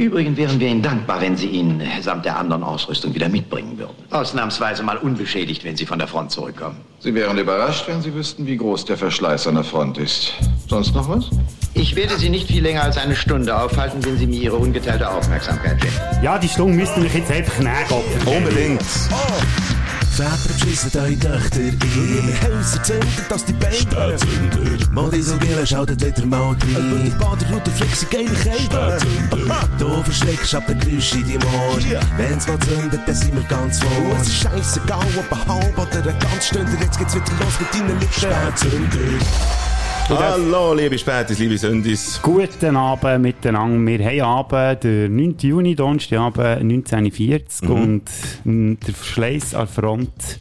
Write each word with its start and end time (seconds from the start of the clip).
Übrigens 0.00 0.38
wären 0.38 0.58
wir 0.58 0.68
Ihnen 0.68 0.80
dankbar, 0.80 1.20
wenn 1.20 1.36
Sie 1.36 1.48
ihn 1.48 1.82
samt 2.00 2.24
der 2.24 2.38
anderen 2.38 2.62
Ausrüstung 2.62 3.14
wieder 3.14 3.28
mitbringen 3.28 3.76
würden. 3.76 3.92
Ausnahmsweise 4.08 4.82
mal 4.82 4.96
unbeschädigt, 4.96 5.62
wenn 5.62 5.76
Sie 5.76 5.84
von 5.84 5.98
der 5.98 6.08
Front 6.08 6.30
zurückkommen. 6.30 6.76
Sie 7.00 7.14
wären 7.14 7.36
überrascht, 7.36 7.86
wenn 7.86 8.00
Sie 8.00 8.14
wüssten, 8.14 8.46
wie 8.46 8.56
groß 8.56 8.86
der 8.86 8.96
Verschleiß 8.96 9.46
an 9.46 9.56
der 9.56 9.64
Front 9.64 9.98
ist. 9.98 10.32
Sonst 10.68 10.94
noch 10.94 11.06
was? 11.06 11.28
Ich 11.74 11.96
werde 11.96 12.16
Sie 12.16 12.30
nicht 12.30 12.46
viel 12.48 12.62
länger 12.62 12.82
als 12.82 12.96
eine 12.96 13.14
Stunde 13.14 13.54
aufhalten, 13.54 14.02
wenn 14.02 14.16
Sie 14.16 14.26
mir 14.26 14.40
Ihre 14.40 14.56
ungeteilte 14.56 15.06
Aufmerksamkeit 15.06 15.78
schenken. 15.82 16.24
Ja, 16.24 16.38
die 16.38 16.48
Stunde 16.48 16.78
müssten 16.78 17.02
wir 17.02 17.10
jetzt 17.10 17.30
einfach 17.30 17.58
nehmen. 17.58 17.74
Unbedingt. 18.24 18.80
Väter 20.20 20.52
beschissen 20.52 21.00
eure 21.00 21.18
Töchter 21.18 21.60
in 21.60 21.78
ihre 21.80 22.42
Häuser 22.42 22.82
zünden, 22.82 23.08
dass 23.30 23.42
die 23.46 23.54
Beine 23.54 23.74
Spätzünder. 23.74 24.90
Modi 24.92 25.22
so 25.22 25.38
Gille 25.38 25.66
schaltet 25.66 26.04
wieder 26.04 26.26
mal 26.26 26.48
rein 26.48 26.92
Und 26.92 27.04
die 27.04 27.10
Baderroute 27.10 27.70
fliegt 27.70 28.10
geile 28.10 28.28
Kälte 28.28 28.98
Du 29.78 30.02
verschreckst 30.02 30.54
ab 30.54 30.64
der 30.66 30.74
Geräusche 30.74 31.16
in 31.20 31.40
deinem 31.40 31.54
Ohr 31.54 31.78
Wenn's 32.18 32.46
mal 32.46 32.58
zündet, 32.58 33.00
dann 33.06 33.14
sind 33.14 33.34
wir 33.34 33.44
ganz 33.44 33.80
vor. 33.80 33.90
Es 34.20 34.28
ist 34.28 34.42
scheissegal, 34.42 35.06
ob 35.16 35.32
ein 35.32 35.48
halb 35.48 35.78
oder 35.78 36.10
ein 36.10 36.18
ganz 36.18 36.46
Stunde 36.48 36.72
Jetzt 36.78 36.98
geht's 36.98 37.14
wieder 37.14 37.32
los 37.40 37.58
mit 37.58 37.72
deinen 37.72 37.98
Lippen. 37.98 38.12
Spätzünder 38.12 39.69
Hallo, 40.12 40.74
liebe 40.74 40.98
Spätis, 40.98 41.38
liebe 41.38 41.56
Sündis. 41.56 42.18
Guten 42.20 42.76
Abend 42.76 43.22
miteinander. 43.22 43.86
Wir 43.86 44.04
haben 44.04 44.20
Abend, 44.50 44.82
der 44.82 45.08
9. 45.08 45.36
Juni, 45.40 45.76
Donnerstagabend, 45.76 46.62
1940 46.62 47.68
Mhm. 47.68 47.70
und 47.70 48.02
mm, 48.44 48.74
der 48.84 48.94
Verschleiß 48.94 49.54
an 49.54 49.66
der 49.66 49.82
Front 49.82 50.40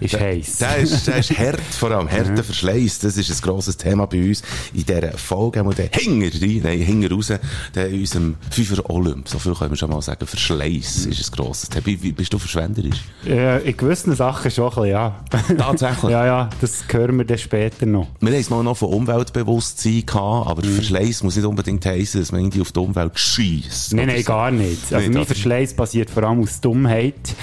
ist 0.00 0.18
heiß. 0.18 0.58
Der 0.58 0.76
ist, 0.78 1.06
der 1.06 1.16
ist 1.18 1.30
hart, 1.38 1.60
vor 1.60 1.90
allem 1.90 2.10
harter 2.10 2.42
Verschleiß. 2.42 3.00
Das 3.00 3.18
ist 3.18 3.30
ein 3.30 3.46
grosses 3.46 3.76
Thema 3.76 4.06
bei 4.06 4.22
uns 4.26 4.42
in 4.72 4.84
dieser 4.86 5.12
Folge. 5.18 5.62
Und 5.62 5.76
der 5.76 5.90
Hinger 5.92 6.30
rein, 6.40 6.60
nein, 6.64 6.78
Hinger 6.80 7.10
raus, 7.12 7.30
der 7.74 7.88
in 7.88 8.00
unserem 8.00 8.36
Fünfer 8.50 8.88
Olymp. 8.88 9.28
So 9.28 9.38
viel 9.38 9.54
können 9.54 9.70
wir 9.70 9.76
schon 9.76 9.90
mal 9.90 10.00
sagen. 10.00 10.26
Verschleiß 10.26 11.06
ist 11.06 11.30
ein 11.32 11.36
grosses 11.36 11.68
Thema. 11.68 11.84
Wie, 11.84 12.12
bist 12.12 12.32
du 12.32 12.38
verschwenderisch? 12.38 13.02
Äh, 13.26 13.68
in 13.68 13.76
gewissen 13.76 14.14
Sachen 14.16 14.50
schon 14.50 14.64
ein 14.64 14.70
bisschen, 14.70 14.86
ja. 14.86 15.20
Tatsächlich? 15.58 16.10
ja, 16.10 16.24
ja, 16.24 16.50
das 16.62 16.84
hören 16.90 17.18
wir 17.18 17.24
dann 17.26 17.38
später 17.38 17.84
noch. 17.84 18.06
Wir 18.20 18.30
haben 18.32 18.40
es 18.40 18.48
mal 18.48 18.62
noch 18.62 18.78
von 18.78 18.88
Umweltbewusstsein 19.10 20.04
gehabt, 20.06 20.48
aber 20.48 20.64
Mhm. 20.64 20.74
Verschleiß 20.74 21.22
muss 21.22 21.36
nicht 21.36 21.44
unbedingt 21.44 21.84
heissen, 21.86 22.20
dass 22.20 22.32
man 22.32 22.40
irgendwie 22.42 22.60
auf 22.60 22.72
die 22.72 22.78
Umwelt 22.80 23.18
schießt. 23.18 23.94
Nein, 23.94 24.06
nein, 24.08 24.24
gar 24.24 24.50
nicht. 24.50 24.92
Also 24.92 25.06
Nicht, 25.06 25.14
mein 25.14 25.26
Verschleiß 25.26 25.74
basiert 25.74 26.10
vor 26.10 26.22
allem 26.24 26.42
aus 26.42 26.60
Dummheit. 26.60 27.34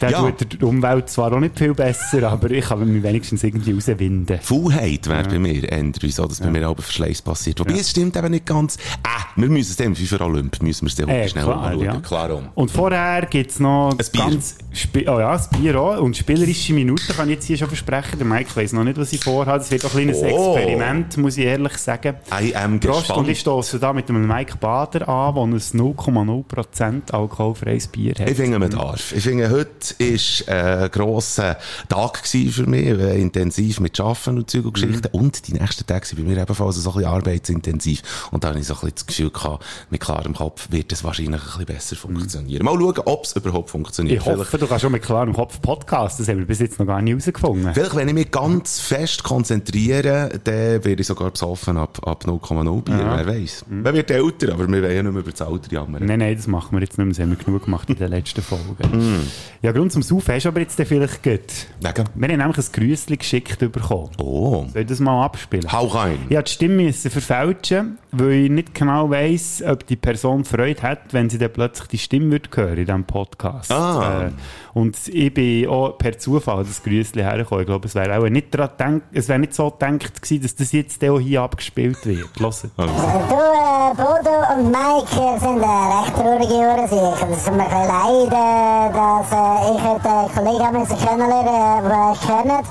Der 0.00 0.10
Ja. 0.10 0.30
tut 0.30 0.60
der 0.60 0.68
Umwelt 0.68 1.08
zwar 1.08 1.32
auch 1.32 1.40
nicht 1.40 1.58
viel 1.58 1.74
besser, 1.74 2.22
aber 2.30 2.50
ich 2.50 2.64
kann 2.64 2.92
mich 2.92 3.02
wenigstens 3.02 3.42
irgendwie 3.44 3.72
rauswinden. 3.72 4.38
Faulheit 4.42 5.08
wäre 5.08 5.24
bei 5.28 5.38
mir 5.38 5.62
eher 5.70 5.84
so, 6.10 6.26
dass 6.26 6.40
bei 6.40 6.50
mir 6.50 6.68
auch 6.68 6.76
Verschleiß 6.76 7.22
passiert. 7.22 7.60
Wobei, 7.60 7.74
es 7.74 7.90
stimmt 7.90 8.16
eben 8.16 8.30
nicht 8.30 8.46
ganz. 8.46 8.76
Ah, 9.02 9.24
wir 9.36 9.48
müssen 9.48 9.70
es 9.72 9.80
im 9.80 9.94
Fünfer 9.96 10.24
Olymp, 10.24 10.62
müssen 10.62 10.82
wir 10.82 10.88
es 10.88 10.94
dann 10.96 11.08
Äh, 11.08 11.28
schnell 11.28 11.44
klar, 11.44 11.62
anschauen. 11.62 11.84
ja. 11.84 12.00
Klar 12.00 12.30
um. 12.34 12.48
Und 12.54 12.70
vorher 12.70 13.26
gibt 13.26 13.50
es 13.50 13.60
noch 13.60 13.90
Ein 13.92 13.98
Bier. 14.12 14.20
ganz 14.24 14.56
oh 14.96 14.98
ja, 15.18 15.32
das 15.32 15.48
Bier 15.50 15.80
auch. 15.80 15.98
Und 16.00 16.16
spielerische 16.16 16.72
Minuten 16.74 17.12
kann 17.16 17.28
ich 17.28 17.36
jetzt 17.36 17.46
hier 17.46 17.56
schon 17.56 17.68
versprechen. 17.68 18.18
Der 18.18 18.26
Mike 18.26 18.50
weiss 18.54 18.72
noch 18.72 18.84
nicht, 18.84 18.98
was 18.98 19.12
ich 19.12 19.22
vorhabe. 19.22 19.58
Das 19.58 19.70
wird 19.70 19.84
auch 19.84 19.94
ein 19.94 20.02
kleines 20.08 20.18
Oh. 20.18 20.54
Experiment, 20.56 21.16
muss 21.16 21.36
ich 21.38 21.44
ehrlich 21.46 21.76
sagen. 21.78 22.16
I 22.40 22.54
am 22.54 22.80
Prost, 22.80 23.10
und 23.10 23.24
ich 23.28 23.38
gespannt. 23.38 23.38
stoße 23.38 23.78
da 23.78 23.92
mit 23.92 24.08
dem 24.08 24.26
Mike 24.26 24.56
Bader 24.58 25.08
an, 25.08 25.34
der 25.34 25.42
ein 25.44 25.54
0,0% 25.60 27.12
alkoholfreies 27.12 27.88
Bier 27.88 28.14
hat. 28.18 28.28
Ich 28.30 28.36
finde, 28.36 28.58
man 28.58 28.70
darf. 28.70 29.12
Ich 29.14 29.22
finde, 29.24 29.50
heute 29.50 29.70
war 29.90 30.82
ein 30.82 30.90
grosser 30.90 31.58
Tag 31.88 32.26
für 32.26 32.66
mich, 32.66 32.86
äh, 32.86 33.20
intensiv 33.20 33.80
mit 33.80 33.98
Arbeiten 34.00 34.38
und 34.38 34.50
Zeug 34.50 34.64
und 34.64 34.74
Geschichten. 34.74 35.08
Mhm. 35.12 35.20
Und 35.20 35.46
die 35.48 35.52
nächsten 35.52 35.86
Tage 35.86 36.06
waren 36.06 36.24
bei 36.24 36.30
mir 36.30 36.42
ebenfalls 36.42 36.76
so 36.76 36.90
ein 36.90 36.96
bisschen 36.96 37.10
arbeitsintensiv. 37.10 38.02
Und 38.30 38.44
da 38.44 38.48
habe 38.48 38.58
ich 38.58 38.66
so 38.66 38.74
ein 38.74 38.80
bisschen 38.80 38.94
das 38.94 39.06
Gefühl 39.06 39.30
gehabt, 39.30 39.64
mit 39.90 40.00
klarem 40.00 40.34
Kopf 40.34 40.68
wird 40.70 40.92
es 40.92 41.04
wahrscheinlich 41.04 41.40
ein 41.40 41.46
bisschen 41.46 41.66
besser 41.66 41.96
funktionieren. 41.96 42.64
Mal 42.64 42.78
schauen, 42.78 42.98
ob 43.04 43.24
es 43.24 43.36
überhaupt 43.36 43.70
funktioniert. 43.70 44.20
Ich 44.20 44.26
hoffe, 44.26 44.58
du 44.58 44.66
kannst 44.66 44.82
schon 44.82 44.92
mit 44.92 45.02
klarem 45.02 45.32
Kopf 45.32 45.60
Podcast. 45.60 46.20
Das 46.20 46.28
haben 46.28 46.38
wir 46.38 46.46
bis 46.46 46.60
jetzt 46.60 46.78
noch 46.78 46.86
gar 46.86 47.00
nicht 47.00 47.12
herausgefunden. 47.12 47.72
Vielleicht, 47.74 47.96
wenn 47.96 48.08
ich 48.08 48.14
mich 48.14 48.30
ganz 48.30 48.80
fest 48.80 49.22
konzentriere, 49.22 50.40
dann 50.42 50.84
werde 50.84 51.00
ich 51.00 51.06
sogar 51.06 51.30
besoffen 51.30 51.76
ab, 51.76 52.00
ab 52.06 52.24
0,0 52.24 52.82
Bier. 52.82 52.98
Wer 52.98 53.26
weiß. 53.26 53.66
Mhm. 53.68 53.82
Man 53.82 53.94
wird 53.94 54.10
älter, 54.10 54.52
aber 54.52 54.68
wir 54.68 54.82
wollen 54.82 54.96
ja 54.96 55.02
nicht 55.02 55.12
mehr 55.12 55.22
über 55.22 55.30
das 55.30 55.42
Alter 55.42 55.72
jammern. 55.72 56.04
Nein, 56.04 56.18
nein, 56.18 56.36
das 56.36 56.46
machen 56.46 56.76
wir 56.76 56.80
jetzt 56.80 56.98
nicht 56.98 57.04
mehr. 57.04 57.08
Das 57.08 57.18
haben 57.20 57.30
wir 57.30 57.36
genug 57.36 57.64
gemacht 57.64 57.88
in 57.88 57.96
den 57.96 58.10
letzten 58.10 58.42
Folgen. 58.42 58.76
Mhm. 58.92 59.20
Ja, 59.62 59.72
Grund 59.74 59.92
zum 59.92 60.02
Saufen 60.02 60.34
hast 60.34 60.44
du 60.44 60.48
aber 60.50 60.60
jetzt 60.60 60.80
vielleicht 60.80 61.22
gut. 61.22 61.40
Wegen? 61.80 62.08
Wir 62.14 62.28
haben 62.28 62.38
nämlich 62.38 62.58
ein 62.58 62.72
Grüßchen 62.72 63.18
geschickt 63.18 63.58
bekommen. 63.58 64.10
Oh. 64.18 64.66
Soll 64.72 64.82
ich 64.82 64.86
das 64.86 65.00
mal 65.00 65.24
abspielen? 65.24 65.70
Hau 65.72 65.86
rein. 65.86 66.18
Ich 66.28 66.36
musste 66.36 66.44
die 66.44 66.50
Stimme 66.52 66.92
verfälschen, 66.92 67.98
weil 68.12 68.32
ich 68.32 68.50
nicht 68.50 68.74
genau 68.74 69.10
weiss, 69.10 69.64
ob 69.66 69.84
die 69.86 69.96
Person 69.96 70.44
Freude 70.44 70.80
hat, 70.80 71.12
wenn 71.12 71.28
sie 71.28 71.38
dann 71.38 71.52
plötzlich 71.52 71.88
die 71.88 71.98
Stimme 71.98 72.30
würde 72.30 72.48
hören 72.54 72.78
in 72.78 72.86
diesem 72.86 73.04
Podcast. 73.04 73.72
Ah. 73.72 74.28
Äh, 74.28 74.30
und 74.74 74.96
ich 75.06 75.32
bin 75.32 75.68
auch 75.68 75.96
per 75.96 76.18
Zufall 76.18 76.64
das 76.64 76.82
Grüßchen 76.82 77.22
hergekommen. 77.22 77.62
Ich 77.62 77.66
glaube, 77.66 77.86
es 77.86 77.94
wäre 77.94 78.18
auch 78.18 78.28
nicht, 78.28 78.52
daran 78.52 78.70
gedacht, 78.76 79.02
es 79.12 79.28
wäre 79.28 79.38
nicht 79.38 79.54
so 79.54 79.70
gedacht 79.70 80.20
gewesen, 80.20 80.42
dass 80.42 80.56
das 80.56 80.72
jetzt 80.72 81.02
auch 81.04 81.20
hier 81.20 81.42
abgespielt 81.42 82.04
wird. 82.04 82.28
Hört. 82.40 82.64
Du, 82.76 82.86
äh, 82.86 83.94
Bodo 83.94 84.34
und 84.56 84.72
Mike 84.72 85.14
äh, 85.14 85.38
sind 85.38 85.62
äh, 85.62 85.66
recht 85.66 86.14
traurige 86.16 86.54
Uhrensicher. 86.54 87.28
Es 87.30 87.44
tut 87.44 87.54
mir 87.54 87.68
leid, 87.68 88.26
äh, 88.26 88.92
dass 88.92 89.30
äh, 89.30 89.74
ich 89.74 89.82
heute 89.84 90.12
Kollegen 90.34 90.80
müssen 90.80 90.98
kennenlernen 90.98 91.84
den 91.84 92.12
ich 92.12 92.20
kennt. 92.26 92.66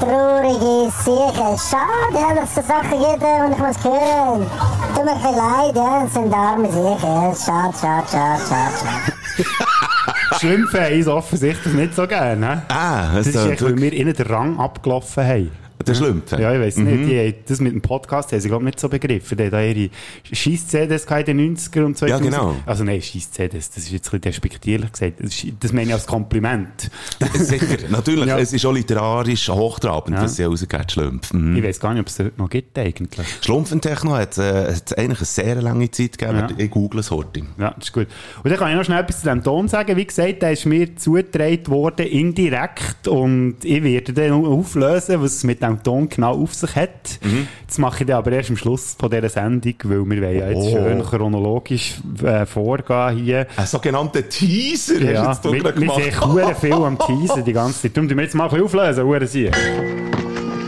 Traurige 0.00 0.90
Sicher. 1.04 1.58
Schade, 1.58 2.14
ja, 2.14 2.34
dass 2.34 2.48
es 2.48 2.54
so 2.54 2.62
Sachen 2.62 2.98
gibt, 2.98 3.22
äh, 3.22 3.44
und 3.44 3.52
ich 3.52 3.58
muss 3.58 3.84
hören. 3.84 4.46
Tut 4.94 5.04
mir 5.04 5.36
leid, 5.36 5.76
ja, 5.76 6.04
es 6.06 6.14
sind 6.14 6.32
arme 6.32 6.72
Sicher. 6.72 7.34
Schade, 7.34 7.74
schade, 7.78 8.06
schade, 8.10 8.40
schade. 8.48 8.72
schade. 8.80 9.86
Haben 10.30 10.96
uns 10.96 11.08
offensichtlich 11.08 11.74
nicht 11.74 11.94
so 11.94 12.06
gerne. 12.06 12.62
Ah, 12.68 13.08
Das 13.14 13.26
es 13.26 13.34
ist 13.34 13.42
tönt 13.42 13.52
echt, 13.52 13.62
weil 13.62 13.76
wir 13.78 13.92
ihnen 13.92 14.14
den 14.14 14.26
Rang 14.26 14.58
abgelaufen 14.58 15.24
haben. 15.24 15.50
Der 15.86 15.94
Schlümpfe. 15.94 16.40
Ja, 16.40 16.52
ich 16.54 16.60
weiß 16.60 16.76
Mhm. 16.76 16.84
nicht. 16.84 17.10
Die 17.10 17.18
haben 17.18 17.34
das 17.46 17.60
mit 17.60 17.72
dem 17.72 17.80
Podcast 17.80 18.32
haben 18.32 18.40
sie, 18.40 18.48
glaube 18.48 18.62
ich, 18.64 18.66
nicht 18.66 18.80
so 18.80 18.88
begriffen. 18.88 19.36
Die 19.38 19.44
haben 19.44 19.50
da 19.50 19.62
ihre 19.62 19.90
Scheiss-CDs 20.30 21.04
in 21.04 21.24
den 21.24 21.56
90er 21.56 21.84
und 21.84 21.96
2000. 21.96 22.08
Ja, 22.10 22.18
genau. 22.40 22.56
Also 22.66 22.84
nein, 22.84 23.00
Scheiss-CDs, 23.00 23.70
das 23.70 23.84
ist 23.84 23.90
jetzt 23.92 24.06
ein 24.08 24.20
bisschen 24.20 24.20
despektierlich 24.20 24.92
gesagt. 24.92 25.14
Das, 25.60 25.72
meine 25.72 25.88
ich 25.88 25.92
als 25.94 26.06
Kompliment. 26.06 26.90
Sicher, 27.34 27.66
natürlich. 27.88 28.26
Ja. 28.26 28.38
Es 28.38 28.52
ist 28.52 28.64
auch 28.66 28.72
literarisch 28.72 29.48
hochtrabend, 29.48 30.16
Ja. 30.16 30.22
was 30.24 30.36
sie 30.36 30.44
rausgeht, 30.44 30.92
Schlumpf. 30.92 31.32
Mhm. 31.32 31.56
Ich 31.56 31.64
weiß 31.64 31.80
gar 31.80 31.92
nicht, 31.94 32.00
ob 32.02 32.06
es 32.08 32.16
das 32.16 32.26
noch 32.36 32.50
gibt 32.50 32.78
eigentlich. 32.78 33.26
Schlumpfentechno 33.42 34.12
hat, 34.12 34.38
äh, 34.38 34.74
hat 34.74 34.98
eigentlich 34.98 35.18
eine 35.18 35.26
sehr 35.26 35.62
lange 35.62 35.90
Zeit 35.90 36.18
gegeben. 36.18 36.38
Ja. 36.38 36.48
Ich 36.58 36.70
google 36.70 37.00
es 37.00 37.10
heute. 37.10 37.40
Ja, 37.58 37.70
das 37.76 37.86
ist 37.86 37.92
gut. 37.92 38.06
Und 38.42 38.50
dann 38.50 38.58
kann 38.58 38.70
ich 38.70 38.76
noch 38.76 38.84
schnell 38.84 39.00
etwas 39.00 39.20
zu 39.20 39.22
diesem 39.24 39.42
Ton 39.42 39.68
sagen. 39.68 39.96
Wie 39.96 40.06
gesagt, 40.06 40.42
der 40.42 40.52
ist 40.52 40.66
mir 40.66 40.94
zugetragen 40.96 41.66
worden, 41.68 42.06
indirekt. 42.06 43.08
Und 43.08 43.56
ich 43.62 43.82
werde 43.82 44.12
dann 44.12 44.32
auflösen, 44.44 45.20
was 45.22 45.36
es 45.36 45.44
mit 45.44 45.62
dem 45.62 45.69
Ton 45.82 46.08
genau 46.08 46.42
auf 46.42 46.54
sich 46.54 46.74
hat. 46.76 47.18
Mhm. 47.22 47.46
Das 47.66 47.78
mache 47.78 48.02
ich 48.02 48.06
dann 48.06 48.16
aber 48.18 48.32
erst 48.32 48.50
am 48.50 48.56
Schluss 48.56 48.96
von 48.98 49.10
dieser 49.10 49.28
Sendung, 49.28 49.74
weil 49.84 49.90
wir 49.90 50.06
wollen 50.22 50.22
ja 50.38 50.48
jetzt 50.50 50.56
Oh. 50.56 50.70
schön 50.70 51.02
chronologisch 51.02 51.94
äh, 52.24 52.46
vorgehen 52.46 53.16
hier. 53.16 53.46
Ein 53.56 53.66
sogenannter 53.66 54.28
Teaser 54.28 55.00
Ja, 55.00 55.26
hast 55.28 55.44
du 55.44 55.52
wir, 55.52 55.62
jetzt 55.62 55.80
wir 55.80 55.94
hier 55.94 56.04
sind 56.04 56.14
gerade 56.14 56.40
echt 56.40 56.60
gemacht. 56.60 56.60
viel 56.60 56.72
am 56.72 56.98
Teasen 56.98 57.44
die 57.44 57.52
ganze 57.52 57.82
Zeit. 57.82 57.96
Darum 57.96 58.08
tun 58.08 58.18
wir 58.18 58.24
jetzt 58.24 58.34
mal 58.34 58.44
ein 58.44 58.50
bisschen 58.50 58.64
auflösen, 58.64 59.04
Uhren 59.04 59.26
sie. 59.26 59.50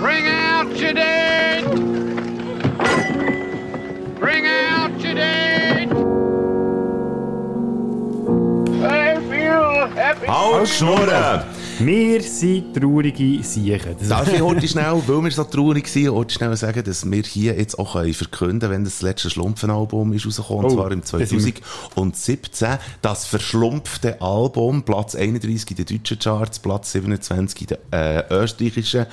Bring 0.00 0.24
out 0.26 0.66
your 0.80 0.92
dead! 0.94 1.64
Bring 4.20 4.44
out 4.46 4.90
your 5.04 5.14
dead! 5.14 5.88
I 8.84 9.16
feel 9.30 9.88
happy! 9.94 10.26
Halt, 10.26 10.68
Schnurren! 10.68 11.42
Wir 11.84 12.22
sind 12.22 12.74
traurige 12.74 13.42
Siechen. 13.42 13.96
Darf 14.08 14.32
ich 14.32 14.40
heute 14.40 14.68
schnell, 14.68 15.02
weil 15.06 15.24
wir 15.24 15.30
so 15.30 15.44
traurig 15.44 15.88
sind, 15.88 16.10
heute 16.10 16.32
schnell 16.34 16.56
sagen, 16.56 16.84
dass 16.84 17.10
wir 17.10 17.22
hier 17.22 17.56
jetzt 17.58 17.78
auch 17.78 17.94
können 17.96 18.12
verkünden 18.14 18.60
können, 18.60 18.72
wenn 18.72 18.84
das 18.84 19.02
letzte 19.02 19.30
Schlumpfen-Album 19.30 20.12
ist 20.12 20.26
rausgekommen, 20.26 20.64
Oh, 20.66 20.68
und 20.68 20.76
zwar 20.78 20.90
im 20.92 21.00
das 21.00 21.10
sind 21.30 21.44
wir- 21.44 21.54
2017, 21.94 22.78
das 23.00 23.24
verschlumpfte 23.26 24.20
Album, 24.20 24.82
Platz 24.84 25.14
31 25.16 25.70
in 25.70 25.84
den 25.84 25.98
deutschen 25.98 26.18
Charts, 26.18 26.58
Platz 26.60 26.92
27 26.92 27.62
in 27.62 27.66
den 27.68 27.78
äh, 27.90 28.24
österreichischen, 28.30 29.06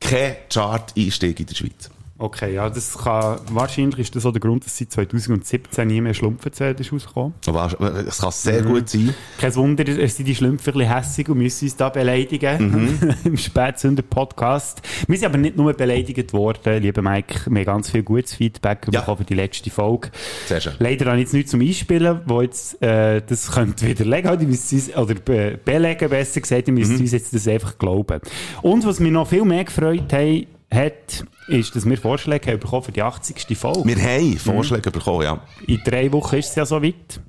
kein 0.00 0.36
Chart-Einstieg 0.48 1.40
in 1.40 1.46
der 1.46 1.54
Schweiz. 1.54 1.90
Okay, 2.22 2.52
ja, 2.54 2.68
das 2.68 2.98
kann, 2.98 3.38
wahrscheinlich 3.50 3.98
ist 3.98 4.14
das 4.14 4.26
auch 4.26 4.32
der 4.32 4.40
Grund, 4.42 4.66
dass 4.66 4.76
seit 4.76 4.92
2017 4.92 5.88
nie 5.88 6.02
mehr 6.02 6.12
Schlumpfenzähler 6.12 6.78
ist 6.78 6.92
rausgekommen. 6.92 7.32
Aber 7.46 7.64
Es 8.06 8.18
kann 8.18 8.28
Mhm. 8.28 8.32
sehr 8.32 8.62
gut 8.62 8.88
sein. 8.90 9.14
Kein 9.40 9.54
Wunder, 9.56 9.88
es 9.88 10.16
sind 10.18 10.26
die 10.28 10.34
Schlümpfe 10.34 10.70
ein 10.72 10.80
hässig 10.80 11.30
und 11.30 11.38
müssen 11.38 11.64
uns 11.64 11.76
da 11.76 11.88
beleidigen 11.88 12.70
Mhm. 13.00 13.14
im 13.24 13.36
Spätsünder-Podcast. 13.38 14.82
Wir 15.08 15.16
sind 15.18 15.26
aber 15.28 15.38
nicht 15.38 15.56
nur 15.56 15.72
beleidigt 15.72 16.32
worden, 16.34 16.82
lieber 16.82 17.00
Mike, 17.02 17.50
wir 17.50 17.60
haben 17.60 17.64
ganz 17.64 17.90
viel 17.90 18.02
gutes 18.02 18.34
Feedback 18.34 18.86
Ja. 18.92 19.00
bekommen 19.00 19.18
für 19.18 19.24
die 19.24 19.34
letzte 19.34 19.70
Folge. 19.70 20.10
Sehr 20.46 20.60
schön. 20.60 20.74
Leider 20.78 21.06
habe 21.06 21.16
ich 21.16 21.22
jetzt 21.22 21.32
nichts 21.32 21.50
zum 21.52 21.60
Einspielen, 21.62 22.20
wo 22.26 22.42
jetzt 22.42 22.82
äh, 22.82 23.22
das 23.26 23.50
könnt 23.50 23.82
widerlegen, 23.82 24.38
die 24.38 24.46
müsst 24.46 24.70
uns, 24.74 24.94
oder 24.94 25.14
be 25.14 25.58
belegen, 25.64 26.08
besser 26.10 26.40
gesagt, 26.42 26.68
ihr 26.68 26.72
Mhm. 26.74 26.80
müsst 26.80 27.00
uns 27.00 27.12
jetzt 27.12 27.32
das 27.34 27.48
einfach 27.48 27.78
glauben. 27.78 28.20
Und 28.62 28.84
was 28.84 29.00
mich 29.00 29.10
noch 29.10 29.26
viel 29.28 29.44
mehr 29.46 29.64
gefreut 29.64 30.12
hat, 30.12 30.46
hat, 30.72 31.24
ist, 31.50 31.74
dass 31.76 31.84
wir 31.84 31.98
Vorschläge 31.98 32.50
haben 32.52 32.60
bekommen 32.60 32.82
für 32.82 32.92
die 32.92 33.02
80. 33.02 33.56
Folge. 33.58 33.82
Wir 33.84 33.96
haben 34.02 34.36
Vorschläge 34.38 34.90
bekommen, 34.90 35.22
ja. 35.22 35.40
In 35.66 35.80
drei 35.84 36.10
Wochen 36.12 36.36
ist 36.36 36.50
es 36.50 36.54
ja 36.54 36.64
soweit. 36.64 37.20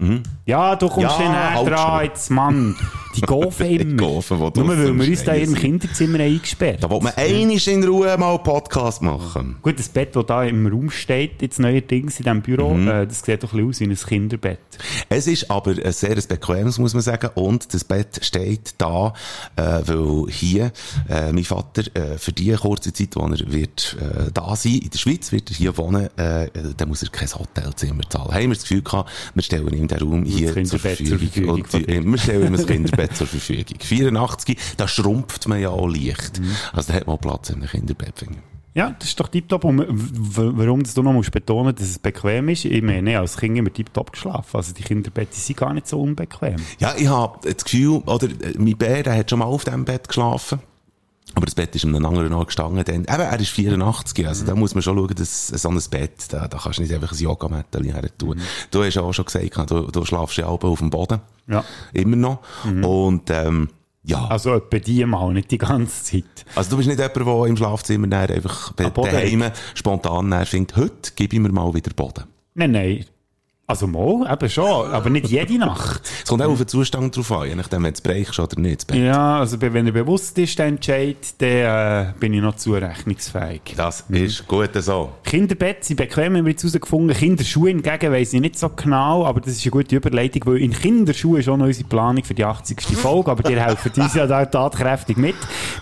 Ja, 0.45 0.75
du 0.75 0.88
kommst 0.88 1.19
Ja, 1.19 1.29
näher 1.29 1.53
halt 1.56 1.68
dran, 1.68 1.97
schon. 1.97 2.03
jetzt, 2.06 2.29
Mann. 2.31 2.75
Die 3.15 3.21
Gofen 3.21 3.65
immer. 3.68 3.97
Gofen, 3.97 4.38
die 4.56 4.59
Nur 4.62 4.69
weil 4.69 4.97
wir 5.00 5.07
uns 5.09 5.23
da 5.25 5.33
im. 5.33 5.53
Kinderzimmer 5.53 6.19
eingesperrt 6.21 6.81
Da 6.81 6.89
wollte 6.89 7.03
man 7.06 7.13
einiges 7.18 7.68
in 7.68 7.83
Ruhe 7.83 8.18
mal 8.18 8.35
einen 8.35 8.44
Podcast 8.44 9.01
machen. 9.01 9.57
Gut, 9.62 9.77
das 9.79 9.89
Bett, 9.89 10.15
das 10.15 10.25
da 10.27 10.45
im 10.45 10.65
Raum 10.65 10.89
steht, 10.89 11.41
jetzt 11.41 11.59
neuerdings 11.59 12.19
in 12.19 12.24
diesem 12.24 12.41
Büro, 12.41 12.74
Mhm. 12.74 12.88
äh, 12.88 13.06
das 13.07 13.21
sieht 13.24 13.44
doch 13.44 13.51
ein 13.53 13.67
bisschen 13.67 13.91
aus 13.91 14.01
wie 14.01 14.06
ein 14.06 14.09
Kinderbett. 14.21 14.59
Es 15.09 15.27
ist 15.27 15.51
aber 15.51 15.71
ein 15.71 15.91
sehr 15.91 16.15
bequemes, 16.15 16.79
muss 16.79 16.94
man 16.94 17.01
sagen. 17.03 17.29
Und 17.35 17.74
das 17.74 17.83
Bett 17.83 18.19
steht 18.24 18.75
da, 18.77 19.13
äh, 19.57 19.62
weil 19.85 20.31
hier 20.31 20.71
äh, 21.09 21.33
mein 21.33 21.44
Vater 21.44 21.83
äh, 21.94 22.17
für 22.17 22.31
die 22.31 22.53
kurze 22.53 22.94
Zeit, 22.94 23.15
wo 23.17 23.25
er 23.25 23.51
wird 23.51 23.97
äh, 24.11 24.31
da 24.31 24.55
sein, 24.55 24.79
in 24.79 24.89
der 24.89 24.97
Schweiz 24.97 25.31
wird 25.31 25.49
er 25.51 25.55
hier 25.55 25.77
wohnen, 25.77 26.09
äh, 26.17 26.49
dann 26.77 26.89
muss 26.89 27.03
er 27.03 27.09
kein 27.09 27.31
Hotelzimmer 27.33 28.03
zahlen. 28.09 28.33
Haben 28.33 28.41
wir 28.41 28.49
das 28.49 28.63
Gefühl 28.63 28.81
gehabt, 28.81 29.09
wir 29.33 29.43
stellen 29.43 29.73
ihm 29.73 29.87
den 29.87 29.97
Raum 29.99 30.23
hier 30.23 30.47
zur 30.47 30.55
Kinderbett 30.55 30.97
zur 30.97 31.19
Verfügung. 31.19 31.63
Verfügung 31.65 31.81
und 31.81 31.89
äh, 31.89 32.03
wir 32.03 32.17
stellen 32.17 32.47
ihm 32.47 32.59
ein 32.59 32.65
Kinderbett 32.65 33.15
zur 33.15 33.27
Verfügung. 33.27 33.65
84, 33.79 34.57
da 34.77 34.87
schrumpft 34.87 35.47
man 35.47 35.59
ja 35.59 35.69
auch 35.69 35.87
leicht. 35.87 36.39
Mhm. 36.39 36.55
Also 36.73 36.91
da 36.91 36.99
hat 36.99 37.07
man 37.07 37.15
auch 37.17 37.21
Platz 37.21 37.49
in 37.49 37.57
einem 37.57 37.67
Kinderbett, 37.67 38.17
finde 38.17 38.35
ich. 38.35 38.51
Ja, 38.73 38.95
das 38.97 39.09
ist 39.09 39.19
doch 39.19 39.27
tiptop. 39.27 39.65
Und 39.65 39.85
warum 39.89 40.83
das 40.83 40.93
du 40.93 41.03
noch 41.03 41.11
musst 41.11 41.31
betonen 41.31 41.75
dass 41.75 41.85
es 41.89 41.99
bequem 41.99 42.47
ist? 42.49 42.63
Ich 42.63 42.81
meine, 42.81 43.19
als 43.19 43.35
Kind 43.35 43.57
immer 43.57 43.71
tiptop 43.71 44.13
geschlafen. 44.13 44.55
Also 44.55 44.73
die 44.73 44.83
Kinderbette 44.83 45.35
sind 45.35 45.57
gar 45.57 45.73
nicht 45.73 45.87
so 45.87 46.01
unbequem. 46.01 46.55
Ja, 46.79 46.95
ich 46.97 47.07
habe 47.07 47.39
das 47.43 47.65
Gefühl, 47.65 48.01
oder, 48.05 48.27
äh, 48.27 48.53
mein 48.57 48.77
Bär, 48.77 49.03
der 49.03 49.17
hat 49.17 49.29
schon 49.29 49.39
mal 49.39 49.45
auf 49.45 49.65
diesem 49.65 49.83
Bett 49.83 50.07
geschlafen. 50.07 50.59
Aber 51.33 51.45
das 51.45 51.55
Bett 51.55 51.75
ist 51.75 51.85
an 51.85 51.95
einem 51.95 52.05
anderen 52.05 52.33
Ort 52.33 52.47
gestanden. 52.47 52.83
Dann, 52.83 52.95
eben, 53.01 53.07
er 53.07 53.39
ist 53.39 53.49
84, 53.49 54.27
also 54.27 54.45
da 54.45 54.55
muss 54.55 54.73
man 54.73 54.81
schon 54.81 54.97
schauen, 54.97 55.15
dass 55.15 55.47
so 55.47 55.69
ein 55.69 55.79
Bett, 55.89 56.25
da, 56.29 56.47
da 56.47 56.57
kannst 56.57 56.79
du 56.79 56.83
nicht 56.83 56.93
einfach 56.93 57.11
ein 57.11 57.17
Yogamattel 57.17 57.85
her 57.85 58.17
tun. 58.17 58.39
Du 58.69 58.83
hast 58.83 58.95
ja 58.95 59.01
auch 59.01 59.13
schon 59.13 59.25
gesagt, 59.25 59.71
du, 59.71 59.87
du 59.87 60.05
schlafst 60.05 60.37
ja 60.37 60.47
auch 60.47 60.61
auf 60.63 60.79
dem 60.79 60.89
Boden. 60.89 61.21
Ja. 61.47 61.63
Immer 61.93 62.15
noch. 62.15 62.39
Und, 62.65 63.29
ähm, 63.29 63.69
ja. 64.03 64.25
Also 64.25 64.55
etwa 64.55 64.79
die 64.79 65.05
mal, 65.05 65.33
nicht 65.33 65.51
die 65.51 65.57
ganze 65.57 66.03
Zeit. 66.03 66.45
Also 66.55 66.71
du 66.71 66.77
bist 66.77 66.89
nicht 66.89 66.99
jemand, 66.99 67.15
der 67.15 67.45
im 67.45 67.57
Schlafzimmer 67.57 68.07
dann 68.07 68.29
einfach 68.31 68.73
bei 68.73 68.89
daheim 68.89 69.43
spontan 69.75 70.45
findet, 70.45 70.75
heute 70.75 71.11
gebe 71.15 71.35
ich 71.35 71.41
mir 71.41 71.51
mal 71.51 71.73
wieder 71.73 71.91
Boden. 71.93 72.23
Nein, 72.55 72.71
nein. 72.71 73.05
Also 73.71 73.88
mal, 73.88 74.29
eben 74.29 74.50
schon, 74.50 74.91
aber 74.91 75.09
nicht 75.09 75.29
jede 75.29 75.57
Nacht. 75.57 76.01
Es 76.03 76.27
kommt 76.27 76.41
auch 76.44 76.50
auf 76.50 76.57
den 76.57 76.68
Zustand 76.68 77.15
drauf 77.15 77.31
an, 77.31 77.47
je 77.47 77.56
nachdem, 77.56 77.83
wenn 77.85 77.94
du 77.94 78.01
brechst 78.01 78.38
oder 78.38 78.59
nicht. 78.59 78.94
Ja, 78.94 79.39
also 79.39 79.62
wenn 79.62 79.85
er 79.85 79.94
bewusst 79.94 80.38
ist, 80.39 80.59
der 80.59 80.65
Entscheid, 80.65 81.15
dann 81.38 81.50
äh, 81.50 82.13
bin 82.19 82.33
ich 82.33 82.41
noch 82.41 82.57
zurechnungsfähig. 82.57 83.62
Das 83.77 84.03
ist 84.09 84.45
gut 84.45 84.71
so. 84.73 85.13
Kinderbett 85.23 85.85
sind 85.85 85.95
bequem, 85.95 86.35
haben 86.35 86.44
wir 86.44 86.51
jetzt 86.51 86.63
herausgefunden. 86.63 87.15
Kinderschuhe 87.15 87.69
hingegen 87.69 88.12
weiss 88.12 88.33
ich 88.33 88.41
nicht 88.41 88.59
so 88.59 88.68
genau, 88.68 89.25
aber 89.25 89.39
das 89.39 89.53
ist 89.53 89.63
eine 89.63 89.71
gute 89.71 89.95
Überleitung, 89.95 90.41
weil 90.47 90.57
in 90.57 90.74
Kinderschuhen 90.74 91.39
ist 91.39 91.47
auch 91.47 91.56
noch 91.56 91.67
unsere 91.67 91.88
Planung 91.88 92.25
für 92.25 92.33
die 92.33 92.44
80. 92.44 92.81
Folge, 92.81 93.31
aber 93.31 93.50
ihr 93.50 93.65
helft 93.65 93.97
uns 93.97 94.15
ja 94.15 94.27
da 94.27 94.45
tatkräftig 94.45 95.15
mit. 95.15 95.35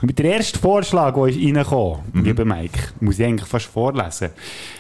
Mit 0.03 0.19
der 0.19 0.35
erste 0.35 0.59
Vorschlag, 0.59 1.15
der 1.15 1.25
ist 1.25 1.37
reingekommen, 1.37 2.01
lieber 2.13 2.45
Mike, 2.45 2.79
muss 2.99 3.17
ich 3.17 3.25
eigentlich 3.25 3.49
fast 3.49 3.65
vorlesen. 3.65 4.29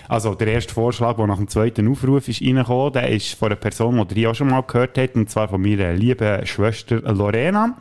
Also 0.09 0.33
der 0.33 0.47
erste 0.47 0.73
Vorschlag, 0.73 1.17
der 1.17 1.27
nach 1.27 1.37
dem 1.37 1.47
zweiten 1.47 1.87
Aufruf 1.87 2.27
ist 2.27 2.41
reingekommen, 2.41 2.93
der 2.93 3.09
ist 3.09 3.35
von 3.35 3.49
einer 3.49 3.55
Person, 3.55 4.05
die 4.07 4.23
ihr 4.23 4.31
auch 4.31 4.35
schon 4.35 4.49
mal 4.49 4.61
gehört 4.63 4.97
habt, 4.97 5.15
und 5.15 5.29
zwar 5.29 5.47
von 5.47 5.61
meiner 5.61 5.93
lieben 5.93 6.45
Schwester 6.47 6.99
Lorena. 7.13 7.77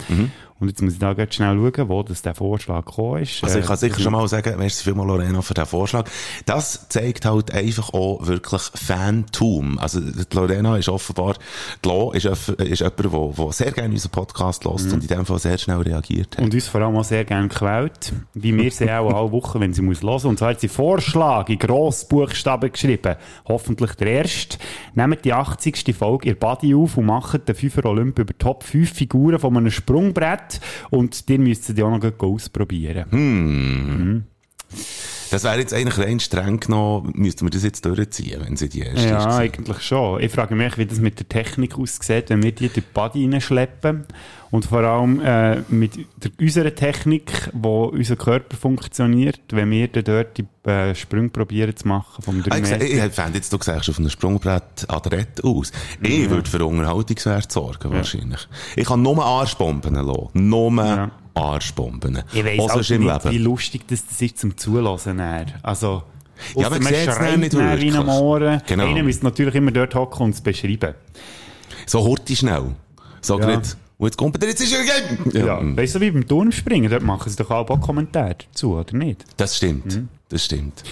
Und 0.60 0.68
jetzt 0.68 0.82
muss 0.82 0.94
ich 0.94 0.98
da 0.98 1.14
ganz 1.14 1.34
schnell 1.34 1.56
schauen, 1.56 1.88
wo 1.88 2.02
das 2.02 2.22
der 2.22 2.34
Vorschlag 2.34 2.84
gekommen 2.84 3.22
ist. 3.22 3.44
Also 3.44 3.58
ich 3.58 3.64
kann 3.66 3.74
Äh, 3.74 3.78
sicher 3.78 4.00
schon 4.00 4.12
mal 4.12 4.26
sagen, 4.28 4.58
merci 4.58 4.84
vielmal 4.84 5.06
Lorena 5.06 5.40
für 5.40 5.54
den 5.54 5.66
Vorschlag. 5.66 6.08
Das 6.46 6.88
zeigt 6.88 7.24
halt 7.24 7.52
einfach 7.52 7.92
auch 7.94 8.26
wirklich 8.26 8.62
Fantum. 8.74 9.78
Also 9.78 10.00
Lorena 10.32 10.76
ist 10.76 10.88
offenbar, 10.88 11.34
die 11.84 11.88
Lo 11.88 12.12
ist, 12.12 12.24
ist 12.24 12.80
jemand, 12.80 13.38
der, 13.38 13.52
sehr 13.52 13.72
gerne 13.72 13.94
unseren 13.94 14.10
Podcast 14.10 14.64
hört 14.64 14.80
und 14.80 15.02
in 15.02 15.06
dem 15.06 15.26
Fall 15.26 15.38
sehr 15.38 15.58
schnell 15.58 15.78
reagiert 15.78 16.36
hat. 16.36 16.44
Und 16.44 16.54
uns 16.54 16.66
vor 16.66 16.80
allem 16.80 16.96
auch 16.96 17.04
sehr 17.04 17.24
gerne 17.24 17.48
quält, 17.48 18.12
wie 18.34 18.56
wir 18.56 18.70
sie 18.70 18.90
auch 18.90 19.12
alle 19.12 19.32
Wochen, 19.32 19.60
wenn 19.60 19.72
sie 19.72 19.82
muss 19.82 20.02
hören. 20.02 20.26
Und 20.26 20.38
zwar 20.38 20.50
hat 20.50 20.60
sie 20.60 20.68
Vorschlag 20.68 21.48
in 21.48 21.58
Grossbuchstaben 21.58 22.72
geschrieben. 22.72 23.16
Hoffentlich 23.46 23.92
der 23.94 24.08
erste. 24.08 24.58
Nehmt 24.94 25.24
die 25.24 25.32
80. 25.32 25.94
Folge 25.96 26.28
ihr 26.28 26.38
Body 26.38 26.74
auf 26.74 26.96
und 26.96 27.06
macht 27.06 27.48
den 27.48 27.54
5 27.54 27.84
Olymp 27.84 28.18
über 28.18 28.36
Top 28.36 28.64
5 28.64 28.92
Figuren 28.92 29.38
von 29.38 29.56
einem 29.56 29.70
Sprungbrett. 29.70 30.47
Und 30.90 31.28
die 31.28 31.38
müsst 31.38 31.68
ihr 31.68 31.86
auch 31.86 31.98
noch 31.98 32.20
ausprobieren. 32.20 34.24
Das 35.30 35.44
wäre 35.44 35.58
jetzt 35.58 35.74
eigentlich 35.74 35.98
rein 35.98 36.20
streng 36.20 36.60
genommen, 36.60 37.12
müssten 37.14 37.44
wir 37.46 37.50
das 37.50 37.62
jetzt 37.64 37.84
durchziehen, 37.84 38.40
wenn 38.44 38.56
sie 38.56 38.68
die 38.68 38.80
erste 38.80 39.08
Ja, 39.08 39.28
ist. 39.28 39.36
eigentlich 39.36 39.80
schon. 39.82 40.20
Ich 40.22 40.32
frage 40.32 40.54
mich, 40.54 40.78
wie 40.78 40.86
das 40.86 40.98
mit 41.00 41.18
der 41.18 41.28
Technik 41.28 41.78
aussieht, 41.78 42.30
wenn 42.30 42.42
wir 42.42 42.52
die 42.52 42.68
durch 42.68 42.72
die 42.74 42.80
Body 42.80 43.28
reinschleppen. 43.30 44.06
Und 44.50 44.64
vor 44.64 44.78
allem 44.80 45.20
äh, 45.20 45.60
mit 45.68 45.96
der, 46.16 46.30
unserer 46.40 46.74
Technik, 46.74 47.50
wo 47.52 47.84
unser 47.84 48.16
Körper 48.16 48.56
funktioniert, 48.56 49.40
wenn 49.50 49.70
wir 49.70 49.88
dann 49.88 50.04
dort 50.04 50.38
die 50.38 50.46
äh, 50.70 50.94
Sprünge 50.94 51.28
probieren 51.28 51.76
zu 51.76 51.86
machen 51.86 52.22
vom 52.22 52.42
3 52.42 52.50
Ah, 52.52 52.56
Ich, 52.56 52.62
Meter. 52.62 52.82
ich, 52.84 52.92
ich 52.94 53.12
fände 53.12 53.36
jetzt, 53.36 53.52
du 53.52 53.58
siehst 53.60 53.90
auf 53.90 53.98
einem 53.98 54.08
Sprungbrett 54.08 54.86
adrett 54.88 55.44
aus. 55.44 55.70
Ich 56.02 56.30
würde 56.30 56.48
für 56.48 56.64
Unterhaltungswert 56.64 57.52
sorgen, 57.52 57.92
wahrscheinlich. 57.92 58.48
Ich 58.74 58.86
kann 58.86 59.02
nur 59.02 59.22
Arschbomben 59.22 59.94
lassen. 59.94 60.28
Nur 60.32 60.72
Ja. 60.82 61.10
Arschbomben. 61.38 62.22
Ich 62.32 62.44
weiss 62.44 62.58
Auch 62.60 62.70
auch 62.70 62.76
nicht, 62.76 63.30
wie 63.30 63.38
lustig 63.38 63.82
das, 63.88 64.06
das 64.06 64.20
ist 64.22 64.38
zum 64.38 64.56
Zuhören. 64.56 65.18
dann. 65.18 65.46
Also, 65.62 66.02
Ja, 66.54 66.68
ausser 66.68 66.80
man 66.80 66.92
dann 66.92 67.04
schreit 67.14 67.38
nicht 67.38 67.52
wirklich. 67.54 67.98
Ohren. 67.98 68.62
Genau. 68.66 68.86
Einer 68.86 69.02
müsste 69.02 69.24
natürlich 69.24 69.54
immer 69.54 69.70
dort 69.70 69.94
hocken 69.94 70.22
und 70.24 70.34
es 70.34 70.40
beschreiben. 70.40 70.94
So 71.86 72.04
hurti 72.04 72.36
schnell. 72.36 72.74
So 73.20 73.38
Ja. 73.38 73.46
grad, 73.46 73.76
und 73.98 74.06
jetzt 74.06 74.16
kommt 74.16 74.40
er, 74.42 74.48
jetzt 74.48 74.60
ist 74.60 74.72
er 74.72 74.84
gegeben. 74.84 75.46
Ja. 75.46 75.60
Weißt 75.76 75.96
du, 75.96 76.00
wie 76.00 76.10
beim 76.10 76.26
Turmspringen, 76.28 76.90
dort 76.90 77.02
machen 77.02 77.28
sie 77.30 77.36
doch 77.36 77.50
auch 77.50 77.80
Kommentare 77.80 78.36
dazu, 78.52 78.76
oder 78.76 78.96
nicht? 78.96 79.24
Das 79.36 79.56
stimmt. 79.56 79.86
Mhm. 79.96 80.08
Das 80.28 80.44
stimmt. 80.44 80.84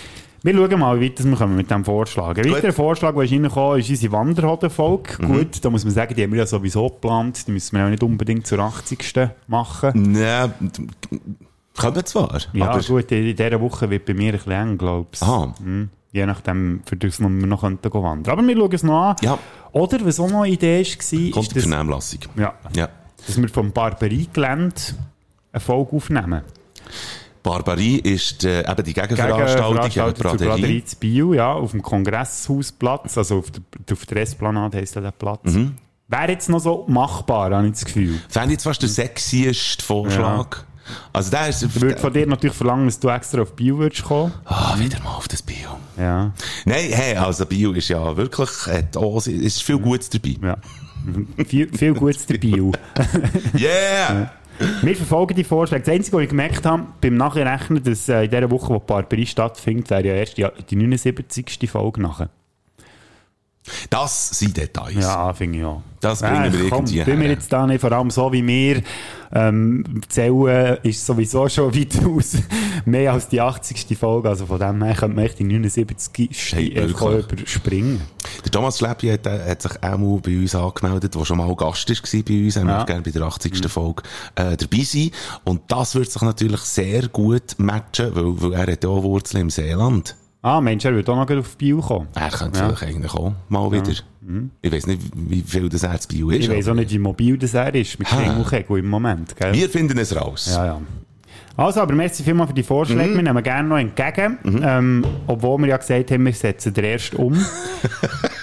Wir 0.47 0.55
schauen 0.55 0.79
mal, 0.79 1.01
wie 1.01 1.07
weit 1.11 1.25
wir 1.25 1.37
kommen 1.37 1.57
mit 1.57 1.69
diesem 1.69 1.85
Vorschlag. 1.85 2.39
Ein 2.39 2.53
weiterer 2.53 2.73
Vorschlag, 2.73 3.15
der 3.15 3.25
ist 3.25 3.33
reingekommen 3.33 3.81
ist 3.81 3.91
unsere 3.91 4.13
Wanderhoden-Folge. 4.13 5.15
Mhm. 5.19 5.27
Gut, 5.27 5.65
da 5.65 5.71
muss 5.71 5.83
man 5.83 5.93
sagen, 5.93 6.15
die 6.15 6.23
haben 6.23 6.31
wir 6.31 6.39
ja 6.39 6.47
sowieso 6.47 6.89
geplant. 6.89 7.49
Die 7.49 7.51
müssen 7.51 7.75
wir 7.75 7.83
ja 7.83 7.91
nicht 7.91 8.05
unbedingt 8.05 8.47
zur 8.47 8.61
80. 8.61 9.29
machen. 9.49 10.13
Nee, 10.13 10.49
kommen 11.77 12.07
zwar. 12.07 12.39
Ja, 12.53 12.69
aber, 12.69 12.81
gut, 12.81 13.11
in 13.11 13.27
in 13.27 13.35
dieser 13.35 13.61
Woche 13.61 13.91
wird 13.91 14.05
bei 14.05 14.15
mir 14.15 14.35
ein 14.35 14.39
bisschen 14.39 14.53
eng, 14.53 14.79
glaube 14.79 15.09
ich. 15.15 15.21
Aha. 15.21 15.53
Mhm. 15.59 15.91
Je 16.13 16.25
nachdem, 16.27 16.81
für 16.87 16.97
das 16.97 17.19
wir 17.19 17.29
noch 17.29 17.63
könnten 17.63 17.93
wandern. 17.93 18.33
Aber 18.39 18.47
wir 18.47 18.57
schauen 18.57 18.73
es 18.73 18.83
noch 18.85 19.03
an. 19.03 19.17
Ja. 19.23 19.39
Oder, 19.73 20.07
was 20.07 20.21
auch 20.21 20.31
noch 20.31 20.43
eine 20.43 20.53
Idee 20.53 20.79
war, 20.79 20.85
kommt 21.33 21.47
ist, 21.47 21.51
die 21.51 21.55
dass, 21.57 21.65
Vernehmlassung. 21.67 22.21
ja, 22.37 22.55
Ja. 22.73 22.89
dass 23.27 23.37
wir 23.37 23.49
vom 23.49 23.73
Barbariegelände 23.73 24.77
eine 25.51 25.61
Folge 25.61 25.97
aufnehmen. 25.97 26.43
Barbarie 27.47 27.99
ist 27.99 28.45
äh, 28.45 28.69
eben 28.69 28.83
die 28.83 28.93
Gegen 28.93 29.07
Gegenveranstaltung, 29.07 29.75
Veranstaltung 29.77 30.15
gegen 30.15 30.39
zur 30.39 30.49
Braderie. 30.49 30.85
Zu 30.85 30.97
Biel, 30.97 31.35
ja, 31.37 31.53
auf 31.53 31.71
dem 31.71 31.81
Kongresshausplatz, 31.81 33.17
also 33.17 33.39
auf 33.39 33.53
der, 33.53 33.63
auf 33.93 34.05
der 34.05 34.23
Esplanade 34.23 34.79
heisst 34.79 34.97
ja 34.97 35.01
der 35.01 35.13
Platz. 35.13 35.45
Mhm. 35.45 35.77
Wäre 36.09 36.33
jetzt 36.33 36.49
noch 36.49 36.59
so 36.59 36.85
machbar, 36.89 37.53
habe 37.53 37.67
ich 37.67 37.75
das 37.75 37.85
Gefühl. 37.85 38.21
Fände 38.29 38.49
ich 38.49 38.53
jetzt 38.55 38.65
fast 38.65 38.83
der 38.83 38.89
sexieste 38.89 39.85
Vorschlag. 39.85 40.65
Also 41.13 41.31
der 41.31 41.49
ist... 41.49 41.63
Ich 41.63 41.81
würde 41.81 41.97
von 41.99 42.13
dir 42.13 42.27
natürlich 42.27 42.57
verlangen, 42.57 42.87
dass 42.87 42.99
du 42.99 43.09
extra 43.09 43.43
auf 43.43 43.55
Biel 43.55 43.77
würdest 43.79 44.03
kommen. 44.03 44.33
Ah, 44.45 44.77
wieder 44.79 44.99
mal 45.01 45.15
auf 45.15 45.29
das 45.29 45.43
Bio. 45.43 45.79
Ja, 45.97 46.33
Nein, 46.65 46.91
hey, 46.91 47.17
also 47.17 47.47
Bio 47.47 47.73
ist 47.73 47.89
ja 47.89 48.17
wirklich, 48.17 48.51
hat 48.67 48.97
auch, 48.97 49.19
es 49.19 49.29
ist 49.29 49.63
viel 49.63 49.79
Gutes 49.79 50.11
dabei. 50.11 50.37
ja. 50.43 50.57
viel, 51.45 51.69
viel 51.77 51.95
Gutes 51.95 52.27
Biel. 52.27 52.73
Yeah! 53.57 54.33
Wir 54.83 54.97
verfolgen 54.97 55.35
die 55.35 55.45
Vorschläge. 55.45 55.85
Das 55.85 55.95
Einzige, 55.95 56.17
was 56.17 56.23
ich 56.25 56.29
gemerkt 56.31 56.65
habe, 56.65 56.87
beim 57.01 57.17
Nachrechnen, 57.17 57.83
dass 57.83 58.09
äh, 58.09 58.25
in 58.25 58.31
dieser 58.31 58.51
Woche, 58.51 58.75
wo 58.75 58.79
die 58.79 58.87
Barbarie 58.87 59.27
stattfindet, 59.27 59.91
wäre 59.91 60.07
ja 60.07 60.15
erst 60.15 60.39
die, 60.39 60.47
die 60.71 60.77
79. 60.77 61.71
Folge 61.71 62.01
nachher. 62.01 62.31
Das 63.91 64.31
sind 64.31 64.57
Details. 64.57 64.95
Ja, 64.95 65.33
finde 65.33 65.59
ich 65.59 65.65
auch. 65.65 65.83
Das 66.01 66.21
bringen 66.21 66.53
wir 66.53 66.69
komm, 66.71 66.85
irgendwie 66.87 67.03
tun 67.11 67.21
wir 67.21 67.29
jetzt 67.31 67.53
da 67.53 67.67
nicht, 67.67 67.81
vor 67.81 67.91
allem 67.91 68.11
so 68.11 68.33
wie 68.33 68.47
wir 68.47 68.83
ähm, 69.33 70.03
zählen, 70.09 70.77
ist 70.85 71.05
sowieso 71.05 71.49
schon 71.49 71.75
weit 71.75 71.97
aus. 72.07 72.37
Mehr 72.85 73.13
als 73.13 73.29
die 73.29 73.41
80. 73.41 73.99
Folge, 73.99 74.29
also 74.29 74.47
von 74.47 74.61
dem 74.61 74.85
her 74.85 74.95
könnte 74.95 75.17
man 75.17 75.25
echt 75.25 75.39
die 75.41 75.45
79. 75.45 76.53
Hey, 76.55 76.69
überspringen. 76.69 78.03
Der 78.45 78.53
Thomas 78.53 78.79
Schleppi 78.79 79.09
hat, 79.09 79.27
äh, 79.27 79.51
hat 79.51 79.63
sich 79.63 79.83
auch 79.83 79.99
mal 79.99 80.21
bei 80.21 80.37
uns 80.39 80.55
angemeldet, 80.55 81.15
der 81.15 81.25
schon 81.25 81.39
mal 81.39 81.55
Gast 81.57 81.89
war 81.91 82.23
bei 82.23 82.45
uns. 82.45 82.57
Er 82.57 82.63
Ja. 82.63 82.69
möchte 82.69 82.87
gerne 82.87 83.03
bei 83.03 83.11
der 83.11 83.23
80. 83.23 83.69
Folge 83.69 84.03
äh, 84.37 84.57
dabei 84.57 84.83
sein. 84.85 85.11
Und 85.45 85.63
das 85.69 85.95
wird 85.95 86.11
sich 86.11 86.23
natürlich 86.23 86.61
sehr 86.61 87.09
gut 87.09 87.57
matchen, 87.59 88.15
weil, 88.15 88.43
weil 88.43 88.53
er 88.69 88.73
hat 88.73 88.85
ja 88.85 88.91
auch 88.91 89.03
Wurzeln 89.03 89.43
im 89.43 89.51
Seeland. 89.51 90.15
Ah, 90.47 90.61
Mensch, 90.61 90.85
er 90.85 90.95
würde 90.95 91.11
auch 91.11 91.17
noch 91.17 91.37
auf 91.39 91.57
Biel 91.57 91.79
kommen. 91.79 92.07
Er 92.15 92.31
könnte 92.31 92.61
Ja. 92.61 92.69
vielleicht 92.69 92.85
eigentlich 92.85 93.13
auch 93.15 93.33
mal 93.49 93.73
wieder. 93.73 93.91
Ich 94.63 94.73
weiß 94.73 94.87
nicht, 94.87 95.03
wie 95.13 95.41
viel 95.41 95.69
das 95.69 95.83
er 95.83 95.99
zu 95.99 96.07
Bio 96.07 96.31
ist. 96.31 96.45
Ich 96.45 96.49
weiß 96.49 96.69
auch 96.69 96.75
nicht, 96.75 96.89
wie 96.93 97.01
mobil 97.01 97.37
das 97.37 97.55
er 97.55 97.75
ist, 97.75 97.99
mit. 97.99 98.07
Kringelkegel 98.07 98.79
im 98.79 98.87
Moment, 98.89 99.35
gell? 99.35 99.53
Wir 99.53 99.69
finden 99.69 99.99
es 99.99 100.15
raus. 100.15 100.53
Ja, 100.55 100.65
ja. 100.67 100.81
Also, 101.57 101.81
aber 101.81 101.95
merci 101.95 102.23
vielmals 102.23 102.51
für 102.51 102.55
die 102.55 102.63
Vorschläge. 102.63 103.11
Mhm. 103.11 103.17
Wir 103.17 103.23
nehmen 103.25 103.43
gerne 103.43 103.69
noch 103.69 103.79
entgegen. 103.79 104.39
Ähm, 104.63 105.05
obwohl 105.27 105.59
wir 105.63 105.67
ja 105.69 105.79
gesagt 105.79 106.13
haben, 106.13 106.25
wir 106.25 106.33
setzen 106.33 106.73
den 106.73 106.85
erst 106.85 107.17
um. 107.17 107.35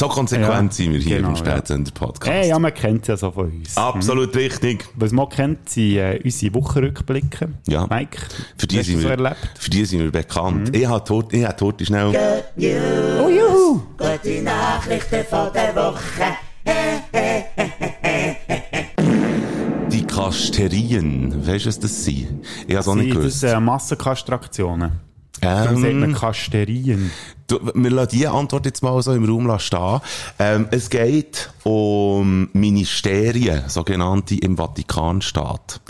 So 0.00 0.08
konsequent 0.08 0.48
Ja, 0.48 0.72
sind 0.72 0.92
wir 0.94 0.98
hier 0.98 1.18
genau, 1.18 1.28
im 1.28 1.36
Spätsender 1.36 1.90
Podcast. 1.90 2.32
Hey, 2.32 2.48
ja, 2.48 2.58
man 2.58 2.72
kennt 2.72 3.02
es 3.02 3.08
ja 3.08 3.18
so 3.18 3.30
von 3.32 3.50
uns. 3.50 3.76
Absolut 3.76 4.34
richtig. 4.34 4.86
Was 4.94 5.12
man 5.12 5.28
kennt, 5.28 5.68
sind 5.68 5.98
äh, 5.98 6.18
unsere 6.24 6.54
Wochenrückblicke. 6.54 7.50
Ja. 7.68 7.86
Mike, 7.86 8.16
Für 8.56 8.66
die, 8.66 8.78
hast 8.78 8.86
du 8.86 8.92
sind 8.92 9.02
so 9.02 9.08
wir, 9.08 9.18
erlebt? 9.18 9.36
für 9.58 9.68
die 9.68 9.84
sind 9.84 10.00
wir 10.00 10.10
bekannt. 10.10 10.74
Ich 10.74 10.86
habe 10.86 11.14
heute, 11.14 11.36
ich 11.36 11.44
habe 11.44 11.66
heute 11.66 11.84
schnell... 11.84 12.16
Oh, 12.16 13.28
juhu! 13.28 13.82
Gute 13.98 14.42
Nachrichten 14.42 15.22
von 15.28 15.52
der 15.52 15.76
Woche. 15.76 16.00
Die 19.92 20.06
Kasterien. 20.06 21.46
Weißt 21.46 21.66
du, 21.66 21.68
was 21.68 21.78
das 21.78 22.04
sind? 22.06 22.42
Ich 22.66 22.74
habe 22.74 22.80
es 22.80 22.88
auch 22.88 22.94
nicht 22.94 23.12
Sind 23.12 23.18
gewusst. 23.18 23.42
das 23.42 23.52
äh, 23.52 23.60
Massenkastraktionen? 23.60 25.09
Darum 25.40 25.80
sagt 25.80 25.94
man 25.94 26.10
Ähm, 26.10 26.14
Kasterien. 26.14 27.10
du, 27.46 27.58
wir 27.74 27.90
lassen 27.90 28.10
diese 28.12 28.30
Antwort 28.30 28.66
jetzt 28.66 28.82
mal 28.82 29.00
so 29.02 29.12
im 29.12 29.24
Raum 29.24 29.58
stehen. 29.58 30.00
Ähm, 30.38 30.68
es 30.70 30.90
geht 30.90 31.50
um 31.64 32.48
Ministerien, 32.52 33.62
sogenannte 33.68 34.36
im 34.36 34.56
Vatikanstaat. 34.56 35.80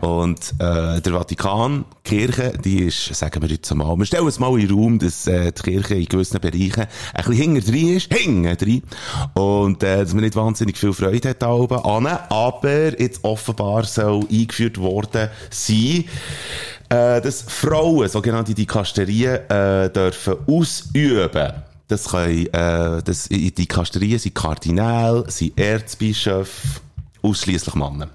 Und 0.00 0.54
äh, 0.58 1.00
der 1.00 1.12
Vatikan, 1.12 1.84
die 2.04 2.16
Kirche, 2.16 2.52
die 2.62 2.84
ist, 2.84 3.14
sagen 3.14 3.42
wir 3.42 3.48
jetzt 3.48 3.74
mal, 3.74 3.96
wir 3.96 4.06
stellen 4.06 4.26
es 4.26 4.38
mal 4.38 4.52
in 4.58 4.68
den 4.68 4.76
Raum, 4.76 4.98
dass 4.98 5.26
äh, 5.26 5.52
die 5.52 5.62
Kirche 5.62 5.94
in 5.94 6.06
gewissen 6.06 6.40
Bereichen 6.40 6.86
ein 7.14 7.24
bisschen 7.24 7.54
hinter 7.54 7.70
drin 7.70 7.96
ist, 7.96 8.12
hinter 8.12 8.56
drin. 8.56 8.82
Und 9.34 9.82
äh, 9.82 9.98
dass 10.04 10.14
man 10.14 10.24
nicht 10.24 10.36
wahnsinnig 10.36 10.76
viel 10.76 10.92
Freude 10.92 11.30
hat 11.30 11.42
da 11.42 11.52
oben 11.52 11.78
an, 11.78 12.06
aber 12.06 13.00
jetzt 13.00 13.24
offenbar 13.24 13.84
soll 13.84 14.24
eingeführt 14.30 14.78
worden 14.78 15.28
sein, 15.50 16.04
äh, 16.88 17.20
dass 17.20 17.42
Frauen, 17.42 18.08
sogenannte 18.08 18.54
Dikasterien, 18.54 19.48
äh, 19.48 19.90
dürfen 19.90 20.36
ausüben. 20.46 21.52
Das 21.88 22.08
können, 22.08 22.46
äh, 22.46 23.02
das, 23.02 23.28
Dikasterien 23.28 24.18
sind 24.18 24.34
Kardinäle, 24.34 25.24
sind 25.28 25.58
Erzbischöfe, 25.58 26.80
ausschließlich 27.22 27.74
Männer. 27.74 28.08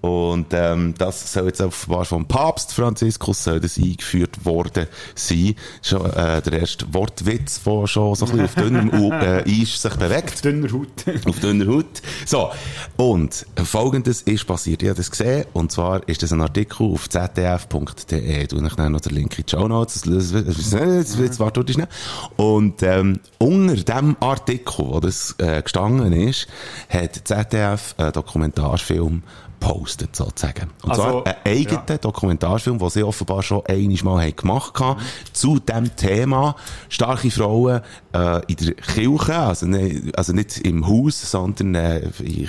Und 0.00 0.46
ähm, 0.52 0.94
das 0.96 1.32
soll 1.32 1.46
jetzt 1.46 1.60
offenbar 1.60 2.04
vom 2.04 2.26
Papst 2.26 2.72
Franziskus 2.72 3.42
soll 3.42 3.58
das 3.58 3.78
eingeführt 3.78 4.44
worden 4.44 4.86
sein. 5.16 5.56
Schon 5.82 6.06
äh, 6.12 6.40
der 6.40 6.52
erste 6.52 6.92
Wortwitz, 6.94 7.62
der 7.64 7.86
schon 7.88 8.14
so 8.14 8.26
ein 8.26 8.30
bisschen 8.30 8.44
auf 8.44 8.54
dünnem 8.54 9.12
äh, 9.12 9.42
Eis 9.42 9.82
sich 9.82 9.94
bewegt. 9.94 10.44
Dünner 10.44 10.72
Haut. 10.72 11.04
auf 11.26 11.40
dünner 11.40 11.66
Haut. 11.66 12.02
So, 12.26 12.50
und 12.96 13.44
Folgendes 13.64 14.22
ist 14.22 14.46
passiert. 14.46 14.82
Ich 14.82 14.88
habe 14.88 14.96
das 14.98 15.10
gesehen, 15.10 15.46
und 15.52 15.72
zwar 15.72 16.06
ist 16.08 16.22
das 16.22 16.32
ein 16.32 16.40
Artikel 16.42 16.92
auf 16.92 17.08
zdf.de. 17.08 18.46
Du 18.46 18.64
ich 18.64 18.76
noch 18.76 19.00
den 19.00 19.14
Link 19.14 19.36
in 19.38 19.44
die 19.46 19.50
Show 19.50 19.66
Notes. 19.66 20.04
Jetzt 20.04 21.40
warte 21.40 21.64
ich 21.66 21.72
schnell. 21.72 21.88
Und 22.36 22.82
ähm, 22.82 23.20
unter 23.38 23.74
dem 23.76 24.16
Artikel, 24.20 24.86
wo 24.86 25.00
das 25.00 25.34
äh, 25.38 25.60
gestanden 25.62 26.12
ist, 26.12 26.46
hat 26.88 27.20
ZDF 27.24 27.94
einen 27.98 28.12
Dokumentarfilm 28.12 29.22
postet 29.60 30.14
sozusagen. 30.16 30.70
Und 30.82 30.90
Also, 30.90 31.02
zwar 31.02 31.26
einen 31.26 31.36
eigenen 31.44 31.82
ja. 31.88 31.98
Dokumentarfilm, 31.98 32.78
den 32.78 32.90
sie 32.90 33.02
offenbar 33.02 33.42
schon 33.42 33.62
einmal 33.66 34.02
mal 34.04 34.22
haben 34.24 34.36
gemacht 34.36 34.78
haben, 34.80 35.00
zu 35.32 35.58
dem 35.58 35.94
Thema 35.96 36.56
starke 36.88 37.30
Frauen 37.30 37.80
äh, 38.12 38.40
in 38.46 38.56
der 38.56 38.74
Kirche, 38.74 39.36
also, 39.36 39.66
ne, 39.66 40.10
also 40.16 40.32
nicht 40.32 40.58
im 40.58 40.86
Haus, 40.86 41.30
sondern 41.30 41.74
äh, 41.74 42.02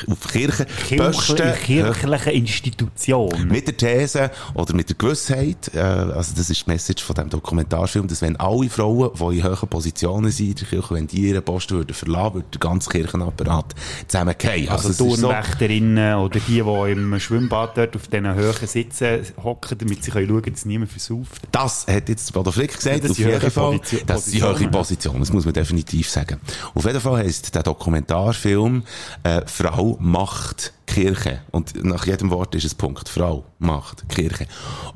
auf 0.10 0.28
Kirchen, 0.32 0.66
Kirchliche, 0.88 1.54
kirchliche 1.64 2.32
Institution. 2.32 3.48
mit 3.48 3.68
der 3.68 3.78
These 3.78 4.32
oder 4.54 4.74
mit 4.74 4.90
der 4.90 4.96
Gewissheit, 4.96 5.72
äh, 5.74 5.80
also 5.80 6.34
das 6.36 6.50
ist 6.50 6.66
die 6.66 6.70
Message 6.70 7.04
von 7.04 7.16
dem 7.16 7.30
Dokumentarfilm, 7.30 8.08
dass 8.08 8.22
wenn 8.22 8.36
alle 8.38 8.70
Frauen, 8.70 9.10
die 9.16 9.38
in 9.40 9.44
hohen 9.44 9.68
Positionen 9.70 10.32
sind 10.32 10.50
in 10.50 10.56
der 10.56 10.68
Kirche, 10.80 10.94
wenn 10.94 11.08
die 11.08 11.30
ihren 11.30 11.44
Posten 11.44 11.76
würden 11.76 11.94
verlassen, 11.94 12.36
würde 12.36 12.48
der 12.54 12.60
ganze 12.60 12.90
Kirchenapparat 12.90 13.76
zusammenfallen. 14.08 14.70
Also, 14.70 14.90
es 14.90 15.00
ist 15.00 15.20
so- 15.20 15.28
Turnwächterinnen 15.28 16.16
oder 16.16 16.40
die, 16.40 16.62
die 16.62 16.92
im 16.92 16.99
Schwimmbad 17.20 17.78
dort 17.78 17.96
auf 17.96 18.08
diesen 18.08 18.34
Höhen 18.34 18.54
sitzen, 18.68 19.22
hocken, 19.44 19.78
damit 19.78 20.04
sie 20.04 20.12
können 20.12 20.28
schauen 20.28 20.42
können, 20.42 20.56
dass 20.56 20.66
niemand 20.66 20.92
versauft. 20.92 21.42
Das 21.52 21.88
hat 21.88 22.10
jetzt 22.10 22.32
Bodo 22.34 22.52
Frick 22.52 22.76
gesagt, 22.76 23.04
Das 23.04 23.12
auf 23.12 23.18
jeden 23.20 23.40
Fall. 23.52 23.78
Position- 23.80 24.02
Das 24.06 24.28
ist 24.28 24.34
die 24.34 24.40
Positionen. 24.40 24.72
Position, 24.72 25.20
das 25.20 25.34
muss 25.34 25.46
man 25.46 25.54
definitiv 25.54 26.10
sagen. 26.10 26.40
Auf 26.74 26.86
jeden 26.86 27.00
Fall 27.00 27.18
heisst 27.24 27.54
der 27.56 27.64
Dokumentarfilm 27.64 28.84
äh, 29.24 29.42
Frau 29.46 29.98
macht 30.00 30.74
Kirche. 30.86 31.42
Und 31.52 31.84
nach 31.84 32.06
jedem 32.06 32.30
Wort 32.32 32.56
ist 32.56 32.66
es 32.66 32.74
Punkt. 32.76 33.10
Frau 33.10 33.46
macht 33.60 34.08
Kirche. 34.10 34.48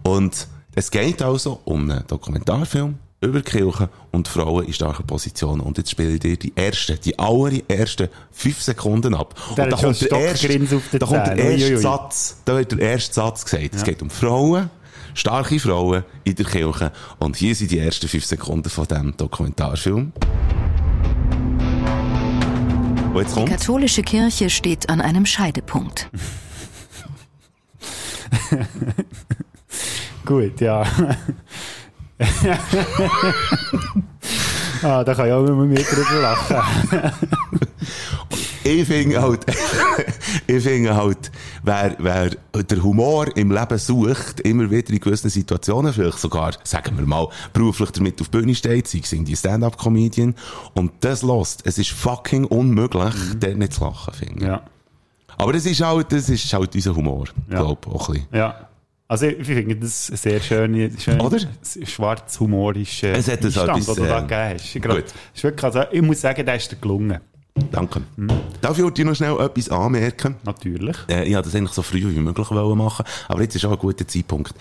Und 0.03 0.47
es 0.75 0.89
geht 0.89 1.21
also 1.21 1.59
um 1.65 1.89
einen 1.89 2.05
Dokumentarfilm 2.07 2.97
über 3.23 3.41
die 3.41 3.49
Kirche 3.49 3.89
und 4.11 4.27
Frauen 4.27 4.65
in 4.65 4.73
starken 4.73 5.05
Positionen. 5.07 5.61
Und 5.61 5.77
jetzt 5.77 5.91
spiele 5.91 6.11
ich 6.13 6.19
dir 6.19 6.37
die 6.37 6.53
ersten, 6.55 6.99
die 7.03 7.17
allerersten 7.17 8.09
fünf 8.31 8.61
Sekunden 8.61 9.13
ab. 9.13 9.35
Der 9.57 9.71
und 9.83 9.95
Stockgrins 9.95 10.73
auf 10.73 10.83
den 10.89 10.99
da 10.99 11.05
kommt 11.05 11.27
der 11.27 11.37
erste 11.37 11.65
Uiuiui. 11.67 11.81
Satz, 11.81 12.37
da 12.45 12.57
wird 12.57 12.71
der 12.71 12.79
erste 12.79 13.13
Satz 13.13 13.45
gesagt. 13.45 13.75
Es 13.75 13.83
geht 13.83 14.01
um 14.01 14.09
Frauen, 14.09 14.69
starke 15.13 15.59
Frauen 15.59 16.03
in 16.23 16.35
der 16.35 16.45
Kirche. 16.45 16.91
Und 17.19 17.37
hier 17.37 17.55
sind 17.55 17.71
die 17.71 17.79
ersten 17.79 18.07
fünf 18.07 18.25
Sekunden 18.25 18.69
von 18.69 18.87
diesem 18.87 19.17
Dokumentarfilm. 19.17 20.13
Die 23.15 23.23
kommt? 23.25 23.49
katholische 23.49 24.01
Kirche 24.01 24.49
steht 24.49 24.89
an 24.89 24.99
einem 24.99 25.25
Scheidepunkt. 25.25 26.09
Gut, 30.25 30.61
ja. 30.61 30.85
ah, 34.83 35.03
da 35.03 35.13
kann 35.15 35.27
ich 35.27 35.33
auch 35.33 35.45
immer 35.45 35.65
mit 35.65 35.85
drüber 35.91 36.21
lachen. 36.21 37.11
Ich 38.65 38.87
finde 38.87 39.21
halt, 39.21 39.45
ich 40.47 40.63
finde 40.63 40.95
halt, 40.95 41.29
wer, 41.63 41.97
wer 41.99 42.29
der 42.63 42.81
Humor 42.81 43.27
im 43.35 43.51
Leben 43.51 43.77
sucht, 43.77 44.39
immer 44.39 44.71
wieder 44.71 44.89
in 44.89 45.01
gewissen 45.01 45.29
Situationen, 45.29 45.91
vielleicht 45.91 46.17
sogar, 46.19 46.53
sagen 46.63 46.97
wir 46.97 47.05
mal, 47.05 47.27
beruflich 47.51 47.91
damit 47.91 48.21
auf 48.21 48.29
die 48.29 48.37
Bühne 48.37 48.55
steht, 48.55 48.87
sei 48.87 49.01
es 49.03 49.09
die 49.09 49.35
Stand-Up-Comedian, 49.35 50.33
und 50.75 50.93
das 51.01 51.23
lost. 51.23 51.63
Es 51.65 51.77
ist 51.77 51.91
fucking 51.91 52.45
unmöglich, 52.45 53.13
dort 53.37 53.57
nicht 53.57 53.73
zu 53.73 53.83
lachen, 53.83 54.13
finde 54.13 54.35
ich. 54.39 54.47
Ja. 54.47 54.61
Aber 55.37 55.51
das 55.51 55.65
ist 55.65 55.81
halt, 55.81 56.13
das 56.13 56.29
ist 56.29 56.53
halt 56.53 56.73
unser 56.73 56.95
Humor, 56.95 57.25
Ja. 57.49 57.59
glaube 57.59 57.81
ich, 57.85 57.93
auch 57.93 58.07
ein 58.07 58.13
bisschen. 58.13 58.27
Ja. 58.31 58.69
Also 59.07 59.27
ich 59.27 59.45
finde 59.45 59.75
das 59.75 60.09
ein 60.09 60.17
sehr 60.17 60.39
schöne, 60.39 60.89
schön, 60.97 61.19
Oder? 61.19 61.39
schwarz 61.85 62.39
humorische 62.39 63.09
Es 63.11 63.27
hat 63.29 63.43
das 63.43 63.57
Einstand, 63.57 63.81
etwas, 63.81 63.95
den 63.95 64.03
du 64.03 64.09
da 64.09 64.17
äh, 64.17 64.21
gegeben 64.21 64.59
hast. 64.59 64.75
Ich, 64.75 64.81
gut. 64.81 65.03
ist 65.35 65.43
wirklich, 65.43 65.63
also, 65.63 65.83
ich 65.91 66.01
muss 66.01 66.21
sagen, 66.21 66.45
der 66.45 66.55
ist 66.55 66.71
dir 66.71 66.77
gelungen. 66.77 67.19
Danke. 67.71 68.01
Darf 68.61 68.77
ich 68.77 68.83
heute 68.83 69.05
noch 69.05 69.15
schnell 69.15 69.39
etwas 69.39 69.69
anmerken? 69.69 70.35
Natürlich. 70.43 70.97
Äh, 71.07 71.25
ich 71.25 71.35
wollte 71.35 71.49
das 71.49 71.55
eigentlich 71.55 71.73
so 71.73 71.83
früh 71.83 72.01
wie 72.01 72.19
möglich 72.19 72.49
machen, 72.49 73.05
aber 73.27 73.41
jetzt 73.41 73.55
ist 73.55 73.65
auch 73.65 73.71
ein 73.71 73.77
guter 73.77 74.07
Zeitpunkt. 74.07 74.53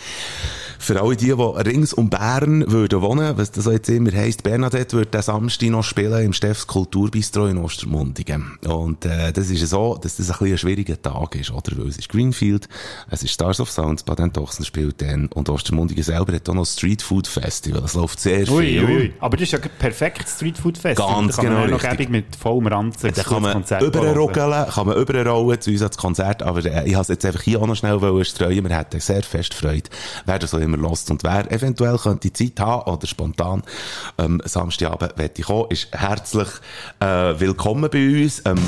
Für 0.78 1.00
alle 1.00 1.16
die, 1.16 1.26
die 1.26 1.32
rings 1.32 1.92
um 1.94 2.10
Bern 2.10 2.70
würden 2.70 3.00
wohnen, 3.00 3.38
was 3.38 3.52
das 3.52 3.66
jetzt 3.66 3.88
immer 3.88 4.10
heisst, 4.12 4.42
Bernadette 4.42 4.96
wird 4.96 5.14
den 5.14 5.22
Samstag 5.22 5.70
noch 5.70 5.84
spielen 5.84 6.24
im 6.24 6.32
Steffs 6.32 6.66
Kulturbistro 6.66 7.46
in 7.46 7.58
Ostermundigen. 7.58 8.58
Und 8.66 9.04
äh, 9.04 9.32
das 9.32 9.48
ist 9.48 9.66
so, 9.68 9.96
dass 9.96 10.16
das 10.16 10.30
ein 10.30 10.32
bisschen 10.38 10.52
ein 10.52 10.58
schwieriger 10.58 11.00
Tag 11.00 11.36
ist, 11.36 11.52
oder? 11.52 11.78
Weil 11.78 11.88
es 11.88 11.98
ist 11.98 12.08
Greenfield, 12.08 12.68
es 13.10 13.22
ist 13.22 13.32
Stars 13.32 13.60
of 13.60 13.70
Sounds, 13.70 14.02
Baden 14.02 14.32
Tochsen 14.32 14.64
spielt 14.64 15.00
dann 15.00 15.28
und 15.28 15.48
Ostermundigen 15.48 16.02
selber 16.02 16.34
hat 16.34 16.48
auch 16.48 16.54
noch 16.54 16.66
Street 16.66 17.00
Food 17.00 17.28
Festival. 17.28 17.82
Es 17.84 17.94
läuft 17.94 18.20
sehr 18.20 18.50
Ui, 18.50 18.66
viel. 18.66 18.84
ui, 18.84 18.96
ui. 18.96 19.12
Aber 19.20 19.36
das 19.36 19.44
ist 19.44 19.52
ja 19.52 19.60
ein 19.60 19.70
perfekt 19.78 20.28
Streetfood 20.28 20.78
Fest. 20.78 20.98
Ganz 20.98 21.36
da 21.36 21.42
kann 21.42 21.52
man 21.52 21.68
genau 21.68 21.78
noch 21.78 22.08
mit 22.08 22.34
vollem 22.34 22.66
Ranzen 22.82 23.12
Da 23.14 23.22
kann 23.22 23.42
man 23.42 23.52
Konzert 23.52 23.82
überrollen, 23.82 24.66
kann 24.68 24.86
man 24.86 24.96
überrollen 24.96 25.60
zu 25.60 25.70
uns 25.70 25.82
als 25.82 25.96
Konzert, 25.96 26.42
aber 26.42 26.64
äh, 26.64 26.88
ich 26.88 26.94
habe 26.94 27.02
es 27.02 27.08
jetzt 27.08 27.24
einfach 27.24 27.42
hier 27.42 27.60
auch 27.60 27.66
noch 27.66 27.76
schnell 27.76 28.24
streuen. 28.24 28.68
Wir 28.68 28.76
hätten 28.76 29.00
sehr 29.00 29.22
fest 29.22 29.54
Freude, 29.54 29.90
wer 30.26 30.38
das 30.38 30.54
auch 30.54 30.58
immer 30.58 30.76
lost 30.76 31.10
und 31.10 31.22
wer 31.22 31.50
eventuell 31.50 31.98
könnte 31.98 32.32
Zeit 32.32 32.60
haben 32.60 32.92
oder 32.92 33.06
spontan 33.06 33.62
ähm, 34.18 34.40
Samstagabend 34.44 35.16
möchte 35.16 35.40
ich 35.40 35.46
kommen, 35.46 35.70
ist 35.70 35.88
herzlich 35.92 36.48
äh, 37.00 37.06
willkommen 37.38 37.88
bei 37.90 38.22
uns. 38.22 38.42
Ähm, 38.44 38.58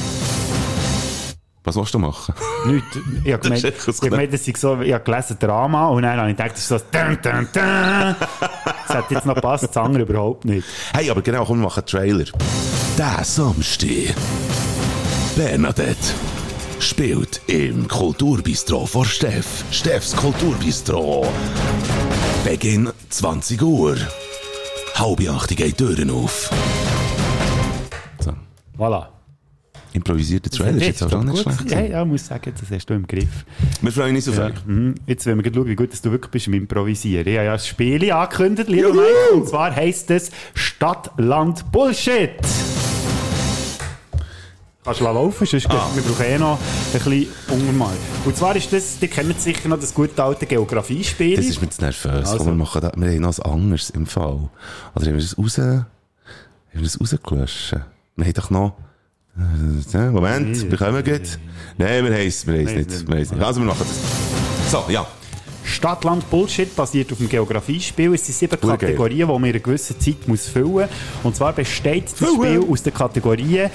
was 1.65 1.77
willst 1.77 1.95
du 1.95 1.99
machen? 1.99 2.35
Nicht, 2.67 2.85
ich 3.25 3.33
habe 3.33 3.43
gemeint, 3.43 3.65
Das 3.65 4.01
gemeint, 4.01 4.33
das 4.33 4.45
so, 4.45 4.81
ich 4.81 4.93
habe 4.93 5.03
gelesen 5.03 5.39
Drama 5.39 5.89
und 5.89 6.03
dann 6.03 6.19
habe 6.19 6.31
ich 6.31 6.37
gedacht, 6.37 6.53
das 6.53 6.61
ist 6.61 6.69
so 6.69 6.79
dun, 6.79 7.19
dun, 7.23 7.49
dun. 7.53 8.17
Das 8.87 8.97
hat 8.97 9.11
jetzt 9.11 9.27
noch 9.27 9.35
gepasst, 9.35 9.65
das 9.65 9.77
andere 9.77 10.03
überhaupt 10.05 10.45
nicht. 10.45 10.67
Hey, 10.95 11.11
aber 11.11 11.23
genau, 11.23 11.45
komm, 11.45 11.59
wir 11.59 11.65
machen 11.65 11.81
einen 11.81 11.87
Trailer. 11.87 12.25
Der 12.99 13.25
Samstag. 13.25 14.15
Bernadette 15.37 16.15
spielt 16.79 17.41
im 17.47 17.89
Kulturbistro 17.89 18.85
vor 18.87 19.07
Steff. 19.07 19.65
Steffs 19.71 20.15
Kulturbistro. 20.15 21.27
Beginn 22.45 22.91
20 23.09 23.63
Uhr. 23.63 23.97
Halb 24.95 25.29
acht 25.29 25.49
geht 25.49 25.81
die 25.81 25.85
Türen 25.85 26.11
auf. 26.11 26.51
So. 28.21 28.33
Voilà. 28.79 29.14
Improvisierter 29.95 30.51
Trailer 30.51 30.77
ist 30.77 31.01
jetzt 31.01 31.03
auch 31.05 31.23
nicht 31.25 31.39
schlecht. 31.43 31.71
Ja, 31.71 31.81
ja, 31.81 32.05
muss 32.05 32.27
sagen, 32.27 32.53
das 32.61 32.71
hast 32.71 32.87
du 32.91 32.95
im 32.95 33.07
Griff. 33.07 33.47
Wir 33.81 33.91
freuen 33.93 34.15
uns 34.15 34.29
auf 34.29 34.37
Ja. 34.37 34.47
euch. 34.47 34.65
Mhm. 34.67 34.95
Jetzt 35.07 35.25
wollen 35.27 35.43
wir 35.43 35.53
schauen, 35.55 35.67
wie 35.67 35.77
gut 35.77 35.93
dass 35.93 36.03
du 36.03 36.11
wirklich 36.11 36.31
bist 36.31 36.47
im 36.49 36.55
Improvisieren. 36.55 37.27
Ich 37.27 37.37
habe 37.37 37.47
ja 37.47 37.53
ein 37.55 37.59
Spiel 37.59 38.13
angekündigt, 38.13 38.69
Lilo 38.69 38.93
Mike, 38.93 39.35
und 39.35 39.49
zwar 39.49 39.75
heisst 39.75 40.11
es 40.11 40.31
Stadt, 40.55 41.11
Land, 41.17 41.71
Bullshit. 41.73 42.31
Kannst 44.85 45.01
du 45.01 45.05
laufen, 45.05 45.47
sonst 45.47 45.71
Ah. 45.71 45.89
wir 45.95 46.03
brauchen 46.03 46.27
eh 46.27 46.39
noch 46.39 46.59
ein 46.59 46.93
bisschen 46.93 47.27
Untermal. 47.49 47.95
Und 48.27 48.37
zwar 48.37 48.55
ist 48.55 48.71
das, 48.71 48.99
die 48.99 49.09
kennen 49.09 49.35
sicher 49.39 49.67
noch 49.69 49.81
das 49.81 49.95
gute 49.95 50.23
alte 50.23 50.45
Geografiespiel. 50.45 51.37
Das 51.37 51.47
ist 51.47 51.63
mir 51.63 51.71
zu 51.71 51.81
nervös. 51.81 52.29
Also. 52.29 52.45
Wir, 52.45 52.53
machen 52.53 52.83
da, 52.83 52.93
wir 52.95 53.09
haben 53.09 53.21
noch 53.21 53.29
was 53.29 53.41
anderes 53.41 53.89
im 53.91 54.05
Fall. 54.07 54.51
Oder 54.95 55.07
haben 55.07 55.15
wir 55.15 55.23
das 55.23 55.39
raus, 55.39 55.57
haben 55.57 55.87
wir 56.75 56.83
das 56.83 57.01
rausgelöscht? 57.01 57.77
Wir 58.17 58.25
haben 58.27 58.33
doch 58.35 58.51
noch, 58.51 58.75
Moment, 59.37 60.71
wir 60.71 60.79
kommen 60.79 61.03
gut. 61.03 61.39
Nein, 61.77 62.05
wir 62.05 62.13
haben 62.13 62.27
es, 62.27 62.47
wir 62.47 62.55
Nein, 62.55 62.65
nicht. 62.77 62.91
nein. 62.91 63.09
Wir 63.09 63.15
nicht. 63.17 63.43
Also, 63.43 63.61
wir 63.61 63.67
machen 63.67 63.85
das. 63.89 64.71
So, 64.71 64.85
ja. 64.89 65.07
Stadt, 65.65 66.05
Land, 66.05 66.29
Bullshit 66.31 66.75
basiert 66.77 67.11
auf 67.11 67.19
dem 67.19 67.29
Geografiespiel. 67.29 68.15
Es 68.15 68.27
sind 68.27 68.35
sieben 68.37 68.55
Urgeil. 68.63 68.79
Kategorien, 68.79 69.19
die 69.19 69.25
man 69.33 69.45
in 69.45 69.51
einer 69.51 69.59
gewissen 69.59 69.99
Zeit 69.99 70.29
muss 70.29 70.47
füllen 70.47 70.71
muss. 70.73 70.89
Und 71.25 71.37
zwar 71.37 71.53
besteht 71.53 72.05
das? 72.05 72.29
Spiel 72.33 72.65
aus 72.71 72.83
den 72.83 72.95
Kategorien 72.95 73.71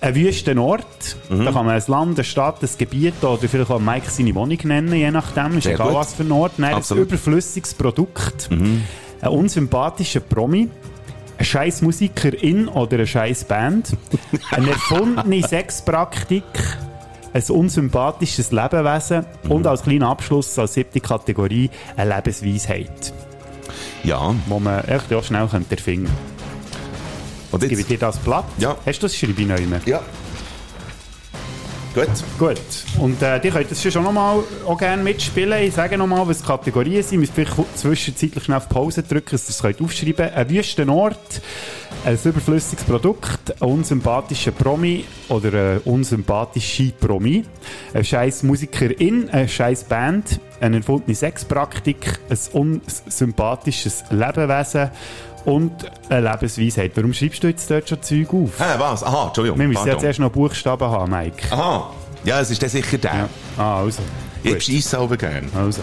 ein 0.00 0.14
wüsten 0.16 0.58
Ort. 0.58 1.16
Mhm. 1.30 1.44
Da 1.44 1.52
kann 1.52 1.64
man 1.66 1.76
ein 1.76 1.82
Land, 1.86 2.18
eine 2.18 2.24
Stadt, 2.24 2.62
ein 2.62 2.68
Gebiet 2.76 3.22
oder 3.22 3.48
vielleicht 3.48 3.70
auch 3.70 3.78
Mike 3.78 4.10
seine 4.10 4.34
Wohnung 4.34 4.58
nennen, 4.64 4.92
je 4.94 5.10
nachdem. 5.10 5.58
Ist 5.58 5.64
Sehr 5.64 5.74
egal 5.74 5.88
gut. 5.88 5.96
was 5.96 6.14
für 6.14 6.24
ein 6.24 6.32
Ort. 6.32 6.52
Dann 6.58 6.64
ein. 6.66 6.82
Mhm. 6.88 6.98
überflüssiges 6.98 7.74
Produkt. 7.74 8.48
Ein 8.50 9.28
unsympathischer 9.28 10.20
Promi. 10.20 10.68
Ein 11.42 11.46
scheiß 11.46 11.82
Musikerin 11.82 12.68
oder 12.68 12.98
eine 12.98 13.06
scheiß 13.08 13.46
Band. 13.46 13.96
Eine 14.52 14.70
erfundene 14.70 15.42
Sexpraktik. 15.48 16.44
Ein 17.32 17.42
unsympathisches 17.48 18.52
Lebewesen. 18.52 19.26
Mhm. 19.42 19.50
Und 19.50 19.66
als 19.66 19.82
kleiner 19.82 20.06
Abschluss, 20.06 20.56
als 20.60 20.74
siebte 20.74 21.00
Kategorie, 21.00 21.68
eine 21.96 22.14
Lebensweisheit. 22.14 23.12
Ja. 24.04 24.32
Die 24.46 24.60
man 24.60 24.84
echt 24.84 25.12
auch 25.12 25.24
schnell 25.24 25.48
erfinden 25.68 26.06
könnte. 26.06 26.06
Und 27.50 27.60
Gebe 27.62 27.72
ich 27.72 27.78
jetzt, 27.80 27.90
dir 27.90 27.98
das 27.98 28.18
Blatt? 28.18 28.44
Ja. 28.58 28.76
Hast 28.86 29.02
du 29.02 29.06
das 29.06 29.16
Schreibe 29.16 29.42
neu? 29.42 29.58
ja. 29.84 30.00
Gut. 31.94 32.08
Gut. 32.38 32.56
Und 32.98 33.20
äh, 33.20 33.38
die 33.38 33.50
könnt 33.50 33.70
das 33.70 33.82
schon 33.82 34.02
noch 34.02 34.12
mal 34.12 34.42
auch 34.66 34.78
gerne 34.78 35.02
mitspielen. 35.02 35.62
Ich 35.62 35.74
sage 35.74 35.98
noch 35.98 36.06
mal, 36.06 36.26
was 36.26 36.38
die 36.38 36.46
Kategorien 36.46 37.02
sind. 37.02 37.12
Wir 37.12 37.18
müssen 37.18 37.34
vielleicht 37.34 37.78
zwischenzeitlich 37.78 38.44
schnell 38.44 38.56
auf 38.56 38.68
Pause 38.70 39.02
drücken, 39.02 39.32
dass 39.32 39.46
ihr 39.46 39.50
es 39.50 39.60
könnt 39.60 39.80
aufschreiben 39.82 40.16
könnt. 40.16 40.34
Ein 40.34 40.48
wüsten 40.48 40.88
Ort, 40.88 41.42
ein 42.06 42.18
überflüssiges 42.24 42.84
Produkt, 42.84 43.60
ein 43.60 43.68
unsympathischer 43.68 44.52
Promi 44.52 45.04
oder 45.28 45.48
eine 45.48 45.80
unsympathische 45.80 46.92
Promi, 46.98 47.44
ein 47.92 48.04
scheiß 48.04 48.42
Musikerin, 48.44 49.28
eine 49.28 49.46
scheiß 49.46 49.84
Band, 49.84 50.40
eine 50.60 50.78
erfundene 50.78 51.14
Sexpraktik, 51.14 52.20
ein 52.30 52.38
unsympathisches 52.52 54.04
Lebewesen 54.08 54.90
und 55.44 55.72
eine 56.08 56.30
Lebensweisheit. 56.30 56.92
Warum 56.94 57.12
schreibst 57.12 57.42
du 57.42 57.48
jetzt 57.48 57.70
dort 57.70 57.88
schon 57.88 58.02
Zeug 58.02 58.28
auf? 58.32 58.50
Hä, 58.58 58.74
was? 58.78 59.02
Aha, 59.04 59.26
Entschuldigung. 59.28 59.58
Wir 59.58 59.68
müssen 59.68 59.78
Pardon. 59.82 60.00
zuerst 60.00 60.18
noch 60.20 60.30
Buchstaben 60.30 60.88
haben, 60.90 61.10
Mike. 61.10 61.42
Aha. 61.50 61.90
Ja, 62.24 62.40
es 62.40 62.50
ist 62.50 62.62
dann 62.62 62.70
sicher 62.70 62.98
der. 62.98 63.10
Ja. 63.14 63.28
Ah, 63.58 63.80
also. 63.80 64.02
Ich 64.44 64.52
Gut. 64.52 64.62
scheisse 64.62 64.98
aber 64.98 65.16
gerne. 65.16 65.48
Also. 65.56 65.82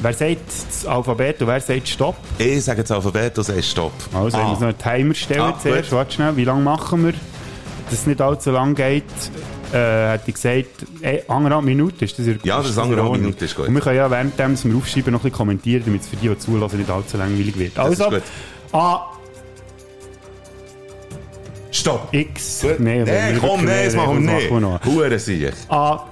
Wer 0.00 0.12
sagt 0.14 0.40
das 0.48 0.86
Alphabet 0.86 1.40
und 1.42 1.48
wer 1.48 1.60
sagt 1.60 1.88
Stopp? 1.88 2.16
Ich 2.38 2.64
sage 2.64 2.82
das 2.82 2.90
Alphabet 2.90 3.36
und 3.38 3.44
sage 3.44 3.62
Stopp. 3.62 3.92
Also, 4.14 4.36
ich 4.38 4.42
Ah. 4.44 4.48
muss 4.48 4.60
noch 4.60 4.68
einen 4.68 4.78
Timer 4.78 5.14
stellen 5.14 5.40
Ah, 5.42 5.58
zuerst. 5.62 5.90
gut. 5.90 5.98
Warte 5.98 6.12
schnell, 6.14 6.36
wie 6.36 6.44
lange 6.44 6.62
machen 6.62 7.04
wir? 7.04 7.12
Dass 7.90 8.00
es 8.00 8.06
nicht 8.06 8.20
allzu 8.20 8.50
lang 8.50 8.74
geht, 8.74 9.04
äh, 9.72 10.12
hätte 10.12 10.24
ich 10.28 10.34
gesagt, 10.34 10.66
äh, 11.02 11.22
anderthalb 11.28 11.64
Minuten 11.64 12.02
ist 12.04 12.18
das 12.18 12.26
in- 12.26 12.40
Ja, 12.42 12.58
das 12.58 12.70
ist 12.70 12.78
anderthalb? 12.78 13.12
Minuten, 13.12 13.44
ist 13.44 13.54
gut. 13.54 13.68
Und 13.68 13.74
wir 13.74 13.80
können 13.82 13.96
ja 13.96 14.10
während 14.10 14.38
dem, 14.38 14.56
wir 14.64 14.76
aufschreiben, 14.76 15.12
noch 15.12 15.20
ein 15.20 15.22
bisschen 15.24 15.36
kommentieren, 15.36 15.82
damit 15.84 16.00
es 16.02 16.08
für 16.08 16.16
die, 16.16 16.28
die 16.28 16.38
zulassen, 16.38 16.78
nicht 16.78 16.90
allzu 16.90 17.16
langweilig 17.18 17.58
wird. 17.58 17.78
Also, 17.78 18.10
A, 18.72 19.06
Stopp. 21.70 22.08
X, 22.12 22.60
Gut. 22.62 22.80
nee, 22.80 23.02
nee, 23.02 23.38
komm, 23.40 23.64
nee, 23.64 23.84
das 23.86 23.94
machen 23.94 24.26
wir 24.26 24.34
nicht. 24.34 24.84
Hure 24.84 25.18
sicher. 25.18 25.52
A, 25.68 26.04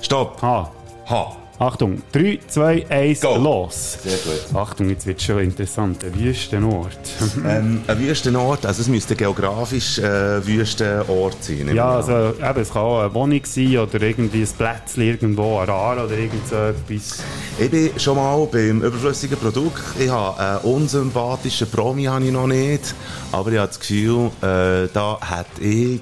Stopp. 0.00 0.40
H. 0.42 0.70
Ha. 1.10 1.36
Achtung, 1.58 2.02
3, 2.12 2.40
2, 2.46 2.86
1, 2.90 3.20
Go. 3.22 3.36
los. 3.36 3.98
Sehr 4.02 4.18
gut. 4.18 4.54
Achtung, 4.54 4.90
jetzt 4.90 5.06
wird 5.06 5.18
es 5.18 5.24
schon 5.24 5.38
interessant. 5.38 6.04
Ein 6.04 6.18
Wüstenort. 6.18 6.98
Ähm, 7.46 7.82
ein 7.86 7.98
Wüstenort, 8.00 8.66
also 8.66 8.80
es 8.80 8.88
müsste 8.88 9.14
geografisch 9.14 9.98
äh, 9.98 10.44
Wüstenort 10.44 11.36
sein. 11.44 11.72
Ja, 11.74 11.96
also 11.96 12.30
eben, 12.30 12.60
es 12.60 12.72
kann 12.72 12.82
auch 12.82 13.00
eine 13.00 13.14
Wohnung 13.14 13.40
sein 13.44 13.78
oder 13.78 14.02
irgendwie 14.02 14.42
ein 14.42 14.48
Plätzchen 14.48 15.02
irgendwo, 15.02 15.58
ein 15.58 15.68
Rar 15.68 16.04
oder 16.04 16.16
irgend 16.16 16.48
so 16.48 16.56
etwas. 16.56 17.22
Ich 17.58 17.70
bin 17.70 17.90
schon 17.98 18.16
mal 18.16 18.46
beim 18.50 18.82
überflüssigen 18.82 19.38
Produkt. 19.38 19.82
Ich 19.98 20.10
habe 20.10 20.38
einen 20.40 20.74
unsympathischen 20.74 21.70
Promi 21.70 22.04
habe 22.04 22.24
ich 22.24 22.32
noch 22.32 22.46
nicht. 22.48 22.94
Aber 23.32 23.52
ich 23.52 23.58
habe 23.58 23.68
das 23.68 23.78
Gefühl, 23.78 24.30
äh, 24.42 24.88
da 24.92 25.18
hätte 25.20 25.62
ich... 25.62 26.00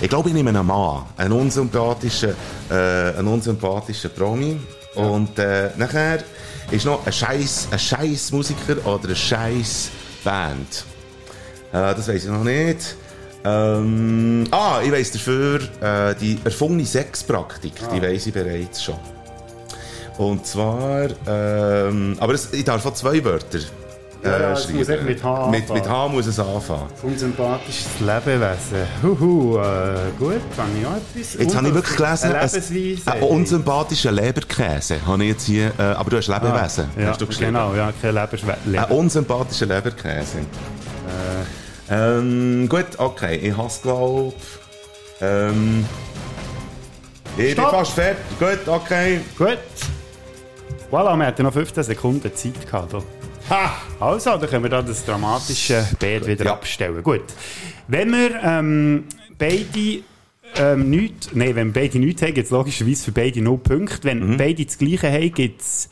Ich 0.00 0.08
glaube, 0.08 0.28
ich 0.28 0.34
nehme 0.34 0.50
einen 0.50 0.64
Mann. 0.64 1.02
Einen 1.16 1.32
unsympathischen, 1.32 2.34
äh, 2.70 3.18
einen 3.18 3.28
unsympathischen 3.28 4.10
Promi. 4.10 4.58
Und 4.94 5.38
äh, 5.38 5.70
nachher 5.76 6.18
ist 6.70 6.84
noch 6.86 7.06
ein 7.06 7.12
scheiß, 7.12 7.68
ein 7.70 7.78
scheiß 7.78 8.32
Musiker 8.32 8.84
oder 8.86 9.04
eine 9.04 9.16
scheiß 9.16 9.90
Band. 10.24 10.84
Äh, 11.72 11.94
das 11.94 12.08
weiß 12.08 12.24
ich 12.24 12.30
noch 12.30 12.44
nicht. 12.44 12.96
Ähm, 13.44 14.44
ah, 14.50 14.80
ich 14.84 14.90
weiss 14.90 15.12
dafür, 15.12 15.60
äh, 15.80 16.14
die 16.16 16.38
erfundene 16.44 16.84
Sexpraktik, 16.84 17.74
die 17.94 18.02
weiss 18.02 18.26
ich 18.26 18.34
bereits 18.34 18.82
schon. 18.82 18.98
Und 20.18 20.44
zwar, 20.44 21.08
ähm, 21.26 22.16
aber 22.18 22.34
es, 22.34 22.52
ich 22.52 22.64
darf 22.64 22.84
auch 22.84 22.94
zwei 22.94 23.24
Wörter 23.24 23.60
äh, 24.24 24.28
Ja, 24.28 24.56
schreiben. 24.56 24.78
muss 24.78 24.88
mit 24.88 25.22
H 25.24 25.46
Mit, 25.50 25.60
mit 25.68 25.70
anfangen. 25.70 25.88
H 25.90 26.08
muss 26.08 26.26
es 26.26 26.38
anfangen. 26.40 26.86
Unsympathisches 27.02 27.86
Lebewesen. 28.00 28.86
Huhu, 29.02 29.58
äh, 29.58 30.10
gut, 30.18 30.34
habe 30.56 30.68
ich 30.80 30.86
auch 30.86 30.96
etwas. 30.96 31.34
Jetzt 31.34 31.56
habe 31.56 31.68
ich 31.68 31.74
wirklich 31.74 31.96
gelesen, 31.96 32.32
Lebensweise. 32.32 33.12
ein 33.12 33.22
unsympathischer 33.22 34.12
Leberkäse 34.12 34.96
habe 35.06 35.22
ich 35.24 35.30
jetzt 35.30 35.44
hier, 35.46 35.72
äh, 35.78 35.82
aber 35.82 36.10
du 36.10 36.16
hast 36.16 36.28
Lebewesen, 36.28 36.88
Ah, 36.96 37.00
ja, 37.00 37.06
hast 37.08 37.20
du 37.20 37.26
geschrieben. 37.26 37.52
Genau, 37.52 37.74
ja, 37.74 37.92
kein 38.00 38.14
Leberschwelle. 38.14 38.56
Ein 38.74 38.84
unsympathischer 38.96 39.66
Leberkäse. 39.66 40.38
Ähm, 41.90 42.68
gut, 42.68 42.86
okay, 42.98 43.36
ich 43.36 43.56
hasse 43.56 43.80
glaube 43.82 44.34
ähm, 45.22 45.86
ich 47.38 47.52
Stopp. 47.52 47.70
bin 47.70 47.78
fast 47.78 47.92
fertig. 47.92 48.24
Gut, 48.38 48.68
okay. 48.68 49.20
Gut. 49.38 49.58
Voilà, 50.90 51.16
wir 51.16 51.26
hatten 51.26 51.42
noch 51.44 51.52
15 51.52 51.82
Sekunden 51.84 52.34
Zeit 52.34 52.66
gehabt. 52.66 52.92
da. 52.92 52.98
Ha! 53.50 53.72
Also, 54.00 54.36
dann 54.36 54.48
können 54.48 54.62
wir 54.64 54.70
da 54.70 54.82
das 54.82 55.04
dramatische 55.04 55.86
Bär 55.98 56.26
wieder 56.26 56.44
Ja. 56.46 56.52
abstellen. 56.52 57.02
Gut. 57.02 57.22
Wenn 57.86 58.10
wir 58.12 58.42
ähm, 58.42 59.04
beide 59.38 60.02
ähm, 60.56 60.90
nichts, 60.90 61.30
nein, 61.34 61.54
wenn 61.56 61.72
beide 61.72 61.98
nichts 61.98 62.22
haben, 62.22 62.34
gibt 62.34 62.46
es 62.46 62.50
logischerweise 62.50 63.04
für 63.04 63.12
beide 63.12 63.40
0 63.42 63.58
Punkte. 63.58 64.04
Wenn 64.04 64.32
Mhm. 64.32 64.36
beide 64.36 64.64
das 64.64 64.78
Gleiche 64.78 65.10
haben, 65.12 65.32
gibt 65.32 65.60
es 65.60 65.88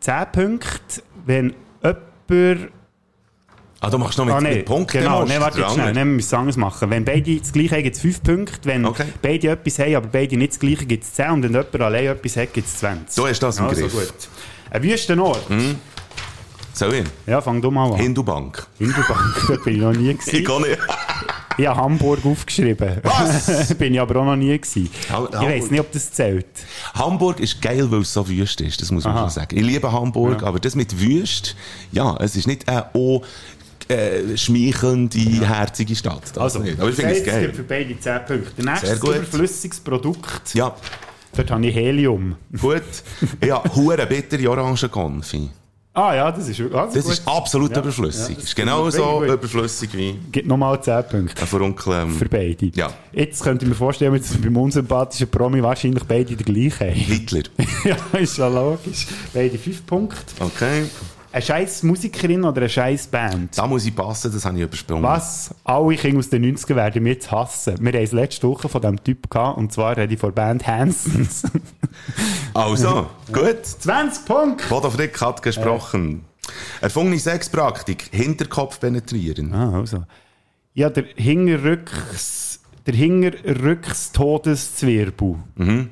10 0.00 0.26
Punkte. 0.32 1.02
Wenn 1.24 1.54
jemand 1.82 2.70
Ah, 3.80 3.90
du 3.90 3.98
machst 3.98 4.16
noch 4.16 4.24
mit, 4.24 4.34
Ah, 4.34 4.40
mit 4.40 4.64
Punkten. 4.64 4.98
Genau, 5.02 5.24
nee, 5.24 5.34
du 5.34 5.40
warte 5.40 5.60
jetzt 5.60 5.74
schnell. 5.74 5.92
Nee, 5.92 5.98
wir 5.98 6.04
müssen 6.06 6.26
es 6.26 6.34
anders 6.34 6.56
machen. 6.56 6.88
Wenn 6.90 7.04
beide 7.04 7.36
das 7.36 7.52
Gleiche 7.52 7.74
haben, 7.76 7.82
gibt 7.82 7.96
es 7.96 8.02
5 8.02 8.22
Punkte. 8.22 8.58
Wenn 8.64 8.84
Okay. 8.86 9.04
beide 9.20 9.48
etwas 9.50 9.78
haben, 9.78 9.94
aber 9.96 10.08
beide 10.08 10.36
nicht 10.38 10.52
das 10.52 10.58
Gleiche, 10.58 10.86
gibt 10.86 11.04
es 11.04 11.12
10. 11.12 11.30
Und 11.30 11.42
wenn 11.42 11.52
jemand 11.52 11.80
allein 11.82 12.06
etwas 12.06 12.36
hat, 12.38 12.54
gibt 12.54 12.66
es 12.66 12.78
20. 12.78 13.16
Du 13.16 13.28
hast 13.28 13.38
das 13.40 13.58
im 13.58 13.66
also 13.66 13.82
Griff. 13.82 13.92
gut. 13.92 14.28
Ein 14.70 14.82
Wüstenort. 14.82 15.42
Soll 16.76 16.92
ich? 16.94 17.04
Ja, 17.26 17.40
fang 17.40 17.60
du 17.62 17.70
mal 17.70 17.90
an. 17.92 17.98
Hindubank. 17.98 18.66
Hindubank, 18.78 19.34
da 19.48 19.54
bin 19.64 19.74
ich 19.76 19.80
noch 19.80 19.92
nie 19.94 20.12
gewesen. 20.14 20.30
Ich 20.36 20.44
kann 20.44 20.62
nicht. 20.62 20.78
Ich 21.58 21.66
habe 21.66 21.80
Hamburg 21.80 22.18
aufgeschrieben. 22.26 22.98
Was? 23.02 23.74
bin 23.76 23.94
ich 23.94 23.98
aber 24.00 24.20
auch 24.20 24.26
noch 24.26 24.36
nie 24.36 24.58
gewesen. 24.58 24.90
Ha- 25.10 25.26
Ich 25.32 25.40
weiß 25.62 25.70
nicht, 25.70 25.80
ob 25.80 25.90
das 25.90 26.12
zählt. 26.12 26.44
Hamburg 26.92 27.40
ist 27.40 27.62
geil, 27.62 27.90
weil 27.90 28.00
es 28.00 28.12
so 28.12 28.28
wüst 28.28 28.60
ist, 28.60 28.82
das 28.82 28.90
muss 28.90 29.04
man 29.04 29.14
Aha. 29.14 29.20
schon 29.22 29.30
sagen. 29.30 29.56
Ich 29.56 29.62
liebe 29.64 29.90
Hamburg, 29.90 30.42
Ja. 30.42 30.48
aber 30.48 30.58
das 30.60 30.74
mit 30.74 31.00
wüst, 31.00 31.56
ja, 31.92 32.14
es 32.20 32.36
ist 32.36 32.46
nicht 32.46 32.68
eine 32.68 32.84
oh, 32.92 33.22
äh, 33.88 34.36
schmeichelnde, 34.36 35.18
herzige 35.18 35.96
Stadt. 35.96 36.24
Das 36.34 36.36
Also, 36.36 36.58
nicht. 36.58 36.78
Aber 36.78 36.90
ich 36.90 36.96
finde 36.96 37.12
es 37.16 37.24
geil. 37.24 37.40
gibt 37.44 37.56
für 37.56 37.62
beide 37.62 37.98
10 37.98 38.18
Punkte. 38.26 38.50
Der 38.58 38.64
nächste 38.66 38.86
Sehr 38.88 38.96
gut. 38.98 39.16
überflüssiges 39.16 39.80
Produkt. 39.80 40.52
Ja, 40.54 40.74
Dort 41.34 41.50
habe 41.50 41.66
ich 41.66 41.74
Helium. 41.74 42.36
gut. 42.60 42.82
Ja, 43.42 43.62
hure 43.74 44.04
bittere 44.06 44.50
Orangenkonfi. 44.50 45.48
Ah 45.98 46.14
ja, 46.14 46.30
das 46.30 46.46
ist 46.46 46.60
also 46.60 46.94
Das 46.94 47.04
gut. 47.04 47.12
ist 47.14 47.26
absolut 47.26 47.70
Ja, 47.74 47.80
überflüssig. 47.80 48.36
ja, 48.36 48.42
ist 48.42 48.98
ich 48.98 49.02
gut. 49.02 49.28
überflüssig 49.30 49.90
wie 49.94 50.12
Gibt 50.30 50.46
nochmal 50.46 50.78
10 50.82 51.04
Punkte. 51.08 51.40
ein 51.40 51.46
Furunkel. 51.48 51.92
Ähm, 51.94 52.10
Für 52.10 52.28
beide. 52.28 52.66
Ja. 52.74 52.90
Jetzt 53.12 53.42
könnte 53.42 53.64
ich 53.64 53.70
mir 53.70 53.74
vorstellen, 53.74 54.12
dass 54.14 54.34
wir 54.34 54.42
beim 54.42 54.58
unsympathischen 54.58 55.28
Promi 55.30 55.62
wahrscheinlich 55.62 56.04
beide 56.04 56.36
den 56.36 56.44
gleichen 56.54 56.80
haben. 56.80 56.92
Hitler. 56.92 57.42
ja, 57.84 57.96
ist 58.18 58.36
ja 58.36 58.46
logisch. 58.46 59.06
Beide 59.32 59.56
5 59.56 59.86
Punkte. 59.86 60.18
Okay. 60.40 60.84
Eine 61.36 61.44
scheiß 61.44 61.82
Musikerin 61.82 62.44
oder 62.44 62.62
eine 62.62 62.68
scheiß 62.68 63.08
Band? 63.08 63.58
Da 63.58 63.66
muss 63.66 63.84
ich 63.84 63.94
passen, 63.94 64.32
das 64.32 64.46
habe 64.46 64.56
ich 64.56 64.62
übersprungen. 64.62 65.02
Was 65.02 65.54
alle 65.64 65.96
Kinder 65.96 66.20
aus 66.20 66.30
den 66.30 66.56
90ern 66.56 66.76
werden 66.76 67.02
mich 67.02 67.12
jetzt 67.14 67.30
hassen. 67.30 67.74
Wir 67.78 67.92
haben 67.92 68.02
es 68.02 68.12
letzte 68.12 68.48
Woche 68.48 68.70
von 68.70 68.80
diesem 68.80 69.04
Typ 69.04 69.28
gehabt, 69.30 69.58
und 69.58 69.70
zwar 69.70 69.94
rede 69.96 70.14
ich 70.14 70.20
von 70.20 70.34
der 70.34 70.42
Band 70.42 70.66
Hansons. 70.66 71.42
Also, 72.52 73.06
gut. 73.32 73.64
20 73.64 74.24
Punkte! 74.24 74.66
Bodo 74.68 74.90
Frick 74.90 75.20
hat 75.20 75.40
gesprochen. 75.42 76.24
Erfungene 76.80 77.18
Sexpraktik, 77.18 78.08
Hinterkopf 78.12 78.80
penetrieren. 78.80 79.52
Ah, 79.52 79.78
also. 79.78 80.04
Ja, 80.72 80.88
der 80.88 81.04
Hingerrücks, 81.16 82.60
der 82.86 82.94
Hingerrücks-Todeszwirbel. 82.94 85.36
Mhm. 85.56 85.90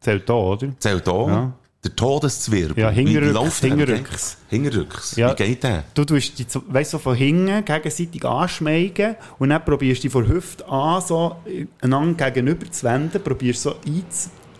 Zählt 0.00 0.28
da, 0.28 0.34
oder? 0.34 0.70
Zählt 0.80 1.06
da. 1.06 1.26
Ja. 1.28 1.52
Der 1.84 1.96
Todeszwirbel. 1.96 2.80
Ja, 2.80 2.90
Hingerrücks? 2.90 3.58
Hingerrücks. 3.58 4.36
Hingerrücks. 4.48 5.16
Ja. 5.16 5.32
Wie 5.32 5.34
geht 5.42 5.64
der? 5.64 5.82
Du 5.94 6.04
tust 6.04 6.48
so- 6.48 6.62
weißt, 6.68 6.92
so 6.92 6.98
von 6.98 7.16
hinten 7.16 7.64
gegenseitig 7.64 8.24
anschmeigen 8.24 9.16
und 9.40 9.48
dann 9.48 9.64
probierst 9.64 10.00
du 10.00 10.02
dich 10.04 10.12
von 10.12 10.28
Hüfte 10.28 10.66
an 10.68 11.02
so 11.02 11.36
einander 11.80 12.30
gegenüber 12.30 12.70
zu 12.70 12.84
wenden, 12.84 13.20
probierst 13.20 13.62
so 13.62 13.74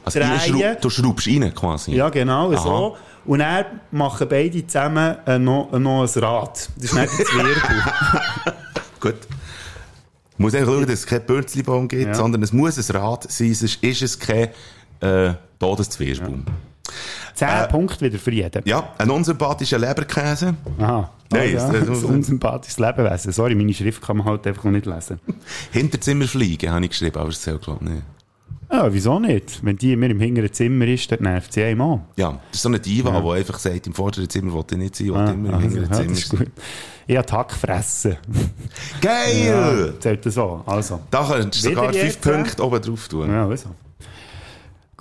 Also, 0.04 0.18
einzudrehen. 0.20 0.74
du, 0.80 0.88
du 0.88 0.90
schraubst 0.90 1.28
rein 1.28 1.54
quasi. 1.54 1.92
ja, 1.94 2.08
genau, 2.08 2.52
Aha. 2.52 2.61
so. 2.61 2.96
Und 3.24 3.38
dann 3.38 3.66
machen 3.92 4.26
beide 4.28 4.66
zusammen 4.66 5.16
äh, 5.24 5.38
noch, 5.38 5.72
äh, 5.72 5.78
noch 5.78 6.02
ein 6.02 6.20
Rad. 6.24 6.68
Das 6.74 6.85
ist 6.87 6.94
nicht 6.94 7.18
der 7.20 7.24
Zwirbel. 7.26 7.54
Gut. 9.00 9.14
Ich 10.32 10.38
muss 10.38 10.54
einfach 10.56 10.72
schauen, 10.72 10.82
dass 10.87 10.94
es 10.98 11.06
kein 11.06 11.24
Bürzelbaum 11.24 11.87
gibt, 11.87 12.02
Ja. 12.06 12.14
sondern 12.14 12.42
es 12.42 12.52
muss 12.52 12.76
ein 12.78 12.96
Rad 12.96 13.30
sein, 13.30 13.54
sonst 13.54 13.80
ist 13.80 14.02
es 14.02 14.18
kein 14.18 14.48
äh, 14.98 15.35
Todeszwirbel. 15.61 16.40
Zehn 17.34 17.68
Punkte 17.70 18.00
wieder 18.04 18.18
für 18.18 18.30
jeden. 18.32 18.62
Ja, 18.64 18.92
ein 18.98 19.10
unsympathischer 19.10 19.78
Leberkäse. 19.78 20.54
Aha. 20.78 21.10
Nein, 21.30 21.50
oh, 21.50 21.56
ja. 21.56 21.68
das- 21.72 21.86
das, 21.86 22.04
unsympathisches 22.04 22.78
Lebewesen. 22.78 23.32
Sorry, 23.32 23.54
meine 23.54 23.72
Schrift 23.74 24.02
kann 24.02 24.18
man 24.18 24.26
halt 24.26 24.46
einfach 24.46 24.64
noch 24.64 24.72
nicht 24.72 24.86
lesen. 24.86 25.18
Hinterzimmerfliegen 25.72 26.70
habe 26.70 26.84
ich 26.84 26.90
geschrieben, 26.90 27.18
aber 27.18 27.28
es 27.30 27.40
zählt 27.40 27.62
glaube 27.62 27.84
ich 27.84 27.90
nicht. 27.90 28.02
Ja, 28.70 28.90
wieso 28.90 29.18
nicht? 29.18 29.62
Wenn 29.62 29.76
die 29.76 29.92
immer 29.92 30.06
im 30.06 30.18
hinteren 30.18 30.50
Zimmer 30.50 30.86
ist, 30.86 31.12
dann 31.12 31.20
nervt 31.22 31.52
sie 31.52 31.62
einem 31.62 31.82
an. 31.82 32.04
Ja, 32.16 32.30
das 32.50 32.56
ist 32.56 32.62
so 32.62 32.70
eine 32.70 32.80
Diva, 32.80 33.20
die 33.20 33.28
einfach 33.38 33.58
sagt, 33.58 33.86
im 33.86 33.92
vorderen 33.92 34.30
Zimmer 34.30 34.52
wollte 34.52 34.76
ich 34.76 34.80
nicht 34.80 34.96
sein, 34.96 35.08
wollte 35.10 35.30
Ah, 35.30 35.34
immer 35.34 35.48
im 35.50 35.54
also, 35.56 35.68
hinteren 35.68 35.90
ja, 35.90 35.96
Zimmer 35.98 36.08
das 36.14 36.28
sein. 36.28 36.38
gut. 36.38 36.48
Ich 37.06 37.16
habe 37.18 37.32
Hack 37.32 37.52
fressen. 37.52 38.16
Geil! 39.02 39.44
Ja, 39.92 40.00
zählt 40.00 40.24
das 40.24 40.34
so. 40.34 40.62
Also. 40.64 41.00
Da 41.10 41.22
könntest 41.28 41.64
du 41.66 41.68
sogar 41.68 41.92
fünf 41.92 42.16
äh? 42.26 42.30
Punkte 42.32 42.64
oben 42.64 42.80
drauf 42.80 43.08
tun. 43.08 43.30
Ja, 43.30 43.46
also. 43.46 43.68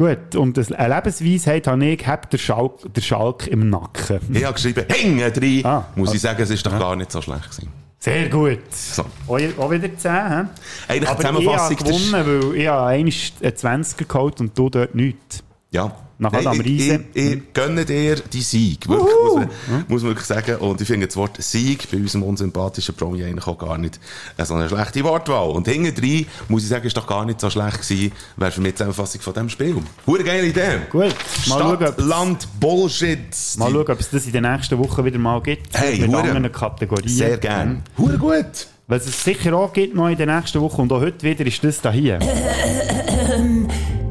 Gut, 0.01 0.35
und 0.35 0.57
das, 0.57 0.71
eine 0.71 0.95
Lebensweisheit 0.95 1.67
habe 1.67 1.85
ich, 1.85 2.07
habt 2.07 2.33
der 2.33 2.39
Schalk, 2.39 2.91
der 2.91 3.01
Schalk 3.01 3.45
im 3.45 3.69
Nacken. 3.69 4.19
Ich 4.33 4.43
habe 4.43 4.55
geschrieben, 4.55 4.83
hängen 4.89 5.31
drin. 5.31 5.63
Ah, 5.63 5.85
Muss 5.93 6.07
also- 6.07 6.15
ich 6.15 6.21
sagen, 6.21 6.41
es 6.41 6.49
ist 6.49 6.65
doch 6.65 6.79
gar 6.79 6.95
nicht 6.95 7.11
so 7.11 7.21
schlecht 7.21 7.51
gewesen. 7.51 7.69
Sehr 7.99 8.27
gut. 8.29 8.73
So. 8.73 9.03
Auch, 9.27 9.37
auch 9.59 9.69
wieder 9.69 9.95
10, 9.95 10.11
hä? 10.11 10.43
Eigentlich 10.87 11.07
Aber 11.07 11.17
Zusammenfassung, 11.19 11.77
ich 11.77 11.83
habe 11.83 12.23
gewonnen, 12.23 12.51
weil 12.51 12.55
ich 12.57 12.67
habe 12.67 12.87
einen 12.87 13.11
20er 13.11 14.05
geholt 14.07 14.41
und 14.41 14.57
du 14.57 14.71
dort 14.71 14.95
nichts. 14.95 15.43
Ja. 15.69 15.91
Nach 16.21 16.31
Adam 16.33 16.53
ich, 16.53 16.59
ich, 16.59 16.65
Riese. 16.65 17.03
ich, 17.15 17.31
ich 17.31 17.53
gönne 17.53 17.83
dir 17.83 18.15
die 18.15 18.41
Sieg. 18.41 18.87
Wirklich, 18.87 19.07
muss, 19.23 19.35
man, 19.35 19.85
muss 19.87 20.01
man 20.03 20.11
wirklich 20.11 20.27
sagen. 20.27 20.55
Und 20.57 20.79
ich 20.79 20.85
finde 20.85 21.07
das 21.07 21.15
Wort 21.15 21.41
Sieg 21.41 21.89
bei 21.89 21.97
unserem 21.97 22.21
unsympathischen 22.21 22.93
Promi 22.93 23.23
eigentlich 23.23 23.47
auch 23.47 23.57
gar 23.57 23.79
nicht 23.79 23.99
äh, 24.37 24.45
so 24.45 24.53
eine 24.53 24.69
schlechte 24.69 25.03
Wortwahl. 25.03 25.49
Und 25.49 25.67
hinten 25.67 25.95
drin, 25.95 26.27
muss 26.47 26.61
ich 26.61 26.69
sagen, 26.69 26.85
ist 26.85 26.95
doch 26.95 27.07
gar 27.07 27.25
nicht 27.25 27.41
so 27.41 27.49
schlecht 27.49 27.81
gewesen, 27.81 28.11
wäre 28.37 28.51
für 28.51 28.61
mich 28.61 28.73
die 28.73 28.75
Zusammenfassung 28.75 29.19
von 29.21 29.33
diesem 29.33 29.49
Spiel. 29.49 29.75
Hure 30.05 30.23
geile 30.23 30.45
Idee. 30.45 30.81
Gut, 30.91 31.01
mal 31.01 31.15
Stadt, 31.43 31.95
schauen, 31.97 32.07
Land, 32.07 32.47
Bullshit. 32.59 33.17
Mal 33.57 33.71
schauen, 33.71 33.89
ob 33.89 33.99
es 33.99 34.09
das 34.11 34.25
in 34.27 34.31
den 34.33 34.43
nächsten 34.43 34.77
Wochen 34.77 35.03
wieder 35.03 35.17
mal 35.17 35.41
gibt. 35.41 35.75
Hey, 35.75 35.97
mit 35.97 36.07
hure. 36.07 36.21
anderen 36.21 36.51
Kategorien. 36.51 37.09
Sehr 37.09 37.37
gern. 37.37 37.81
Hure 37.97 38.19
gut. 38.19 38.67
Was 38.87 39.07
es 39.07 39.23
sicher 39.23 39.55
auch 39.55 39.73
gibt 39.73 39.95
noch 39.95 40.09
in 40.09 40.17
den 40.17 40.29
nächsten 40.29 40.61
Wochen 40.61 40.81
und 40.81 40.91
auch 40.91 41.01
heute 41.01 41.23
wieder 41.23 41.47
ist 41.47 41.63
das 41.63 41.81
da 41.81 41.91
hier. 41.91 42.19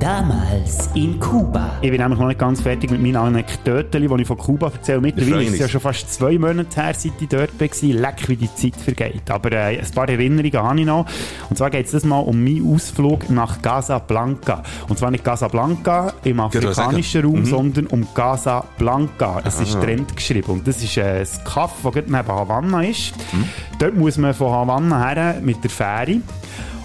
Damals 0.01 0.89
in 0.95 1.21
Kuba. 1.21 1.73
Ich 1.83 1.91
bin 1.91 2.01
nämlich 2.01 2.19
noch 2.19 2.27
nicht 2.27 2.41
ganz 2.41 2.63
fertig 2.63 2.91
mit 2.91 3.03
meinen 3.03 3.17
Anekdoten, 3.17 4.01
die 4.09 4.23
ich 4.23 4.27
von 4.27 4.39
Kuba 4.39 4.69
erzähle. 4.75 5.03
Mittlerweile 5.03 5.45
ist 5.45 5.53
es 5.53 5.59
ja 5.59 5.69
schon 5.69 5.83
fast 5.83 6.11
zwei 6.15 6.39
Monate 6.39 6.75
her, 6.83 6.95
seit 6.97 7.13
ich 7.21 7.29
dort 7.29 7.61
war. 7.61 7.69
Leck, 7.83 8.27
wie 8.29 8.37
die 8.37 8.55
Zeit 8.55 8.77
vergeht. 8.77 9.31
Aber 9.31 9.53
äh, 9.53 9.79
ein 9.79 9.91
paar 9.95 10.09
Erinnerungen 10.09 10.55
habe 10.67 10.81
ich 10.81 10.87
noch. 10.87 11.05
Und 11.51 11.57
zwar 11.59 11.69
geht 11.69 11.85
es 11.85 11.93
das 11.93 12.05
mal 12.05 12.19
um 12.21 12.43
meinen 12.43 12.75
Ausflug 12.75 13.29
nach 13.29 13.61
Casablanca. 13.61 14.63
Und 14.89 14.99
zwar 14.99 15.11
nicht 15.11 15.23
Casablanca 15.23 16.15
im 16.25 16.41
afrikanischen. 16.41 17.23
Raum, 17.23 17.41
Mhm. 17.41 17.45
sondern 17.45 17.87
um 17.89 18.07
Casablanca. 18.15 19.43
Es 19.45 19.61
ist 19.61 19.77
Ah. 19.77 19.81
Trend 19.83 20.17
geschrieben. 20.17 20.51
Und 20.51 20.67
das 20.67 20.83
ist 20.83 20.97
äh, 20.97 21.21
ein 21.21 21.45
Kaff, 21.45 21.75
das 21.85 21.95
neben 21.95 22.11
Havanna 22.29 22.83
ist. 22.85 23.13
Mhm. 23.35 23.45
Dort 23.79 23.97
muss 23.97 24.17
man 24.17 24.33
von 24.33 24.51
Havanna 24.51 25.09
her 25.11 25.37
mit 25.43 25.63
der 25.63 25.71
Fähre. 25.71 26.21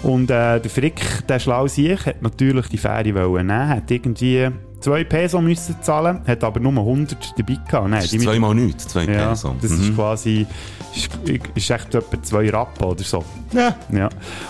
Und 0.02 0.30
äh, 0.30 0.60
der 0.60 0.70
Frick, 0.70 1.26
der 1.26 1.38
schlau 1.38 1.66
sich, 1.66 2.04
hat 2.06 2.22
natürlich 2.22 2.68
die 2.68 2.78
Fähre 2.78 3.14
wollen 3.14 3.46
nehmen, 3.46 3.68
hat 3.68 3.90
irgendwie 3.90 4.48
2 4.80 5.04
Peso 5.04 5.40
müssen 5.40 5.76
zahlen, 5.82 6.20
hat 6.26 6.44
aber 6.44 6.60
nur 6.60 6.72
100 6.76 7.34
dabei 7.38 7.54
gehabt. 7.54 7.88
Nein, 7.88 8.00
Das 8.02 8.12
ist 8.12 8.22
zweimal 8.22 8.54
nichts, 8.54 8.86
zwei 8.88 9.04
ja, 9.04 9.30
Peso. 9.30 9.56
das 9.60 9.70
Mhm. 9.72 9.80
ist 9.80 9.94
quasi, 9.96 10.46
ist, 10.94 11.10
ist 11.54 11.70
echt 11.70 11.94
etwa 11.94 12.22
2 12.22 12.50
Rappen 12.50 12.84
oder 12.84 13.02
so. 13.02 13.24
Ja. 13.52 13.74
Ja. 13.92 14.08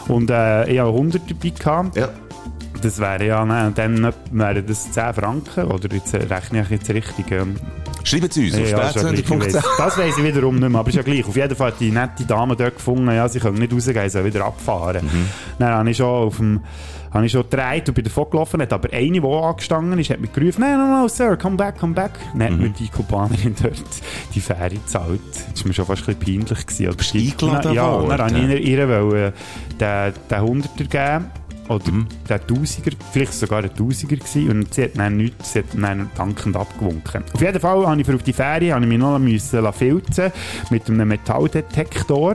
Und 0.09 0.29
äh, 0.31 0.69
ich 0.71 0.79
habe 0.79 0.91
100 0.91 1.23
dabei 1.31 1.49
gehabt. 1.51 1.97
Ja. 1.97 2.09
Das 2.83 2.99
wäre 2.99 3.27
ja, 3.27 3.45
nein, 3.45 3.73
dann 3.75 4.12
wären 4.31 4.67
das 4.67 4.91
10 4.93 5.15
Franken, 5.15 5.65
oder 5.65 5.93
jetzt 5.95 6.15
äh, 6.15 6.19
rechne 6.19 6.62
ich 6.62 6.71
jetzt 6.71 6.91
richtig, 6.91 7.31
ähm, 7.33 7.57
Schreiben 8.05 8.31
Sie 8.31 8.45
uns 8.47 8.55
auf 8.55 8.61
ja, 8.71 8.89
ist 8.89 8.97
ja. 9.55 9.62
Das 9.79 9.99
weiss 9.99 10.17
ich 10.17 10.25
wiederum 10.25 10.61
nicht 10.61 10.69
mehr, 10.69 10.79
aber 10.79 10.89
ist 10.91 10.95
ja 10.95 11.03
gleich. 11.03 11.27
Auf 11.27 11.35
jeden 11.35 11.57
Fall 11.57 11.73
hat 11.73 11.81
die 11.81 11.91
nette 11.91 12.25
Dame 12.25 12.55
dort 12.55 12.77
gefunden, 12.77 13.09
ja, 13.09 13.29
sie 13.29 13.41
können 13.41 13.59
nicht 13.59 13.73
rausgehen, 13.73 14.09
sie 14.09 14.25
wieder 14.25 14.45
abfahren. 14.45 15.05
Mhm. 15.07 15.29
Dann 15.59 15.73
habe 15.75 15.91
ich 15.91 15.97
schon 15.97 16.07
auf 16.07 16.37
dem 16.37 16.61
habe 17.12 17.25
ich 17.27 17.33
schon 17.33 17.43
gedreht 17.49 17.89
und 17.89 17.95
bin 17.95 18.05
davon 18.05 18.29
gelaufen, 18.31 18.61
hat 18.61 18.73
aber 18.75 18.93
eine, 18.93 19.21
die 19.21 19.27
angestanden 19.27 19.99
ist, 19.99 20.11
hat 20.11 20.21
mich 20.21 20.33
gerufen, 20.33 20.61
nein, 20.61 20.77
nein, 20.79 20.91
nein, 20.91 21.09
Sir, 21.09 21.37
come 21.37 21.57
back, 21.57 21.79
come 21.79 21.95
back. 21.95 22.11
Dann 22.35 22.43
hat 22.43 22.51
Mhm. 22.53 22.59
mir 22.59 22.69
die 22.71 22.89
Kubanerin 22.89 23.55
dort 23.61 23.83
die 24.35 24.41
Fähre 24.41 24.71
gezahlt. 24.71 25.21
Das 25.53 25.62
war 25.62 25.69
mir 25.69 25.73
schon 25.75 25.87
fast 25.87 26.07
ein 26.09 26.15
bisschen 26.17 26.41
peinlich. 26.45 26.67
Gewesen. 26.67 26.87
Also, 26.87 26.97
Bist 26.99 27.15
du 27.15 27.19
eingeladen 27.19 27.75
Ja, 27.75 28.03
dann 28.17 28.21
habe 28.21 28.39
ich 28.39 28.49
ihr, 28.69 28.79
ihr 28.79 28.89
wollen, 28.89 29.33
den, 29.81 30.12
den 30.31 30.41
Hunderter 30.43 30.85
geben. 30.85 31.31
Oder 31.69 31.91
Mhm. 31.91 32.07
der 32.29 32.47
Tausiger, 32.47 32.93
vielleicht 33.13 33.33
sogar 33.35 33.63
ein 33.65 33.75
Tausiger 33.75 34.17
gewesen. 34.17 34.51
Und 34.51 34.75
sie 34.75 34.85
hat 34.85 34.93
dann 34.97 35.17
nichts, 35.17 35.53
sie 35.53 35.61
hat 35.61 35.67
dann 35.75 36.11
dankend 36.17 36.57
abgewunken. 36.57 37.25
Auf 37.33 37.41
jeden 37.41 37.61
Fall 37.61 37.87
habe 37.87 38.01
ich 38.01 38.07
für 38.07 38.15
auf 38.15 38.23
die 38.23 38.33
Fähre 38.33 38.73
habe 38.73 38.83
ich 38.85 38.89
mich 38.89 38.99
noch 38.99 39.19
müssen 39.19 39.73
filzen 39.73 40.33
mit 40.71 40.89
einem 40.89 41.09
Metalldetektor. 41.09 42.35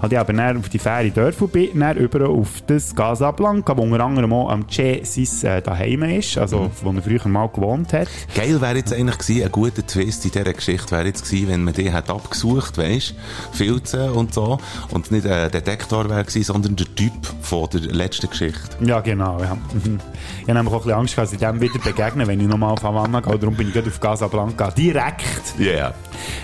Habe 0.00 0.14
ich 0.14 0.18
aber 0.18 0.32
dann 0.32 0.58
auf 0.58 0.68
die 0.68 0.78
Fähre 0.78 1.10
dürfen 1.10 1.44
und 1.44 1.52
bin 1.52 1.78
dann 1.80 1.96
über 1.96 2.28
auf 2.28 2.62
das 2.66 2.94
Casablanca, 2.94 3.76
wo 3.76 3.82
unter 3.82 4.00
anderem 4.04 4.32
auch 4.32 4.50
am 4.50 4.66
Che 4.66 5.02
sein 5.04 5.50
äh, 5.50 5.62
daheim 5.62 6.02
ist, 6.04 6.38
also 6.38 6.60
Mhm. 6.60 6.70
wo 6.82 6.92
er 6.92 7.02
früher 7.02 7.28
mal 7.28 7.48
gewohnt 7.48 7.92
hat. 7.92 8.08
Geil 8.34 8.60
wäre 8.60 8.76
jetzt 8.76 8.92
eigentlich 8.92 9.18
gewesen, 9.18 9.44
ein 9.44 9.52
guter 9.52 9.86
Twist 9.86 10.24
in 10.24 10.30
dieser 10.30 10.52
Geschichte 10.52 10.90
wäre 10.92 11.06
jetzt 11.06 11.24
gewesen, 11.24 11.48
wenn 11.48 11.64
man 11.64 11.74
den 11.74 11.92
hat 11.92 12.10
abgesucht, 12.10 12.78
weisst, 12.78 13.14
Filzen 13.52 14.10
und 14.10 14.32
so, 14.34 14.58
und 14.90 15.10
nicht 15.10 15.26
ein 15.26 15.50
Detektor 15.50 16.08
wäre 16.08 16.24
gewesen, 16.24 16.44
sondern 16.44 16.76
der 16.76 16.94
Typ 16.94 17.12
von 17.42 17.68
der 17.70 17.80
letzten 17.82 18.28
Geschichte. 18.30 18.69
Ja, 18.80 19.00
genau, 19.00 19.40
ja. 19.40 19.56
Mhm. 19.72 20.00
Ich 20.42 20.48
habe 20.48 20.54
nämlich 20.54 20.72
auch 20.72 20.78
ein 20.78 20.82
bisschen 20.82 20.98
Angst, 20.98 21.18
dass 21.18 21.32
ich 21.32 21.38
dem 21.38 21.60
wieder 21.60 21.78
begegne, 21.78 22.26
wenn 22.26 22.40
ich 22.40 22.46
nochmal 22.46 22.72
auf 22.72 22.82
Havanna 22.82 23.20
gehe. 23.20 23.38
Darum 23.38 23.54
bin 23.54 23.68
ich 23.68 23.74
gerade 23.74 23.88
auf 23.88 24.00
Casablanca 24.00 24.70
direkt. 24.70 25.58
Ja, 25.58 25.64
yeah. 25.66 25.94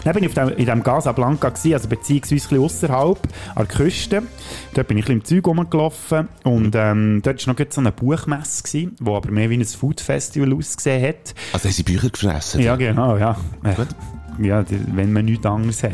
Dann 0.05 0.15
bin 0.15 0.25
ich 0.25 0.35
dem, 0.35 0.49
in 0.51 0.57
diesem 0.57 0.83
Casablanca 0.83 1.49
gewesen, 1.49 1.75
also 1.75 1.89
beziehungsweise 1.89 2.55
ein 2.55 2.61
ausserhalb, 2.61 3.19
an 3.55 3.67
der 3.67 3.77
Küste. 3.77 4.23
Dort 4.75 4.89
bin 4.89 4.99
ich 4.99 5.05
ein 5.09 5.21
bisschen 5.21 5.39
im 5.39 5.45
Zeug 5.45 5.47
rumgelaufen 5.47 6.29
und 6.45 6.75
ähm, 6.75 7.21
dort 7.23 7.47
war 7.47 7.55
noch 7.55 7.67
so 7.71 7.81
eine 7.81 7.93
Buchmesse, 7.93 8.63
gewesen, 8.63 8.97
wo 9.01 9.17
aber 9.17 9.31
mehr 9.31 9.51
wie 9.51 9.57
ein 9.59 9.65
Food-Festival 9.65 10.53
ausgesehen 10.55 11.09
hat. 11.09 11.35
Also 11.53 11.65
haben 11.69 11.73
sie 11.75 11.83
Bücher 11.83 12.11
gefressen? 12.11 12.61
Ja, 12.61 12.77
genau, 12.77 13.17
ja. 13.17 13.37
Äh, 13.65 13.75
Ja, 14.39 14.65
wenn 14.69 15.13
man 15.13 15.25
nichts 15.25 15.47
anderes 15.47 15.83
hat. 15.83 15.93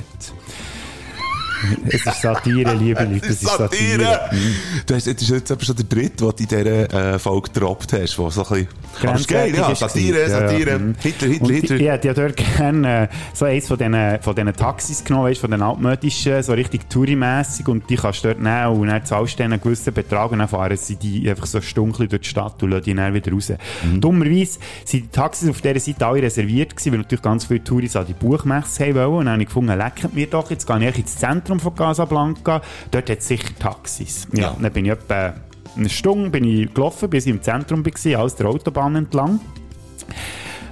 Es 1.87 2.07
ist 2.07 2.21
Satire, 2.21 2.75
liebe 2.75 3.03
Leute, 3.05 3.27
es 3.27 3.43
ist 3.43 3.57
Satire. 3.57 4.21
Mhm. 4.33 4.55
Du 4.87 4.95
hast, 4.95 5.07
das 5.07 5.23
ist 5.23 5.29
jetzt 5.29 5.65
schon 5.65 5.77
der 5.77 5.85
dritte, 5.85 6.25
den 6.25 6.31
du 6.31 6.37
in 6.39 6.49
dieser 6.49 7.15
äh, 7.15 7.19
Folge 7.19 7.51
gedroppt 7.53 7.93
hast, 7.93 8.19
wo 8.19 8.31
so 8.31 8.43
ein 8.45 8.49
bisschen... 8.49 8.69
Aber 9.03 9.15
ist 9.15 9.29
geil, 9.29 9.55
ja, 9.55 9.75
Satire. 9.75 10.21
Ja, 10.21 10.29
Satire, 10.29 10.71
ja. 10.71 10.79
Mhm. 10.79 10.95
Hitler, 11.01 11.29
Hitler, 11.29 11.47
Und 11.47 11.55
Hitler. 11.55 11.77
Ich, 11.77 11.89
hätte 11.89 12.09
ja 12.09 12.15
dort 12.15 12.37
gerne 12.37 13.03
äh, 13.05 13.09
so 13.33 13.45
eins 13.45 13.69
von 13.69 13.79
diesen, 13.79 14.19
von 14.21 14.35
diesen 14.35 14.57
Taxis 14.57 15.05
genommen, 15.05 15.27
weißt, 15.27 15.41
von 15.41 15.51
den 15.51 15.63
altmodischen, 15.63 16.43
so 16.43 16.53
richtig 16.53 16.89
tourimässig 16.91 17.69
und 17.69 17.89
die 17.89 17.97
kannst 17.97 18.25
du 18.25 18.29
dort 18.29 18.41
nehmen 18.41 18.81
und 18.81 18.89
dann 18.89 19.05
zahlst 19.05 19.39
du 19.39 19.45
einen 19.45 19.61
gewissen 19.61 19.95
Betrag 19.95 20.33
und 20.33 20.41
dann 20.41 20.49
fahren 20.49 20.77
sie 20.77 20.97
die 20.97 21.29
einfach 21.29 21.47
so 21.47 21.61
stunkel 21.61 22.09
durch 22.09 22.23
die 22.23 22.29
Stadt 22.29 22.63
und 22.63 22.71
lassen 22.71 22.85
die 22.85 22.95
dann 22.95 23.15
wieder 23.15 23.33
raus. 23.33 23.53
Mhm. 23.83 24.01
Dummerweise 24.01 24.59
sind 24.85 25.05
die 25.05 25.09
Taxis 25.09 25.49
auf 25.49 25.61
dieser 25.61 25.81
Seite 25.81 26.07
alle 26.07 26.23
reserviert 26.23 26.77
gewesen, 26.77 26.93
weil 26.93 26.99
natürlich 26.99 27.23
ganz 27.23 27.45
viele 27.45 27.65
Touris 27.65 27.97
an 27.97 28.07
die 28.07 28.15
Buchmesse 28.15 28.85
haben 28.85 28.95
wollen 28.95 29.13
und 29.13 29.25
dann 29.27 29.33
habe 29.35 29.43
ich 29.43 29.49
gefunden, 29.49 29.77
lecket 29.77 30.15
mir 30.15 30.27
doch, 30.27 30.51
jetzt 30.51 30.67
gehe 30.67 30.89
ich 30.89 30.99
ins 30.99 31.17
Zentrum 31.17 31.52
von 31.61 31.75
Casablanca, 31.75 32.61
dort 32.91 33.11
hat 33.11 33.19
es 33.19 33.29
sicher 33.29 33.49
Taxis. 33.59 34.27
Ja, 34.33 34.43
Ja. 34.43 34.57
dann 34.61 34.73
bin 34.73 34.85
ich 34.87 34.93
etwa 34.93 35.35
eine 35.77 35.89
Stunde 35.89 36.29
bin 36.31 36.45
ich 36.45 36.73
gelaufen, 36.75 37.09
bis 37.09 37.25
ich 37.27 37.31
im 37.33 37.41
Zentrum 37.43 37.85
war, 37.85 38.21
alles 38.21 38.35
der 38.37 38.47
Autobahn 38.47 38.95
entlang. 38.97 39.41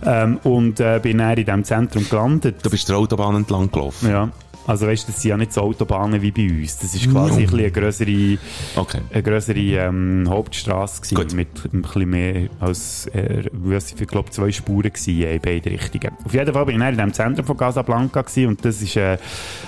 Ähm, 0.05 0.39
und 0.45 0.81
äh, 0.81 0.99
bin 1.03 1.19
dann 1.19 1.37
in 1.37 1.45
diesem 1.45 1.65
Zentrum 1.65 2.07
gelandet. 2.09 2.57
Du 2.63 2.71
bist 2.71 2.89
der 2.89 2.97
Autobahn 2.97 3.37
entlang 3.37 3.71
gelaufen. 3.71 4.11
Ja. 4.11 4.31
Also 4.71 4.87
weißt 4.87 5.09
du, 5.09 5.13
das 5.13 5.21
sind 5.21 5.31
ja 5.31 5.37
nicht 5.37 5.53
so 5.53 5.63
Autobahnen 5.63 6.23
wie 6.23 6.31
bei 6.31 6.49
uns. 6.49 6.79
Das 6.79 6.95
ist 6.95 7.11
quasi 7.11 7.41
ein 7.41 7.47
bisschen 7.47 7.59
eine 7.59 7.71
grössere, 7.73 8.39
Okay. 8.77 9.01
eine 9.13 9.23
grössere 9.25 9.59
ähm, 9.59 10.25
gewesen, 10.25 11.15
Gut. 11.17 11.35
mit 11.35 11.49
ein 11.75 11.83
bisschen 11.83 12.09
mehr 12.09 12.49
als, 12.61 13.07
äh, 13.09 13.47
was 13.53 13.91
ich 13.91 14.07
glaube, 14.07 14.31
zwei 14.31 14.53
Spuren 14.53 14.93
gewesen, 14.93 15.23
in 15.23 15.41
beide 15.41 15.71
Richtungen. 15.71 16.17
Auf 16.25 16.33
jeden 16.33 16.55
Fall 16.55 16.65
bin 16.67 16.77
ich 16.77 16.81
dann 16.83 16.93
in 16.93 16.99
dem 16.99 17.13
Zentrum 17.13 17.45
von 17.47 17.57
Casablanca 17.57 18.23
gewesen, 18.23 18.47
und 18.47 18.65
das 18.65 18.81
ist 18.81 18.95
äh, 18.95 19.19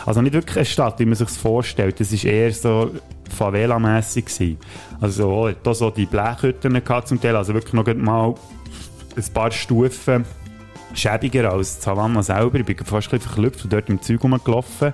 also 0.07 0.23
nicht 0.23 0.35
wirklich 0.35 0.57
eine 0.59 0.67
Stadt, 0.67 1.01
wie 1.01 1.07
man 1.07 1.17
sich 1.17 1.29
vorstellt. 1.31 1.99
Das 1.99 2.13
ist 2.13 2.25
eher 2.25 2.53
so 2.53 2.93
Favela-mässig 3.29 4.27
gewesen. 4.27 4.59
Also 5.01 5.51
da 5.65 5.75
so 5.75 5.91
die 5.91 6.07
Blechhütten 6.07 6.75
gehabt 6.75 7.09
zum 7.09 7.21
Teil, 7.21 7.35
also 7.35 7.55
wirklich 7.55 7.73
noch 7.75 7.93
mal 7.97 8.35
ein 9.17 9.35
paar 9.35 9.51
Stufen 9.51 10.25
schäbiger 10.95 11.53
als 11.53 11.83
Savannah 11.83 12.23
selber. 12.23 12.61
Ich 12.61 12.67
bin 12.67 12.77
fast 12.79 13.09
ein 13.09 13.19
bisschen 13.19 13.33
verklüpft 13.33 13.65
und 13.65 13.73
dort 13.73 13.89
im 13.89 14.01
Zeug 14.01 14.23
rumgelaufen. 14.23 14.93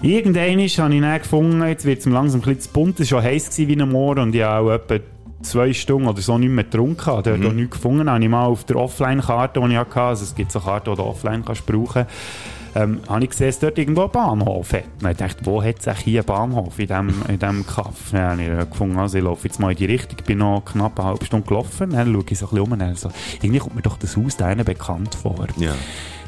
Irgendwann 0.00 0.50
habe 0.50 0.62
ich 0.62 0.76
dann 0.76 1.18
gefunden, 1.18 1.66
jetzt 1.66 1.84
wird 1.84 2.00
es 2.00 2.06
mir 2.06 2.14
langsam 2.14 2.40
ein 2.40 2.44
bisschen 2.44 2.60
zu 2.60 2.70
bunt. 2.70 3.00
Es 3.00 3.12
war 3.12 3.22
schon 3.22 3.30
heiß 3.30 3.58
wie 3.58 3.80
ein 3.80 3.88
Moor 3.88 4.18
und 4.18 4.34
ich 4.34 4.42
habe 4.42 4.68
auch 4.68 4.74
etwa 4.74 4.96
zwei 5.42 5.72
Stunden 5.72 6.08
oder 6.08 6.20
so 6.20 6.38
nicht 6.38 6.50
mehr 6.50 6.64
getrunken. 6.64 7.06
Habe 7.06 7.22
dort 7.22 7.46
auch 7.46 7.52
nichts 7.52 7.76
gefunden. 7.76 8.10
Habe 8.10 8.22
ich 8.22 8.30
mal 8.30 8.46
auf 8.46 8.64
der 8.64 8.76
Offline-Karte, 8.76 9.60
die 9.60 9.72
ich 9.72 9.76
hatte, 9.76 10.00
also 10.00 10.24
es 10.24 10.34
gibt 10.34 10.50
so 10.50 10.60
Karten, 10.60 10.90
die 10.90 10.96
du 10.96 11.02
offline 11.02 11.44
kannst 11.44 11.66
brauchen 11.66 12.06
ähm, 12.74 13.00
habe 13.08 13.24
ich 13.24 13.30
gesehen, 13.30 13.48
dass 13.48 13.58
dort 13.58 13.78
irgendwo 13.78 14.02
einen 14.02 14.12
Bahnhof 14.12 14.72
hat. 14.72 14.84
Und 15.02 15.10
ich 15.10 15.16
dachte, 15.16 15.44
wo 15.44 15.62
hat 15.62 15.78
es 15.80 15.88
eigentlich 15.88 16.04
hier 16.04 16.20
einen 16.20 16.26
Bahnhof 16.26 16.78
in 16.78 16.86
diesem 16.86 17.14
in 17.28 17.38
dem 17.38 17.66
Kaff? 17.66 18.12
Habe 18.12 18.42
ich 18.42 18.48
äh, 18.48 18.66
gefunden, 18.66 18.98
also 18.98 19.18
ich 19.18 19.24
laufe 19.24 19.46
jetzt 19.46 19.60
mal 19.60 19.70
in 19.70 19.76
die 19.76 19.86
Richtung. 19.86 20.18
Ich 20.18 20.24
bin 20.24 20.38
noch 20.38 20.62
knapp 20.64 20.98
eine 20.98 21.08
halbe 21.08 21.24
Stunde 21.24 21.46
gelaufen. 21.46 21.90
Dann 21.90 22.12
schaue 22.12 22.24
ich 22.28 22.38
so 22.38 22.46
ein 22.46 22.50
bisschen 22.50 22.64
um 22.64 22.72
und 22.72 22.78
dann 22.78 22.94
so, 22.94 23.10
irgendwie 23.40 23.58
kommt 23.58 23.76
mir 23.76 23.82
doch 23.82 23.98
das 23.98 24.16
Haus 24.16 24.36
da 24.36 24.54
bekannt 24.54 25.14
vor. 25.14 25.46
Ja. 25.56 25.74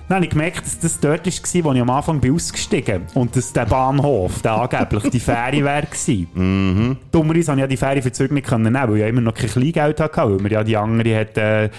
Dann 0.09 0.17
habe 0.17 0.27
ich 0.27 0.33
gemerkt, 0.33 0.67
dass 0.67 0.79
das 0.79 1.01
dort 1.01 1.27
war, 1.27 1.65
wo 1.65 1.73
ich 1.73 1.81
am 1.81 1.89
Anfang 1.89 2.21
bin 2.21 2.35
ausgestiegen 2.35 3.07
Und 3.15 3.35
dass 3.37 3.55
der 3.55 3.65
Bahnhof, 3.65 4.43
der 4.43 4.53
angeblich 4.53 5.11
die 5.11 5.21
Fähre 5.21 5.65
wäre. 5.65 5.85
Mhm. 6.35 6.97
Dummerweise 7.11 7.47
konnte 7.47 7.53
ich 7.53 7.61
ja 7.61 7.67
die 7.67 7.77
Fähre 7.77 8.03
für 8.03 8.13
Zug 8.13 8.31
nicht 8.33 8.51
nehmen, 8.51 8.75
weil 8.75 8.95
ich 8.95 9.01
ja 9.01 9.07
immer 9.07 9.21
noch 9.21 9.35
kein 9.35 9.49
Kleingeld 9.49 10.01
hatte, 10.01 10.23
weil 10.23 10.39
mir 10.39 10.51
ja 10.51 10.65
die 10.65 10.77
andere 10.77 11.21
hat, 11.21 11.39
äh, 11.39 11.71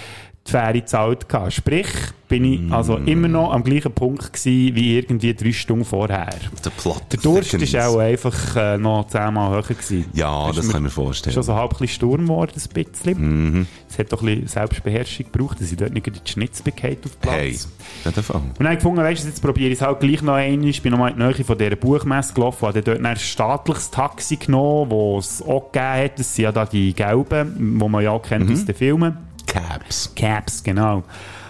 die 0.47 0.51
Fähre 0.51 0.73
gezahlt 0.73 1.25
hatte. 1.33 1.49
Sprich, 1.51 1.87
bin 2.27 2.43
ich 2.43 2.71
also 2.71 2.97
immer 2.97 3.27
noch 3.27 3.51
am 3.51 3.63
gleichen 3.63 3.91
Punkt 3.91 4.33
gewesen, 4.33 4.75
wie 4.75 4.97
irgendwie 4.97 5.33
drei 5.33 5.51
Stunden 5.51 5.85
vorher. 5.85 6.29
Der 6.63 6.69
Platte. 6.71 7.17
Der 7.17 7.19
Durst 7.19 7.73
war 7.73 7.87
auch 7.89 7.97
einfach 7.97 8.55
äh, 8.55 8.77
noch 8.77 9.07
zehnmal 9.07 9.51
höher. 9.51 9.63
Gewesen. 9.63 10.05
Ja, 10.13 10.49
Ist 10.49 10.57
das 10.59 10.65
mir- 10.67 10.71
kann 10.73 10.81
ich 10.81 10.83
mir 10.85 10.89
vorstellen. 10.91 11.33
schon 11.33 11.43
so 11.43 11.55
halb 11.55 11.71
ein 11.73 11.77
bisschen 11.79 11.87
Sturm 11.95 12.21
geworden, 12.23 12.51
ein 12.55 12.83
bisschen. 12.83 13.67
Es 13.89 13.97
hat 13.97 14.11
doch 14.11 14.21
ein 14.21 14.25
bisschen 14.27 14.47
Selbstbeherrschung 14.47 15.25
gebraucht, 15.31 15.61
dass 15.61 15.71
ich 15.71 15.77
dort 15.77 15.93
nicht 15.93 16.07
in 16.07 16.13
die 16.13 16.31
Schnitzbekeit 16.31 16.99
auf 17.05 17.11
den 17.11 17.21
Platz. 17.21 17.35
Hey, 17.35 17.57
in 18.05 18.11
dem 18.13 18.23
Fall. 18.23 18.35
Und 18.41 18.59
dann 18.59 18.67
habe 18.67 18.73
ich 18.75 18.79
gefunden, 18.83 19.01
weißt 19.01 19.23
du, 19.23 19.27
jetzt 19.29 19.41
probiere 19.41 19.69
ich 19.71 19.79
es 19.79 19.81
halt 19.85 19.99
gleich 19.99 20.21
noch 20.21 20.33
einmal. 20.33 20.67
Ich 20.69 20.81
bin 20.81 20.91
nochmal 20.91 21.11
in 21.11 21.17
die 21.17 21.23
Nähe 21.23 21.43
von 21.43 21.57
dieser 21.57 21.75
Buchmesse 21.75 22.33
gelaufen, 22.33 22.67
habe 22.67 22.81
dort 22.83 23.03
ein 23.03 23.15
staatliches 23.17 23.89
Taxi 23.91 24.35
genommen, 24.35 24.89
das 25.17 25.31
es 25.31 25.41
auch 25.41 25.71
gegeben 25.71 26.03
hat. 26.03 26.19
Das 26.19 26.35
sind 26.35 26.43
ja 26.43 26.51
da 26.51 26.65
die 26.65 26.93
gelben, 26.93 27.55
die 27.79 27.87
man 27.89 28.03
ja 28.03 28.17
kennt 28.19 28.51
aus 28.51 28.65
den 28.65 28.75
Filmen. 28.75 29.17
Caps. 29.45 30.13
Caps, 30.15 30.63
genau. 30.63 31.03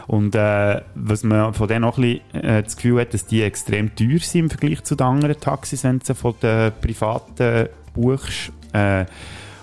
Und 0.08 0.36
äh, 0.36 0.82
was 0.94 1.24
man 1.24 1.54
von 1.54 1.68
denen 1.68 1.84
auch 1.84 1.98
ein 1.98 2.20
bisschen 2.32 2.44
äh, 2.44 2.64
das 2.64 2.76
Gefühl 2.76 3.02
hat, 3.02 3.14
dass 3.14 3.26
die 3.26 3.42
extrem 3.42 3.96
teuer 3.96 4.20
sind 4.20 4.42
im 4.42 4.50
Vergleich 4.50 4.84
zu 4.84 4.96
den 4.96 5.08
anderen 5.08 5.40
Taxis, 5.40 5.84
wenn 5.84 6.00
du 6.00 6.14
von 6.14 6.36
den 6.42 6.72
privaten 6.80 7.70
buchst. 7.94 8.52
Äh, 8.74 9.06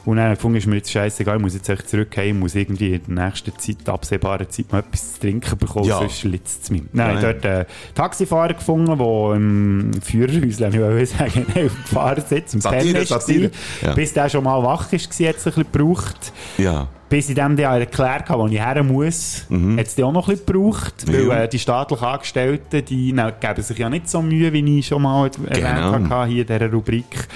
und 0.04 0.16
dann 0.16 0.34
gefunden, 0.34 0.58
ist 0.58 0.66
mir 0.66 0.76
jetzt 0.76 0.90
scheißegal, 0.90 1.36
ich 1.36 1.42
muss 1.42 1.54
jetzt 1.54 1.68
echt 1.68 1.88
zurückgehen, 1.88 2.34
ich 2.36 2.40
muss 2.40 2.54
irgendwie 2.54 2.94
in 2.94 3.14
der 3.14 3.26
nächsten 3.26 3.56
Zeit, 3.58 3.88
absehbaren 3.88 4.50
Zeit 4.50 4.72
mal 4.72 4.80
etwas 4.80 5.14
zu 5.14 5.20
trinken 5.20 5.56
bekommen, 5.58 5.86
Ja. 5.86 5.98
sonst 5.98 6.24
litzt 6.24 6.64
es 6.64 6.70
mich. 6.70 6.82
Ich 6.92 6.98
Ja. 6.98 7.20
dort 7.20 7.46
einen 7.46 7.66
Taxifahrer 7.94 8.54
gefunden, 8.54 8.98
der 8.98 9.34
im 9.36 9.90
Führerhäuschen, 10.02 10.68
ich 10.68 10.78
will 10.78 11.06
sagen, 11.06 11.46
auf 11.48 11.54
dem 11.54 11.70
Fahrersitz, 11.86 12.54
im 12.54 12.60
Satire. 12.60 13.04
Satire. 13.04 13.50
Ja. 13.82 13.94
Bis 13.94 14.12
der 14.12 14.28
schon 14.28 14.44
mal 14.44 14.62
wach 14.62 14.90
war, 14.92 14.98
hat 14.98 15.10
es 15.10 15.20
ein 15.20 15.32
bisschen 15.34 15.52
gebraucht 15.70 16.32
Ja. 16.58 16.88
bis 17.08 17.28
ich 17.28 17.34
dem 17.36 17.56
dann 17.56 17.80
erklärt 17.80 18.28
habe, 18.30 18.42
wo 18.42 18.46
ich 18.48 18.58
her 18.58 18.82
muss, 18.82 19.46
hat 19.76 19.86
es 19.86 20.00
auch 20.02 20.10
noch 20.12 20.28
ein 20.28 20.32
bisschen 20.36 20.46
gebraucht, 20.46 20.94
weil 21.06 21.22
Mhm. 21.24 21.28
Ja. 21.30 21.42
äh, 21.44 21.48
die 21.48 21.58
staatlichen 21.58 22.04
Angestellten, 22.06 22.84
die 22.84 23.12
na, 23.12 23.30
geben 23.30 23.62
sich 23.62 23.78
ja 23.78 23.88
nicht 23.90 24.08
so 24.08 24.20
Mühe, 24.22 24.52
wie 24.52 24.78
ich 24.78 24.86
schon 24.86 25.02
mal 25.02 25.26
erwähnt 25.46 25.52
Genau. 25.52 26.08
habe 26.10 26.26
hier 26.30 26.40
in 26.42 26.46
dieser 26.48 26.72
Rubrik. 26.72 27.28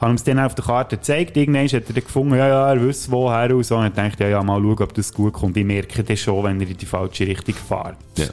Haben 0.00 0.12
uns 0.12 0.24
dann 0.24 0.38
auf 0.38 0.54
der 0.54 0.64
Karte 0.64 0.96
gezeigt. 0.96 1.36
Irgendwann 1.36 1.66
hat 1.66 1.72
er 1.72 1.80
dann 1.80 1.94
gefunden, 1.94 2.34
ja, 2.36 2.48
ja, 2.48 2.72
er 2.72 2.80
wüsste 2.80 3.10
woher 3.10 3.54
und 3.54 3.64
so. 3.64 3.76
Und 3.76 3.86
ich 3.86 3.92
dachte, 3.94 4.24
ja, 4.24 4.30
ja, 4.30 4.42
mal 4.42 4.60
schauen, 4.60 4.82
ob 4.82 4.94
das 4.94 5.12
gut 5.12 5.32
kommt. 5.32 5.56
Ich 5.56 5.64
merke 5.64 6.04
das 6.04 6.20
schon, 6.20 6.44
wenn 6.44 6.60
er 6.60 6.68
in 6.68 6.76
die 6.76 6.86
falsche 6.86 7.26
Richtung 7.26 7.54
fährt. 7.54 7.96
Ja. 8.16 8.26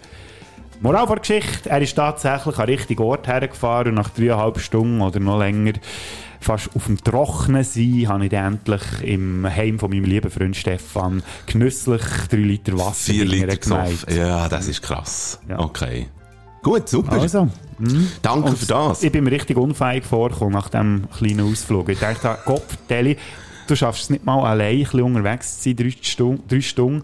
Moral 0.82 1.08
der 1.08 1.18
Geschichte, 1.18 1.70
er 1.70 1.82
ist 1.82 1.96
tatsächlich 1.96 2.58
an 2.58 2.68
den 2.68 2.76
richtigen 2.76 3.02
Ort 3.02 3.28
hergefahren 3.28 3.90
und 3.90 3.96
nach 3.96 4.10
dreieinhalb 4.10 4.60
Stunden 4.60 5.02
oder 5.02 5.20
noch 5.20 5.40
länger 5.40 5.74
fast 6.46 6.70
auf 6.76 6.86
dem 6.86 7.04
Trockenen 7.04 7.64
sein, 7.64 8.08
habe 8.08 8.26
ich 8.26 8.30
dann 8.30 8.54
endlich 8.54 8.82
im 9.02 9.48
Heim 9.48 9.80
von 9.80 9.90
meinem 9.90 10.04
lieben 10.04 10.30
Freund 10.30 10.56
Stefan 10.56 11.24
genüsslich 11.48 12.04
drei 12.30 12.38
Liter 12.38 12.78
Wasser 12.78 13.14
Vier 13.14 13.26
Liter 13.26 13.58
gesoffen. 13.58 14.16
Ja, 14.16 14.48
das 14.48 14.68
ist 14.68 14.82
krass. 14.82 15.40
Ja. 15.50 15.60
Okay. 15.60 16.08
Gut, 16.66 16.90
super. 16.90 17.12
Also, 17.12 17.48
Danke 18.24 18.50
und 18.50 18.58
für 18.58 18.66
das. 18.66 19.04
ich 19.04 19.12
bin 19.12 19.24
mir 19.24 19.30
richtig 19.30 19.56
unfähig 19.56 20.04
vorgekommen 20.04 20.54
nach 20.54 20.68
diesem 20.68 21.08
kleinen 21.16 21.52
Ausflug. 21.52 21.90
Ich 21.90 22.00
dachte, 22.00 22.40
Gott, 22.46 22.64
Deli, 22.90 23.18
du 23.68 23.76
schaffst 23.76 24.06
es 24.06 24.10
nicht 24.10 24.26
mal 24.26 24.44
allein, 24.44 24.78
ein 24.78 24.84
bisschen 24.84 25.04
unterwegs 25.04 25.62
zu 25.62 25.70
sein, 25.70 25.76
drei 25.76 25.92
Stunden. 26.02 26.48
Drei 26.48 26.62
Stunden. 26.62 27.04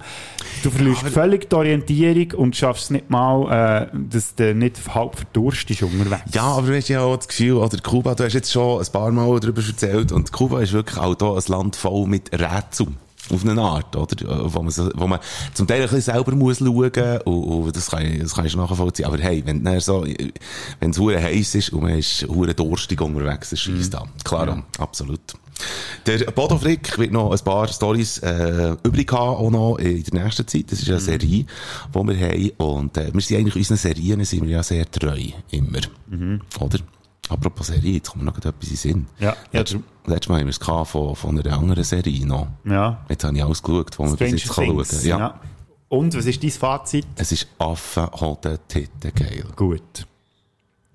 Du 0.63 0.71
verlierst 0.71 1.02
völlig 1.10 1.47
die 1.47 1.56
Orientierung 1.56 2.32
und 2.39 2.56
schaffst 2.56 2.86
es 2.86 2.89
nicht 2.89 3.12
mal, 3.12 3.91
äh, 3.91 3.97
dass 4.10 4.34
du 4.34 4.56
nicht 4.56 4.80
halb 4.95 5.15
verdurstest 5.15 5.84
unterwegs. 5.84 6.34
Ja, 6.34 6.41
aber 6.41 6.65
du 6.65 6.76
hast 6.76 6.88
ja 6.88 7.02
auch 7.02 7.17
das 7.17 7.28
Gefühl, 7.28 7.58
oder 7.58 7.78
Kuba, 7.78 8.15
du 8.15 8.24
hast 8.24 8.34
jetzt 8.34 8.52
schon 8.52 8.82
ein 8.82 8.91
paar 8.91 9.12
Mal 9.12 9.39
darüber 9.39 9.62
erzählt, 9.62 10.12
und 10.12 10.32
Kuba 10.32 10.62
ist 10.62 10.74
wirklich 10.74 10.97
auch 10.97 11.15
hier 11.15 11.36
ein 11.36 11.43
Land 11.45 11.76
voll 11.76 12.08
mit 12.08 12.32
Rätseln. 12.34 12.97
Auf 13.32 13.46
eine 13.46 13.62
Art, 13.62 13.96
oder? 13.96 14.52
Wo 14.54 14.62
man, 14.62 14.72
so, 14.72 14.89
wo 14.96 15.08
man 15.08 15.20
zum 15.54 15.67
Teil 15.67 15.78
ein 15.78 15.84
bisschen 15.84 16.02
selber 16.02 16.36
muss 16.36 16.60
schauen, 16.60 17.22
und, 17.26 17.44
und 17.44 17.76
das 17.76 17.89
kann 17.89 18.06
ich, 18.06 18.20
das 18.20 18.34
kann 18.34 18.46
ich 18.46 18.56
nachvollziehen. 18.56 19.06
Aber 19.06 19.17
hey, 19.17 19.41
wenn 19.46 19.63
dann 19.63 19.80
so, 19.80 20.06
wenn 20.80 20.89
es 20.89 21.00
heiß 21.00 21.56
ist 21.56 21.74
und 21.74 21.84
man 21.84 21.98
ist 21.98 22.28
hure 22.28 22.54
durstig 22.54 23.02
unterwegs, 23.02 23.52
das 23.52 23.60
scheisst 23.60 23.96
an. 23.96 24.10
Klar, 24.24 24.63
absolut. 24.80 25.22
Der 26.06 26.17
Bodo 26.32 26.58
Frick 26.58 26.98
wird 26.98 27.12
noch 27.12 27.32
ein 27.32 27.39
paar 27.39 27.67
Stories 27.67 28.17
äh, 28.20 28.76
übrig 28.84 29.12
haben, 29.12 29.36
auch 29.36 29.52
noch 29.52 29.78
in 29.78 30.04
der 30.04 30.24
nächsten 30.24 30.48
Zeit. 30.48 30.72
Das 30.72 30.82
ist 30.82 30.89
eine 30.89 31.00
Serie, 31.00 31.46
die 31.46 31.48
wir 31.94 32.17
haben. 32.17 32.52
Und 32.58 32.98
äh, 32.98 33.13
wir 33.13 33.22
sind 33.22 33.38
eigentlich 33.38 33.56
unseren 33.56 33.78
Serien 33.78 34.24
sind 34.26 34.44
wir 34.44 34.50
ja 34.50 34.63
sehr 34.63 34.89
treu, 34.89 35.22
immer. 35.52 35.82
Oder? 36.60 36.80
Apropos 37.32 37.67
Serie, 37.67 37.94
jetzt 37.94 38.10
kommt 38.12 38.26
mir 38.26 38.30
noch 38.32 38.38
etwas 38.38 38.70
in 38.70 38.76
Sinn. 38.76 39.08
Ja, 39.17 39.36
ja, 39.54 39.60
Letztes, 39.62 40.30
Mal 40.30 40.39
haben 40.39 40.48
wir 40.48 40.50
es 40.50 40.58
von, 40.58 41.15
von 41.15 41.39
einer 41.39 41.58
anderen 41.58 41.84
Serie 41.84 42.26
noch. 42.26 42.48
Ja. 42.65 43.06
Jetzt 43.08 43.24
habe 43.24 43.38
ich 43.38 43.44
alles 43.44 43.63
geschaut, 43.63 43.98
wo 43.98 44.04
man 44.04 44.17
bis 44.17 44.32
jetzt 44.32 44.54
kann 44.54 44.65
schauen 44.65 44.86
kann. 44.86 45.06
Ja. 45.06 45.39
Und, 45.88 46.13
was 46.15 46.26
ist 46.26 46.44
dein 46.44 46.52
Fazit? 46.52 47.06
Es 47.15 47.32
ist 47.32 47.48
Affen, 47.58 48.08
Hoden, 48.20 48.58
Titten, 48.67 49.13
geil. 49.15 49.46
Gut. 49.56 50.06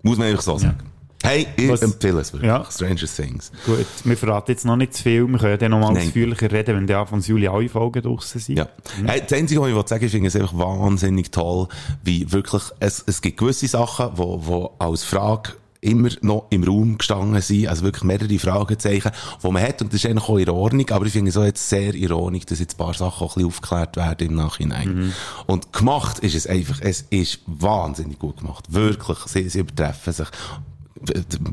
Muss 0.03 0.19
man 0.19 0.29
einfach 0.29 0.43
so 0.43 0.59
sagen. 0.59 0.79
Hey, 1.23 1.47
ich 1.57 1.69
Was- 1.71 1.81
empfehle 1.83 2.21
es 2.21 2.33
wirklich. 2.33 2.49
Ja. 2.49 2.67
Stranger 2.71 3.07
Things. 3.07 3.51
Gut, 3.65 3.87
wir 4.05 4.17
verraten 4.17 4.51
jetzt 4.51 4.65
noch 4.67 4.77
nicht 4.77 4.95
zu 4.95 5.03
viel. 5.03 5.27
Wir 5.27 5.39
können 5.39 5.51
ja 5.53 5.57
dann 5.57 5.71
noch 5.71 5.81
mal 5.81 5.93
Nein. 5.93 6.07
ausführlicher 6.07 6.53
reden, 6.53 6.77
wenn 6.77 6.87
die 6.87 6.95
Anfang 6.95 7.21
Juli 7.23 7.49
alle 7.49 7.69
Folgen 7.69 8.03
draussen 8.03 8.41
sind. 8.41 8.59
Ja. 8.59 8.69
Hey, 9.07 9.23
das 9.27 9.33
Einzige, 9.33 9.63
was 9.63 9.71
ich 9.71 9.89
sagen, 9.89 10.05
ich 10.05 10.13
finde 10.13 10.29
es 10.29 10.37
einfach 10.37 10.57
wahnsinnig 10.57 11.31
toll, 11.31 11.69
wie 12.05 12.31
wirklich, 12.31 12.63
es, 12.81 13.03
es 13.07 13.23
gibt 13.23 13.39
gewisse 13.39 13.67
Sachen, 13.67 14.11
wo, 14.17 14.47
wo 14.47 14.75
als 14.79 15.03
Frage 15.05 15.55
immer 15.87 16.09
noch 16.21 16.47
im 16.51 16.65
Raum 16.65 16.99
gestanden 16.99 17.41
sind, 17.41 17.69
also 17.69 17.83
wirklich 17.85 18.05
mehrere 18.05 18.39
Fragezeichen, 18.39 19.11
die 19.43 19.51
man 19.51 19.63
hat, 19.63 19.81
und 19.83 19.93
das 19.93 20.05
ist 20.05 20.11
eigentlich 20.11 20.29
auch 20.29 20.37
in 20.39 20.49
Ordnung, 20.51 20.91
aber 20.91 21.07
ich 21.07 21.13
finde 21.13 21.31
es 21.31 21.37
auch 21.37 21.45
jetzt 21.45 21.69
sehr 21.69 21.95
ironisch, 21.95 22.45
dass 22.47 22.59
jetzt 22.61 22.75
ein 22.75 22.79
paar 22.79 22.95
Sachen 22.95 23.25
auch 23.27 23.33
ein 23.37 23.43
bisschen 23.43 23.49
aufgeklärt 23.49 23.97
werden 23.97 24.29
im 24.29 24.35
Nachhinein. 24.35 25.13
Und 25.47 25.73
gemacht 25.73 26.19
ist 26.19 26.35
es 26.35 26.47
einfach, 26.47 26.81
es 26.81 27.03
ist 27.11 27.41
wahnsinnig 27.47 28.19
gut 28.19 28.39
gemacht. 28.39 28.65
Wirklich, 28.73 29.19
sie, 29.27 29.49
sie 29.49 29.61
übertreffen 29.61 30.13
sich. 30.13 30.29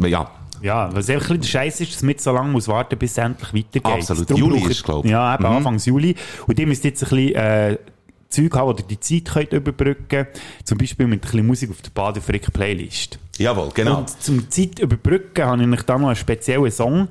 Ja, 0.08 0.32
Ja, 0.62 0.90
was 0.96 1.10
einfach 1.10 1.30
ein 1.32 1.40
bisschen 1.40 1.42
der 1.42 1.48
Scheiß 1.48 1.82
ist, 1.82 1.94
dass 1.96 2.02
man 2.04 2.08
nicht 2.08 2.22
so 2.22 2.32
lange 2.32 2.52
muss 2.52 2.68
warten 2.70 2.98
bis 2.98 3.12
es 3.12 3.18
endlich 3.18 3.54
weitergeht. 3.54 3.86
Absolut. 3.86 4.30
Darum 4.30 4.42
Juli 4.44 4.60
braucht- 4.60 4.72
ist, 4.72 4.84
glaub 4.84 5.04
ich. 5.06 5.12
Ja, 5.12 5.36
eben 5.36 5.44
Mhm. 5.44 5.50
Anfang 5.58 5.78
Juli. 5.78 6.16
Und 6.48 6.58
ihr 6.60 6.68
müsst 6.68 6.84
jetzt 6.86 7.04
ein 7.04 7.10
bisschen 7.10 7.36
äh, 7.36 7.78
Zeug 8.34 8.54
haben, 8.56 8.68
wo 8.68 8.72
ihr 8.78 8.84
die 8.86 9.00
Zeit 9.00 9.26
könnt 9.34 9.54
überbrücken 9.54 10.28
Zum 10.64 10.78
Beispiel 10.78 11.08
mit 11.08 11.20
ein 11.20 11.22
bisschen 11.22 11.48
Musik 11.48 11.70
auf 11.72 11.82
der 11.82 11.92
Badefrick-Playlist. 11.92 13.20
jawohl, 13.38 13.70
genau. 13.74 14.00
Und 14.00 14.22
zum 14.22 14.50
Zeit 14.50 14.80
überbrücken 14.80 15.46
habe 15.46 15.64
ich 15.64 15.70
euch 15.72 15.84
da 15.84 15.98
noch 15.98 16.08
einen 16.08 16.16
speziellen 16.16 16.72
Song, 16.72 17.08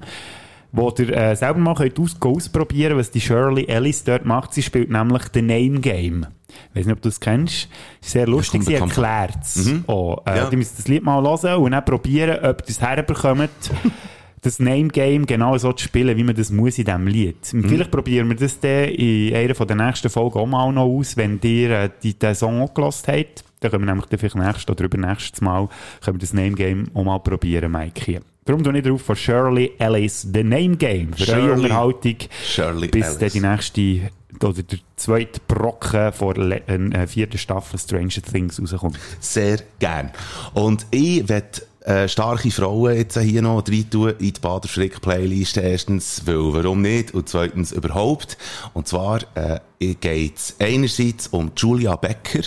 wo 0.73 0.93
ihr 0.99 1.11
äh, 1.17 1.37
selber 1.37 1.59
mal 1.61 1.75
könnt 1.75 1.99
aus 1.99 2.17
ausprobieren 2.21 2.97
was 2.97 3.11
die 3.11 3.21
Shirley 3.21 3.67
Ellis 3.67 4.05
dort 4.05 4.25
macht. 4.25 4.55
Sie 4.55 4.63
spielt 4.63 4.91
nämlich 4.91 5.23
The 5.33 5.43
Name 5.43 5.81
Game. 5.81 6.27
Ich 6.71 6.77
weiß 6.81 6.87
nicht, 6.87 6.97
ob 6.97 7.03
du 7.03 7.09
das 7.09 7.21
kennst. 7.21 7.69
Ist 8.01 8.11
sehr 8.11 8.27
lustig, 8.27 8.63
sie 8.65 8.75
erklärt 8.75 9.39
es. 9.43 9.71
Oh, 9.87 10.17
äh, 10.27 10.37
Ja. 10.37 10.49
Ihr 10.51 10.57
müsst 10.59 10.79
das 10.79 10.89
Lied 10.89 11.03
mal 11.03 11.23
hören 11.23 11.63
und 11.63 11.73
dann 11.73 11.85
probieren, 11.85 12.39
ob 12.45 12.61
ihr 12.63 12.69
es 12.69 12.81
herbekommt, 12.81 13.49
das 14.43 14.59
Name-Game 14.59 15.25
genau 15.25 15.57
so 15.57 15.73
zu 15.73 15.85
spielen, 15.85 16.17
wie 16.17 16.25
man 16.25 16.35
das 16.35 16.51
muss 16.51 16.77
in 16.79 16.85
diesem 16.85 17.07
Lied. 17.07 17.37
Und 17.53 17.69
Vielleicht 17.69 17.91
probieren 17.93 18.29
wir 18.29 18.37
das 18.37 18.59
dann 18.61 18.89
in 18.89 19.35
einer 19.35 19.55
von 19.55 19.69
der 19.69 19.77
nächsten 19.77 20.11
Folgen 20.11 20.39
auch 20.39 20.47
mal 20.47 20.73
noch 20.73 20.83
aus, 20.85 21.17
wenn 21.17 21.39
ihr 21.45 21.71
äh, 21.71 21.91
die, 22.03 22.19
den 22.19 22.35
Song 22.35 22.61
auch 22.61 22.75
habt. 22.77 23.45
Dann 23.61 23.71
können 23.71 23.85
wir 23.85 23.93
nämlich 23.93 24.07
dann 24.07 24.19
vielleicht 24.19 24.35
nächstes 24.35 24.69
oder 24.69 24.85
übernächstes 24.85 25.41
Mal 25.41 25.69
können 26.05 26.17
wir 26.17 26.21
das 26.21 26.33
Name-Game 26.35 26.91
auch 26.93 27.05
mal 27.05 27.19
probieren, 27.21 27.71
Mike. 27.71 28.21
Darum 28.45 28.65
tue 28.65 28.77
ich 28.77 28.85
drauf 28.85 29.03
von 29.03 29.15
Shirley 29.15 29.71
Ellis, 29.79 30.23
The 30.23 30.43
Name 30.43 30.77
Game. 30.77 31.13
Für 31.13 31.33
eure 31.35 31.41
Shirley- 31.43 31.53
Unterhaltung. 31.63 32.17
Shirley 32.45 32.89
bis 32.89 33.07
Ellis. 33.07 33.19
dann 33.19 33.31
die 33.31 33.41
nächste, 33.41 34.11
oder 34.45 34.63
der 34.65 34.79
zweite 34.97 35.41
Brocken 35.47 36.13
vor 36.13 36.35
der 36.35 36.69
äh, 36.69 37.07
vierten 37.07 37.39
Staffel 37.39 37.79
Stranger 37.79 38.09
Things 38.09 38.61
rauskommt. 38.61 38.99
Sehr 39.21 39.61
gern. 39.79 40.11
Und 40.55 40.85
ich 40.91 41.29
werde 41.29 41.63
äh, 41.85 42.09
starke 42.09 42.51
Frauen 42.51 42.95
jetzt 42.97 43.19
hier 43.19 43.43
noch 43.43 43.63
rein 43.67 43.91
tun 43.91 44.15
in 44.19 44.33
die 44.33 44.41
Bader-Frick-Playlist. 44.41 45.57
Erstens, 45.57 46.23
weil 46.27 46.53
warum 46.53 46.83
nicht? 46.83 47.15
Und 47.15 47.29
zweitens, 47.29 47.73
überhaupt. 47.73 48.37
Und 48.73 48.89
zwar 48.89 49.21
äh, 49.35 49.61
geht 50.01 50.37
es 50.37 50.55
einerseits 50.59 51.29
um 51.29 51.53
Julia 51.57 51.97
Becker. 51.97 52.43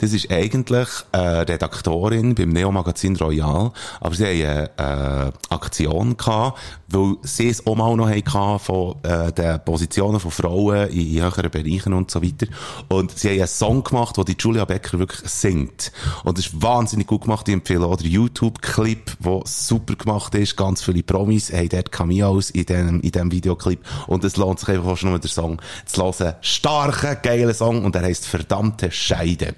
Das 0.00 0.12
ist 0.12 0.30
eigentlich 0.30 0.88
äh, 1.12 1.18
Redaktorin 1.18 2.34
beim 2.34 2.50
Neo-Magazin 2.50 3.16
Royal. 3.16 3.72
Aber 4.00 4.14
sie 4.14 4.46
haben 4.46 4.68
eine 4.76 5.32
äh, 5.32 5.54
Aktion 5.54 6.16
gehabt, 6.16 6.58
weil 6.88 7.16
sie 7.22 7.48
es 7.48 7.66
auch 7.66 7.76
mal 7.76 7.96
noch 7.96 8.08
hatten 8.08 8.58
von 8.58 8.96
äh, 9.02 9.32
den 9.32 9.64
Positionen 9.64 10.20
von 10.20 10.30
Frauen 10.30 10.88
in, 10.88 11.22
höheren 11.22 11.50
Bereichen 11.50 11.92
und 11.92 12.10
so 12.10 12.22
weiter. 12.22 12.46
Und 12.88 13.16
sie 13.18 13.28
haben 13.28 13.38
einen 13.38 13.48
Song 13.48 13.84
gemacht, 13.84 14.16
wo 14.16 14.24
die 14.24 14.36
Julia 14.38 14.64
Becker 14.64 14.98
wirklich 14.98 15.28
singt. 15.28 15.92
Und 16.24 16.38
das 16.38 16.46
ist 16.46 16.62
wahnsinnig 16.62 17.06
gut 17.06 17.22
gemacht. 17.22 17.48
Ich 17.48 17.54
empfehle 17.54 17.86
auch 17.86 17.96
den 17.96 18.10
YouTube-Clip, 18.10 19.16
der 19.18 19.42
super 19.44 19.94
gemacht 19.94 20.34
ist. 20.34 20.56
Ganz 20.56 20.82
viele 20.82 21.02
Promis 21.02 21.52
haben 21.52 21.68
dort 21.68 21.92
Cameos 21.92 22.50
in 22.50 22.66
diesem 22.66 23.00
in 23.00 23.12
dem 23.12 23.32
Videoclip. 23.32 23.80
Und 24.06 24.24
es 24.24 24.36
lohnt 24.36 24.60
sich 24.60 24.70
einfach 24.70 24.90
fast 24.90 25.04
nur, 25.04 25.18
den 25.18 25.28
Song 25.28 25.60
zu 25.86 26.02
hören. 26.02 26.34
Starker, 26.78 27.16
geiler 27.16 27.54
Song. 27.54 27.84
Und 27.84 27.96
er 27.96 28.02
heisst 28.02 28.26
Verdammte 28.26 28.92
Scheide. 28.92 29.54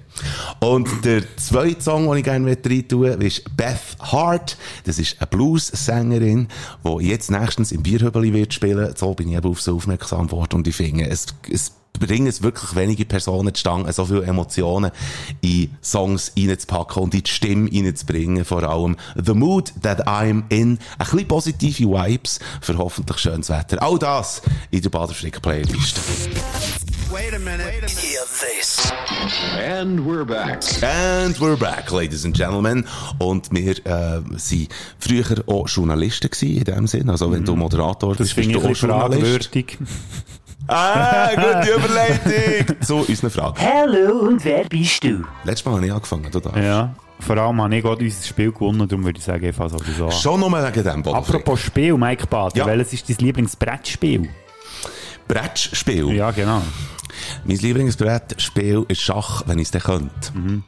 Und 0.59 1.05
der 1.05 1.23
zweite 1.37 1.81
Song, 1.81 2.07
den 2.07 2.17
ich 2.17 2.23
gerne 2.23 2.49
rein 2.49 2.87
tun 2.87 3.01
möchte, 3.01 3.23
ist 3.23 3.55
Beth 3.55 3.97
Hart. 3.99 4.57
Das 4.85 4.97
ist 4.97 5.17
eine 5.19 5.27
Blues-Sängerin, 5.27 6.47
die 6.83 7.07
jetzt 7.07 7.29
nächstens 7.29 7.71
im 7.71 7.83
Bierhöbeli 7.83 8.33
wird 8.33 8.55
spielen. 8.55 8.95
So 8.95 9.13
bin 9.13 9.29
ich 9.29 9.37
eben 9.37 9.49
auf 9.49 9.61
so 9.61 9.75
aufmerksam 9.75 10.27
geworden. 10.27 10.55
Und 10.55 10.67
ich 10.67 10.75
finde, 10.75 11.07
es, 11.07 11.27
es 11.51 11.73
bringen 11.99 12.25
es 12.25 12.41
wirklich 12.41 12.75
wenige 12.75 13.05
Personen 13.05 13.53
zustande, 13.53 13.93
so 13.93 14.05
viele 14.05 14.23
Emotionen 14.23 14.89
in 15.41 15.69
Songs 15.83 16.31
reinzupacken 16.35 17.03
und 17.03 17.13
in 17.13 17.21
die 17.21 17.29
Stimme 17.29 17.69
reinzubringen, 17.71 18.43
vor 18.45 18.63
allem 18.63 18.97
The 19.23 19.35
Mood 19.35 19.71
That 19.83 20.07
I'm 20.07 20.43
In, 20.49 20.71
ein 20.71 20.79
bisschen 20.97 21.27
positive 21.27 21.87
Vibes 21.87 22.39
für 22.61 22.77
hoffentlich 22.79 23.19
schönes 23.19 23.49
Wetter. 23.49 23.79
All 23.83 23.99
das 23.99 24.41
in 24.71 24.81
der 24.81 24.89
Baderfrick-Playlist. 24.89 25.99
Wait 27.11 27.33
a 27.33 27.39
minute. 27.39 27.89
Hear 27.89 28.21
this. 28.25 28.91
And 29.59 30.05
we're 30.05 30.23
back. 30.25 30.61
And 30.81 31.37
we're 31.39 31.57
back, 31.57 31.91
ladies 31.91 32.25
and 32.25 32.35
gentlemen. 32.35 32.85
Und 33.19 33.49
wir 33.51 33.85
äh, 33.85 34.21
sind 34.37 34.69
früher 34.99 35.25
auch 35.47 35.67
Journalisten 35.67 36.29
gewesen, 36.29 36.57
in 36.57 36.63
dem 36.63 36.87
Sinn. 36.87 37.09
Also 37.09 37.31
wenn 37.31 37.43
du 37.43 37.55
Moderator 37.55 38.11
Mhm. 38.11 38.17
Das 38.17 38.33
bist, 38.33 38.49
bist 38.51 38.63
du 38.63 38.69
auch 38.69 38.75
Journalist. 38.75 39.49
Ah, 40.67 41.31
gute 41.35 41.73
Überleitung 41.73 42.81
zu 42.81 42.95
unseren 42.97 43.29
Fragen. 43.31 43.57
Hallo 43.59 44.19
und 44.19 44.45
wer 44.45 44.63
bist 44.65 45.03
du? 45.03 45.23
Letztes 45.43 45.65
Mal 45.65 45.75
habe 45.75 45.85
ich 45.87 45.91
angefangen, 45.91 46.31
du 46.31 46.39
darfst. 46.39 46.57
Ja. 46.59 46.93
Vor 47.19 47.35
allem 47.37 47.61
habe 47.61 47.75
ich 47.75 47.83
gerade 47.83 48.05
unser 48.05 48.23
Spiel 48.27 48.51
gewonnen, 48.51 48.87
darum 48.87 49.03
würde 49.03 49.17
ich 49.17 49.25
sagen, 49.25 49.43
ich 49.43 49.55
fasse 49.55 49.77
sowieso 49.79 50.05
an. 50.05 50.11
Schon 50.11 50.39
nur 50.39 50.51
wegen 50.51 50.83
dem, 50.83 51.01
Bodenfrick. 51.03 51.41
Apropos 51.41 51.59
Spiel, 51.61 51.97
Mike 51.97 52.27
Bader, 52.27 52.55
Ja. 52.55 52.65
welches 52.67 52.93
ist 52.93 53.09
dein 53.09 53.17
Lieblingsbrettspiel? 53.25 54.29
Brettspiel. 55.27 56.13
Ja, 56.13 56.29
genau. 56.31 56.61
Mein 57.45 57.57
Lieblingsbrettspiel 57.57 58.85
ist 58.87 59.01
Schach, 59.01 59.43
wenn 59.45 59.59
ich 59.59 59.65
es 59.67 59.71
dann 59.71 59.81
könnte. 59.81 60.31
Mhm. 60.33 60.63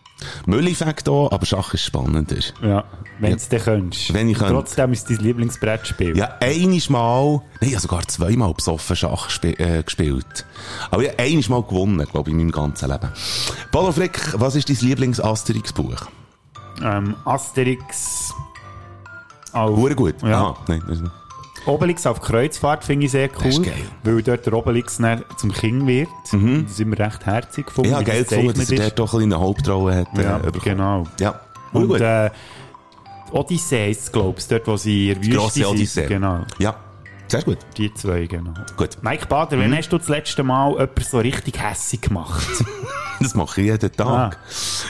Müll-Effekt 0.45 1.09
auch, 1.09 1.31
aber 1.31 1.45
Schach 1.45 1.73
ist 1.73 1.83
spannender. 1.83 2.37
Ja, 2.61 2.85
wenn 3.19 3.31
Ja. 3.31 3.35
es 3.35 3.49
dann 3.49 3.61
könntest. 3.61 4.13
Wenn 4.13 4.29
ich 4.29 4.37
könnte. 4.37 4.53
Trotzdem 4.53 4.93
ist 4.93 5.09
es 5.09 5.17
dein 5.17 5.25
Lieblingsbrettspiel. 5.25 6.15
Ja, 6.17 6.35
einiges 6.39 6.89
Mal, 6.89 7.33
nein, 7.33 7.41
ich 7.61 7.71
habe 7.73 7.81
sogar 7.81 8.07
zweimal 8.07 8.53
besoffen 8.53 8.95
Schach 8.95 9.29
äh, 9.43 9.83
gespielt. 9.83 10.45
Aber 10.91 11.03
ich 11.03 11.09
habe 11.09 11.19
einiges 11.19 11.49
Mal 11.49 11.61
gewonnen, 11.63 12.05
glaube 12.09 12.29
ich, 12.29 12.33
in 12.33 12.37
meinem 12.37 12.51
ganzen 12.51 12.89
Leben. 12.89 13.09
Polo 13.71 13.91
Frick, 13.91 14.33
was 14.39 14.55
ist 14.55 14.69
dein 14.69 14.77
Lieblings-Asterix-Buch? 14.77 16.07
Ähm, 16.81 17.15
Asterix. 17.25 18.33
Auf 19.51 19.75
Hure 19.77 19.95
gut. 19.95 20.15
Ja. 20.23 20.41
Aha, 20.41 20.57
nein, 20.67 20.81
das 20.87 20.97
ist 20.99 21.03
Obelix 21.65 22.05
auf 22.05 22.19
Kreuzfahrt 22.21 22.83
finde 22.83 23.05
ich 23.05 23.11
sehr 23.11 23.29
cool. 23.43 23.65
Weil 24.03 24.21
dort 24.21 24.45
der 24.45 24.53
Obelix 24.53 24.99
zum 25.37 25.51
King 25.53 25.87
wird. 25.87 26.09
Das 26.23 26.33
ist 26.71 26.79
immer 26.79 26.99
recht 26.99 27.25
herzig 27.25 27.67
gefunden. 27.67 27.97
Wie 27.97 28.03
geil 28.03 28.23
gefunden, 28.23 28.53
dass 28.59 28.69
er 28.69 28.77
dort 28.79 28.99
doch 28.99 29.13
eine 29.13 29.39
Hauptrolle 29.39 29.95
hat. 29.95 30.07
Ja, 30.17 30.37
äh, 30.37 30.39
bekommen. 30.41 30.61
genau. 30.63 31.03
Ja, 31.19 31.39
Und 31.71 31.87
gut. 31.87 32.01
äh, 32.01 32.29
Odyssee 33.31 33.91
ist 33.91 34.11
glaube 34.13 34.39
ich, 34.39 34.47
dort, 34.47 34.67
wo 34.67 34.77
sie 34.77 35.09
in 35.09 35.15
der 35.15 35.23
Wüste 35.23 35.37
Grosse 35.37 35.53
sind. 35.53 35.65
Odyssee. 35.67 36.05
Genau, 36.07 36.41
Ja, 36.59 36.75
sehr 37.27 37.41
gut. 37.43 37.57
die 37.77 37.93
zwei, 37.93 38.25
genau. 38.27 38.53
Gut. 38.77 38.97
Mike 39.01 39.25
Bader, 39.27 39.57
Mhm. 39.57 39.61
wann 39.63 39.77
hast 39.77 39.89
du 39.89 39.97
das 39.97 40.07
letzte 40.09 40.43
Mal 40.43 40.71
jemanden 40.71 41.03
so 41.03 41.17
richtig 41.19 41.61
hässig 41.61 42.01
gemacht? 42.01 42.43
Das 43.19 43.35
mache 43.35 43.61
ich 43.61 43.67
jeden 43.67 43.91
Tag. 43.95 44.37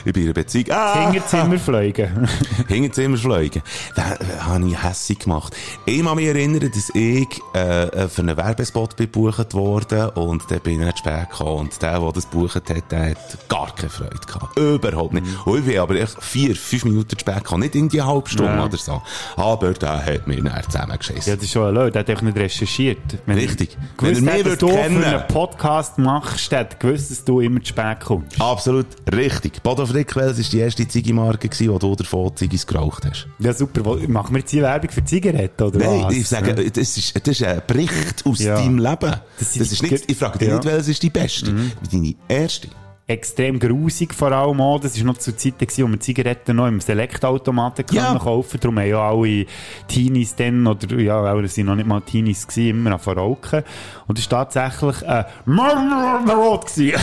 Ich 0.06 0.12
bin 0.12 0.24
in 0.24 0.30
einer 0.30 0.34
Beziehung. 0.34 0.66
Ah! 0.72 1.12
Hinterzimmer 1.12 1.60
fliegen. 1.60 2.28
Hinterzimmer 2.68 3.18
fliegen. 3.18 3.62
Da, 3.96 4.18
habe 4.48 4.66
ich 4.68 4.82
hässig 4.82 5.20
gemacht. 5.20 5.56
Ich 5.86 6.04
kann 6.04 6.16
mich 6.16 6.26
erinnern, 6.26 6.72
dass 6.74 6.90
ich 6.96 7.28
äh, 7.54 8.08
für 8.08 8.22
einen 8.24 8.36
Werbespot 8.36 8.98
gebucht 8.98 9.54
worden 9.54 10.10
und 10.12 10.50
dann 10.50 10.60
bin 10.62 10.80
ich 10.80 10.86
nicht 10.86 10.98
spät 11.00 11.30
gekommen. 11.30 11.60
Und 11.68 11.80
der, 11.82 12.00
der 12.00 12.12
das 12.12 12.28
gebucht 12.28 12.56
hat, 12.56 12.92
der 12.92 13.12
hat 13.12 13.50
gar 13.50 13.76
keine 13.76 13.90
Freude 13.90 14.18
gehabt. 14.26 14.58
Überhaupt 14.58 15.14
nicht. 15.14 15.28
Und 15.46 15.60
ich 15.60 15.66
bin 15.66 15.78
aber 15.80 15.96
echt 15.96 16.16
vier, 16.24 16.56
fünf 16.56 16.86
Minuten 16.86 17.10
zu 17.10 17.20
spät 17.20 17.36
gekommen. 17.44 17.62
Nicht 17.64 17.76
irgendwie 17.76 18.02
eine 18.02 18.10
halbe 18.10 18.30
Stunde 18.30 18.54
Ja. 18.54 18.66
oder 18.66 18.78
so. 18.78 19.02
Aber 19.36 19.74
der 19.74 20.04
hat 20.06 20.26
mir 20.28 20.42
dann 20.42 20.64
zusammengeschissen. 20.64 21.30
Ja, 21.30 21.36
das 21.36 21.44
ist 21.46 21.52
schon 21.52 21.68
ein 21.68 21.74
Leute, 21.76 22.00
nicht 22.24 22.38
recherchiert. 22.38 22.98
Wenn 23.26 23.38
Richtig. 23.38 23.78
gewusst 23.98 24.26
Wenn 24.26 24.46
würde 24.46 24.58
du 24.58 24.68
kennen. 24.68 25.02
für 25.02 25.08
einen 25.08 25.28
Podcast 25.28 25.98
machst, 25.98 26.52
hat 26.52 26.80
gewusst, 26.80 27.12
dass 27.12 27.24
du 27.24 27.40
immer 27.40 27.60
zu 27.62 27.68
spät 27.70 28.00
kommst. 28.02 28.40
Absolut 28.42 28.88
richtig. 29.14 29.62
Bodo 29.64 29.86
Frickwels 29.86 30.38
war 30.38 30.46
die 30.52 30.60
erste 30.60 30.88
Ziggy-Marke, 30.88 31.50
wo 31.70 31.78
du 31.80 31.96
davon 31.96 32.36
Ziggis 32.36 32.66
geraucht 32.66 33.06
hast. 33.10 33.28
Ja, 33.40 33.54
super. 33.54 33.82
Machen 34.08 34.34
wir 34.36 34.40
jetzt 34.40 34.52
hier 34.52 34.64
Werbung 34.64 34.90
für 34.90 35.04
Zigaretten, 35.04 35.64
oder 35.64 35.80
Nein, 35.80 36.04
was? 36.04 36.14
ich 36.16 36.28
sage, 36.28 36.54
das 36.56 36.98
ist, 36.98 37.16
das 37.16 37.28
ist 37.28 37.44
ein 37.44 37.62
Bericht 37.68 38.26
aus 38.26 38.40
Ja. 38.40 38.56
deinem 38.56 38.78
Leben. 38.80 39.12
Das 39.40 39.54
Das, 39.54 39.56
ist 39.58 39.82
die- 39.82 39.90
nicht, 39.92 40.10
ich 40.12 40.18
frage 40.18 40.40
dich 40.40 40.48
Ja. 40.48 40.56
nicht, 40.56 40.66
welches 40.66 40.88
ist 40.90 41.04
die 41.04 41.10
beste. 41.10 41.54
Deine 41.92 42.16
erste. 42.28 42.68
Extrem 43.06 43.60
grusig 43.60 44.14
vor 44.14 44.32
allem 44.32 44.62
auch. 44.62 44.80
Das 44.80 44.98
war 44.98 45.06
noch 45.06 45.18
zu 45.18 45.36
Zeiten, 45.36 45.68
wo 45.84 45.88
man 45.88 46.00
Zigaretten 46.00 46.56
noch 46.56 46.68
im 46.68 46.80
Select-Automaten 46.80 47.84
Ja. 47.92 48.18
kaufen 48.18 48.58
Darum 48.62 48.80
haben 48.80 48.88
ja 48.88 49.10
alle 49.10 49.46
Teenies 49.90 50.34
dann, 50.36 50.66
oder 50.66 50.98
ja, 51.00 51.20
auch, 51.20 51.42
das 51.42 51.54
sind 51.56 51.66
noch 51.66 51.76
nicht 51.76 51.86
mal 51.86 52.00
Teenies 52.00 52.48
gewesen, 52.48 52.70
immer 52.70 52.92
an 52.94 53.14
Rauchen. 53.18 53.64
Und 54.08 54.20
es 54.20 54.32
war 54.32 54.50
tatsächlich 54.50 55.06
ein 55.06 55.26
Marlboro 55.44 56.62
gewesen. 56.62 56.98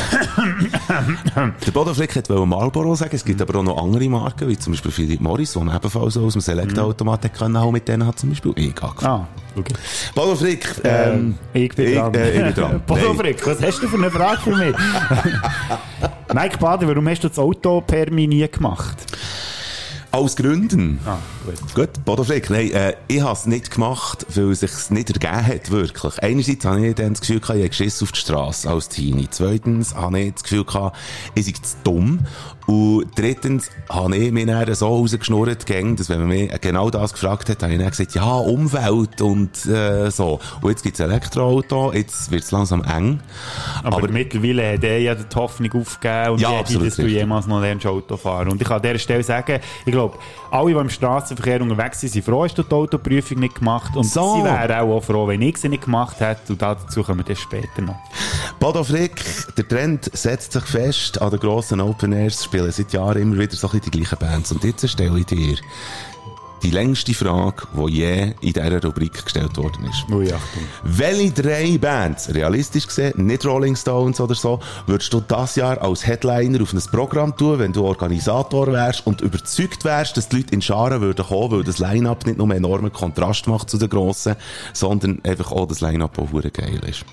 Der 1.67 1.95
Frick 1.95 2.17
wollte 2.17 2.47
Marlboro 2.47 2.95
sagen. 2.95 3.15
Es 3.15 3.25
gibt 3.25 3.43
aber 3.43 3.59
auch 3.59 3.63
noch 3.63 3.77
andere 3.77 4.09
Marken, 4.09 4.49
wie 4.49 4.57
zum 4.57 4.73
Beispiel 4.73 4.93
Philip 4.93 5.21
Morris, 5.21 5.53
die 5.53 5.59
man 5.59 5.77
ebenfalls 5.77 6.17
aus 6.17 6.33
dem 6.33 6.41
Select-Automat 6.41 7.25
mhm. 7.25 7.33
können. 7.33 7.57
Auch 7.59 7.73
mit 7.73 7.87
denen 7.87 8.07
hat 8.07 8.19
zum 8.19 8.31
Beispiel 8.31 8.55
angefangen. 8.57 9.05
ah, 9.05 9.29
okay. 9.57 9.75
Bodo 10.15 10.35
Frick, 10.37 10.67
ähm, 10.85 11.37
Ich 11.53 11.75
bin 11.75 11.95
dran. 11.95 12.15
äh, 12.15 12.31
ich 12.31 12.43
bin 12.45 12.55
dran. 12.55 12.83
Bodo 12.87 13.09
Nein. 13.09 13.17
Frick, 13.17 13.47
was 13.47 13.63
hast 13.63 13.83
du 13.83 13.89
für 13.89 13.97
eine 13.97 14.11
Frage 14.11 14.41
für 14.43 14.57
mich? 14.57 14.75
Mike 16.35 16.59
Bader, 16.59 16.87
warum 16.89 17.09
hast 17.09 17.25
du 17.25 17.29
das 17.29 17.39
Auto-Permi 17.39 18.27
nie 18.27 18.49
gemacht? 18.49 18.97
Aus 20.13 20.35
Gründen. 20.35 20.99
Ah, 21.07 21.19
gut. 21.51 21.75
Gut, 21.75 22.05
Bodo 22.05 22.25
Frick, 22.25 22.51
nein, 22.51 22.71
äh, 22.73 22.95
ich 23.09 23.21
habe 23.21 23.33
es 23.33 23.47
nicht 23.47 23.71
gemacht, 23.71 24.27
weil 24.35 24.51
es 24.51 24.61
sich 24.61 24.91
nicht 24.91 25.11
ergeben 25.11 25.47
hat, 25.47 25.71
wirklich. 25.71 26.23
Einerseits 26.23 26.65
habe 26.65 26.87
ich 26.87 26.95
dann 26.95 27.11
das 27.15 27.21
Gefühl 27.21 27.41
gehabt, 27.41 27.57
ich 27.57 27.63
habe 27.63 27.69
geschissen 27.71 28.05
auf 28.07 28.13
die 28.13 28.21
Straße 28.21 28.69
als 28.71 28.89
Teenie. 28.89 29.29
Zweitens 29.31 29.95
habe 29.95 30.21
ich 30.21 30.33
das 30.35 30.43
Gefühl 30.43 30.65
gehabt, 30.65 30.97
ich 31.35 31.47
sei 31.47 31.53
zu 31.53 31.77
dumm. 31.85 32.21
Und 32.67 33.07
drittens 33.17 33.69
habe 33.89 34.17
ich 34.17 34.31
mich 34.31 34.47
dann 34.47 34.75
so 34.75 34.87
rausgeschnurrt, 34.87 35.67
gegen, 35.67 35.97
dass 35.97 36.09
wenn 36.09 36.21
man 36.21 36.29
mich 36.29 36.53
genau 36.61 36.89
das 36.91 37.13
gefragt 37.13 37.49
hat, 37.49 37.63
habe 37.63 37.73
ich 37.73 37.79
dann 37.81 37.91
gesagt, 37.91 38.15
ja, 38.15 38.33
Umwelt 38.33 39.21
und 39.21 39.67
äh, 39.67 40.11
so. 40.11 40.39
Und 40.61 40.71
jetzt 40.71 40.83
gibt 40.85 40.95
es 40.95 41.01
Elektroauto, 41.01 41.93
jetzt 41.93 42.31
wird 42.31 42.45
es 42.45 42.51
langsam 42.53 42.85
eng. 42.85 43.21
Aber, 43.83 44.09
mittlerweile 44.09 44.75
hat 44.75 44.85
er 44.85 45.01
ja 45.01 45.15
die 45.17 45.35
Hoffnung 45.35 45.73
aufgegeben 45.73 46.31
und 46.31 46.41
Ja, 46.41 46.61
absolut 46.61 46.87
dass 46.87 46.97
du 46.97 47.03
richtig. 47.03 47.19
jemals 47.21 47.47
noch 47.47 47.61
lernst 47.61 47.87
Auto 47.87 48.17
fahren. 48.17 48.49
Und 48.49 48.61
ich 48.61 48.69
kann 48.69 48.77
an 48.77 48.83
dieser 48.83 48.99
Stelle 48.99 49.23
sagen, 49.25 49.59
ich 49.85 49.93
glaube, 49.93 50.19
alle, 50.51 50.73
die 50.73 50.79
im 50.79 50.91
Straßenverkehr 51.41 51.63
unterwegs 51.63 52.01
sind, 52.01 52.11
sind 52.13 52.25
froh, 52.25 52.45
dass 52.45 52.55
du 52.55 52.63
die 52.63 52.75
Autoprüfung 52.75 53.39
nicht 53.41 53.57
gemacht 53.57 53.97
Und 53.97 54.05
So. 54.05 54.37
sie 54.37 54.45
wären 54.45 54.73
auch, 54.81 54.97
auch 54.97 55.05
froh, 55.05 55.27
wenn 55.27 55.43
ich 55.43 55.59
sie 55.59 55.69
nicht 55.69 55.85
gemacht 55.85 56.21
hätte. 56.21 56.53
Und 56.53 56.63
dazu 56.63 57.03
kommen 57.03 57.21
wir 57.21 57.25
dann 57.25 57.37
später 57.37 57.83
noch. 57.83 57.97
Bodo 58.59 58.85
Frick, 58.85 59.23
der 59.57 59.67
Trend 59.67 60.11
setzt 60.13 60.53
sich 60.53 60.65
fest. 60.65 61.21
An 61.21 61.31
den 61.31 61.41
grossen 61.41 61.81
Open 61.81 62.13
Airs 62.13 62.45
spielen 62.45 62.71
seit 62.71 62.93
Jahren 62.93 63.23
immer 63.23 63.39
wieder 63.39 63.57
so 63.57 63.67
ein 63.69 63.73
bisschen 63.73 63.91
die 63.91 63.99
gleichen 63.99 64.19
Bands. 64.19 64.53
Und 64.53 64.63
jetzt 64.65 64.89
stelle 64.89 65.19
ich 65.19 65.27
dir 65.27 65.57
die 66.63 66.71
längste 66.71 67.15
Frage, 67.15 67.63
die 67.75 67.93
je 67.93 68.35
in 68.41 68.53
dieser 68.53 68.83
Rubrik 68.83 69.25
gestellt 69.25 69.57
worden 69.57 69.85
ist. 69.85 70.05
Ui, 70.11 70.33
Achtung. 70.33 70.63
Welche 70.85 71.31
drei 71.31 71.79
Bands, 71.79 72.35
realistisch 72.35 72.87
gesehen, 72.87 73.27
nicht 73.27 73.45
Rolling 73.47 73.77
Stones 73.77 74.21
oder 74.21 74.35
so, 74.35 74.61
würdest 74.87 75.13
du 75.13 75.21
das 75.21 75.57
Jahr 75.57 75.81
als 75.81 76.07
Headliner 76.07 76.63
auf 76.63 76.73
ein 76.73 76.83
Programm 76.91 77.37
tun, 77.37 77.59
wenn 77.59 77.73
du 77.73 77.85
Organisator 77.85 78.67
wärst 78.69 79.07
und 79.07 79.21
überzeugt 79.21 79.85
wärst, 79.85 80.17
dass 80.17 80.29
die 80.29 80.37
Leute 80.37 80.55
in 80.55 80.63
Scharen 80.63 81.01
würden 81.01 81.25
kommen, 81.25 81.51
weil 81.51 81.65
das 81.65 81.79
Line-Up 81.79 82.27
nicht 82.27 82.39
nur 82.39 82.47
einen 82.47 82.65
enormen 82.65 82.93
Kontrast 82.93 83.47
macht 83.47 83.71
zu 83.71 83.79
den 83.79 83.89
Grossen, 83.89 84.37
sondern 84.73 85.21
einfach 85.25 85.53
auch 85.53 85.67
das 85.67 85.81
Line-Up 85.81 86.19
auch 86.19 86.31
geil 86.53 86.81
ist. 86.87 87.05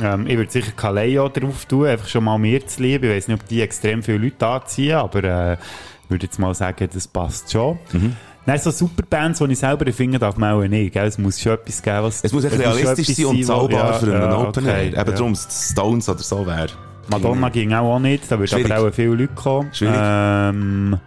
Ähm, 0.00 0.26
ich 0.26 0.36
würde 0.36 0.50
sicher 0.50 0.72
Kaleo 0.72 1.28
drauf 1.28 1.66
tun, 1.66 1.86
einfach 1.86 2.08
schon 2.08 2.24
mal 2.24 2.38
mir 2.38 2.66
zu 2.66 2.82
lieben. 2.82 3.04
Ich 3.04 3.16
weiß 3.16 3.28
nicht, 3.28 3.42
ob 3.42 3.48
die 3.48 3.60
extrem 3.60 4.02
viele 4.02 4.18
Leute 4.18 4.46
anziehen, 4.46 4.96
aber 4.96 5.24
äh, 5.24 5.52
ich 5.54 6.10
würde 6.10 6.26
jetzt 6.26 6.38
mal 6.38 6.54
sagen, 6.54 6.88
das 6.92 7.08
passt 7.08 7.52
schon. 7.52 7.78
Mhm. 7.92 8.16
Nein, 8.46 8.58
so 8.58 8.70
Superbands, 8.70 9.38
die 9.38 9.52
ich 9.52 9.58
selber 9.58 9.90
finde, 9.92 10.18
darf 10.18 10.36
man 10.36 10.52
auch 10.54 10.66
nicht. 10.68 10.92
Gell? 10.92 11.06
Es 11.06 11.16
muss 11.18 11.40
schon 11.40 11.52
etwas 11.52 11.80
geben, 11.82 12.02
was... 12.02 12.22
Es 12.22 12.32
muss 12.32 12.44
echt 12.44 12.58
realistisch 12.58 13.16
sein 13.16 13.26
und 13.26 13.44
zahlbar 13.44 13.92
ja, 13.92 13.92
für 13.94 14.06
einen 14.14 14.30
ja, 14.30 14.38
Open 14.38 14.66
Air. 14.66 14.72
okay, 14.74 14.86
Eben 14.88 14.96
ja. 14.96 15.04
darum, 15.04 15.34
Stones 15.34 16.08
oder 16.08 16.18
so 16.18 16.46
wäre. 16.46 16.68
Madonna 17.10 17.48
ging 17.48 17.72
auch, 17.72 17.94
auch 17.96 17.98
nicht, 17.98 18.30
da 18.30 18.38
würden 18.38 18.70
aber 18.72 18.88
auch 18.88 18.92
viele 18.94 19.08
Leute 19.14 19.28
kommen. 19.34 19.70
Schwierig. 19.72 19.94
Ähm, 19.98 20.98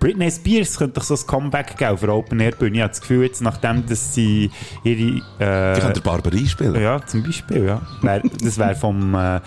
Britney 0.00 0.30
Spears 0.30 0.76
könnte 0.76 0.94
doch 1.00 1.02
so 1.04 1.14
ein 1.14 1.26
Comeback 1.26 1.78
geben 1.78 1.96
für 1.96 2.08
Open 2.12 2.38
Air 2.40 2.52
Bühne. 2.52 2.76
Ich 2.76 2.82
habe 2.82 2.90
das 2.90 3.00
Gefühl, 3.00 3.22
jetzt 3.24 3.40
nachdem, 3.40 3.86
dass 3.86 4.12
sie 4.14 4.50
ihre... 4.82 4.96
Die 4.96 5.22
Äh, 5.38 5.80
können 5.80 5.94
der 5.94 6.00
Barbarie 6.02 6.46
spielen. 6.46 6.78
ja, 6.82 7.00
zum 7.06 7.22
Beispiel, 7.22 7.64
ja. 7.64 7.80
Das 8.42 8.58
wäre 8.58 8.74
vom, 8.74 9.14
äh, 9.14 9.40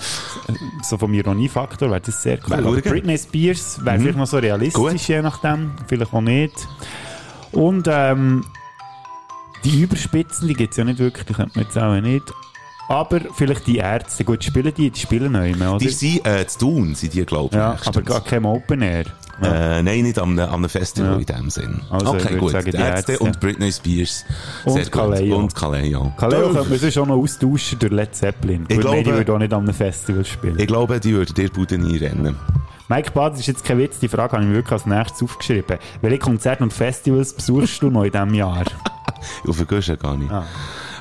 so 0.82 0.98
vom 0.98 1.14
Ironiefaktor, 1.14 1.90
wäre 1.92 2.02
das 2.02 2.24
sehr 2.24 2.40
cool. 2.50 2.82
Britney 2.82 3.18
Spears 3.18 3.84
wäre 3.86 3.98
Mhm. 3.98 4.02
vielleicht 4.02 4.18
noch 4.18 4.28
so 4.28 4.38
realistisch, 4.38 4.82
Gut. 4.82 5.00
je 5.02 5.22
nachdem. 5.22 5.72
Vielleicht 5.88 6.14
auch 6.14 6.22
nicht. 6.22 6.54
Und, 7.52 7.88
ähm, 7.92 8.46
die 9.64 9.82
Überspitzen, 9.82 10.48
die 10.48 10.54
gibt 10.54 10.72
es 10.72 10.78
ja 10.78 10.84
nicht 10.84 11.00
wirklich, 11.00 11.26
die 11.26 11.34
könnte 11.34 11.58
man 11.58 11.66
jetzt 11.66 11.78
auch 11.78 12.00
nicht. 12.00 12.24
Aber 12.90 13.20
vielleicht 13.36 13.68
die 13.68 13.78
Ärzte, 13.78 14.24
gut, 14.24 14.42
spielen 14.44 14.74
die, 14.74 14.90
die 14.92 15.00
spielen 15.00 15.32
neu 15.34 15.54
mehr, 15.56 15.72
oder? 15.72 15.80
Die 15.80 15.90
sind 15.90 16.26
äh, 16.26 16.48
zu 16.48 16.60
tun, 16.60 16.96
sind 16.96 17.14
die, 17.14 17.26
glaube 17.26 17.50
ich. 17.52 17.58
ja, 17.58 17.72
nächstens. 17.72 17.88
aber 17.98 18.02
gar 18.02 18.22
kein 18.24 18.46
Open 18.46 18.82
Air. 18.82 19.06
Ja. 19.42 19.78
Äh, 19.80 19.84
nein, 19.84 20.04
nicht 20.04 20.18
am, 20.20 20.40
am 20.40 20.68
Festival 20.70 21.12
Ja. 21.14 21.18
in 21.20 21.26
dem 21.26 21.50
Sinn. 21.50 21.82
Also, 21.90 22.16
ich 22.16 22.26
okay, 22.26 22.38
gut. 22.38 22.52
sagen, 22.52 22.72
die 22.72 22.78
Ärzte, 22.78 23.12
Ärzte. 23.14 23.26
und 23.26 23.40
Britney 23.42 23.72
Spears. 23.72 24.24
Und 24.64 24.74
Sehr 24.74 24.84
gut. 24.86 24.92
Kaleo. 24.94 25.38
Und 25.38 25.54
Kaleo. 25.54 26.14
Kaleo 26.18 26.50
könnte 26.54 26.70
man 26.70 26.80
sonst 26.80 26.98
auch 26.98 27.06
noch 27.06 27.18
austauschen 27.18 27.78
durch 27.80 27.92
Led 27.92 28.16
Zeppelin. 28.16 28.66
Ich 28.70 28.78
Gut, 28.78 28.86
nein, 28.86 28.96
die 29.00 29.04
glaube- 29.04 29.18
würde 29.18 29.34
auch 29.34 29.40
nicht 29.40 29.54
einem 29.54 29.74
Festival 29.74 30.24
spielen. 30.26 30.58
Ich 30.58 30.68
glaube, 30.68 31.00
die 31.00 31.14
würden 31.14 31.36
dir 31.36 31.50
Bude 31.50 31.78
nie 31.78 31.98
rennen. 31.98 32.36
Mike 32.90 33.12
Bad, 33.12 33.34
das 33.34 33.42
ist 33.42 33.48
jetzt 33.48 33.66
kein 33.66 33.80
Witz, 33.80 34.00
die 34.00 34.08
Frage 34.08 34.34
habe 34.34 34.44
ich 34.44 34.50
mir 34.50 34.56
wirklich 34.56 34.72
als 34.72 34.86
nächstes 34.86 35.22
aufgeschrieben. 35.24 35.78
Welche 36.02 36.20
Konzerte 36.20 36.64
und 36.64 36.72
Festivals 36.72 37.34
besuchst 37.34 37.82
du 37.82 37.90
noch 37.90 38.04
in 38.04 38.12
diesem 38.12 38.34
Jahr? 38.34 38.64
Auf 39.48 39.58
den 39.58 39.68
Guschen 39.68 40.00
gar 40.00 40.16
nicht. 40.16 40.32
Ah. 40.32 40.46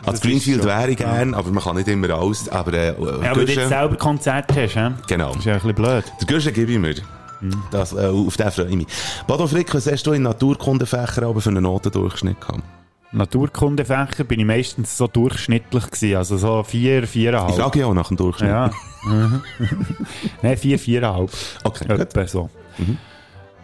Als 0.05 0.20
Greenfield 0.20 0.64
wäre 0.64 0.91
ich 0.91 0.97
gern, 0.97 1.34
aber 1.34 1.51
man 1.51 1.62
kann 1.62 1.76
nicht 1.76 1.89
immer 1.89 2.11
alles. 2.11 2.49
Aber 2.49 2.72
äh, 2.72 2.89
Ja, 2.89 3.37
weil 3.37 3.45
du 3.47 3.53
jetzt 3.53 3.68
selber 3.68 3.97
Konzerte 3.97 4.55
hast, 4.62 4.74
hä? 4.76 4.91
genau. 5.07 5.28
Das 5.28 5.39
ist 5.39 5.45
ja 5.45 5.53
ein 5.55 5.61
bisschen 5.61 5.74
blöd. 5.74 6.05
Der 6.20 6.26
Guschen 6.26 6.53
gebe 6.53 6.72
ich 6.72 6.78
mir. 6.78 6.95
Das, 7.70 7.93
äh, 7.93 8.07
auf 8.07 8.37
den 8.37 8.51
freue 8.51 8.68
ich 8.68 8.76
mich. 8.76 8.87
Bodo 9.26 9.47
Frick, 9.47 9.72
was 9.74 9.87
hast 9.91 10.07
du 10.07 10.12
in 10.12 10.22
Naturkundefächern 10.22 11.24
aber 11.24 11.41
für 11.41 11.51
einen 11.51 11.62
Notendurchschnitt 11.64 12.41
gehabt? 12.41 12.62
Naturkundefächer 13.17 14.25
bin 14.25 14.41
ich 14.41 14.47
meistens 14.47 14.97
so 14.97 15.07
durchschnittlich 15.07 15.91
gewesen, 15.91 16.17
also 16.17 16.37
so 16.37 16.62
vier, 16.62 17.07
viereinhalb. 17.07 17.51
Ich 17.51 17.57
frage 17.57 17.81
ja 17.81 17.87
auch 17.87 17.95
nach 17.95 18.09
dem 18.09 18.17
Durchschnitt. 18.17 18.51
Ja. 18.51 18.71
Mhm. 19.05 19.43
Nein, 20.43 20.57
vier, 20.57 20.79
viereinhalb. 20.79 21.31
Okay, 21.64 21.87
gut. 21.89 22.29
So. 22.29 22.51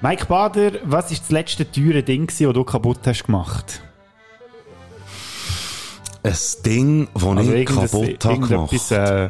Mike 0.01 0.27
Bader, 0.27 0.73
was 0.85 1.11
war 1.11 1.19
das 1.19 1.31
letzte 1.31 1.71
teure 1.71 2.03
Ding, 2.03 2.27
das 2.27 2.39
du 2.39 2.65
kaputt 2.65 3.01
hast 3.05 3.25
gemacht? 3.25 3.83
Ein 6.25 6.35
Ding, 6.65 7.09
das 7.15 7.25
Also 7.25 7.53
ich 7.53 7.67
kaputt 7.67 8.25
habe 8.25 8.41
gemacht. 8.49 8.91
äh, 8.93 9.29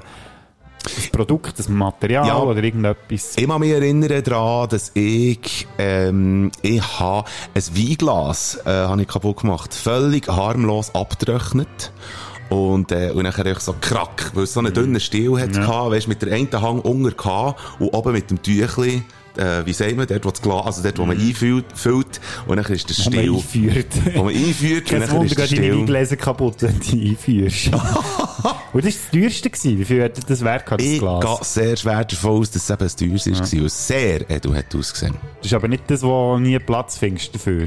ein 0.87 1.11
Produkt, 1.13 1.59
ein 1.61 1.75
Material 1.75 2.27
Ja. 2.27 2.39
oder 2.39 2.63
irgendetwas. 2.63 3.37
Ich 3.37 3.47
kann 3.49 3.61
mich 3.61 3.71
erinnern 3.71 4.23
daran, 4.23 4.69
dass 4.69 4.91
ich, 4.95 5.67
ähm, 5.79 6.51
ich 6.63 6.83
habe 6.99 7.29
ein 7.55 7.63
Weinglas, 7.77 8.59
äh, 8.65 8.71
habe 8.71 9.03
ich 9.03 9.09
kaputt 9.09 9.39
gemacht. 9.39 9.73
Völlig 9.75 10.29
harmlos 10.29 10.95
abgetrocknet. 10.95 11.93
Und, 12.51 12.93
äh, 12.93 13.11
und 13.13 13.25
echt 13.25 13.63
so 13.63 13.75
krack, 13.81 14.31
weil 14.35 14.45
es 14.45 14.53
so 14.53 14.61
einen 14.61 14.75
dünnen 14.75 15.01
Stiel 15.01 15.41
hat, 15.41 15.57
Ja. 15.57 15.91
weißt, 15.91 16.07
mit 16.09 16.21
der 16.21 16.35
einen 16.35 16.53
Hang 16.53 16.81
unter 16.81 17.57
und 17.79 17.89
oben 17.95 18.13
mit 18.13 18.31
dem 18.31 18.43
Tüchli, 18.43 19.03
äh, 19.37 19.65
wie 19.67 19.73
sagt 19.73 19.97
man, 19.97 20.07
dort, 20.07 20.25
wo 20.25 20.31
das 20.31 20.43
Glas, 20.43 20.67
also 20.67 20.83
dort, 20.83 20.99
wo 20.99 21.07
man 21.07 21.19
einfüllt, 21.19 21.65
füllt, 21.75 22.21
und 22.47 22.57
dann 22.57 22.67
ist 22.67 22.89
der 22.89 22.97
Wo 23.07 23.11
man 23.17 23.37
einführt. 23.37 23.87
Wo 24.15 24.25
man 24.25 24.35
einführt, 24.35 24.83
und 24.83 24.89
Kein 24.91 25.01
dann 25.01 25.11
Wunder, 25.11 25.25
ist 25.27 25.39
der 25.39 25.47
deine 25.47 25.57
Stiel. 25.63 25.77
Weingläser 25.79 26.17
kaputt, 26.17 26.57
wenn 26.63 26.79
du 26.79 26.81
die 26.81 27.11
einführst. 27.11 27.71
Und 28.73 28.85
das 28.87 28.95
war 28.95 29.01
das 29.03 29.11
teuerste. 29.13 29.51
Gewesen. 29.51 29.79
Wie 29.79 29.85
viel 29.85 30.03
hat 30.03 30.31
das 30.31 30.43
wert 30.43 30.65
gehabt, 30.65 30.81
das 30.81 30.89
Ich 30.89 30.99
Glas? 30.99 31.21
gehe 31.25 31.39
sehr 31.67 31.77
schwer 31.77 32.05
davon 32.05 32.31
aus, 32.41 32.51
dass 32.51 32.63
es 32.63 32.71
eben 32.71 32.83
ein 32.83 32.97
teures 33.21 33.27
war, 33.53 33.59
weil 33.61 33.67
es 33.67 33.87
sehr 33.87 34.31
edel 34.31 34.57
hat 34.57 34.75
ausgesehen. 34.75 35.15
Das 35.39 35.47
ist 35.47 35.55
aber 35.55 35.69
nicht 35.69 35.85
das, 35.89 36.03
wo 36.03 36.39
nie 36.39 36.59
Platz 36.59 36.97
findest 36.99 37.35
dafür. 37.35 37.67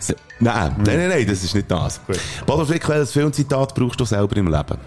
Se- 0.00 0.16
Nein, 0.40 0.74
nein, 0.84 0.96
nein, 0.98 1.08
nein, 1.08 1.26
das 1.26 1.44
ist 1.44 1.54
nicht 1.54 1.70
das. 1.70 2.00
Gut. 2.06 2.18
Bodo 2.44 2.64
Frick, 2.66 2.88
welches 2.88 3.12
Filmzitat 3.12 3.74
brauchst 3.74 4.00
du 4.00 4.04
selber 4.04 4.36
im 4.36 4.46
Leben? 4.46 4.78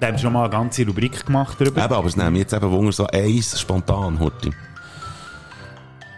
Da 0.00 0.06
haben 0.08 0.14
wir 0.14 0.18
schon 0.18 0.32
mal 0.32 0.42
eine 0.44 0.50
ganze 0.50 0.84
Rubrik 0.86 1.24
gemacht 1.26 1.56
darüber. 1.60 1.84
Eben, 1.84 1.94
aber 1.94 2.08
es 2.08 2.16
nehmen 2.16 2.36
jetzt 2.36 2.52
eben 2.54 2.70
Wunder 2.70 2.92
so 2.92 3.06
eins 3.06 3.60
spontan, 3.60 4.18
Horti. 4.18 4.50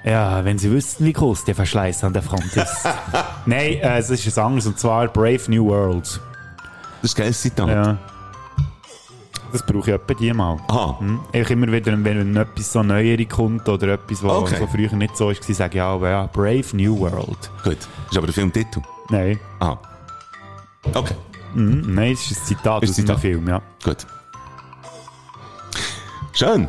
Ja, 0.06 0.44
wenn 0.44 0.56
Sie 0.58 0.70
wüssten, 0.70 1.04
wie 1.04 1.12
groß 1.12 1.44
der 1.44 1.54
Verschleiß 1.56 2.04
an 2.04 2.12
der 2.12 2.22
Front 2.22 2.54
ist. 2.56 2.84
Nein, 3.46 3.72
äh, 3.80 3.98
es 3.98 4.08
ist 4.08 4.38
ein 4.38 4.44
anderes, 4.44 4.66
und 4.66 4.78
zwar 4.78 5.08
Brave 5.08 5.40
New 5.48 5.66
World. 5.66 6.20
Das 7.02 7.10
ist 7.10 7.16
ein 7.16 7.22
geiles 7.22 7.40
Zitat. 7.42 7.68
Ja. 7.68 7.98
Das 9.52 9.64
brauche 9.66 9.90
ich 9.90 9.96
etwa 9.96 10.14
die 10.14 10.32
mal. 10.32 10.58
Aha. 10.68 10.96
Hm? 11.00 11.20
Ich 11.32 11.50
immer 11.50 11.70
wieder, 11.72 11.92
wenn 12.04 12.36
etwas 12.36 12.72
so 12.72 12.82
Neuere 12.82 13.24
kommt 13.26 13.68
oder 13.68 13.94
etwas, 13.94 14.22
was 14.22 14.32
Okay. 14.32 14.56
so 14.60 14.66
früher 14.66 14.92
nicht 14.92 15.16
so 15.16 15.26
war, 15.28 15.34
sage 15.34 15.70
ich 15.70 15.74
ja, 15.76 15.88
aber 15.88 16.10
ja, 16.10 16.26
Brave 16.32 16.64
New 16.74 16.98
World. 17.00 17.50
Gut. 17.64 17.78
Ist 18.10 18.16
aber 18.16 18.26
der 18.26 18.34
Filmtitel. 18.34 18.80
Nein. 19.10 19.38
Aha. 19.60 19.78
Okay, 20.94 21.14
Mhm. 21.54 21.94
Nein, 21.94 22.12
es 22.12 22.30
ist 22.30 22.42
ein 22.42 22.46
Zitat 22.46 22.82
Ist 22.84 22.90
aus 22.90 22.98
ein 22.98 23.00
einem 23.00 23.06
Zitat. 23.08 23.20
Film, 23.20 23.48
ja. 23.48 23.62
gut. 23.82 24.06
Schön. 26.32 26.68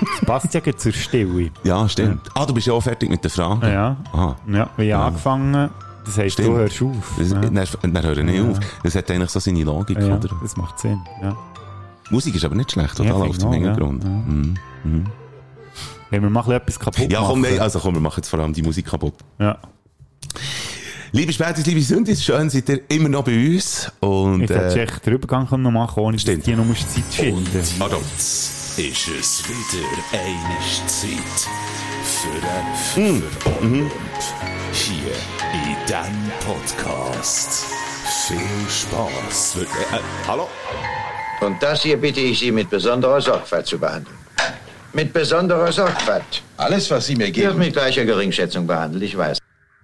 Das 0.00 0.26
passt 0.26 0.54
ja 0.54 0.76
zur 0.76 0.92
Stille. 0.92 1.50
Ja, 1.64 1.88
stimmt. 1.88 2.28
Ah, 2.34 2.46
du 2.46 2.54
bist 2.54 2.66
ja 2.66 2.72
auch 2.72 2.80
fertig 2.82 3.08
mit 3.10 3.22
den 3.22 3.30
Fragen. 3.30 3.62
Ja. 3.62 3.96
Aha. 4.12 4.36
Ja, 4.50 4.70
wie 4.76 4.88
ich 4.88 4.94
angefangen 4.94 5.70
das 6.08 6.16
heisst, 6.16 6.32
Stimmt. 6.34 6.48
du 6.48 6.56
hörst 6.56 6.82
auf. 6.82 7.12
Das, 7.18 7.30
ja. 7.32 7.38
dann, 7.38 7.92
dann 7.92 8.02
höre 8.02 8.16
ich 8.16 8.24
nicht 8.24 8.40
auf. 8.40 8.58
Das 8.82 8.94
hat 8.94 9.10
eigentlich 9.10 9.30
so 9.30 9.40
seine 9.40 9.62
Logik, 9.62 9.98
ja, 10.00 10.16
oder? 10.16 10.30
das 10.42 10.56
macht 10.56 10.78
Sinn. 10.78 10.98
Ja. 11.22 11.36
Musik 12.10 12.34
ist 12.34 12.44
aber 12.46 12.54
nicht 12.54 12.72
schlecht, 12.72 12.98
oder? 12.98 13.10
Ja, 13.10 13.18
Ja, 13.18 13.24
ich 13.26 13.38
auch, 13.38 13.44
ja. 13.44 13.52
Hintergrund. 13.52 14.04
Ja. 14.04 14.10
Mhm. 14.10 14.54
Wenn 16.10 16.22
wir 16.22 16.30
mal 16.30 16.50
etwas 16.52 16.80
kaputt 16.80 17.12
Ja, 17.12 17.20
komm, 17.20 17.42
machen. 17.42 17.52
nein, 17.52 17.60
also 17.60 17.78
komm, 17.78 17.94
wir 17.94 18.00
machen 18.00 18.14
jetzt 18.16 18.30
vor 18.30 18.38
allem 18.40 18.54
die 18.54 18.62
Musik 18.62 18.86
kaputt. 18.86 19.14
Ja. 19.38 19.58
Liebe 21.12 21.32
Spätis, 21.32 21.66
liebe 21.66 21.80
Sündis, 21.82 22.24
schön 22.24 22.48
seid 22.50 22.68
ihr 22.70 22.80
immer 22.90 23.10
noch 23.10 23.24
bei 23.24 23.54
uns. 23.54 23.92
Und, 24.00 24.40
Jetzt 24.40 24.50
hättest 24.50 24.76
du 24.76 24.80
äh, 24.80 24.84
echt 24.84 25.06
den 25.06 25.12
Übergang 25.14 25.46
können 25.46 25.62
noch 25.62 25.70
machen 25.70 26.00
ohne 26.02 26.16
dass 26.16 26.24
die 26.24 26.54
noch 26.56 26.66
Zeit 26.74 27.04
finden 27.10 27.62
Pardon. 27.78 28.00
Ist 28.78 29.08
es 29.08 29.42
wieder 29.48 29.88
eine 30.12 30.86
Zeit 30.86 31.48
für 32.04 32.30
einen 32.46 32.76
Fünfer 32.76 33.60
Hier 34.72 35.12
in 35.52 35.76
diesem 35.84 36.30
Podcast. 36.46 37.64
Viel 38.28 38.38
Spaß. 38.68 39.56
Äh, 39.56 39.62
äh, 39.62 40.00
hallo? 40.28 40.46
Und 41.40 41.60
das 41.60 41.82
hier 41.82 41.96
bitte 41.96 42.20
ich 42.20 42.38
Sie 42.38 42.52
mit 42.52 42.70
besonderer 42.70 43.20
Sorgfalt 43.20 43.66
zu 43.66 43.80
behandeln. 43.80 44.16
Mit 44.92 45.12
besonderer 45.12 45.72
Sorgfalt. 45.72 46.44
Alles, 46.56 46.88
was 46.88 47.06
Sie 47.06 47.16
mir 47.16 47.24
Wird 47.24 47.34
geben, 47.34 47.58
mit 47.58 47.72
gleicher 47.72 48.04
Geringschätzung 48.04 48.64
behandelt, 48.64 49.02
ich 49.02 49.18
weiß. 49.18 49.38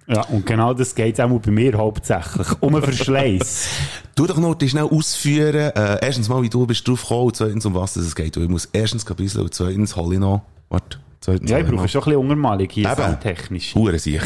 Ja, 0.07 0.21
und 0.21 0.45
genau 0.45 0.73
das 0.73 0.95
geht 0.95 1.19
auch 1.19 1.39
bei 1.41 1.51
mir 1.51 1.73
hauptsächlich. 1.73 2.47
Um 2.61 2.75
einen 2.75 2.85
Verschleiß. 2.85 3.67
Du 4.15 4.25
doch 4.25 4.37
noch 4.37 4.55
schnell 4.65 4.85
ausführen, 4.85 5.71
äh, 5.75 5.97
erstens 6.01 6.29
mal, 6.29 6.41
wie 6.41 6.47
du 6.47 6.65
bist 6.65 6.87
drauf 6.87 7.01
gekommen, 7.01 7.25
und 7.25 7.35
zweitens, 7.35 7.65
um 7.65 7.73
was 7.73 7.97
es 7.97 8.15
geht. 8.15 8.37
Ich 8.37 8.47
muss 8.47 8.69
erstens 8.71 9.05
ein 9.05 9.15
bisschen 9.17 9.41
und 9.41 9.53
zweitens 9.53 9.93
hole 9.97 10.13
ich 10.13 10.21
noch, 10.21 10.41
warte, 10.69 10.99
zweitens 11.19 11.51
ja, 11.51 11.59
ich 11.59 11.65
brauche 11.65 11.89
schon 11.89 12.01
ein 12.01 12.05
bisschen 12.05 12.19
Untermalung 12.21 12.69
hier, 12.71 12.89
Eben. 12.89 12.95
soundtechnisch. 12.95 13.75
Hure 13.75 13.99
sicher. 13.99 14.23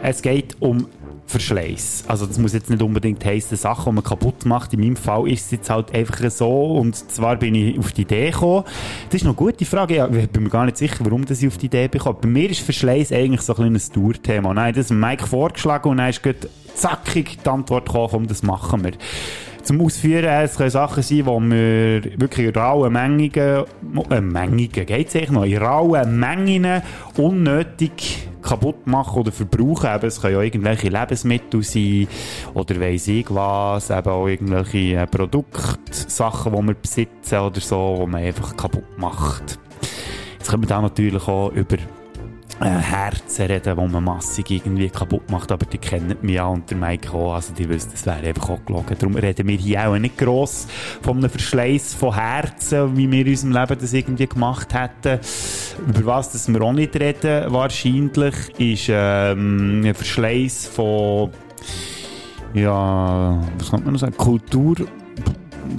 Es 0.00 0.22
geht 0.22 0.56
um 0.60 0.86
Verschleiß. 1.28 2.04
Also 2.08 2.24
das 2.24 2.38
muss 2.38 2.54
jetzt 2.54 2.70
nicht 2.70 2.82
unbedingt 2.82 3.22
heissen, 3.22 3.56
Sachen, 3.56 3.90
die 3.90 3.94
man 3.96 4.04
kaputt 4.04 4.46
macht. 4.46 4.72
In 4.72 4.80
meinem 4.80 4.96
Fall 4.96 5.28
ist 5.28 5.44
es 5.44 5.50
jetzt 5.50 5.68
halt 5.70 5.94
einfach 5.94 6.30
so. 6.30 6.76
Und 6.78 6.96
zwar 6.96 7.36
bin 7.36 7.54
ich 7.54 7.78
auf 7.78 7.92
die 7.92 8.02
Idee 8.02 8.30
gekommen. 8.30 8.64
Das 9.10 9.20
ist 9.20 9.26
eine 9.26 9.34
gute 9.34 9.66
Frage. 9.66 9.96
Ja, 9.96 10.08
ich 10.08 10.30
bin 10.30 10.44
mir 10.44 10.48
gar 10.48 10.64
nicht 10.64 10.78
sicher, 10.78 11.04
warum 11.04 11.26
dass 11.26 11.42
ich 11.42 11.48
auf 11.48 11.58
die 11.58 11.66
Idee 11.66 11.88
bekomme. 11.88 12.16
Bei 12.22 12.28
mir 12.28 12.48
ist 12.48 12.60
Verschleiß 12.60 13.12
eigentlich 13.12 13.42
so 13.42 13.52
ein 13.52 13.56
kleines 13.56 13.90
Tourthema. 13.90 14.54
Nein, 14.54 14.72
das 14.74 14.88
Mike 14.88 15.26
vorgeschlagen 15.26 15.90
und 15.90 15.98
dann 15.98 16.08
ist 16.08 16.22
gerade 16.22 16.48
zackig 16.74 17.38
die 17.44 17.48
Antwort 17.48 17.86
gekommen, 17.86 18.08
komm, 18.10 18.26
das 18.26 18.42
machen 18.42 18.84
wir. 18.84 18.92
zum 19.64 19.82
Ausführen, 19.82 20.24
es 20.24 20.56
können 20.56 20.70
Sachen 20.70 21.02
sein, 21.02 21.18
die 21.18 21.24
wir 21.26 22.20
wirklich 22.20 22.46
in 22.46 22.54
rauen 22.54 22.90
Mengen, 22.90 23.30
äh, 24.10 24.20
Mengen, 24.20 24.72
geht's 24.72 25.14
eigentlich 25.14 25.30
noch, 25.30 25.44
in 25.44 25.58
rauen 25.58 26.18
Mengen 26.18 26.82
unnötig 27.18 28.28
kaputt 28.42 28.86
machen 28.86 29.20
oder 29.20 29.32
verbrauchen. 29.32 29.94
Eben, 29.94 30.06
es 30.06 30.20
können 30.20 30.34
ja 30.34 30.42
irgendwelche 30.42 30.88
Lebensmittel 30.88 31.62
sein 31.62 32.08
oder 32.54 32.80
weiss 32.80 33.08
ich 33.08 33.26
was, 33.30 33.90
eben 33.90 34.08
auch 34.08 34.26
irgendwelche 34.26 34.96
äh, 34.96 35.06
Produktsachen, 35.06 36.52
die 36.52 36.66
wir 36.68 36.74
besitzen 36.74 37.38
oder 37.38 37.60
so, 37.60 37.98
die 38.00 38.10
man 38.10 38.22
einfach 38.22 38.56
kaputt 38.56 38.98
macht. 38.98 39.58
Jetzt 40.38 40.50
können 40.50 40.62
wir 40.62 40.68
da 40.68 40.80
natürlich 40.80 41.26
auch 41.28 41.50
über 41.50 41.76
äh, 42.60 42.64
Herzen 42.64 43.46
reden, 43.46 43.76
die 43.76 43.92
man 43.92 44.04
massig 44.04 44.50
irgendwie 44.50 44.90
kaputt 44.90 45.30
macht, 45.30 45.52
aber 45.52 45.66
die 45.66 45.78
kennen 45.78 46.16
mich 46.22 46.34
ja 46.34 46.46
und 46.46 46.68
der 46.70 46.76
Mike 46.76 47.12
auch, 47.12 47.34
also 47.34 47.52
die 47.54 47.68
wissen, 47.68 47.90
das 47.92 48.04
wäre 48.06 48.26
einfach 48.26 48.50
auch 48.50 48.64
gelogen. 48.64 48.96
Darum 48.98 49.16
reden 49.16 49.46
wir 49.46 49.56
hier 49.56 49.88
auch 49.88 49.98
nicht 49.98 50.18
gross 50.18 50.66
von 51.02 51.18
einem 51.18 51.30
Verschleiß 51.30 51.94
von 51.94 52.14
Herzen, 52.14 52.96
wie 52.96 53.10
wir 53.10 53.26
in 53.26 53.32
unserem 53.32 53.52
Leben 53.52 53.76
das 53.80 53.92
irgendwie 53.92 54.26
gemacht 54.26 54.74
hätten. 54.74 55.20
Über 55.86 56.06
was 56.06 56.32
das 56.32 56.48
wir 56.48 56.60
auch 56.62 56.72
nicht 56.72 56.96
reden, 56.96 57.52
wahrscheinlich, 57.52 58.34
ist 58.58 58.88
ähm, 58.88 59.82
ein 59.84 59.94
Verschleiß 59.94 60.66
von 60.66 61.30
ja, 62.54 63.40
was 63.58 63.70
kann 63.70 63.84
man 63.84 63.92
noch 63.92 64.00
sagen, 64.00 64.16
Kultur 64.16 64.74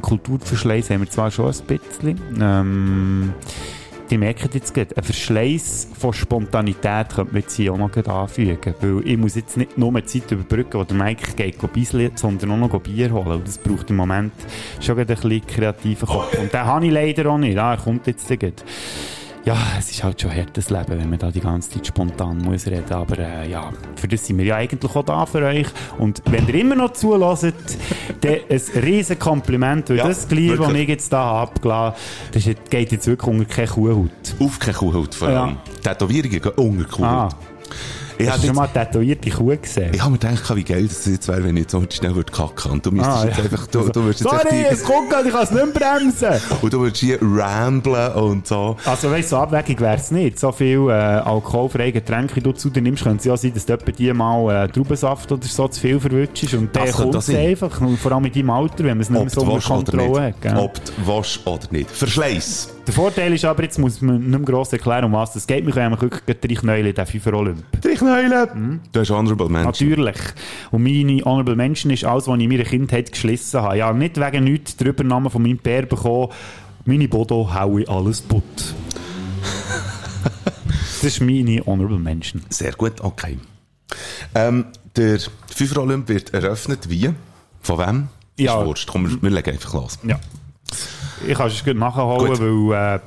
Kulturverschleiß 0.01 0.91
haben 0.91 1.01
wir 1.01 1.09
zwar 1.09 1.31
schon 1.31 1.51
ein 1.51 1.65
bisschen. 1.65 2.19
Ähm, 2.39 3.33
die 4.09 4.17
merken 4.17 4.49
jetzt 4.53 4.73
gerade, 4.73 4.95
ein 4.97 5.03
Verschleiß 5.03 5.89
von 5.97 6.13
Spontanität 6.13 7.09
könnte 7.09 7.33
man 7.33 7.41
jetzt 7.41 7.55
hier 7.55 7.73
auch 7.73 7.77
noch 7.77 7.95
anfügen. 7.95 8.73
Weil 8.81 9.07
ich 9.07 9.17
muss 9.17 9.35
jetzt 9.35 9.57
nicht 9.57 9.77
nur 9.77 10.05
Zeit 10.05 10.31
überbrücken, 10.31 10.79
wo 10.79 10.83
der 10.83 10.97
Mike 10.97 11.33
geht 11.35 11.73
bisseln, 11.73 12.11
sondern 12.15 12.51
auch 12.51 12.57
noch 12.57 12.81
Bier 12.81 13.11
holen. 13.11 13.39
Und 13.39 13.47
das 13.47 13.57
braucht 13.57 13.89
im 13.89 13.97
Moment 13.97 14.33
schon 14.79 14.97
ein 14.97 15.05
bisschen 15.05 15.45
kreativen 15.45 16.07
Kopf. 16.07 16.37
Und 16.39 16.53
den 16.53 16.65
habe 16.65 16.85
ich 16.85 16.91
leider 16.91 17.29
auch 17.29 17.37
nicht. 17.37 17.57
Ah, 17.57 17.73
er 17.73 17.77
kommt 17.77 18.07
jetzt 18.07 18.27
gerade 18.27 18.53
ja, 19.49 19.57
es 19.79 19.89
ist 19.89 20.03
halt 20.03 20.21
schon 20.21 20.29
ein 20.29 20.37
hartes 20.37 20.69
Leben, 20.69 20.99
wenn 20.99 21.09
man 21.09 21.17
da 21.17 21.31
die 21.31 21.39
ganze 21.39 21.71
Zeit 21.71 21.87
spontan 21.87 22.37
muss 22.37 22.67
reden. 22.67 22.93
Aber 22.93 23.17
äh, 23.17 23.49
ja, 23.49 23.71
für 23.95 24.07
das 24.07 24.27
sind 24.27 24.37
wir 24.37 24.45
ja 24.45 24.57
eigentlich 24.57 24.95
auch 24.95 25.03
da 25.03 25.25
für 25.25 25.43
euch. 25.43 25.65
Und 25.97 26.21
wenn 26.29 26.47
ihr 26.47 26.53
immer 26.55 26.75
noch 26.75 26.93
zulässt, 26.93 27.45
dann 28.21 28.37
ein 28.47 28.83
riesen 28.83 29.17
Kompliment, 29.17 29.89
weil 29.89 29.97
Ja, 29.97 30.07
das 30.07 30.27
Glied, 30.27 30.59
das 30.59 30.71
ich 30.71 30.87
jetzt 30.87 31.11
da 31.11 31.23
habe 31.23 31.51
abgelassen 31.51 31.99
das 32.31 32.43
geht 32.69 32.91
jetzt 32.91 33.07
wirklich 33.07 33.27
unter 33.27 33.45
keine 33.45 33.67
Kuhhaut. 33.67 34.35
Auf 34.39 34.59
keine 34.59 34.77
Kuhhaut 34.77 35.15
vor 35.15 35.29
allem. 35.29 35.57
Tätowierungen 35.81 36.41
gehen 36.41 36.51
unter 36.55 36.83
Kuhhaut. 36.83 37.33
Ah. 37.33 37.37
Ich 38.21 38.29
Hast 38.29 38.43
du 38.43 38.47
schon 38.47 38.55
mal 38.57 38.63
eine 38.63 38.73
tätowierte 38.85 39.29
Kuh 39.29 39.55
gesehen? 39.55 39.91
Ich 39.93 40.01
habe 40.01 40.11
mir 40.11 40.17
gedacht, 40.17 40.55
wie 40.55 40.63
geil 40.65 40.85
das 40.89 41.05
jetzt 41.05 41.29
wäre, 41.29 41.41
wenn 41.41 41.55
ich 41.55 41.61
jetzt 41.61 41.71
so 41.71 41.81
schnell 41.89 42.13
würde 42.15 42.29
kacken 42.29 42.73
und 42.73 42.85
du 42.85 42.91
müsstest 42.91 43.17
Ah, 43.17 43.25
jetzt 43.25 43.37
ja. 43.37 43.43
einfach, 43.45 43.67
du, 43.67 43.89
du 43.89 44.07
jetzt 44.09 44.19
Sorry, 44.19 44.37
echt 44.59 44.71
es 44.73 44.83
kommt 44.83 45.09
gerade, 45.09 45.29
ich 45.29 45.33
kann 45.33 45.43
es 45.43 45.51
nicht 45.51 45.65
mehr 45.65 45.73
bremsen. 45.73 46.41
und 46.61 46.73
du 46.73 46.79
würdest 46.81 46.97
hier 46.97 47.17
ramblen 47.21 48.11
und 48.11 48.45
so. 48.45 48.75
Also 48.83 49.09
weißt 49.09 49.31
du, 49.31 49.35
so 49.35 49.37
abwegig 49.37 49.79
wäre 49.79 49.95
es 49.95 50.11
nicht. 50.11 50.37
So 50.37 50.51
viel 50.51 50.89
äh, 50.89 50.91
alkoholfreie 50.91 51.93
Getränke, 51.93 52.41
du 52.41 52.51
zu 52.51 52.69
dir 52.69 52.81
nimmst, 52.81 53.03
könnte 53.03 53.19
es 53.19 53.25
ja 53.25 53.37
sein, 53.37 53.53
dass 53.53 53.65
du 53.65 53.77
die 53.77 54.11
mal 54.11 54.65
äh, 54.65 54.67
Traubensaft 54.67 55.31
oder 55.31 55.47
so 55.47 55.69
zu 55.69 55.79
viel 55.79 55.97
verwutschst 55.97 56.53
und 56.55 56.73
könnte 56.73 56.91
kommt 56.91 57.15
das 57.15 57.29
einfach. 57.29 57.79
Und 57.79 57.97
vor 57.97 58.11
allem 58.11 58.25
in 58.25 58.33
deinem 58.33 58.49
Alter, 58.49 58.79
wenn 58.83 58.97
man 58.97 58.99
es 58.99 59.09
nicht 59.09 59.21
mehr 59.21 59.29
so 59.29 59.41
unter 59.43 59.65
Kontrolle 59.65 60.21
hat. 60.23 60.41
gell? 60.41 60.57
Ob 60.57 60.73
du 60.83 60.91
willst 61.05 61.47
oder 61.47 61.67
nicht. 61.71 61.89
Verschleiß. 61.89 62.69
Der 62.89 62.95
Vorteil 62.95 63.31
ist 63.35 63.45
aber, 63.45 63.61
jetzt 63.61 63.77
muss 63.77 64.01
man 64.01 64.17
nicht 64.17 64.27
mehr 64.27 64.39
gross 64.39 64.73
erklären, 64.73 65.03
um 65.03 65.11
was 65.11 65.35
es 65.35 65.45
geht. 65.45 65.63
Wir 65.63 65.71
können 65.73 65.95
wirklich 66.01 66.57
Knäule 66.57 66.89
in 66.89 66.95
den 66.95 67.05
FIFA 67.05 67.33
Olymp. 67.33 67.63
Drei 67.81 67.93
Knäule. 67.93 68.79
Du 68.91 68.99
hast 68.99 69.11
Honorable 69.11 69.47
Mention. 69.47 69.89
Natürlich. 69.89 70.17
Und 70.71 70.81
meine 70.81 71.23
Honorable 71.23 71.55
Mention 71.55 71.91
ist 71.91 72.03
alles, 72.03 72.25
was 72.25 72.35
ich 72.39 72.43
in 72.45 72.49
meiner 72.49 72.63
Kindheit 72.63 73.11
geschlissen 73.11 73.61
habe. 73.61 73.77
Ja, 73.77 73.93
nicht 73.93 74.19
wegen 74.19 74.43
nichts 74.43 74.75
den 74.75 74.87
Übernamen 74.87 75.29
von 75.29 75.43
meinem 75.43 75.59
Pär 75.59 75.85
bekommen. 75.85 76.29
Meine 76.85 77.07
Bodo 77.07 77.53
haue 77.53 77.87
alles 77.87 78.23
putt. 78.23 78.43
das 80.43 81.03
ist 81.03 81.21
meine 81.21 81.63
Honorable 81.67 81.99
Mention. 81.99 82.41
Sehr 82.49 82.71
gut, 82.71 83.01
okay. 83.01 83.37
Ähm, 84.33 84.65
der 84.95 85.19
FIFA 85.45 85.81
Olymp 85.81 86.09
wird 86.09 86.33
eröffnet 86.33 86.89
wie? 86.89 87.11
Von 87.61 87.77
wem? 87.77 88.07
Ja. 88.39 88.59
Ist 88.59 88.65
wurscht. 88.65 88.89
Komm, 88.89 89.21
wir 89.21 89.29
legen 89.29 89.51
einfach 89.51 89.75
los. 89.75 89.99
Ja. 90.01 90.19
Ich 91.27 91.37
kann 91.37 91.47
es 91.47 91.63
gut 91.63 91.75
nachholen, 91.77 92.27
Gut. 92.33 92.39
weil 92.69 92.95
äh, 92.95 92.99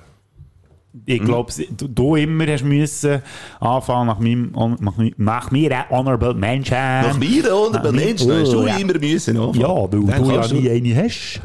ich 1.07 1.23
glaube, 1.23 1.51
du, 1.71 1.89
du 1.89 2.17
immer 2.17 2.47
hast 2.49 2.65
müssen 2.65 3.23
anfangen 3.61 4.07
nach 4.09 4.19
meinem 4.19 4.53
nach, 4.81 4.95
nach 5.17 5.51
mir 5.51 5.85
Honorable 5.91 6.35
Mention. 6.35 6.77
Nach 6.79 7.17
mir 7.17 7.45
Honorable 7.45 7.73
Nach 7.73 7.93
mir- 7.93 8.05
Mention 8.07 8.33
hast 8.41 8.53
du 8.53 8.61
Oh, 8.61 8.67
ja. 8.67 8.77
immer 8.77 8.99
müssen 8.99 9.37
anfangen. 9.39 9.61
Ja, 9.61 9.69
weil 9.69 9.89
Dann 10.07 10.23
du 10.25 10.33
ja 10.33 10.47
nie 10.49 10.71
eine 10.93 11.05
hast. 11.05 11.41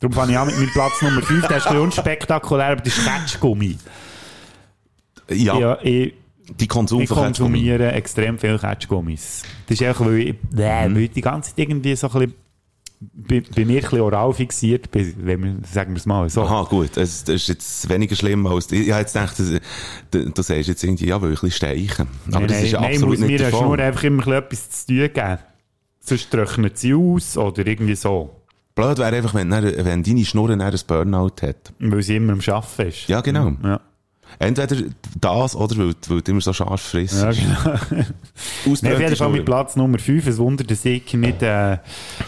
Darum 0.00 0.12
fange 0.14 0.32
ich 0.32 0.38
an 0.38 0.46
mit 0.46 0.56
meinem 0.56 0.70
Platz 0.70 1.02
Nummer 1.02 1.22
5. 1.22 1.48
Der 1.48 1.56
ist 1.56 1.66
ein 1.66 1.78
unspektakulär, 1.78 2.66
aber 2.66 2.82
das 2.82 2.96
ist 2.98 3.04
Ketschgummi. 3.06 3.78
Ja, 5.30 5.58
Ja, 5.58 5.78
ich, 5.82 6.14
die 6.60 6.66
Konsum 6.66 7.00
ich 7.02 7.08
konsumiere 7.10 7.92
extrem 7.92 8.38
viel 8.38 8.58
Ketschgummis. 8.58 9.42
Das 9.66 9.80
ist 9.80 9.86
einfach, 9.86 10.06
weil 10.06 10.18
ich, 10.18 10.34
Mhm. 10.52 10.58
äh, 10.60 10.84
weil 10.94 10.98
ich 10.98 11.10
die 11.10 11.20
ganze 11.20 11.50
Zeit 11.50 11.58
irgendwie 11.58 11.96
so 11.96 12.06
ein 12.08 12.12
bisschen 12.12 12.34
bei, 13.00 13.42
bei 13.54 13.64
mir 13.64 13.76
ein 13.76 13.82
bisschen 13.82 14.00
oral 14.00 14.32
fixiert 14.32 14.88
wenn 14.92 15.42
wir, 15.42 15.56
sagen 15.70 15.92
wir 15.92 15.98
es 15.98 16.06
mal 16.06 16.28
so. 16.28 16.42
Aha, 16.42 16.64
gut. 16.64 16.96
Es, 16.96 17.22
das 17.24 17.36
ist 17.36 17.48
jetzt 17.48 17.88
weniger 17.88 18.16
schlimm 18.16 18.46
als... 18.46 18.70
Ich 18.72 18.90
habe 18.90 19.00
jetzt 19.00 19.12
gedacht, 19.12 19.38
du, 20.10 20.30
du 20.30 20.42
sagst 20.42 20.68
jetzt 20.68 20.82
irgendwie, 20.82 21.06
ja, 21.06 21.20
weil 21.22 21.32
ich 21.32 21.42
ein 21.42 21.48
bisschen 21.48 21.68
steichen. 21.68 22.08
Aber 22.28 22.40
Nein, 22.40 22.48
das 22.48 22.62
ist 22.62 22.72
nein, 22.72 22.84
absolut 22.84 23.18
muss 23.20 23.28
nicht 23.28 23.40
der 23.40 23.50
Fall. 23.50 23.80
einfach 23.80 24.02
immer 24.02 24.26
ein 24.26 24.32
etwas 24.32 24.70
zu 24.70 24.86
tun 24.88 25.10
geben. 25.14 25.38
Sonst 26.00 26.30
trocknet 26.30 26.78
sie 26.78 26.94
aus 26.94 27.36
oder 27.36 27.66
irgendwie 27.66 27.94
so. 27.94 28.34
Blöd 28.74 28.98
wäre 28.98 29.14
einfach, 29.16 29.34
wenn, 29.34 29.50
wenn 29.50 30.02
deine 30.02 30.24
Schnurre 30.24 30.56
dann 30.56 30.62
ein 30.62 30.80
Burnout 30.86 31.42
hat. 31.42 31.72
Weil 31.78 32.02
sie 32.02 32.16
immer 32.16 32.32
am 32.32 32.40
Arbeiten 32.40 32.88
ist. 32.88 33.08
Ja, 33.08 33.20
genau. 33.20 33.52
Ja, 33.62 33.80
Entweder 34.40 34.76
das 35.20 35.56
oder 35.56 35.76
weil, 35.78 35.94
du- 35.94 36.10
weil 36.10 36.20
du 36.22 36.30
immer 36.30 36.40
so 36.40 36.52
scharf 36.52 36.80
frisst. 36.80 37.20
ja 37.22 37.30
genau. 37.32 37.78
Nein, 38.82 38.92
auf 38.94 39.00
jeden 39.00 39.16
Fall 39.16 39.28
mit 39.30 39.44
Platz 39.44 39.74
Nummer 39.74 39.98
5. 39.98 40.26
Es 40.28 40.38
wundert, 40.38 40.70
dass 40.70 40.84
ich 40.84 41.12
nicht 41.14 41.42
äh, 41.42 41.78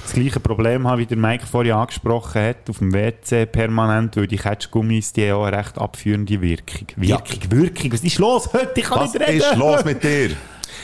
das 0.03 0.13
gleiche 0.15 0.41
Problem 0.41 0.89
habe, 0.89 1.03
wie 1.03 1.07
der 1.07 1.17
Mike 1.19 1.47
vorhin 1.47 1.73
angesprochen 1.73 2.43
hat, 2.43 2.69
auf 2.69 2.79
dem 2.79 2.93
WC 2.93 3.47
permanent, 3.47 4.17
weil 4.17 4.27
die 4.27 4.37
Ketschgummis, 4.39 5.13
die 5.13 5.31
auch 5.31 5.45
eine 5.45 5.59
recht 5.59 5.79
abführende 5.79 6.41
Wirkung. 6.41 6.89
Wirkung, 6.97 7.39
Wirkung, 7.51 7.93
was 7.93 8.01
ist 8.03 8.19
los 8.19 8.49
heute? 8.53 8.73
Ich 8.81 8.85
kann 8.85 9.01
Was 9.01 9.15
nicht 9.15 9.29
reden. 9.29 9.39
ist 9.41 9.57
los 9.57 9.85
mit 9.85 10.03
dir? 10.03 10.31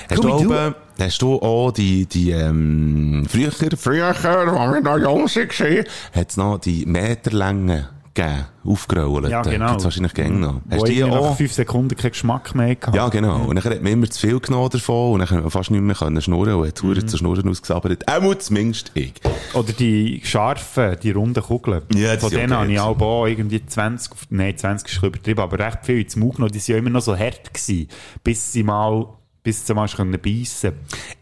Hast 0.09 0.23
du, 0.23 0.33
oben, 0.33 0.75
hast 1.01 1.23
du 1.23 1.35
auch 1.43 1.73
die, 1.73 2.07
die 2.07 2.31
ähm, 2.31 3.27
früher, 3.29 3.51
früher, 3.51 4.07
als 4.07 4.23
wir 4.23 4.45
noch 4.45 4.73
jung 4.77 4.85
waren, 4.85 5.85
hat 6.15 6.31
es 6.31 6.37
noch 6.37 6.59
die 6.59 6.87
Meterlänge 6.87 7.89
gegeben, 8.17 8.47
aufgerollt. 8.65 9.31
Ja, 9.31 9.43
genau. 9.43 9.69
Gibt's 9.69 9.85
wahrscheinlich 9.85 10.15
gängig 10.15 10.41
noch. 10.41 10.61
Hast 10.71 10.83
du 10.83 10.87
die 10.87 10.99
irgendwie 10.99 11.21
nach 11.21 11.31
auch? 11.31 11.37
5 11.37 11.53
Sekunden 11.53 11.97
keinen 11.97 12.11
Geschmack 12.11 12.55
mehr 12.55 12.75
gehabt. 12.75 12.97
Ja, 12.97 13.09
genau. 13.09 13.45
Und 13.47 13.57
dann 13.57 13.65
hat 13.65 13.83
man 13.83 13.93
immer 13.93 14.11
zu 14.11 14.21
viel 14.21 14.41
genommen 14.41 14.71
davon 14.71 15.13
und 15.13 15.19
dann 15.21 15.31
hat 15.31 15.41
man 15.43 15.51
fast 15.51 15.71
nicht 15.71 15.81
mehr 15.81 15.95
können 15.95 16.21
schnurren 16.21 16.55
und 16.55 16.67
hat 16.67 16.83
mhm. 16.83 17.07
zu 17.07 17.17
schnurren 17.17 17.49
ausgesabbert. 17.49 18.09
Auch 18.09 18.35
zumindest 18.37 18.91
ich. 18.95 19.15
Oder 19.55 19.73
die 19.73 20.21
scharfen, 20.25 20.97
die 21.03 21.13
runden 21.13 21.43
Kugeln. 21.43 21.83
Ja, 21.95 22.17
Von 22.19 22.31
denen 22.31 22.53
habe 22.53 22.73
ich 22.73 22.81
auch 22.81 22.97
auch 23.01 23.27
irgendwie 23.27 23.65
20, 23.65 24.13
auf- 24.13 24.27
nein, 24.31 24.57
20 24.57 24.89
ist 24.89 25.03
übertrieben, 25.03 25.41
aber 25.41 25.59
recht 25.59 25.79
viel 25.85 26.01
ins 26.01 26.17
Maul 26.17 26.33
genommen. 26.33 26.53
Die 26.53 26.59
sind 26.59 26.75
ja 26.75 26.79
immer 26.79 26.91
noch 26.91 27.03
so 27.03 27.17
hart 27.17 27.53
gewesen, 27.53 27.89
bis 28.25 28.53
sie 28.53 28.63
mal, 28.63 29.07
bis 29.47 29.69
mal 29.69 29.87
können 29.89 30.19
beißen 30.21 30.73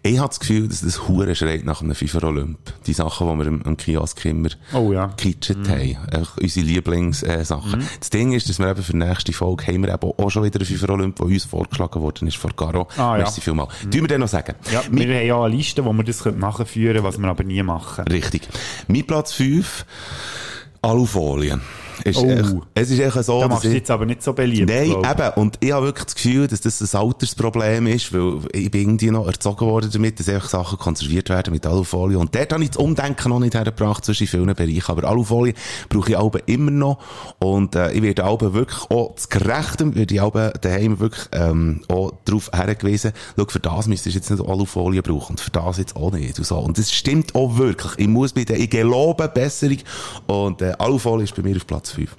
Ich 0.03 0.19
habe 0.19 0.29
das 0.29 0.41
Gefühl, 0.41 0.67
dass 0.67 0.81
das 0.81 1.07
Hure 1.07 1.35
schreit 1.35 1.67
nach 1.67 1.83
einem 1.83 1.95
FIFA 1.95 2.27
Olymp. 2.29 2.59
Die 2.87 2.95
Sachen, 2.95 3.29
die 3.29 3.37
wir 3.39 3.47
im, 3.47 3.61
im 3.61 3.77
Kiosk 3.77 4.25
immer 4.25 4.49
Oh 4.73 4.93
ja. 4.95 5.07
gekitschet 5.09 5.59
Mhm. 5.59 5.69
haben. 5.69 5.97
Einfach 6.11 6.39
unsere 6.39 6.65
Lieblingssachen. 6.65 7.85
Das 8.01 8.09
Ding 8.09 8.33
ist, 8.33 8.49
dass 8.49 8.59
wir 8.59 8.71
eben 8.71 8.83
für 8.83 8.93
die 8.93 8.99
nächste 8.99 9.35
Folge 9.35 9.67
haben 9.67 9.83
wir 9.85 9.93
eben 9.93 10.11
auch 10.17 10.31
schon 10.31 10.43
wieder 10.43 10.59
einen 10.59 10.67
FIFA 10.67 10.93
Olymp, 10.95 11.17
der 11.17 11.27
uns 11.27 11.45
vorgeschlagen 11.45 12.01
worden 12.01 12.29
ist 12.29 12.39
von 12.39 12.53
Garo. 12.57 12.89
Ah, 12.97 13.17
ja. 13.17 13.17
Merci 13.19 13.43
vielmals. 13.43 13.75
Tun 13.83 13.93
wir 13.93 14.09
dann 14.09 14.21
noch 14.21 14.29
sagen. 14.29 14.55
Ja, 14.73 14.81
wir 14.91 15.15
haben 15.19 15.27
ja 15.27 15.43
eine 15.45 15.55
Liste, 15.55 15.85
wo 15.85 15.93
wir 15.93 16.03
das 16.03 16.25
nachführen 16.25 16.95
können, 16.95 17.05
was 17.05 17.19
wir 17.19 17.29
aber 17.29 17.45
nie 17.45 17.63
machen. 17.63 18.07
Richtig. 18.09 18.49
Mein 18.89 19.05
Platz 19.07 19.35
5, 19.35 19.85
Alufolie. 20.81 21.61
Ist 22.03 22.19
Oh. 22.19 22.29
echt, 22.29 22.55
es 22.75 22.91
ist 22.91 22.99
echt 23.01 23.25
so, 23.25 23.41
Da 23.41 23.49
machst 23.49 23.65
du 23.65 23.69
jetzt 23.69 23.91
aber 23.91 24.07
nicht 24.07 24.23
so 24.23 24.33
beliebt. 24.33 24.69
Nein, 24.69 24.89
glaub 24.89 25.11
eben. 25.11 25.41
Und 25.41 25.59
ich 25.61 25.73
habe 25.73 25.87
wirklich 25.87 26.05
das 26.07 26.15
Gefühl, 26.15 26.47
dass 26.49 26.61
das 26.61 26.95
ein 26.95 27.01
Altersproblem 27.01 27.87
ist, 27.87 28.13
weil 28.13 28.39
ich 28.53 28.71
bin 28.71 28.83
irgendwie 28.83 29.11
noch 29.11 29.27
erzogen 29.27 29.67
worden 29.67 29.91
damit, 29.93 30.19
dass 30.21 30.29
einfach 30.29 30.49
Sachen 30.49 30.79
konserviert 30.79 31.29
werden 31.29 31.53
mit 31.53 31.67
Alufolie. 31.67 32.19
Und 32.19 32.35
dort 32.35 32.53
habe 32.53 32.63
ich 32.65 32.71
das 32.71 32.79
Umdenken 32.79 33.29
noch 33.29 33.41
nicht 33.41 33.55
hergebracht, 33.55 34.05
zwischen 34.05 34.27
vielen 34.27 34.47
Bereichen. 34.55 34.85
Aber 34.87 35.09
Alufolie 35.09 35.55
brauche 35.89 36.11
ich 36.11 36.17
auch 36.17 36.35
immer 36.47 36.71
noch. 36.71 36.99
Und 37.39 37.75
äh, 37.75 37.93
ich 37.93 38.03
werde 38.03 38.25
auch 38.27 38.41
wirklich 38.41 38.81
auch 38.91 39.15
zu 39.17 39.29
Gerechtem, 39.29 39.95
werde 39.95 40.15
ich 40.15 40.21
auch 40.21 40.33
daheim 40.61 40.99
wirklich 41.01 41.27
ähm, 41.33 41.83
auch 41.89 42.13
darauf 42.25 42.51
hergewiesen, 42.53 43.13
schau, 43.37 43.45
für 43.49 43.61
das 43.61 43.87
müsstest 43.87 44.15
du 44.15 44.19
jetzt 44.19 44.31
nicht 44.31 44.49
Alufolie 44.49 45.03
brauchen 45.03 45.33
und 45.33 45.41
für 45.41 45.51
das 45.51 45.79
jetzt 45.79 45.97
auch 45.97 46.13
nicht. 46.13 46.39
Und, 46.39 46.47
so. 46.47 46.59
und 46.59 46.79
das 46.79 46.93
stimmt 46.93 47.35
auch 47.35 47.57
wirklich. 47.57 47.93
Ich 47.99 48.09
muss 48.09 48.33
bei 48.33 48.45
der, 48.45 48.59
ich 48.59 48.71
gelobe 48.71 49.29
Besserung. 49.29 49.79
Und 50.27 50.63
äh, 50.63 50.73
Alufolie 50.79 51.25
ist 51.25 51.35
bei 51.35 51.43
mir 51.43 51.57
auf 51.57 51.67
Platz 51.67 51.84
5. 51.93 52.17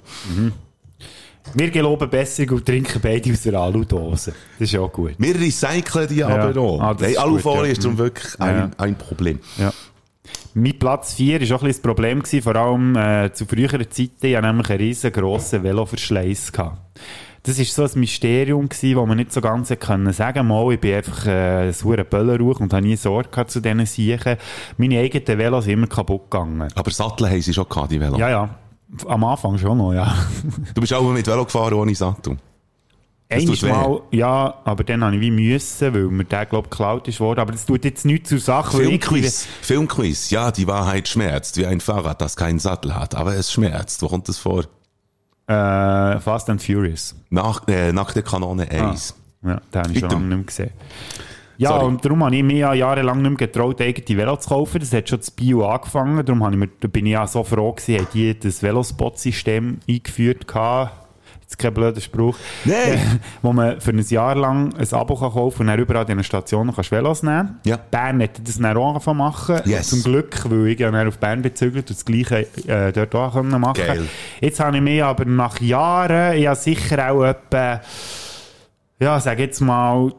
Wir 1.54 1.70
geloben 1.70 2.10
besser 2.10 2.44
und 2.50 2.66
trinken 2.66 3.00
beide 3.00 3.30
aus 3.32 3.42
der 3.42 3.54
Aludose. 3.54 4.32
Das 4.58 4.72
ist 4.72 4.78
auch 4.78 4.92
gut. 4.92 5.14
Wir 5.18 5.34
recyceln 5.38 6.08
die 6.08 6.24
aber 6.24 6.60
auch. 6.60 6.80
Ah, 6.80 6.96
ist 7.00 7.16
Alufolie 7.18 7.58
gut, 7.58 7.66
ja. 7.66 7.72
ist 7.72 7.86
Mhm. 7.86 7.98
wirklich 7.98 8.34
Ja. 8.38 8.46
ein, 8.46 8.72
ein 8.78 8.98
Problem. 8.98 9.38
Ja. 9.58 9.72
Mein 10.54 10.76
Platz 10.78 11.14
4 11.14 11.40
war 11.40 11.56
auch 11.56 11.62
ein 11.62 11.68
bisschen 11.68 11.68
das 11.68 11.80
Problem, 11.80 12.18
gewesen, 12.22 12.42
vor 12.42 12.56
allem 12.56 12.96
äh, 12.96 13.32
zu 13.32 13.46
früheren 13.46 13.88
Zeiten. 13.90 14.26
Ich 14.26 14.34
hatte 14.36 14.46
nämlich 14.46 14.70
einen 14.70 14.78
riesengroßen 14.80 15.62
Veloverschleiss. 15.62 16.50
gehabt. 16.50 16.78
Das 17.44 17.58
war 17.58 17.64
so 17.64 17.94
ein 17.94 18.00
Mysterium, 18.00 18.68
gewesen, 18.68 18.96
wo 18.96 19.06
man 19.06 19.18
nicht 19.18 19.32
so 19.32 19.40
ganz 19.40 19.68
können 19.78 20.12
sagen 20.12 20.48
mal, 20.48 20.72
ich 20.72 20.80
bin 20.80 20.94
einfach 20.96 21.26
äh, 21.26 21.66
ein 21.68 21.72
sauer 21.72 21.98
Böllerauch 21.98 22.58
und 22.58 22.72
habe 22.72 22.84
nie 22.84 22.96
Sorge 22.96 23.28
gehabt 23.28 23.52
zu 23.52 23.60
diesen 23.60 23.86
Siechen. 23.86 24.36
Meine 24.78 24.98
eigenen 24.98 25.38
Velos 25.38 25.64
sind 25.64 25.74
immer 25.74 25.86
kaputt 25.86 26.28
gegangen. 26.28 26.66
Aber 26.74 26.90
Sattel 26.90 27.30
haben 27.30 27.40
sie 27.40 27.54
schon 27.54 27.68
gehabt, 27.68 27.92
die 27.92 28.00
Velo. 28.00 28.18
Ja, 28.18 28.30
ja. 28.30 28.58
Am 29.06 29.24
Anfang 29.24 29.58
schon 29.58 29.78
noch, 29.78 29.92
ja. 29.92 30.14
Du 30.74 30.80
bist 30.80 30.92
auch 30.94 31.02
mal 31.02 31.12
mit 31.12 31.26
Velo 31.26 31.44
gefahren 31.44 31.74
ohne 31.74 31.94
Sattel. 31.94 32.36
Das 33.28 33.42
Eines 33.42 33.58
tut 33.58 33.62
weh. 33.68 33.72
Mal, 33.72 34.00
ja, 34.12 34.54
aber 34.64 34.84
dann 34.84 35.02
habe 35.02 35.16
ich 35.16 35.20
wie 35.20 35.32
müssen, 35.32 35.92
weil 35.92 36.04
mir 36.04 36.24
der, 36.24 36.46
glaube 36.46 36.66
ich, 36.66 36.70
geklaut 36.70 37.08
ist 37.08 37.18
worden. 37.18 37.40
Aber 37.40 37.50
das 37.50 37.66
tut 37.66 37.84
jetzt 37.84 38.04
nichts 38.04 38.28
zur 38.28 38.38
Sache. 38.38 38.80
ich- 38.80 38.88
Filmquiz. 38.88 39.46
Filmquiz. 39.62 40.30
Ja, 40.30 40.52
die 40.52 40.68
Wahrheit 40.68 41.08
schmerzt, 41.08 41.56
wie 41.56 41.66
ein 41.66 41.80
Fahrrad, 41.80 42.20
das 42.20 42.36
keinen 42.36 42.60
Sattel 42.60 42.94
hat. 42.94 43.16
Aber 43.16 43.34
es 43.34 43.50
schmerzt. 43.52 44.00
Wo 44.02 44.08
kommt 44.08 44.28
das 44.28 44.38
vor? 44.38 44.64
Äh, 45.48 46.20
Fast 46.20 46.48
and 46.50 46.62
Furious. 46.62 47.16
Nach, 47.30 47.66
äh, 47.66 47.92
Nackte 47.92 48.22
Kanone 48.22 48.70
1. 48.70 49.14
Ja, 49.44 49.60
den 49.74 49.82
habe 49.82 49.92
ich 49.92 49.98
schon 50.00 50.10
lange 50.10 50.24
nicht 50.26 50.36
mehr 50.36 50.44
gesehen. 50.46 50.70
Ja, 51.58 51.70
Sorry. 51.70 51.84
und 51.86 52.04
darum 52.04 52.24
habe 52.24 52.36
ich 52.36 52.42
mir 52.42 52.56
ja 52.56 52.74
jahrelang 52.74 53.22
nicht 53.22 53.30
mehr 53.30 53.46
getraut, 53.46 53.80
eigene 53.80 54.18
Velo 54.18 54.36
zu 54.36 54.48
kaufen. 54.48 54.78
Das 54.80 54.92
hat 54.92 55.08
schon 55.08 55.18
das 55.18 55.30
Bio 55.30 55.66
angefangen. 55.66 56.24
Darum 56.24 56.44
habe 56.44 56.52
ich 56.54 56.58
mir, 56.58 56.68
da 56.80 56.88
bin 56.88 57.06
ich 57.06 57.12
ja 57.12 57.26
so 57.26 57.42
froh 57.44 57.72
gewesen, 57.72 57.98
haben 57.98 58.08
die 58.12 58.38
das 58.38 58.62
Velospot-System 58.62 59.78
eingeführt 59.88 60.46
gehabt. 60.46 60.92
Jetzt 61.42 61.58
kein 61.58 61.72
blöder 61.72 62.00
Spruch. 62.00 62.36
Nein. 62.64 63.20
wo 63.40 63.52
man 63.52 63.80
für 63.80 63.92
ein 63.92 64.00
Jahr 64.00 64.34
lang 64.34 64.74
ein 64.74 64.92
Abo 64.92 65.14
kann 65.14 65.30
kaufen 65.30 65.60
und 65.62 65.66
dann 65.68 65.78
überall 65.78 66.00
an 66.00 66.06
diesen 66.08 66.24
Stationen 66.24 66.74
kannst 66.74 66.90
Velos 66.90 67.22
nehmen 67.22 67.60
Ja. 67.64 67.76
Bern 67.76 68.18
hätte 68.18 68.42
das 68.42 68.58
dann 68.58 68.76
auch 68.76 68.88
angefangen 68.88 69.18
machen. 69.18 69.60
Yes. 69.64 69.90
Zum 69.90 70.02
Glück, 70.02 70.42
weil 70.50 70.66
ich 70.66 70.80
ja 70.80 70.90
dann 70.90 71.06
auf 71.06 71.18
Bern 71.18 71.42
bezügelt 71.42 71.88
und 71.88 71.96
das 71.96 72.04
Gleiche 72.04 72.48
äh, 72.66 72.92
dort 72.92 73.14
auch 73.14 73.34
können 73.34 73.60
machen 73.60 73.76
Geil. 73.76 74.08
Jetzt 74.40 74.58
habe 74.58 74.76
ich 74.76 74.82
mich 74.82 75.04
aber 75.04 75.24
nach 75.24 75.60
Jahren, 75.60 76.44
habe 76.44 76.56
sicher 76.56 77.12
auch 77.12 77.22
etwa, 77.22 77.80
ja, 78.98 79.20
sag 79.20 79.38
jetzt 79.38 79.60
mal, 79.60 80.12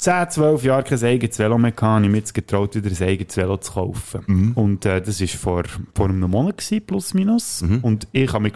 10, 0.00 0.30
12 0.30 0.64
Jahre 0.64 0.82
kein 0.82 1.04
eigenes 1.04 1.38
Velo 1.38 1.58
mehr 1.58 1.72
gehabt, 1.72 1.82
habe 1.94 2.04
ich 2.04 2.10
mir 2.10 2.18
jetzt 2.18 2.32
getraut, 2.32 2.74
wieder 2.74 2.90
ein 2.90 3.08
eigenes 3.08 3.36
Velo 3.36 3.56
zu 3.58 3.72
kaufen. 3.72 4.22
Mhm. 4.26 4.52
Und 4.54 4.86
äh, 4.86 5.02
das 5.02 5.20
war 5.20 5.28
vor, 5.28 5.62
vor 5.94 6.08
einem 6.08 6.30
Monat, 6.30 6.58
gewesen, 6.58 6.86
plus 6.86 7.14
minus. 7.14 7.62
Mhm. 7.62 7.78
Und 7.80 8.08
ich 8.12 8.30
kann 8.30 8.42
mit 8.42 8.54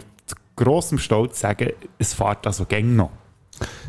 grossem 0.55 0.97
Stolz 0.97 1.39
sagen, 1.39 1.69
es 1.99 2.13
fährt 2.13 2.47
also 2.47 2.65
gäng 2.65 2.95
noch. 2.95 3.11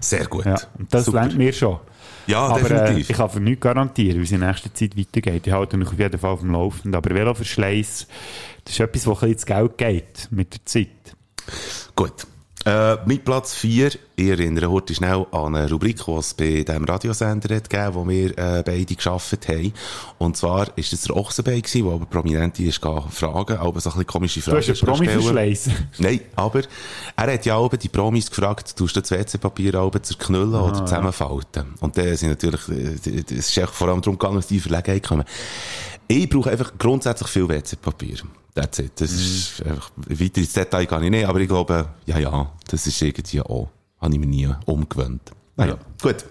Sehr 0.00 0.26
gut. 0.26 0.44
Ja, 0.44 0.56
und 0.78 0.92
das 0.92 1.06
lernt 1.08 1.36
mir 1.36 1.52
schon. 1.52 1.78
Ja, 2.26 2.40
Aber 2.46 2.60
äh, 2.60 2.68
definitiv. 2.68 3.10
ich 3.10 3.16
kann 3.16 3.30
für 3.30 3.40
nichts 3.40 3.60
garantieren, 3.60 4.18
wie 4.18 4.24
es 4.24 4.32
in 4.32 4.40
nächster 4.40 4.72
Zeit 4.74 4.96
weitergeht. 4.96 5.46
Ich 5.46 5.52
halte 5.52 5.76
mich 5.76 5.88
auf 5.88 5.98
jeden 5.98 6.18
Fall 6.18 6.30
auf 6.30 6.40
dem 6.40 6.52
Laufenden. 6.52 6.94
Aber 6.94 7.14
Veloverschleiss, 7.14 8.06
das 8.64 8.74
ist 8.74 8.80
etwas, 8.80 9.06
wo 9.06 9.12
ein 9.12 9.14
bisschen 9.14 9.32
ins 9.32 9.46
Geld 9.46 9.78
geht 9.78 10.28
mit 10.30 10.54
der 10.54 10.66
Zeit. 10.66 11.16
Gut. 11.94 12.26
Äh, 12.66 12.96
mit 13.06 13.24
Platz 13.24 13.54
4, 13.54 13.92
ich 14.16 14.26
erinnere 14.28 14.68
heute 14.68 14.92
schnell 14.92 15.24
an 15.30 15.54
eine 15.54 15.70
Rubrik, 15.70 16.04
die 16.04 16.10
es 16.10 16.34
bei 16.34 16.64
diesem 16.64 16.82
Radiosender 16.82 17.54
hat 17.54 17.70
gegeben, 17.70 17.94
wo 17.94 18.08
wir 18.08 18.36
äh, 18.36 18.64
beide 18.66 18.92
geschafft 18.92 19.46
haben. 19.46 19.72
Und 20.18 20.36
zwar 20.36 20.76
ist 20.76 20.92
das 20.92 21.02
der 21.02 21.16
Ochsenbein 21.16 21.62
gewesen, 21.62 21.84
wo 21.84 21.92
aber 21.92 22.06
Prominente 22.06 22.64
ist 22.64 22.78
fragen, 22.78 23.56
aber 23.56 23.80
so 23.80 23.90
ein 23.90 23.92
bisschen 23.92 24.06
komische 24.08 24.40
Du 24.40 24.46
Fragen. 24.50 24.58
hast 24.58 24.66
einen 24.68 24.76
stellen. 24.78 24.94
Promi-Verschleiss. 24.96 25.70
Nein, 25.98 26.20
aber 26.34 26.62
er 27.14 27.32
hat 27.34 27.46
ja 27.46 27.54
auch 27.54 27.68
die 27.68 27.88
Promis 27.88 28.28
gefragt, 28.28 28.74
tust 28.76 28.96
du 28.96 29.00
das 29.00 29.12
WC-Papier 29.12 29.76
auch 29.76 29.96
zerknüllen 30.00 30.56
Ah, 30.56 30.62
oder 30.64 30.84
zusammenfalten? 30.84 31.74
Und 31.78 31.96
dann 31.96 32.16
sind 32.16 32.30
natürlich, 32.30 32.68
äh, 32.68 33.22
es 33.32 33.56
ist 33.56 33.70
vor 33.70 33.90
allem 33.90 34.00
darum 34.00 34.18
gegangen, 34.18 34.36
dass 34.38 34.48
die 34.48 34.58
Verlegenheit 34.58 35.06
kommen. 35.06 35.24
Ich 36.08 36.28
brauche 36.28 36.50
einfach 36.50 36.72
grundsätzlich 36.78 37.28
viel 37.28 37.48
WC-Papier. 37.48 38.18
That's 38.54 38.78
it. 38.78 38.92
Das 39.00 39.10
ist 39.12 39.62
Mhm. 39.64 39.70
einfach, 39.72 39.90
weiter 39.96 40.38
ins 40.40 40.52
Detail 40.52 40.86
gar 40.86 41.00
nicht, 41.00 41.10
nicht, 41.10 41.26
aber 41.26 41.40
ich 41.40 41.48
glaube, 41.48 41.88
ja, 42.06 42.18
ja, 42.18 42.52
das 42.68 42.86
ist 42.86 43.00
irgendwie 43.02 43.40
auch, 43.42 43.68
habe 44.00 44.14
ich 44.14 44.20
mir 44.20 44.26
nie 44.26 44.48
umgewöhnt. 44.64 45.22
Naja, 45.56 45.76
gut. 46.00 46.24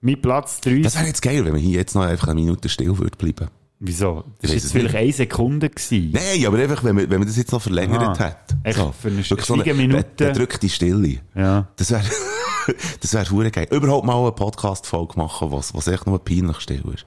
Mein 0.00 0.20
Platz 0.20 0.60
3. 0.60 0.80
Das 0.82 0.96
wäre 0.96 1.06
jetzt 1.06 1.22
geil, 1.22 1.44
wenn 1.44 1.54
wir 1.54 1.60
hier 1.60 1.78
jetzt 1.78 1.94
noch 1.94 2.02
einfach 2.02 2.28
eine 2.28 2.34
Minute 2.40 2.68
still 2.68 2.98
würde 2.98 3.16
bleiben. 3.16 3.48
Wieso? 3.80 4.24
Das 4.40 4.44
Ich 4.44 4.48
war 4.50 4.54
jetzt 4.56 4.72
vielleicht 4.72 4.94
nicht. 4.94 5.02
eine 5.02 5.12
Sekunde. 5.12 5.70
Gewesen. 5.70 6.10
Nein, 6.12 6.46
aber 6.46 6.58
einfach, 6.58 6.84
wenn 6.84 6.94
man, 6.96 7.10
wenn 7.10 7.18
man 7.18 7.28
das 7.28 7.36
jetzt 7.36 7.52
noch 7.52 7.60
verlängert 7.62 8.00
Aha. 8.02 8.18
hat. 8.18 8.56
Echt 8.62 8.78
für 8.78 9.08
eine 9.08 9.22
so 9.22 9.34
eine 9.36 9.44
Schweigeminute? 9.44 10.04
bedrückte 10.28 10.68
Stille. 10.68 11.20
Ja. 11.34 11.68
Das 11.76 11.90
wäre, 11.90 12.04
das 13.00 13.12
wäre 13.14 13.30
hure 13.30 13.50
geil. 13.50 13.66
Überhaupt 13.70 14.06
mal 14.06 14.16
eine 14.20 14.32
Podcast-Folge 14.32 15.14
machen, 15.18 15.50
was, 15.50 15.74
was 15.74 15.86
echt 15.88 16.06
nur 16.06 16.22
peinlich 16.24 16.60
still 16.60 16.82
ist. 16.94 17.04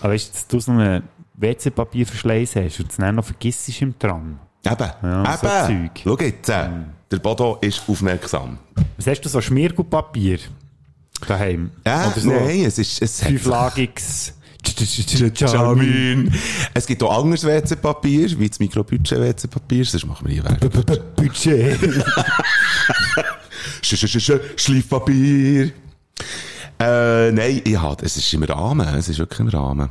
Aber 0.00 0.12
weißt 0.12 0.28
du, 0.28 0.32
dass 0.32 0.46
du 0.48 0.60
so 0.60 0.72
einen 0.72 1.02
WC-Papierverschleiß 1.34 2.56
hast 2.56 2.80
und 2.80 2.90
es 2.90 2.96
dann 2.96 3.14
noch 3.14 3.24
vergisst 3.24 3.80
im 3.80 3.98
Tram? 3.98 4.38
Eben, 4.64 4.90
Ja, 5.02 5.38
so 5.38 5.46
eben. 5.46 5.90
Zeug. 5.94 6.00
Schau 6.04 6.18
jetzt, 6.24 6.48
äh, 6.48 6.68
der 7.10 7.18
Bodo 7.18 7.58
ist 7.60 7.82
aufmerksam. 7.88 8.58
Was 8.96 9.06
hast 9.06 9.20
du 9.22 9.28
so 9.28 9.40
Schmiergutpapier 9.40 10.38
daheim? 11.26 11.70
Äh, 11.84 11.90
Oder 11.90 12.20
so 12.20 12.30
nein, 12.30 12.64
es 12.64 12.78
ist, 12.78 13.00
es 13.00 13.22
fünflagiges 13.22 14.34
Jamin. 15.38 16.32
Es 16.74 16.86
gibt 16.86 17.02
auch 17.02 17.22
anderes 17.22 17.44
WC-Papier, 17.44 18.38
wie 18.38 18.48
das 18.48 18.58
Mikrobudget-WC-Papier, 18.58 19.84
sonst 19.84 20.06
machen 20.06 20.26
wir 20.26 20.34
hier 20.34 20.44
Werbung. 20.44 21.14
Budget. 21.16 21.78
Sch 23.82 23.94
-sch 23.94 24.06
-sch 24.06 24.18
-sch 24.18 24.40
Schleifpapier. 24.56 25.72
Äh, 26.80 27.32
nein, 27.32 27.60
ich 27.64 27.76
hab, 27.80 28.02
es 28.02 28.16
ist 28.16 28.32
im 28.34 28.42
Rahmen, 28.44 28.86
es 28.94 29.08
ist 29.08 29.18
wirklich 29.18 29.40
im 29.40 29.48
Rahmen. 29.48 29.88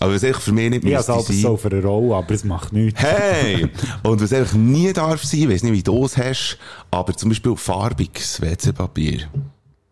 Aber 0.00 0.14
was 0.14 0.22
echt 0.22 0.40
für 0.40 0.52
mich 0.52 0.70
nicht 0.70 0.84
Ich 0.84 0.94
habe 0.94 1.06
müsste 1.18 1.32
es 1.32 1.40
sein- 1.40 1.50
so 1.50 1.56
für 1.56 1.70
eine 1.72 1.82
Rolle, 1.82 2.14
aber 2.16 2.30
es 2.30 2.44
macht 2.44 2.72
nichts. 2.72 3.00
Hey! 3.02 3.68
Und 4.04 4.22
was 4.22 4.32
einfach 4.32 4.54
nie 4.54 4.92
darf 4.92 5.24
sein, 5.24 5.40
ich 5.40 5.48
weiss 5.48 5.62
nicht, 5.64 5.72
wie 5.72 5.82
du 5.82 6.04
es 6.04 6.16
hast, 6.16 6.56
aber 6.92 7.16
zum 7.16 7.30
Beispiel 7.30 7.56
farbiges 7.56 8.40
WC-Papier. 8.40 9.22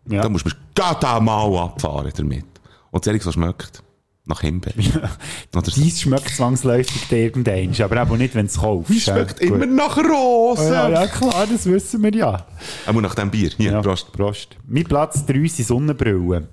Ja. 0.08 0.22
Da 0.22 0.28
musst 0.28 0.46
du 0.46 0.50
gerade 0.76 1.20
mal 1.24 1.56
abfahren 1.58 2.12
damit. 2.16 2.44
Und 2.92 3.04
das 3.04 3.08
ehrlich 3.08 3.24
so 3.24 3.32
schmeckt. 3.32 3.82
Nach 4.28 4.40
Himbeeren. 4.40 4.80
Oder 5.56 5.70
so. 5.70 5.80
Dies 5.80 6.00
schmeckt 6.00 6.30
zwangsläufig 6.30 7.10
irgendein, 7.12 7.72
aber 7.80 8.02
eben 8.02 8.18
nicht, 8.18 8.34
wenn 8.34 8.46
du 8.46 8.52
es 8.52 8.58
kaufst. 8.58 8.90
Wie 8.90 9.00
schmeckt 9.00 9.40
Ja, 9.40 9.46
immer 9.46 9.66
nach 9.66 9.96
Rosen? 9.96 10.72
Ja, 10.72 10.88
ja, 10.88 11.06
klar, 11.06 11.46
das 11.50 11.64
wissen 11.66 12.02
wir 12.02 12.12
ja. 12.12 12.44
Aber 12.86 13.00
nach 13.00 13.14
dem 13.14 13.30
Bier. 13.30 13.50
Hier, 13.56 13.70
ja 13.70 13.80
Prost. 13.80 14.10
Prost. 14.12 14.56
Mein 14.66 14.82
Platz 14.82 15.24
3 15.24 15.46
sind 15.46 15.68
Sonnenbrillen. 15.68 16.48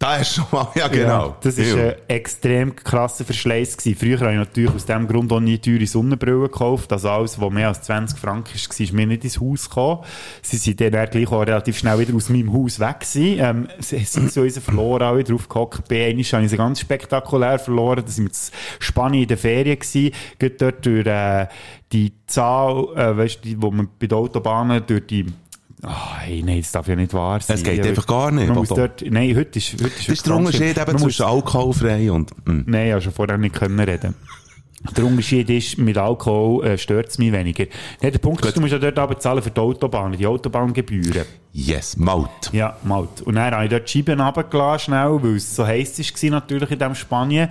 Da 0.00 0.16
ist 0.16 0.34
schon 0.34 0.46
mal, 0.50 0.66
ja 0.76 0.88
genau. 0.88 1.26
Ja, 1.26 1.36
das 1.42 1.58
war 1.58 1.64
Ja. 1.66 1.88
ein 1.90 1.94
extrem 2.08 2.74
krasser 2.74 3.22
Verschleiß. 3.22 3.76
Gewesen. 3.76 3.98
Früher 3.98 4.20
habe 4.20 4.30
ich 4.32 4.38
natürlich 4.38 4.74
aus 4.74 4.86
diesem 4.86 5.06
Grund 5.06 5.30
auch 5.30 5.40
nie 5.40 5.58
teure 5.58 5.86
Sonnenbrillen 5.86 6.44
gekauft. 6.44 6.90
Also 6.90 7.10
alles, 7.10 7.38
was 7.38 7.50
mehr 7.52 7.68
als 7.68 7.82
20 7.82 8.18
Franken 8.18 8.54
war, 8.54 8.80
ist 8.80 8.92
mir 8.94 9.06
nicht 9.06 9.24
ins 9.24 9.38
Haus 9.38 9.68
gekommen. 9.68 10.00
Sie 10.40 10.56
sind 10.56 10.80
dann 10.80 10.96
auch 10.96 11.10
gleich 11.10 11.28
auch 11.30 11.42
relativ 11.42 11.76
schnell 11.76 11.98
wieder 11.98 12.14
aus 12.16 12.30
meinem 12.30 12.50
Haus 12.50 12.80
weg 12.80 13.00
gewesen. 13.00 13.38
Ähm, 13.40 13.68
sie 13.80 13.98
sind 13.98 14.32
so 14.32 14.40
unsere 14.40 14.64
verloren, 14.64 15.02
alle 15.02 15.22
drauf 15.22 15.46
gehockt. 15.46 15.86
Bei 15.86 16.06
einmal 16.06 16.24
habe 16.24 16.44
ich 16.44 16.50
sie 16.50 16.56
ganz 16.56 16.80
spektakulär 16.80 17.58
verloren. 17.58 18.02
Da 18.02 18.10
sind 18.10 18.24
wir 18.24 18.30
in 18.30 18.82
Spanien 18.82 19.22
in 19.24 19.28
der 19.28 19.36
Ferien 19.36 19.78
gewesen. 19.78 20.12
Gerade 20.38 20.54
dort 20.56 20.86
durch, 20.86 21.06
äh, 21.06 21.46
die 21.92 22.14
Zahl, 22.26 22.86
äh, 22.96 23.16
weißt 23.18 23.44
du, 23.44 23.48
die, 23.50 23.60
wo 23.60 23.70
man 23.70 23.90
bei 23.98 24.06
den 24.06 24.16
Autobahnen 24.16 24.82
durch 24.86 25.06
die 25.08 25.26
Ah, 25.82 26.18
hey, 26.18 26.42
nein, 26.42 26.60
das 26.60 26.72
darf 26.72 26.88
ja 26.88 26.96
nicht 26.96 27.14
wahr 27.14 27.40
sein. 27.40 27.56
Es 27.56 27.62
geht 27.62 27.78
Ja, 27.78 27.84
einfach 27.84 28.06
gar 28.06 28.30
nicht, 28.30 28.48
Man 28.48 28.58
muss 28.58 28.68
dort, 28.68 29.02
nein, 29.08 29.34
heute 29.34 29.58
ist, 29.58 29.72
heute 29.74 29.86
ist 29.86 30.08
Das 30.08 30.08
ist 30.08 30.26
der 30.26 30.36
Unterschied 30.36 30.76
eben 30.76 30.98
zwischen 30.98 31.24
alkoholfrei 31.24 32.12
und... 32.12 32.30
Mm. 32.46 32.62
Nein, 32.66 32.86
ich 32.86 32.92
habe 32.92 33.02
schon 33.02 33.12
vorher 33.12 33.38
nicht 33.38 33.54
können 33.54 33.80
reden. 33.80 34.14
Der 34.96 35.04
Unterschied 35.04 35.50
ist, 35.50 35.76
mit 35.76 35.98
Alkohol 35.98 36.64
äh, 36.64 36.78
stört 36.78 37.08
es 37.08 37.18
mich 37.18 37.32
weniger. 37.32 37.66
Nein, 38.00 38.12
der 38.12 38.18
Punkt 38.18 38.44
ist, 38.46 38.56
du 38.56 38.62
musst 38.62 38.72
ja 38.72 38.78
dort 38.78 38.98
aber 38.98 39.18
zahlen 39.18 39.42
für 39.42 39.50
die 39.50 39.60
Autobahn, 39.60 40.12
die 40.12 40.26
Autobahngebühren. 40.26 41.26
Yes, 41.52 41.98
Maut. 41.98 42.50
Ja, 42.52 42.76
Malt. 42.84 43.20
Und 43.24 43.34
dann 43.34 43.52
habe 43.52 43.64
ich 43.64 43.70
dort 43.70 43.92
die 43.92 43.98
Scheiben 43.98 44.20
runtergelassen, 44.20 44.84
schnell, 44.86 45.22
weil 45.22 45.36
es 45.36 45.54
so 45.54 45.66
heiß 45.66 45.98
war 45.98 46.30
natürlich 46.30 46.70
in 46.70 46.78
diesem 46.78 46.94
Spanien. 46.94 47.48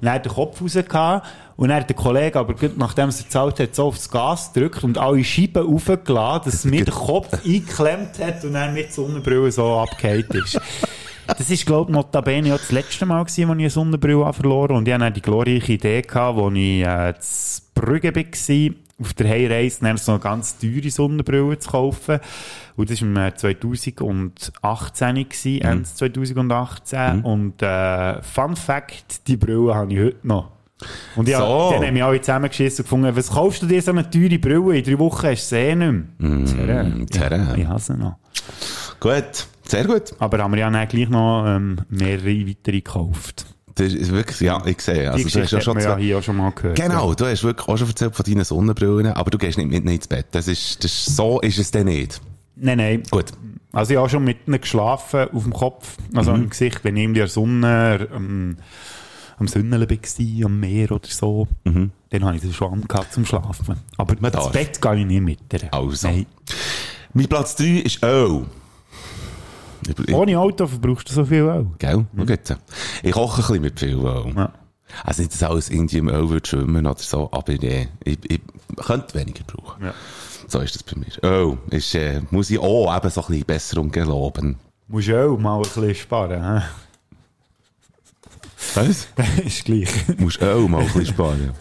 Dann 0.00 0.12
hat 0.12 0.24
der 0.24 0.32
Kopf 0.32 0.60
raus 0.60 0.74
gehabt, 0.74 1.26
und 1.56 1.68
dann 1.68 1.80
hat 1.80 1.88
der 1.88 1.96
Kollege 1.96 2.38
aber 2.38 2.54
nachdem 2.76 3.04
er 3.04 3.08
es 3.10 3.22
gezahlt 3.22 3.60
hat, 3.60 3.74
so 3.74 3.84
aufs 3.84 4.10
Gas 4.10 4.52
gedrückt 4.52 4.82
und 4.82 4.98
alle 4.98 5.22
Scheiben 5.22 5.64
raufgelassen, 5.64 6.50
dass 6.50 6.64
mir 6.64 6.84
der 6.84 6.94
Kopf 6.94 7.32
eingeklemmt 7.44 8.18
hat 8.18 8.44
und 8.44 8.54
dann 8.54 8.74
mit 8.74 8.92
Sonnenbrille 8.92 9.52
so 9.52 9.78
abgehakt 9.78 10.34
ist. 10.34 10.60
Das 11.26 11.50
ist, 11.50 11.66
glaube 11.66 11.90
ich, 11.90 11.96
notabene 11.96 12.54
auch 12.54 12.58
das 12.58 12.72
letzte 12.72 13.06
Mal 13.06 13.22
gewesen, 13.24 13.48
als 13.48 13.56
ich 13.58 13.62
eine 13.62 13.70
Sonnenbrille 13.70 14.24
habe 14.24 14.32
verloren 14.32 14.76
Und 14.76 14.88
ich 14.88 14.94
hatte 14.94 15.12
die 15.12 15.22
glorreiche 15.22 15.72
Idee, 15.72 16.02
gehabt, 16.02 16.38
als 16.38 16.54
ich 16.54 16.82
äh, 16.82 17.14
zu 17.18 17.62
Brügge 17.74 18.14
war, 18.14 18.74
auf 19.00 19.14
der 19.14 19.28
Heimreise, 19.28 19.80
dann 19.80 19.96
so 19.96 20.12
eine 20.12 20.20
ganz 20.20 20.58
teure 20.58 20.90
Sonnenbrille 20.90 21.58
zu 21.58 21.70
kaufen. 21.70 22.20
Und 22.76 22.90
das 22.90 23.00
war 23.02 23.08
im 23.08 23.16
äh, 23.16 23.34
2018, 23.34 25.14
gewesen, 25.14 25.60
Ende 25.62 25.84
2018. 25.84 27.20
Und 27.22 27.62
äh, 27.62 28.22
Fun 28.22 28.56
Fact, 28.56 29.26
die 29.28 29.36
Brille 29.36 29.74
habe 29.74 29.92
ich 29.92 29.98
heute 30.00 30.26
noch. 30.26 30.50
Und 31.14 31.28
ich 31.28 31.36
So. 31.36 31.70
dann 31.72 31.86
haben 31.86 31.94
wir 31.94 32.06
alle 32.06 32.20
zusammengeschissen 32.20 32.82
und 32.82 32.86
gefunden, 32.86 33.16
was 33.16 33.30
kaufst 33.30 33.62
du 33.62 33.66
dir 33.66 33.80
so 33.80 33.92
eine 33.92 34.08
teure 34.10 34.38
Brille? 34.38 34.78
In 34.78 34.84
drei 34.84 34.98
Wochen 34.98 35.26
hast 35.28 35.50
du 35.50 35.56
sie 35.56 35.56
eh 35.56 35.74
nicht 35.76 36.18
mehr. 36.18 37.06
Tja, 37.06 37.28
tja. 37.28 37.52
Ich, 37.54 37.62
ich 37.62 37.68
hasse 37.68 37.92
sie 37.94 37.98
noch. 37.98 38.16
Gut, 38.98 39.46
sehr 39.72 39.84
gut. 39.86 40.14
Aber 40.20 40.38
haben 40.38 40.52
wir 40.52 40.60
ja 40.60 40.70
dann 40.70 40.86
gleich 40.88 41.08
noch 41.08 41.44
ähm, 41.46 41.78
mehrere 41.88 42.46
weitere 42.46 42.80
gekauft. 42.80 43.46
Das 43.74 43.92
ist 43.94 44.12
wirklich, 44.12 44.38
ja, 44.40 44.62
ich 44.66 44.80
sehe. 44.82 45.10
Also, 45.10 45.24
Die 45.26 45.32
du 45.32 45.40
hast 45.40 45.50
ja 45.50 45.60
schon 45.62 45.80
ja 45.80 45.96
hier 45.96 46.18
auch 46.18 46.22
schon 46.22 46.36
mal 46.36 46.50
gehört. 46.52 46.76
Genau, 46.76 47.14
du 47.14 47.24
hast 47.24 47.42
wirklich 47.42 47.66
auch 47.68 47.76
schon 47.78 47.88
erzählt 47.88 48.14
von 48.14 48.24
deinen 48.24 48.44
Sonnenbrillen, 48.44 49.06
aber 49.14 49.30
du 49.30 49.38
gehst 49.38 49.56
nicht 49.58 49.70
mit 49.70 49.84
ins 49.84 50.06
Bett. 50.06 50.26
Das 50.32 50.46
ist, 50.46 50.84
das 50.84 50.92
ist, 50.92 51.16
so 51.16 51.40
ist 51.40 51.58
es 51.58 51.70
dann 51.70 51.86
nicht. 51.86 52.20
Nein, 52.54 52.76
nein. 52.76 53.02
Gut. 53.10 53.26
Also 53.72 53.92
ich 53.94 53.98
habe 53.98 54.10
schon 54.10 54.24
mit 54.24 54.46
ihnen 54.46 54.60
geschlafen 54.60 55.28
auf 55.32 55.42
dem 55.44 55.54
Kopf, 55.54 55.96
also 56.14 56.32
Mhm. 56.34 56.42
im 56.42 56.50
Gesicht, 56.50 56.84
wenn 56.84 56.96
ich 56.98 57.04
in 57.04 57.14
der 57.14 57.28
Sonne 57.28 58.08
am, 58.14 58.58
am 59.38 59.48
Sünneln 59.48 59.88
war, 59.88 60.44
am 60.46 60.60
Meer 60.60 60.92
oder 60.92 61.08
so, 61.08 61.48
dann 61.64 62.24
habe 62.26 62.36
ich 62.36 62.42
den 62.42 62.52
Schwamm 62.52 62.86
gehabt 62.86 63.14
zum 63.14 63.24
Schlafen. 63.24 63.76
Aber 63.96 64.14
Mhm. 64.14 64.20
Ins. 64.20 64.52
Bett 64.52 64.82
gehe 64.82 64.96
ich 65.00 65.06
nicht 65.06 65.22
mit 65.22 65.38
ihr. 65.54 65.72
Also. 65.72 66.08
Nein. 66.08 66.26
Mein 67.14 67.26
Platz 67.26 67.56
3 67.56 67.64
ist 67.78 68.02
Öl. 68.04 68.44
Ich, 69.88 69.98
ich, 70.08 70.14
Ohne 70.14 70.38
Auto 70.38 70.66
verbrauchst 70.66 71.10
du 71.10 71.14
so 71.14 71.24
viel 71.24 71.42
Öl. 71.42 71.66
Gell? 71.78 72.06
Schau 72.16 72.24
jetzt. 72.24 72.56
Ich 73.02 73.12
koche 73.12 73.40
ein 73.40 73.46
bisschen 73.46 73.62
mit 73.62 73.80
viel 73.80 73.94
Öl. 73.96 74.32
Ja. 74.36 74.52
Also 75.04 75.22
nicht, 75.22 75.32
dass 75.32 75.42
alles 75.42 75.70
irgendwie 75.70 75.98
im 75.98 76.08
Öl 76.08 76.28
würde 76.28 76.46
schwimmen 76.46 76.86
oder 76.86 76.98
so, 76.98 77.28
aber 77.32 77.52
äh, 77.52 77.86
ich, 78.04 78.18
ich 78.30 78.40
könnte 78.76 79.14
weniger 79.14 79.44
brauchen. 79.44 79.84
Ja. 79.84 79.94
So 80.48 80.60
ist 80.60 80.74
das 80.74 80.82
bei 80.82 80.98
mir. 80.98 81.06
Öl 81.22 81.58
ist, 81.70 81.94
äh, 81.94 82.20
muss 82.30 82.50
ich 82.50 82.58
auch 82.58 82.94
eben 82.94 83.10
so 83.10 83.22
ein 83.22 83.26
bisschen 83.28 83.44
Besserung 83.46 83.90
geloben. 83.90 84.58
Musst 84.88 85.08
du 85.08 85.12
Öl 85.12 85.38
mal 85.38 85.56
ein 85.56 85.62
bisschen 85.62 85.94
sparen. 85.94 86.60
hä? 86.60 86.62
Was? 88.74 89.08
ist 89.44 89.64
gleich. 89.64 89.88
Musst 90.18 90.42
Öl 90.42 90.68
mal 90.68 90.80
ein 90.80 90.86
bisschen 90.86 91.06
sparen. 91.06 91.52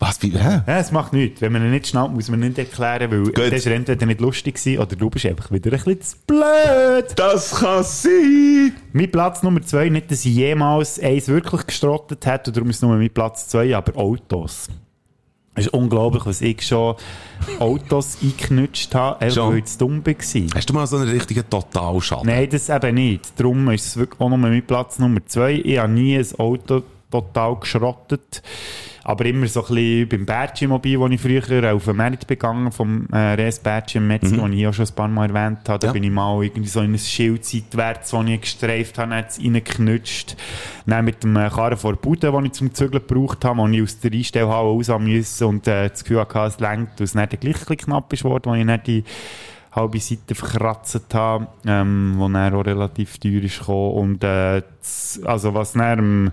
Was? 0.00 0.22
Wie, 0.22 0.30
hä? 0.30 0.62
Ja, 0.66 0.78
es 0.78 0.92
macht 0.92 1.12
nichts. 1.12 1.42
Wenn 1.42 1.52
man 1.52 1.62
ihn 1.62 1.72
nicht 1.72 1.86
schnallt, 1.86 2.12
muss 2.12 2.30
man 2.30 2.40
ihn 2.40 2.48
nicht 2.48 2.58
erklären, 2.58 3.10
weil 3.10 3.22
Gut. 3.22 3.52
das 3.52 3.66
war 3.66 3.72
entweder 3.74 4.06
nicht 4.06 4.20
lustig 4.20 4.54
gewesen, 4.54 4.80
oder 4.80 4.96
du 4.96 5.10
bist 5.10 5.26
einfach 5.26 5.50
wieder 5.52 5.70
ein 5.72 5.76
bisschen 5.76 6.00
zu 6.00 6.16
blöd. 6.26 7.12
Das 7.16 7.54
kann 7.56 7.84
sein! 7.84 8.72
Mein 8.94 9.10
Platz 9.10 9.42
Nummer 9.42 9.60
zwei, 9.60 9.90
nicht, 9.90 10.10
dass 10.10 10.24
ich 10.24 10.34
jemals 10.34 10.98
eins 10.98 11.28
wirklich 11.28 11.66
gestrottet 11.66 12.24
hätte, 12.24 12.48
und 12.50 12.56
darum 12.56 12.70
ist 12.70 12.76
es 12.76 12.82
nur 12.82 12.96
mein 12.96 13.10
Platz 13.10 13.48
zwei, 13.48 13.76
aber 13.76 13.94
Autos. 14.00 14.68
Es 15.54 15.66
ist 15.66 15.74
unglaublich, 15.74 16.24
was 16.24 16.40
ich 16.40 16.62
schon 16.62 16.94
Autos 17.58 18.16
eingeknutscht 18.22 18.94
habe, 18.94 19.20
einfach 19.20 19.48
weil 19.48 19.58
ich 19.58 19.66
zu 19.66 19.78
dumm 19.78 20.06
war. 20.06 20.14
Hast 20.54 20.70
du 20.70 20.72
mal 20.72 20.86
so 20.86 20.96
einen 20.96 21.10
richtigen 21.10 21.44
Totalschaden? 21.50 22.26
Nein, 22.26 22.48
das 22.48 22.70
eben 22.70 22.94
nicht. 22.94 23.38
Darum 23.38 23.68
ist 23.70 23.84
es 23.84 23.96
wirklich 23.98 24.18
auch 24.18 24.30
nur 24.30 24.38
mein 24.38 24.64
Platz 24.64 24.98
Nummer 24.98 25.20
zwei. 25.26 25.60
Ich 25.62 25.76
habe 25.76 25.92
nie 25.92 26.16
ein 26.16 26.26
Auto 26.38 26.84
total 27.10 27.56
geschrottet. 27.56 28.42
Aber 29.02 29.24
immer 29.24 29.46
so 29.46 29.62
ein 29.66 29.74
bisschen 29.74 30.08
beim 30.10 30.26
Bergimobil, 30.26 31.00
wo 31.00 31.06
ich 31.08 31.20
früher 31.20 31.74
auf 31.74 31.86
den 31.86 31.96
Markt 31.96 32.26
begangen 32.26 32.70
vom 32.70 33.08
äh, 33.10 33.16
Res 33.34 33.60
im 33.94 34.06
Metzger, 34.06 34.36
Mhm. 34.36 34.42
den 34.42 34.52
ich 34.52 34.66
auch 34.66 34.74
schon 34.74 34.86
ein 34.86 34.94
paar 34.94 35.08
Mal 35.08 35.34
erwähnt 35.34 35.68
habe. 35.68 35.78
Da 35.78 35.86
Ja. 35.88 35.92
bin 35.94 36.04
ich 36.04 36.10
mal 36.10 36.44
irgendwie 36.44 36.68
so 36.68 36.80
in 36.82 36.92
ein 36.92 36.98
Schild 36.98 37.44
seitwärts, 37.44 38.10
das 38.10 38.26
ich 38.26 38.40
gestreift 38.42 38.98
habe, 38.98 39.12
reingeknutscht. 39.12 40.36
Dann 40.86 41.04
mit 41.06 41.22
dem 41.24 41.34
äh, 41.36 41.48
Karren 41.48 41.78
vor 41.78 41.96
Bude, 41.96 42.30
den 42.30 42.44
ich 42.44 42.52
zum 42.52 42.74
Zügeln 42.74 43.02
gebraucht 43.06 43.44
habe, 43.44 43.58
wo 43.58 43.66
ich 43.68 43.82
aus 43.82 43.98
der 44.00 44.12
Einstellhalle 44.12 44.68
raus 44.68 44.88
musste 44.98 45.46
und 45.46 45.66
äh, 45.66 45.88
das 45.88 46.04
Gefühl 46.04 46.20
hatte, 46.20 46.38
es 46.40 46.60
lenkt, 46.60 47.00
und 47.00 47.04
es 47.04 47.12
dann 47.14 47.28
gleich 47.28 47.70
ein 47.70 47.76
knapp 47.78 48.12
ist 48.12 48.24
worden, 48.24 48.50
wo 48.52 48.54
ich 48.54 48.66
dann 48.66 48.82
die 48.86 49.02
halbe 49.72 49.98
Seite 49.98 50.34
verkratzt 50.34 51.14
habe, 51.14 51.46
ähm, 51.66 52.14
wo 52.18 52.28
dann 52.28 52.52
auch 52.54 52.64
relativ 52.66 53.18
teuer 53.18 53.42
ist 53.42 53.60
gekommen. 53.60 53.92
Und, 53.94 54.24
äh, 54.24 54.62
das, 54.80 55.20
also 55.24 55.54
was 55.54 55.72
dann 55.72 55.98
am, 55.98 56.32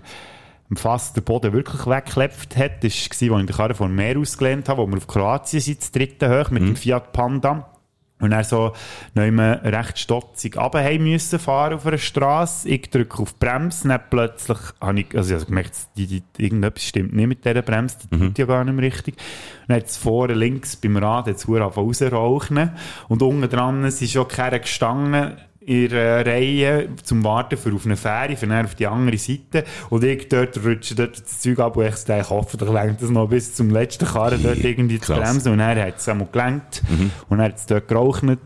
am 0.70 0.76
Fass 0.76 1.12
der 1.12 1.22
Boden 1.22 1.52
wirklich 1.52 1.86
weggeklebt 1.86 2.56
hat, 2.56 2.82
war, 2.82 2.84
als 2.84 3.22
ich 3.22 3.28
den 3.28 3.46
Karren 3.46 3.74
vom 3.74 3.94
Meer 3.94 4.18
ausgelehnt 4.18 4.68
habe, 4.68 4.82
wo 4.82 4.86
wir 4.86 4.98
auf 4.98 5.06
Kroatien 5.06 5.60
sind, 5.60 5.80
das 5.80 5.92
dritte 5.92 6.28
hoch, 6.28 6.50
mit 6.50 6.62
dem 6.62 6.76
Fiat 6.76 7.12
Panda. 7.12 7.72
Und 8.20 8.30
dann 8.30 8.42
so 8.42 8.72
neu 9.14 9.30
recht 9.30 9.96
stotzig 9.98 10.56
runter 10.56 10.98
müssen 10.98 11.38
fahren 11.38 11.74
auf 11.74 11.86
einer 11.86 11.98
Straße. 11.98 12.68
Ich 12.68 12.90
drücke 12.90 13.22
auf 13.22 13.32
die 13.32 13.46
Bremse, 13.46 13.86
dann 13.86 14.00
plötzlich 14.10 14.58
habe 14.80 15.00
ich, 15.00 15.16
also 15.16 15.34
ich 15.34 15.40
habe 15.40 15.46
gemerkt, 15.46 15.76
die, 15.96 16.06
die, 16.08 16.22
irgendetwas 16.36 16.84
stimmt 16.84 17.14
nicht 17.14 17.28
mit 17.28 17.44
dieser 17.44 17.62
Bremse, 17.62 17.96
die 18.10 18.18
tut 18.18 18.38
ja 18.38 18.46
gar 18.46 18.64
nicht 18.64 18.74
mehr 18.74 18.84
richtig. 18.84 19.14
Und 19.14 19.68
dann 19.68 19.76
hat 19.76 19.86
es 19.86 19.96
vorne 19.96 20.34
links 20.34 20.74
beim 20.74 20.96
Rad 20.96 21.28
jetzt 21.28 21.48
rausrauchen. 21.48 22.72
Und 23.06 23.22
unten 23.22 23.48
dran 23.48 23.84
ist 23.84 24.10
schon 24.10 24.26
keiner 24.26 24.58
gestanden 24.58 25.36
in 25.68 25.90
der 25.90 26.24
Reihe 26.24 26.88
zum 27.02 27.22
Warten 27.24 27.58
für 27.58 27.74
auf 27.74 27.84
eine 27.84 27.96
Fähre, 27.96 28.36
für 28.36 28.64
auf 28.64 28.74
die 28.74 28.86
andere 28.86 29.18
Seite. 29.18 29.64
Und 29.90 30.02
ich 30.02 30.26
dort 30.28 30.58
rutsche 30.64 30.94
dort 30.94 31.20
das 31.20 31.40
Zeug 31.40 31.58
ab, 31.58 31.76
wo 31.76 31.82
ich 31.82 31.94
denke, 32.04 32.30
hoffentlich 32.30 32.70
lenkt 32.70 33.02
das 33.02 33.10
noch 33.10 33.28
bis 33.28 33.54
zum 33.54 33.68
letzten 33.68 34.06
Karren 34.06 34.42
dort 34.42 34.64
irgendwie 34.64 34.98
zu 34.98 35.12
bremsen. 35.12 35.52
Und 35.52 35.58
dann 35.58 35.78
hat 35.78 35.98
es 35.98 36.08
einmal 36.08 36.28
gelenkt. 36.32 36.82
Und 37.28 37.38
dann 37.38 37.48
hat 37.48 37.56
es 37.56 37.66
dort 37.66 37.86
geraucht. 37.86 38.22
Und 38.22 38.38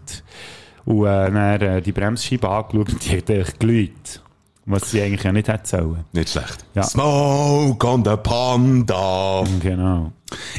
äh, 1.04 1.30
dann 1.30 1.60
äh, 1.60 1.80
die 1.80 1.92
Bremsscheibe 1.92 2.48
angeschaut 2.48 2.92
und 2.92 3.04
die 3.04 3.18
hat 3.18 3.30
eigentlich 3.30 3.58
glüht. 3.60 4.21
Was 4.64 4.90
sie 4.92 5.02
eigentlich 5.02 5.24
ja 5.24 5.32
nicht 5.32 5.48
hätte 5.48 5.68
sollen. 5.68 6.04
Nicht 6.12 6.30
schlecht. 6.30 6.64
Ja. 6.74 6.84
Smoke 6.84 7.84
on 7.86 8.04
the 8.04 8.16
Panda. 8.16 9.42
Genau. 9.60 10.12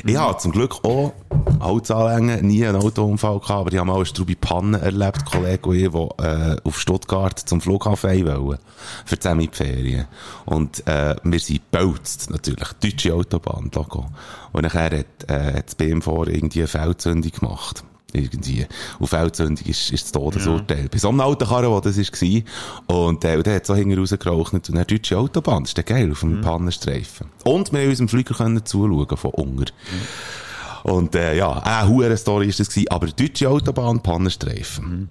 Ich 0.04 0.18
habe 0.18 0.38
zum 0.38 0.52
Glück 0.52 0.84
auch 0.84 1.14
Holzanlängen 1.62 2.46
nie 2.46 2.66
einen 2.66 2.82
Autounfall 2.82 3.40
gehabt, 3.40 3.52
aber 3.52 3.72
ich 3.72 3.78
habe 3.78 3.88
mal 3.88 3.96
eine 3.96 4.06
Strube 4.06 4.36
Panne 4.36 4.80
erlebt, 4.80 5.26
Kollege 5.26 5.70
und 5.70 5.76
ich, 5.76 5.90
die 5.90 6.24
äh, 6.24 6.58
auf 6.64 6.80
Stuttgart 6.80 7.40
zum 7.40 7.62
Flughafen 7.62 8.26
wollen. 8.26 8.60
Für 9.06 9.16
die 9.16 9.50
Ferien. 9.52 10.06
Und 10.46 10.86
äh, 10.86 11.16
wir 11.24 11.40
sind 11.40 11.72
gebölzt, 11.72 12.30
natürlich. 12.30 12.68
Deutsche 12.82 13.14
Autobahn, 13.14 13.72
Logo. 13.74 14.06
Und 14.52 14.64
nachher 14.64 15.00
hat, 15.00 15.30
äh, 15.30 15.54
hat 15.58 15.68
das 15.68 15.76
BMV 15.76 16.08
irgendwie 16.28 16.60
eine 16.60 16.68
Feldzündung 16.68 17.32
gemacht. 17.32 17.84
Irgendwie. 18.14 18.66
Und 19.00 19.08
Feldzündung 19.08 19.66
ist, 19.66 19.92
ist 19.92 20.06
das 20.06 20.12
Todesurteil. 20.12 20.88
Bei 20.90 20.98
so 20.98 21.10
einem 21.10 21.22
Autokarren, 21.22 21.70
wo 21.70 21.80
das 21.80 21.98
war. 21.98 22.98
Und, 22.98 23.26
äh, 23.26 23.36
und 23.38 23.46
der 23.46 23.56
hat 23.56 23.66
so 23.66 23.76
hinten 23.76 23.98
rausgeraucht. 24.00 24.54
Und 24.54 24.70
dann 24.70 24.86
deutsche 24.86 25.18
Autobahn. 25.18 25.64
Das 25.64 25.72
ist 25.72 25.78
dann 25.78 25.86
geil, 25.86 26.12
auf 26.12 26.20
dem 26.20 26.42
Pannenstreifen. 26.42 27.28
Und 27.44 27.72
wir 27.74 27.82
haben 27.82 27.90
unserem 27.90 28.10
Flieger 28.10 28.36
können 28.36 28.66
zuschauen, 28.66 29.18
von 29.18 29.32
unten. 29.32 29.66
Und, 30.84 31.16
äh, 31.16 31.36
ja, 31.38 31.52
eine 31.60 31.90
hure 31.90 32.16
Story 32.18 32.48
ist 32.48 32.60
das 32.60 32.70
gewesen. 32.70 32.90
Aber 32.90 33.08
deutsche 33.08 33.50
Autobahn, 33.50 34.02
Pannenstreifen. 34.02 35.10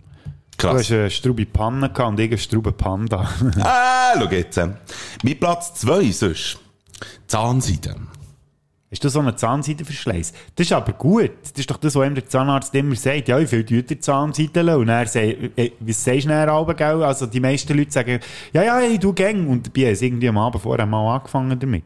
Du 0.59 0.69
Krass. 0.69 0.83
hast 0.83 0.93
eine 0.93 1.11
Straube 1.11 1.47
Panne 1.47 1.89
gehabt 1.91 2.11
und 2.11 2.21
ich 2.21 2.31
eine 2.31 2.39
Straube 2.39 2.73
Panda. 2.73 3.29
Ah, 3.61 4.13
schau 4.17 4.31
jetzt. 4.31 4.61
Mein 5.25 5.39
Platz 5.41 5.75
zwei 5.75 6.11
sonst. 6.13 6.59
Zahnseide. 7.27 7.97
Ist 8.93 9.03
das 9.07 9.15
so 9.15 9.21
ein 9.21 9.35
Zahnseidenverschleiß? 9.35 10.35
Das 10.55 10.67
ist 10.67 10.73
aber 10.75 10.93
gut. 10.93 11.31
Das 11.41 11.53
ist 11.53 11.71
doch 11.71 11.79
das, 11.79 11.95
was 11.95 12.07
ihm 12.07 12.15
der 12.15 12.29
Zahnarzt 12.29 12.75
immer 12.75 12.95
sagt. 12.95 13.27
Ja, 13.27 13.41
wie 13.41 13.47
viel 13.47 13.65
tut 13.65 13.91
ihr 13.91 14.01
Zahnseiden? 14.03 14.69
Und 14.69 14.91
er 14.91 15.07
sagt, 15.07 15.25
äh, 15.57 15.73
was 15.81 16.05
sagst 16.05 16.25
du 16.25 16.29
denn 16.29 16.49
aber, 16.51 16.75
gell? 16.75 17.03
Also, 17.03 17.25
die 17.25 17.41
meisten 17.41 17.75
Leute 17.75 17.91
sagen, 17.91 18.21
ja, 18.53 18.63
ja, 18.63 18.83
ich 18.83 19.01
tu 19.01 19.15
gäng. 19.15 19.49
Und 19.49 19.67
dabei 19.67 19.89
haben 19.89 19.95
sie 19.95 20.07
irgendwie 20.09 20.29
am 20.29 20.37
Abend 20.37 20.61
vorher 20.61 20.85
mal 20.85 21.17
angefangen 21.17 21.59
damit. 21.59 21.85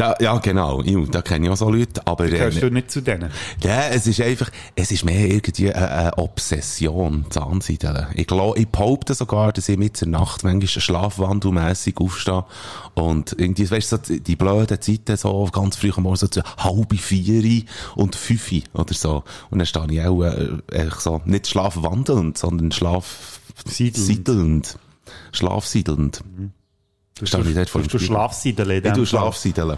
Da, 0.00 0.14
ja, 0.18 0.38
genau. 0.38 0.80
Ja, 0.82 0.98
da 1.10 1.20
kenne 1.20 1.44
ich 1.44 1.52
auch 1.52 1.56
so 1.58 1.68
Leute. 1.68 2.00
Aber, 2.06 2.24
äh, 2.24 2.30
Gehörst 2.30 2.62
du 2.62 2.70
nicht 2.70 2.90
zu 2.90 3.02
denen? 3.02 3.30
Ja, 3.62 3.88
es 3.88 4.06
ist 4.06 4.18
einfach, 4.22 4.50
es 4.74 4.90
ist 4.90 5.04
mehr 5.04 5.28
irgendwie 5.28 5.70
eine, 5.70 5.90
eine 5.90 6.16
Obsession, 6.18 7.26
Zahnseideln. 7.28 8.06
Ich 8.14 8.26
glaube, 8.26 8.58
ich 8.58 8.68
behaupte 8.68 9.12
sogar, 9.12 9.52
dass 9.52 9.68
ich 9.68 9.76
mit 9.76 10.00
der 10.00 10.08
Nacht 10.08 10.42
manchmal 10.42 10.68
schlafwandelmässig 10.68 11.98
aufstehe 11.98 12.46
und 12.94 13.36
irgendwie, 13.36 13.70
weißt 13.70 13.92
du, 13.92 13.96
so 13.96 14.02
die, 14.02 14.20
die 14.20 14.36
blöden 14.36 14.80
Zeiten 14.80 15.18
so 15.18 15.46
ganz 15.52 15.76
früh 15.76 15.92
am 15.94 16.04
Morgen 16.04 16.16
so 16.16 16.28
zu 16.28 16.42
halb 16.56 16.98
vier 16.98 17.64
und 17.94 18.16
fünf 18.16 18.52
oder 18.72 18.94
so. 18.94 19.22
Und 19.50 19.58
dann 19.58 19.66
stehe 19.66 19.86
ich 19.90 20.00
auch, 20.00 20.22
äh, 20.22 20.48
echt 20.70 21.02
so, 21.02 21.20
nicht 21.26 21.46
schlafwandelnd, 21.46 22.38
sondern 22.38 22.72
schlaf, 22.72 23.38
Siedelnd. 23.66 24.06
siedelnd. 24.06 24.78
Schlafsiedelnd. 25.32 26.22
Du, 27.20 27.54
dort 27.54 27.70
vor 27.70 27.82
dem 27.82 27.88
du. 27.88 27.98
Schlafseideln. 27.98 28.70
Ich 28.70 28.82
tue 28.82 28.94
Fall. 28.94 29.06
Schlafsiedeln. 29.06 29.76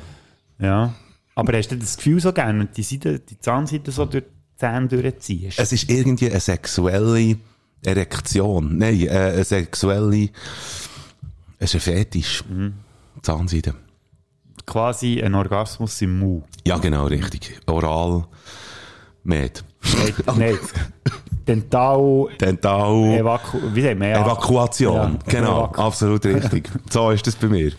Ja. 0.58 0.94
Aber 1.34 1.56
hast 1.56 1.68
du 1.68 1.76
das 1.76 1.96
Gefühl 1.96 2.20
so 2.20 2.32
gerne, 2.32 2.60
wenn 2.60 2.68
die, 2.74 2.82
Seite, 2.82 3.18
die 3.20 3.38
Zahnseite 3.38 3.90
so 3.90 4.04
durch 4.04 4.24
die 4.24 4.58
Zähne 4.58 4.88
durchziehst? 4.88 5.58
Es 5.58 5.72
ist 5.72 5.90
irgendwie 5.90 6.30
eine 6.30 6.40
sexuelle 6.40 7.36
Erektion. 7.84 8.78
Nein, 8.78 9.00
äh, 9.02 9.10
eine 9.10 9.44
sexuelle. 9.44 10.28
Es 11.58 11.74
ist 11.74 11.74
ein 11.74 11.94
Fetisch. 11.94 12.44
Zahnseide. 13.22 13.74
Quasi 14.66 15.22
ein 15.22 15.34
Orgasmus 15.34 16.00
im 16.02 16.18
Mund. 16.18 16.44
Ja, 16.66 16.78
genau, 16.78 17.06
richtig. 17.06 17.60
Oral. 17.66 18.26
Med. 19.24 19.62
Nein, 20.26 20.36
nicht. 20.50 20.60
Dental... 21.46 22.28
Dental. 22.40 23.04
Evaku 23.18 23.58
wie 23.74 23.82
sagt 23.82 23.98
man? 23.98 24.08
Evakuation. 24.12 24.94
Ja, 24.94 25.18
Genau, 25.26 25.64
Evaku- 25.64 25.78
absolut 25.80 26.24
richtig. 26.24 26.70
so 26.90 27.10
ist 27.10 27.26
das 27.26 27.34
bei 27.34 27.48
mir. 27.48 27.72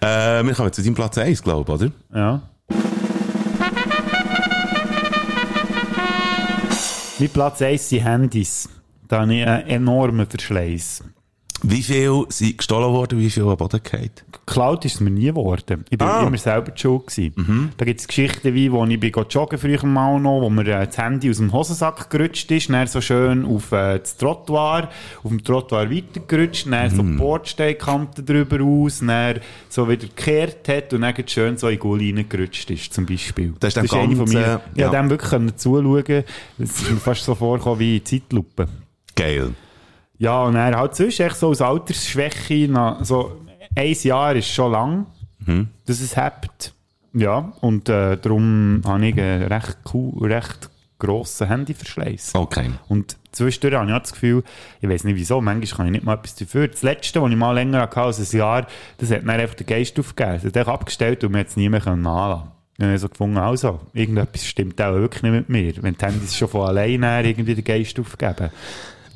Äh, 0.00 0.42
wir 0.44 0.52
kommen 0.54 0.72
zu 0.72 0.82
deinem 0.82 0.94
Platz 0.96 1.16
1, 1.18 1.42
glaube 1.42 1.72
ich, 1.72 1.80
oder? 1.80 1.92
Ja. 2.12 2.42
Mein 7.18 7.28
Platz 7.30 7.62
1 7.62 7.88
sind 7.88 8.04
Handys. 8.04 8.68
Da 9.08 9.20
habe 9.22 9.34
ich 9.34 9.46
einen 9.46 9.66
enormen 9.68 10.26
Verschleiß. 10.26 11.04
Wie 11.66 11.82
viel 11.82 12.24
sind 12.28 12.58
gestohlen 12.58 12.92
worden, 12.92 13.18
wie 13.18 13.30
viel 13.30 13.44
am 13.44 13.56
Boden 13.56 13.80
gefallen? 13.82 14.10
Geklaut 14.32 14.84
ist 14.84 14.96
es 14.96 15.00
mir 15.00 15.10
nie 15.10 15.26
geworden. 15.26 15.86
Ich 15.88 15.96
bin 15.96 16.06
Ah. 16.06 16.26
immer 16.26 16.36
selber 16.36 16.72
schuld 16.76 17.06
gewesen. 17.06 17.72
Da 17.78 17.86
gibt 17.86 18.00
es 18.00 18.06
Geschichten 18.06 18.52
wie, 18.52 18.70
wo 18.70 18.84
ich 18.84 19.00
bin 19.00 19.10
joggen 19.30 19.58
früher 19.58 19.84
mal 19.86 20.20
noch, 20.20 20.42
wo 20.42 20.50
mir 20.50 20.66
äh, 20.66 20.86
das 20.86 20.98
Handy 20.98 21.30
aus 21.30 21.38
dem 21.38 21.50
Hosensack 21.54 22.10
gerutscht 22.10 22.50
ist, 22.50 22.68
dann 22.68 22.86
so 22.86 23.00
schön 23.00 23.46
auf 23.46 23.72
äh, 23.72 23.98
das 23.98 24.18
Trottoir, 24.18 24.90
auf 25.22 25.30
dem 25.30 25.42
Trottoir 25.42 25.90
weitergerutscht, 25.90 26.66
dann 26.70 26.90
so 26.90 27.02
die 27.02 27.12
Bordsteinkante 27.16 28.22
drüber 28.22 28.62
aus, 28.62 28.98
dann 29.00 29.40
so 29.70 29.88
wieder 29.88 30.06
gekehrt 30.06 30.68
hat 30.68 30.92
und 30.92 31.00
dann 31.00 31.14
schön 31.26 31.56
so 31.56 31.68
in 31.68 31.74
die 31.74 31.78
Gulli 31.78 32.10
reingerutscht 32.14 32.70
ist, 32.70 32.92
zum 32.92 33.06
Beispiel. 33.06 33.54
Das 33.60 33.74
ist 33.74 33.90
dem 33.90 33.98
eine 33.98 34.16
von 34.16 34.28
mir. 34.28 34.40
Ja, 34.40 34.60
ja. 34.74 34.90
dem 34.90 35.08
wirklich 35.08 35.56
zuschauen. 35.56 36.24
Es 36.58 36.82
ist 36.82 36.90
mir 36.90 36.96
fast 36.98 37.24
so 37.24 37.34
vorgekommen 37.34 37.78
wie 37.78 38.04
Zeitlupe. 38.04 38.68
Geil. 39.16 39.54
Ja, 40.24 40.44
und 40.44 40.56
er 40.56 40.74
halt 40.74 40.94
sonst 40.94 41.20
echt 41.20 41.36
so 41.36 41.50
aus 41.50 41.60
Altersschwäche, 41.60 42.66
nach, 42.66 43.04
so 43.04 43.42
ein 43.76 43.92
Jahr 43.92 44.34
ist 44.34 44.48
schon 44.48 44.72
lang, 44.72 45.06
dass 45.84 46.00
es 46.00 46.16
hebt. 46.16 46.72
Ja, 47.12 47.52
und 47.60 47.90
äh, 47.90 48.16
darum 48.16 48.80
habe 48.86 49.06
ich 49.06 49.20
einen 49.20 49.42
recht, 49.42 49.76
cool, 49.92 50.32
recht 50.32 50.70
grossen 50.98 51.48
Handyverschleiß. 51.48 52.36
Okay. 52.36 52.70
Und 52.88 53.18
zwischendurch 53.32 53.74
habe 53.74 53.90
ich 53.90 53.94
auch 53.94 54.00
das 54.00 54.12
Gefühl, 54.12 54.42
ich 54.80 54.88
weiß 54.88 55.04
nicht 55.04 55.16
wieso, 55.16 55.42
manchmal 55.42 55.76
kann 55.76 55.86
ich 55.88 55.92
nicht 55.92 56.04
mal 56.04 56.14
etwas 56.14 56.36
dafür. 56.36 56.68
Das 56.68 56.80
letzte, 56.80 57.20
was 57.20 57.30
ich 57.30 57.36
mal 57.36 57.52
länger 57.52 57.82
hatte 57.82 58.00
als 58.00 58.32
ein 58.32 58.38
Jahr, 58.38 58.66
das 58.96 59.10
hat 59.10 59.24
mir 59.24 59.34
einfach 59.34 59.56
den 59.56 59.66
Geist 59.66 60.00
aufgegeben. 60.00 60.40
Das 60.42 60.58
hat 60.58 60.68
abgestellt 60.68 61.22
und 61.22 61.32
man 61.32 61.40
hat 61.40 61.48
es 61.48 61.56
nie 61.58 61.68
mehr 61.68 61.82
können 61.82 62.00
nachlassen. 62.00 62.50
Dann 62.78 62.86
habe 62.86 62.94
ich 62.94 63.02
so 63.02 63.08
gefunden, 63.10 63.36
also, 63.36 63.80
irgendetwas 63.92 64.46
stimmt 64.46 64.80
auch 64.80 64.94
wirklich 64.94 65.22
nicht 65.22 65.32
mit 65.32 65.48
mir. 65.50 65.82
Wenn 65.82 65.94
die 65.94 66.04
Handys 66.04 66.34
schon 66.34 66.48
von 66.48 66.66
alleine 66.66 67.22
irgendwie 67.22 67.54
den 67.54 67.62
Geist 67.62 68.00
aufgeben. 68.00 68.50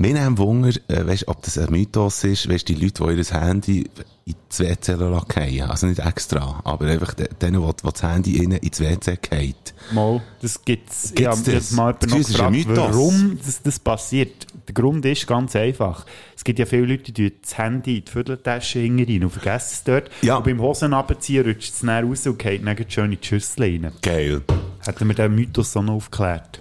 Mir 0.01 0.23
haben 0.23 0.39
Wunder, 0.39 0.69
äh, 0.87 1.07
weißt, 1.07 1.27
ob 1.27 1.43
das 1.43 1.59
ein 1.59 1.71
Mythos 1.73 2.23
ist, 2.23 2.49
weißt, 2.49 2.69
die 2.69 2.75
Leute, 2.75 3.03
die 3.05 3.17
ihr 3.21 3.41
Handy 3.41 3.91
in 4.27 4.35
das 4.49 4.61
WC 4.61 4.97
fallen 4.97 5.23
Also 5.71 5.87
nicht 5.89 5.99
extra, 5.99 6.61
aber 6.63 6.87
einfach 6.87 7.15
de- 7.15 7.29
denen, 7.41 7.61
die, 7.61 7.67
die 7.83 7.83
das 7.93 8.03
Handy 8.05 8.37
innen 8.37 8.59
ins 8.59 8.79
WC 8.79 9.19
fallen. 9.29 9.55
Mal, 9.93 10.23
das 10.41 10.65
gibt's. 10.65 11.13
Gibt's 11.15 11.21
ich 11.21 11.27
habe 11.27 11.51
jetzt 11.53 11.73
mal 11.73 11.95
Das 11.99 12.11
jemanden 12.11 12.11
noch 12.11 12.19
ist 12.21 12.41
ein 12.41 12.53
gefragt, 12.53 12.69
Mythos. 12.69 12.95
warum 12.95 13.39
das, 13.45 13.63
das 13.63 13.79
passiert. 13.81 14.47
Der 14.69 14.75
Grund 14.75 15.05
ist 15.05 15.27
ganz 15.27 15.57
einfach. 15.57 16.07
Es 16.37 16.45
gibt 16.45 16.59
ja 16.61 16.67
viele 16.67 16.87
Leute, 16.87 17.11
die 17.11 17.33
das 17.41 17.59
Handy 17.59 17.99
in 17.99 18.05
die 18.05 18.11
Vierteltasche 18.13 18.79
rein 18.81 19.25
und 19.25 19.31
vergessen 19.31 19.71
es 19.73 19.83
dort. 19.85 20.11
Ja. 20.23 20.37
Und 20.37 20.45
beim 20.45 20.61
Hosen 20.61 20.93
runterziehen 20.93 21.45
rutscht 21.45 21.75
es 21.75 21.81
dann 21.81 22.05
raus 22.05 22.25
und 22.27 22.39
geht 22.39 22.65
dann 22.65 22.77
schön 22.89 23.11
in 23.13 23.19
die 23.21 23.27
Schüssel 23.27 23.63
rein. 23.65 23.93
Geil. 24.03 24.43
Hätten 24.85 25.09
wir 25.09 25.15
den 25.15 25.35
Mythos 25.35 25.73
so 25.73 25.83
noch 25.83 25.95
aufgeklärt. 25.95 26.61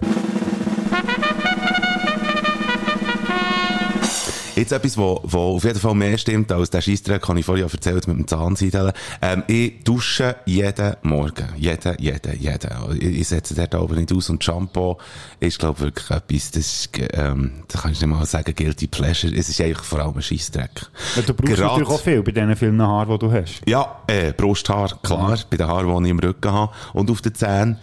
Jetzt 4.58 4.72
etwas, 4.72 4.98
wo, 4.98 5.20
wo 5.22 5.38
auf 5.56 5.62
jeden 5.64 5.78
Fall 5.78 5.94
mehr 5.94 6.18
stimmt 6.18 6.50
als 6.50 6.70
der 6.70 6.80
Scheissdreck, 6.80 7.28
habe 7.28 7.38
ich 7.38 7.46
vorhin 7.46 7.64
ja 7.64 7.72
erzählt 7.72 8.08
mit 8.08 8.16
dem 8.18 8.26
Zahnseideln. 8.26 8.92
Ähm, 9.22 9.44
ich 9.46 9.84
dusche 9.84 10.34
jeden 10.46 10.96
Morgen. 11.02 11.46
Jeden, 11.56 11.96
jeden, 12.00 12.40
jeden. 12.40 12.70
Ich, 12.96 13.02
ich 13.20 13.28
setze 13.28 13.54
dort 13.54 13.74
aber 13.76 13.94
nicht 13.94 14.12
aus 14.12 14.28
und 14.30 14.42
Shampoo 14.42 14.96
ist, 15.38 15.60
glaube 15.60 15.76
ich, 15.78 15.84
wirklich 15.84 16.10
etwas, 16.10 16.50
das 16.50 16.60
ist, 16.66 16.90
ähm, 17.12 17.52
da 17.68 17.78
kann 17.78 17.92
ich 17.92 18.00
nicht 18.00 18.08
mal 18.10 18.26
sagen, 18.26 18.52
guilty 18.52 18.88
pleasure. 18.88 19.32
Es 19.32 19.48
ist 19.48 19.60
eigentlich 19.60 19.78
vor 19.78 20.00
allem 20.00 20.16
ein 20.16 20.22
Scheissdreck. 20.22 20.70
Ja, 21.14 21.22
du 21.22 21.34
brauchst 21.34 21.54
Gerade- 21.54 21.62
natürlich 21.62 21.88
auch 21.88 22.00
viel 22.00 22.22
bei 22.24 22.32
diesen 22.32 22.56
vielen 22.56 22.82
Haaren, 22.82 23.12
die 23.12 23.18
du 23.18 23.30
hast. 23.32 23.60
Ja, 23.64 24.02
äh, 24.08 24.32
Brusthaar, 24.32 24.98
klar, 25.02 25.38
bei 25.50 25.56
den 25.56 25.68
Haaren, 25.68 26.02
die 26.02 26.08
ich 26.08 26.10
im 26.10 26.18
Rücken 26.18 26.52
habe 26.52 26.72
und 26.94 27.10
auf 27.12 27.20
den 27.22 27.34
Zähnen. 27.34 27.78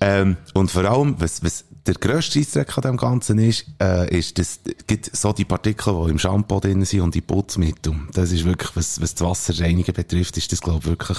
Ähm, 0.00 0.36
und 0.52 0.70
vor 0.70 0.84
allem, 0.84 1.14
was, 1.18 1.42
was 1.42 1.64
der 1.86 1.94
grösste 1.94 2.38
Scheissdreck 2.38 2.76
an 2.76 2.82
dem 2.82 2.96
Ganzen 2.96 3.38
ist, 3.38 3.66
äh, 3.80 4.16
ist, 4.16 4.38
dass 4.38 4.60
es 4.64 4.86
gibt 4.86 5.14
so 5.16 5.32
die 5.32 5.44
Partikel, 5.44 6.04
die 6.04 6.10
im 6.12 6.18
Shampoo 6.18 6.60
drin 6.60 6.84
sind 6.84 7.00
und 7.00 7.14
die 7.14 7.20
Putzmittel. 7.20 7.94
Das 8.12 8.30
ist 8.30 8.44
wirklich, 8.44 8.70
was, 8.76 9.00
was 9.00 9.14
das 9.14 9.28
Wasserreinigen 9.28 9.92
betrifft, 9.92 10.36
ist 10.36 10.52
das, 10.52 10.60
glaube 10.60 10.78
ich, 10.80 10.86
wirklich 10.86 11.18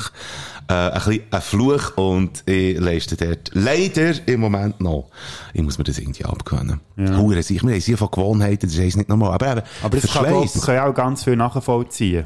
äh, 0.70 0.74
ein 0.74 0.94
bisschen 0.94 1.24
ein 1.32 1.42
Fluch 1.42 1.98
und 1.98 2.44
ich 2.48 2.80
leiste 2.80 3.18
dort 3.18 3.52
leider 3.54 4.14
im 4.26 4.40
Moment 4.40 4.80
noch. 4.80 5.10
Ich 5.54 5.62
muss 5.62 5.78
mir 5.78 5.84
das 5.84 6.00
irgendwie 6.00 6.24
abgewöhnen. 6.24 6.80
Ja. 6.96 7.18
Hure 7.18 7.44
sich, 7.44 7.62
wir 7.62 7.74
haben 7.74 7.82
sie 7.82 7.98
von 7.98 8.10
Gewohnheiten, 8.10 8.68
das 8.68 8.76
ist 8.76 8.96
nicht 8.96 9.10
normal. 9.10 9.34
Aber 9.34 9.52
eben, 9.52 9.62
Aber 9.82 10.00
das 10.00 10.14
kann, 10.14 10.26
glaub, 10.26 10.62
kann 10.62 10.76
ja 10.76 10.88
auch 10.88 10.94
ganz 10.94 11.26
viel 11.26 11.36
nachvollziehen. 11.36 12.26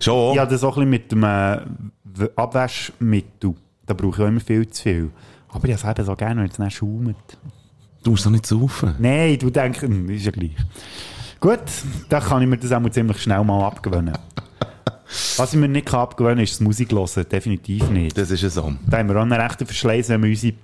Schon. 0.00 0.34
Ja, 0.34 0.44
das 0.44 0.62
auch 0.62 0.76
ein 0.76 0.90
bisschen 0.90 0.90
mit 0.90 1.12
dem 1.12 1.24
äh, 1.24 2.28
Abwaschmittel. 2.36 3.54
Da 3.86 3.94
brauche 3.94 4.16
ich 4.16 4.22
auch 4.22 4.28
immer 4.28 4.40
viel 4.40 4.68
zu 4.68 4.82
viel. 4.82 5.10
Aber 5.48 5.66
ich 5.66 5.82
habe 5.82 5.92
es 5.92 5.98
eben 5.98 6.06
so 6.06 6.14
gerne, 6.14 6.42
wenn 6.42 6.50
es 6.50 6.56
dann 6.56 6.70
schaumt. 6.70 7.38
Du 8.08 8.12
musst 8.12 8.24
doch 8.24 8.30
nicht 8.30 8.46
saufen. 8.46 8.94
Nein, 8.98 9.38
du 9.38 9.50
denkst, 9.50 9.82
hm, 9.82 10.08
ist 10.08 10.24
ja 10.24 10.30
gleich. 10.32 10.52
Gut, 11.40 11.60
dann 12.08 12.22
kann 12.22 12.40
ich 12.40 12.48
mir 12.48 12.56
das 12.56 12.72
auch 12.72 12.80
mal 12.80 12.90
ziemlich 12.90 13.20
schnell 13.20 13.44
mal 13.44 13.66
abgewöhnen. 13.66 14.16
Was 15.36 15.52
ich 15.52 15.58
mir 15.60 15.68
nicht 15.68 15.92
abgewöhnen 15.92 16.36
kann, 16.38 16.44
ist 16.44 16.54
das 16.54 16.60
Musik 16.60 16.90
hören. 16.92 17.26
Definitiv 17.30 17.90
nicht. 17.90 18.16
Das 18.16 18.30
ist 18.30 18.40
ja 18.42 18.48
so. 18.48 18.72
Da 18.88 18.96
haben 18.96 19.10
wir 19.10 19.16
auch 19.16 19.20
einen 19.20 19.38
rechten 19.38 19.66
Verschleiß, 19.66 20.08
wenn 20.08 20.22
man 20.22 20.30
unsere 20.30 20.54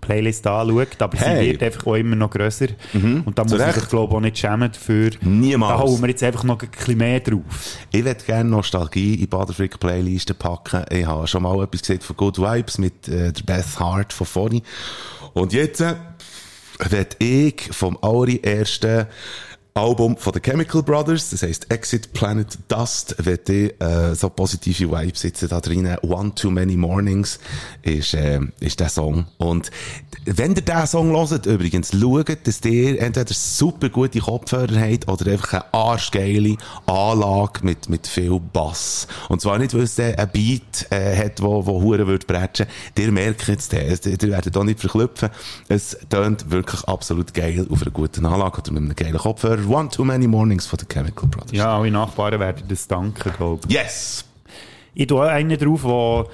Playlist 0.00 0.46
anschaut. 0.46 1.02
Aber 1.02 1.18
Hey. 1.18 1.34
Mhm. 1.34 1.40
sie 1.46 1.50
wird 1.50 1.62
einfach 1.64 1.86
auch 1.88 1.94
immer 1.96 2.14
noch 2.14 2.30
grösser. 2.30 2.66
Und 2.92 3.32
da 3.34 3.42
muss 3.42 3.58
Recht. 3.58 3.74
sich, 3.74 3.88
glaube 3.88 4.12
ich, 4.12 4.16
auch 4.16 4.20
nicht 4.20 4.38
schämen 4.38 4.70
dafür. 4.70 5.10
Niemals. 5.22 5.72
Da 5.72 5.82
holen 5.82 6.00
wir 6.00 6.08
jetzt 6.10 6.22
einfach 6.22 6.44
noch 6.44 6.62
ein 6.62 6.68
bisschen 6.68 6.96
mehr 6.98 7.18
drauf. 7.18 7.42
Ich 7.90 8.04
würde 8.04 8.22
gerne 8.24 8.50
Nostalgie 8.50 9.16
in 9.16 9.28
Baderfrick 9.28 9.80
Playlisten 9.80 10.36
packen. 10.36 10.84
Ich 10.90 11.04
habe 11.04 11.26
schon 11.26 11.42
mal 11.42 11.60
etwas 11.64 11.80
gesehen 11.80 12.00
von 12.00 12.16
Good 12.16 12.38
Vibes 12.38 12.78
mit 12.78 13.08
äh, 13.08 13.32
der 13.32 13.42
Beth 13.42 13.80
Hart 13.80 14.12
von 14.12 14.28
vorhin. 14.28 14.62
Und 15.32 15.52
jetzt 15.52 15.80
äh, 15.80 15.96
werde 16.78 17.16
ich 17.18 17.68
vom 17.70 17.98
allerersten 18.02 19.06
Album 19.76 20.16
von 20.16 20.32
den 20.32 20.40
Chemical 20.40 20.84
Brothers, 20.84 21.30
das 21.30 21.42
heisst 21.42 21.68
Exit 21.68 22.12
Planet 22.12 22.46
Dust, 22.68 23.16
werde 23.18 23.52
ich 23.52 23.80
äh, 23.82 24.14
so 24.14 24.30
positive 24.30 24.88
Vibes 24.88 25.22
sitzen 25.22 25.48
da 25.48 25.60
drinnen. 25.60 25.98
One 26.02 26.32
Too 26.32 26.48
Many 26.48 26.76
Mornings 26.76 27.40
ist, 27.82 28.14
äh, 28.14 28.38
ist 28.60 28.78
der 28.78 28.88
Song. 28.88 29.26
Und 29.36 29.72
wenn 30.26 30.54
ihr 30.54 30.62
diesen 30.62 30.86
Song 30.86 31.10
hört, 31.10 31.46
übrigens, 31.46 31.90
schaut, 31.90 32.46
dass 32.46 32.64
ihr 32.64 33.00
entweder 33.00 33.34
super 33.34 33.88
gute 33.88 34.20
Kopfhörer 34.20 34.78
habt 34.78 35.08
oder 35.08 35.32
einfach 35.32 35.54
eine 35.54 35.74
arschgeile 35.74 36.56
Anlage 36.86 37.64
mit, 37.64 37.88
mit 37.88 38.06
viel 38.06 38.38
Bass. 38.38 39.08
Und 39.28 39.40
zwar 39.40 39.58
nicht, 39.58 39.74
weil 39.74 39.82
es 39.82 39.98
äh, 39.98 40.14
ein 40.14 40.30
Beat 40.30 40.86
äh, 40.90 41.16
hat, 41.16 41.42
wo, 41.42 41.66
wo 41.66 41.82
Huren 41.82 42.06
wird 42.06 42.28
bretschen. 42.28 42.66
Ihr 42.96 43.10
merkt 43.10 43.48
jetzt 43.48 43.72
das. 43.72 44.06
Ihr 44.06 44.22
werdet 44.22 44.56
auch 44.56 44.62
nicht 44.62 44.78
verklüpfen. 44.78 45.30
Es 45.66 45.98
tönt 46.08 46.52
wirklich 46.52 46.84
absolut 46.84 47.34
geil 47.34 47.66
auf 47.68 47.82
einer 47.82 47.90
guten 47.90 48.24
Anlage 48.24 48.58
oder 48.58 48.70
mit 48.70 48.82
einem 48.84 48.94
geilen 48.94 49.18
Kopfhörer. 49.18 49.63
One 49.68 49.88
Too 49.88 50.04
Many 50.04 50.26
Mornings 50.26 50.66
von 50.66 50.78
den 50.78 50.88
Chemical 50.88 51.28
Brothers. 51.28 51.52
Ja, 51.52 51.76
alle 51.78 51.90
Nachbarn 51.90 52.38
werden 52.40 52.64
das 52.68 52.86
danken, 52.88 53.32
glaube 53.36 53.62
ich. 53.68 53.74
Yes! 53.74 54.24
Ich 54.94 55.06
tue 55.06 55.18
auch 55.24 55.28
einen 55.28 55.58
drauf, 55.58 55.82
der 55.82 56.26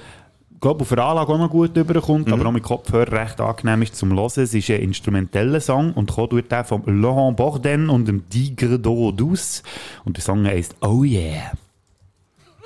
glaube 0.59 0.81
auf 0.81 0.89
der 0.89 1.03
Anlage 1.03 1.31
auch 1.33 1.37
noch 1.39 1.49
gut 1.49 1.75
überkommt, 1.75 2.27
Mhm. 2.27 2.33
aber 2.33 2.45
auch 2.47 2.51
mit 2.51 2.61
Kopfhörer 2.63 3.11
recht 3.11 3.41
angenehm 3.41 3.81
ist 3.81 3.95
zum 3.95 4.11
Hören. 4.15 4.27
Es 4.43 4.53
ist 4.53 4.69
ein 4.69 4.81
instrumenteller 4.81 5.59
Song 5.59 5.93
und 5.93 6.11
kommt 6.11 6.33
durch 6.33 6.47
den 6.47 6.63
von 6.65 6.83
Laurent 7.01 7.35
Borden 7.37 7.89
und 7.89 8.07
dem 8.07 8.29
Tigre 8.29 8.77
Douce. 8.79 9.63
Und 10.05 10.17
der 10.17 10.23
Song 10.23 10.45
heisst 10.45 10.75
Oh 10.81 11.03
Yeah. 11.03 11.51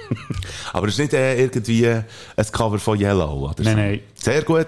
Aber 0.73 0.87
es 0.87 0.93
ist 0.95 0.99
nicht 0.99 1.13
äh, 1.13 1.39
irgendwie 1.41 1.87
ein 1.87 2.05
Cover 2.51 2.77
von 2.77 2.99
Yellow 2.99 3.49
oder 3.49 3.63
so. 3.63 3.69
Nein, 3.69 3.75
nein. 3.77 3.99
Sehr 4.13 4.43
gut. 4.43 4.67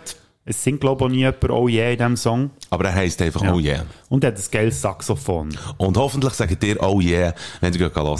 Es 0.49 0.63
singt, 0.63 0.79
glaube 0.79 1.03
ich, 1.03 1.05
auch 1.05 1.11
nie 1.11 1.17
jemand 1.17 1.49
Oh 1.49 1.67
Yeah 1.67 1.91
in 1.91 1.97
diesem 1.97 2.15
Song. 2.15 2.51
Aber 2.69 2.85
er 2.85 2.95
heisst 2.95 3.21
einfach 3.21 3.41
Oh 3.53 3.59
Yeah. 3.59 3.85
Und 4.07 4.23
er 4.23 4.31
hat 4.31 4.37
ein 4.37 4.43
geiles 4.49 4.81
Saxophon. 4.81 5.49
Und 5.75 5.97
hoffentlich 5.97 6.33
sagt 6.33 6.63
ihr 6.63 6.81
Oh 6.81 7.01
Yeah, 7.01 7.33
wenn 7.59 7.73
ihr 7.73 7.79
geht 7.79 7.95
hören. 7.97 8.17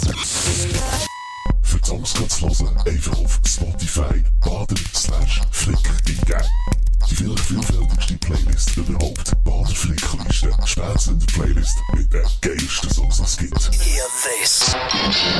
Für 1.62 1.78
die 1.78 1.88
Songs 1.88 2.12
zu 2.12 2.46
hören, 2.46 2.76
einfach 2.86 3.18
auf 3.18 3.40
Spotify 3.46 4.22
baden 4.44 4.76
slash 4.94 5.40
flick 5.50 5.78
vielleicht 7.14 7.40
vielfältigste 7.40 8.14
Playlist 8.18 8.76
überhaupt. 8.76 9.44
Bader 9.44 9.74
Flickliste. 9.74 10.50
Spätzünder 10.64 11.26
Playlist 11.26 11.76
mit 11.94 12.12
den 12.12 12.22
geilsten 12.40 12.90
Songs, 12.90 13.16
die 13.16 13.22
es 13.22 13.36
gibt. 13.38 13.70
Hear 13.72 14.04
this. 14.40 14.76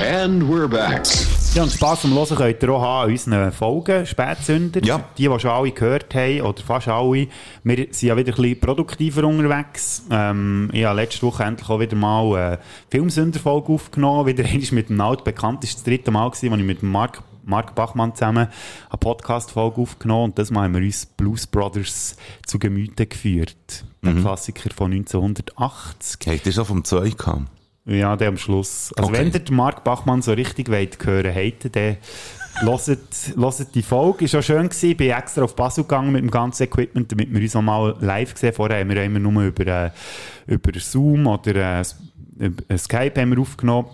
And 0.01 0.43
we're 0.43 0.69
back. 0.69 1.07
Ja, 1.55 1.63
und 1.63 1.73
Spass 1.73 2.05
am 2.05 2.15
Hören 2.15 2.37
könnt 2.37 2.63
ihr 2.63 2.71
auch 2.71 2.83
haben 2.83 3.09
an 3.09 3.11
unseren 3.11 3.53
Folgen, 3.53 4.07
Spätsünder. 4.07 4.83
Ja. 4.85 5.05
Die, 5.17 5.29
die 5.29 5.41
schon 5.41 5.51
alle 5.51 5.71
gehört 5.71 6.15
haben, 6.15 6.41
oder 6.43 6.63
fast 6.63 6.89
alle. 6.89 7.29
Wir 7.65 7.77
sind 7.77 8.03
ja 8.03 8.17
wieder 8.17 8.33
ein 8.33 8.37
bisschen 8.37 8.61
produktiver 8.61 9.25
unterwegs. 9.25 10.03
Ähm, 10.11 10.71
ich 10.73 10.85
habe 10.85 11.01
letzte 11.01 11.23
Woche 11.23 11.45
endlich 11.45 11.69
auch 11.69 11.81
wieder 11.81 11.97
mal 11.97 12.37
eine 12.37 12.59
Filmsünder-Folge 12.91 13.73
aufgenommen. 13.73 14.27
Wieder 14.27 14.45
mit 14.73 14.89
dem 14.89 15.01
altbekannten. 15.01 15.61
Das 15.63 15.71
war 15.71 15.77
das 15.77 15.85
dritte 15.85 16.11
Mal, 16.11 16.31
gewesen, 16.31 16.53
als 16.53 16.61
ich 16.61 16.67
mit 16.67 16.83
dem 16.83 16.91
Mark, 16.91 17.23
Mark 17.49 17.75
Bachmann 17.75 18.15
zusammen 18.15 18.49
eine 18.91 18.99
Podcast-Folge 18.99 19.81
aufgenommen 19.81 20.25
und 20.27 20.39
das 20.39 20.51
Mal 20.51 20.65
haben 20.65 20.75
wir 20.75 20.83
uns 20.83 21.07
Blues 21.07 21.47
Brothers 21.47 22.17
zu 22.47 22.59
Gemüte 22.59 23.07
geführt. 23.07 23.85
Der 24.05 24.15
Klassiker 24.15 24.71
von 24.75 24.93
1980. 24.93 26.21
Habt 26.27 26.47
ihr 26.47 26.53
schon 26.53 26.65
vom 26.65 26.85
Zeug 26.85 27.17
gehabt? 27.19 27.43
Ja, 27.87 28.17
der 28.17 28.29
am 28.29 28.37
Schluss. 28.37 28.93
Also 28.97 29.09
Okay. 29.11 29.19
wenn 29.21 29.33
ihr 29.33 29.39
den 29.41 29.57
Mark 29.57 29.83
Bachmann 29.83 30.21
so 30.21 30.33
richtig 30.33 30.69
wollt 30.71 31.05
hören 31.07 31.35
wollt, 31.35 31.75
dann 31.75 31.97
hört 32.61 33.75
die 33.75 33.83
Folge. 33.83 34.25
Ist 34.27 34.35
auch 34.35 34.43
schön 34.43 34.69
gewesen. 34.69 34.91
Ich 34.91 34.97
bin 34.97 35.11
extra 35.11 35.43
auf 35.43 35.57
Basel 35.57 35.85
gegangen 35.85 36.13
mit 36.13 36.21
dem 36.23 36.31
ganzen 36.31 36.65
Equipment, 36.65 37.11
damit 37.11 37.33
wir 37.33 37.41
uns 37.41 37.57
auch 37.57 37.63
mal 37.63 37.97
live 38.01 38.37
sehen. 38.37 38.53
Vorher 38.53 38.81
haben 38.81 38.91
wir 38.91 39.03
immer 39.03 39.19
nur 39.21 39.43
über, 39.43 39.67
äh, 39.67 39.91
über 40.47 40.79
Zoom 40.79 41.27
oder 41.27 41.81
äh, 41.81 41.85
über 42.39 42.77
Skype 42.79 43.19
haben 43.21 43.31
wir 43.31 43.41
aufgenommen. 43.41 43.89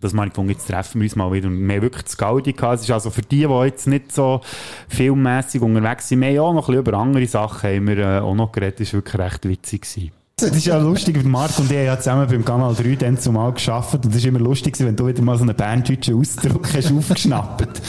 Das 0.00 0.12
meine 0.12 0.28
ich 0.28 0.32
gefunden, 0.32 0.52
jetzt 0.52 0.66
treffen 0.66 1.00
wir 1.00 1.06
uns 1.06 1.16
mal 1.16 1.32
wieder. 1.32 1.48
Und 1.48 1.68
wir 1.68 1.82
wirklich 1.82 2.04
das 2.04 2.16
Gaudi 2.16 2.52
gehabt. 2.52 2.76
Es 2.76 2.82
ist 2.82 2.90
also 2.90 3.10
für 3.10 3.22
die, 3.22 3.46
die 3.46 3.64
jetzt 3.64 3.86
nicht 3.86 4.12
so 4.12 4.40
filmmässig 4.88 5.62
unterwegs 5.62 6.08
sind, 6.08 6.22
ja 6.22 6.42
auch 6.42 6.52
noch 6.52 6.68
ein 6.68 6.74
bisschen 6.74 6.86
über 6.86 6.98
andere 6.98 7.26
Sachen 7.26 7.70
haben 7.70 7.88
wir, 7.88 7.98
äh, 7.98 8.18
auch 8.20 8.34
noch 8.34 8.52
geredet. 8.52 8.80
Das 8.80 8.92
war 8.92 8.98
wirklich 8.98 9.18
recht 9.18 9.48
witzig. 9.48 9.82
Gewesen. 9.82 10.15
Das 10.38 10.50
ist 10.50 10.66
ja 10.66 10.76
lustig, 10.76 11.24
Marc 11.24 11.58
und 11.58 11.72
ich 11.72 11.78
haben 11.78 11.86
ja 11.86 11.98
zusammen 11.98 12.28
beim 12.28 12.44
Kanal 12.44 12.74
3 12.74 12.96
dann 12.96 13.18
zumal 13.18 13.54
geschafft 13.54 13.94
und 13.94 14.04
das 14.04 14.16
ist 14.16 14.26
immer 14.26 14.38
lustig 14.38 14.78
wenn 14.80 14.94
du 14.94 15.06
wieder 15.06 15.22
mal 15.22 15.38
so 15.38 15.44
einen 15.44 15.56
berndeutschen 15.56 16.14
Ausdruck 16.14 16.68
hast 16.74 16.92
aufgeschnappt. 16.92 17.80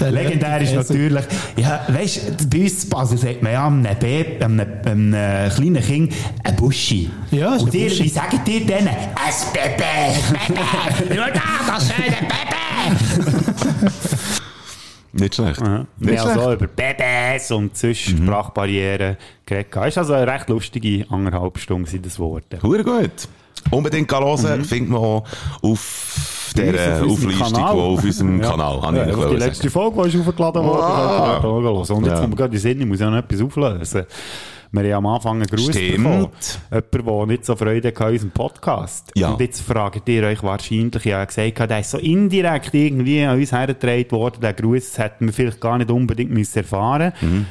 Legendär 0.10 0.60
ist 0.62 0.74
natürlich, 0.74 1.24
ja, 1.54 1.86
weisst, 1.86 2.50
bei 2.50 2.62
uns 2.62 2.82
in 2.82 2.90
Basel 2.90 3.18
sagt 3.18 3.44
man 3.44 3.52
ja 3.52 3.68
einem, 3.68 3.84
Baby, 4.00 4.42
einem, 4.42 4.60
einem, 4.84 5.14
einem 5.14 5.50
kleinen 5.54 5.80
Kind 5.80 6.12
ein 6.42 6.56
Buschi. 6.56 7.08
Ja, 7.30 7.54
ist 7.54 7.62
und 7.62 7.74
ihr, 7.74 7.96
wie 7.96 8.08
sagt 8.08 8.48
ihr 8.48 8.66
denen? 8.66 8.88
Ein 8.88 8.96
Baby, 9.52 9.84
Baby, 10.98 11.14
nur 11.14 11.26
da, 11.26 11.40
das 11.68 11.88
schöne 11.88 12.16
Baby. 12.18 12.52
Nicht 15.12 15.34
schlecht. 15.34 15.60
Wir 15.60 15.86
Nicht 15.98 16.18
haben 16.20 16.30
schlecht. 16.30 16.38
also 16.38 16.52
über 16.54 16.66
Babys 16.66 17.50
und 17.50 17.76
sonst 17.76 17.98
Sprachbarrieren 18.00 19.16
geredet. 19.46 19.68
Es 19.72 19.76
war 19.96 20.02
also 20.02 20.12
eine 20.14 20.26
recht 20.32 20.48
lustige 20.48 21.06
anderthalb 21.10 21.58
Stunden 21.58 21.86
sind 21.86 22.06
das 22.06 22.18
Worte. 22.18 22.58
Hure 22.62 22.82
gut. 22.84 23.28
Unbedingt 23.70 24.10
hören, 24.10 24.64
findet 24.64 24.90
man 24.90 25.00
auch 25.00 25.24
auf 25.62 26.52
der 26.56 26.74
äh, 26.74 27.00
Auf 27.00 27.02
unserem 27.02 27.30
Auflistung, 27.30 27.52
Kanal. 27.52 27.74
die 27.74 27.80
auf 27.80 28.04
unserem 28.04 28.42
Ja. 28.42 28.50
Kanal, 28.50 28.82
habe 28.82 28.96
Ja, 28.96 29.02
ich 29.04 29.08
noch 29.10 29.16
die 29.16 29.22
sagen. 29.22 29.36
letzte 29.38 29.70
Folge, 29.70 30.02
die 30.02 30.08
ist 30.18 30.28
aufgeladen 30.28 30.64
worden, 30.64 30.82
Ah. 30.82 31.36
Und 31.38 32.04
jetzt 32.04 32.14
Ja. 32.14 32.20
kommt 32.20 32.36
gerade 32.36 32.44
in 32.46 32.50
den 32.52 32.60
Sinn, 32.60 32.80
ich 32.80 32.86
muss 32.86 33.00
ja 33.00 33.10
noch 33.10 33.18
etwas 33.18 33.40
auflösen. 33.40 34.04
Wir 34.74 34.96
haben 34.96 35.04
am 35.04 35.14
Anfang 35.14 35.36
einen 35.36 35.46
Gruß 35.46 35.66
Stimmt. 35.68 35.96
bekommen. 35.98 36.28
Jemand, 36.72 36.96
der 37.06 37.26
nicht 37.26 37.44
so 37.44 37.54
Freude 37.56 37.88
hatte 37.88 38.04
an 38.04 38.12
unserem 38.12 38.30
Podcast. 38.30 39.12
Ja. 39.14 39.30
Und 39.32 39.40
jetzt 39.40 39.60
fragt 39.60 40.08
ihr 40.08 40.24
euch 40.24 40.42
wahrscheinlich, 40.42 41.04
ja, 41.04 41.22
gesagt, 41.24 41.70
der 41.70 41.80
ist 41.80 41.90
so 41.90 41.98
indirekt 41.98 42.72
irgendwie 42.72 43.22
an 43.22 43.38
uns 43.38 43.52
hergetragen 43.52 44.10
worden, 44.12 44.40
der 44.40 44.54
Gruß, 44.54 44.92
das 44.92 44.98
hätten 44.98 45.26
wir 45.26 45.32
vielleicht 45.34 45.60
gar 45.60 45.76
nicht 45.76 45.90
unbedingt 45.90 46.30
müssen 46.30 46.58
erfahren 46.58 47.12
Mhm. 47.20 47.46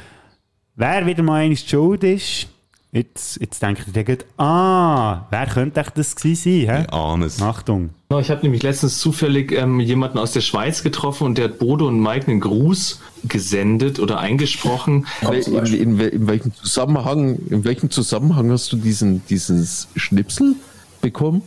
Wer 0.74 1.06
wieder 1.06 1.22
mal 1.22 1.42
eines 1.42 1.68
schuld 1.68 2.02
ist, 2.02 2.48
jetzt, 2.92 3.40
jetzt 3.40 3.62
denkt 3.62 3.84
ihr 3.94 4.04
gleich, 4.04 4.18
ah, 4.38 5.26
wer 5.30 5.46
könnte 5.46 5.80
echt 5.80 5.96
das 5.98 6.14
gewesen 6.14 6.66
sein? 6.66 6.76
hä? 6.82 6.86
ahne 6.90 7.26
es. 7.26 7.40
Achtung. 7.40 7.90
Genau, 8.08 8.20
Ich 8.20 8.30
habe 8.30 8.42
nämlich 8.42 8.62
letztens 8.62 8.98
zufällig 8.98 9.52
ähm, 9.52 9.80
jemanden 9.80 10.18
aus 10.18 10.32
der 10.32 10.42
Schweiz 10.42 10.82
getroffen 10.82 11.24
und 11.24 11.38
der 11.38 11.44
hat 11.46 11.58
Bodo 11.58 11.88
und 11.88 12.00
Mike 12.00 12.28
einen 12.30 12.40
Gruß 12.40 13.00
gesendet 13.24 13.98
oder 13.98 14.18
eingesprochen. 14.20 15.06
In, 15.22 15.32
in, 15.74 15.98
wel- 15.98 16.08
in 16.08 16.26
welchem 16.26 16.54
Zusammenhang, 16.54 17.38
in 17.48 17.64
welchem 17.64 17.90
Zusammenhang 17.90 18.50
hast 18.50 18.70
du 18.72 18.76
diesen, 18.76 19.22
dieses 19.28 19.88
Schnipsel 19.96 20.56
bekommen? 21.00 21.42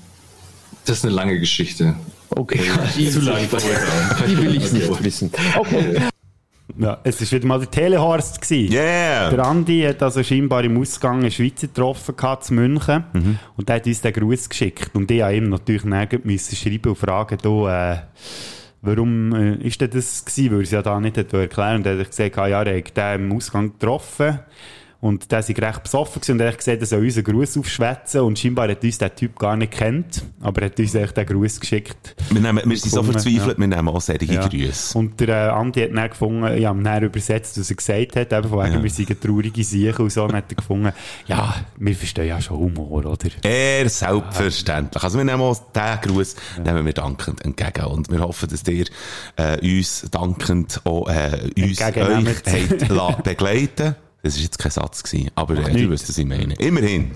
Das 0.85 0.97
ist 0.97 1.05
eine 1.05 1.13
lange 1.13 1.39
Geschichte. 1.39 1.95
Okay. 2.31 2.59
Zu 3.11 3.21
lang. 3.21 3.37
Die 4.27 4.37
will 4.37 4.55
ich 4.55 4.71
nicht 4.71 5.03
wissen. 5.03 5.31
Okay. 5.57 5.99
Ja, 6.77 6.99
es 7.03 7.21
war 7.21 7.31
wieder 7.31 7.47
mal 7.47 7.59
der 7.59 7.71
Telehorst. 7.71 8.41
Gewesen. 8.41 8.73
Yeah! 8.73 9.29
Der 9.29 9.45
Andi 9.45 9.81
hat 9.83 10.03
also 10.03 10.23
scheinbar 10.23 10.63
im 10.63 10.77
Ausgang 10.79 11.21
einen 11.21 11.31
Schweizer 11.31 11.67
getroffen 11.67 12.15
in 12.49 12.55
München. 12.55 13.03
Mhm. 13.13 13.39
Und 13.55 13.69
der 13.69 13.77
hat 13.77 13.87
uns 13.87 14.01
den 14.01 14.13
Gruß 14.13 14.49
geschickt. 14.49 14.91
Und 14.93 15.09
ich 15.09 15.21
musste 15.21 15.35
ihm 15.35 15.49
natürlich 15.49 15.85
müssen 16.25 16.55
schreiben 16.55 16.89
und 16.89 16.97
fragen, 16.97 17.37
du, 17.41 17.67
äh, 17.67 17.97
warum 18.81 19.33
äh, 19.33 19.55
ist 19.67 19.79
denn 19.79 19.89
das 19.89 20.25
gewesen? 20.25 20.51
Weil 20.51 20.59
er 20.59 20.63
es 20.63 20.71
ja 20.71 20.81
da 20.81 20.99
nicht 20.99 21.17
hat 21.17 21.33
erklären 21.33 21.77
Und 21.77 21.85
er 21.85 21.97
hat 21.97 22.09
gesagt, 22.09 22.37
ah, 22.37 22.47
ja, 22.47 22.63
er 22.63 22.77
hat 22.77 22.97
den 22.97 23.21
im 23.21 23.37
Ausgang 23.37 23.73
getroffen. 23.73 24.39
Und 25.05 25.31
der 25.31 25.47
war 25.47 25.67
recht 25.69 25.83
besoffen 25.83 26.19
und 26.29 26.39
er 26.39 26.47
hat 26.47 26.57
gesagt, 26.57 26.81
er 26.81 26.87
soll 26.87 27.03
unseren 27.03 27.25
Gruß 27.25 27.59
aufschwätzen. 27.59 28.21
Und 28.21 28.39
scheinbar 28.39 28.67
hat 28.69 28.83
uns 28.83 28.97
der 28.97 29.13
Typ 29.13 29.37
gar 29.37 29.55
nicht 29.55 29.73
kennt. 29.73 30.23
Aber 30.41 30.63
er 30.63 30.65
hat 30.69 30.79
uns 30.79 30.95
echt 30.95 31.15
den 31.15 31.27
Gruß 31.27 31.59
geschickt. 31.59 32.15
Wir, 32.31 32.41
nehmen, 32.41 32.63
wir 32.65 32.75
sind 32.75 32.91
so 32.91 33.03
verzweifelt, 33.03 33.55
ja. 33.55 33.57
wir 33.59 33.67
nehmen 33.67 33.87
auch 33.87 34.01
solche 34.01 34.25
Ja. 34.25 34.47
Grüße. 34.47 34.97
Und 34.97 35.19
der 35.19 35.27
äh, 35.27 35.49
Andi 35.51 35.81
hat 35.81 35.91
dann 35.95 36.09
gefunden, 36.09 36.57
ihm 36.57 36.83
dann 36.83 37.03
übersetzt, 37.03 37.59
was 37.59 37.69
er 37.69 37.75
gesagt 37.75 38.15
hat, 38.15 38.33
eben 38.33 38.49
von 38.49 38.63
wegen, 38.63 38.73
Ja. 38.77 38.83
wir 38.83 38.89
seien 38.89 39.19
traurige 39.19 39.63
Siechen 39.63 40.05
und 40.05 40.11
so, 40.11 40.23
und 40.23 40.33
hat 40.33 40.45
er 40.51 40.55
gefunden, 40.55 40.91
ja, 41.27 41.53
wir 41.77 41.95
verstehen 41.95 42.27
ja 42.27 42.41
schon 42.41 42.57
Humor, 42.57 43.05
oder? 43.05 43.15
Eher 43.43 43.87
selbstverständlich. 43.87 45.03
Also 45.03 45.19
wir 45.19 45.25
nehmen 45.25 45.41
auch 45.41 45.55
diesen 45.71 46.01
Gruß 46.01 46.35
nehmen 46.63 46.83
wir 46.83 46.93
dankend 46.93 47.45
entgegen 47.45 47.85
und 47.85 48.09
wir 48.09 48.21
hoffen, 48.21 48.49
dass 48.49 48.67
ihr 48.67 48.87
äh, 49.35 49.59
uns 49.77 50.07
dankend 50.09 50.81
auch 50.83 51.07
äh, 51.07 51.51
uns, 51.55 51.79
euch 51.79 53.15
begleiten 53.23 53.95
Das 54.25 54.35
war 54.37 54.41
jetzt 54.41 54.57
kein 54.57 54.71
Satz, 54.71 55.03
gewesen, 55.03 55.29
aber 55.35 55.55
äh, 55.55 55.71
nicht. 55.71 55.83
ihr 55.83 55.89
wisst, 55.91 56.09
was 56.09 56.17
ich 56.17 56.25
meine. 56.25 56.55
Immerhin. 56.55 57.11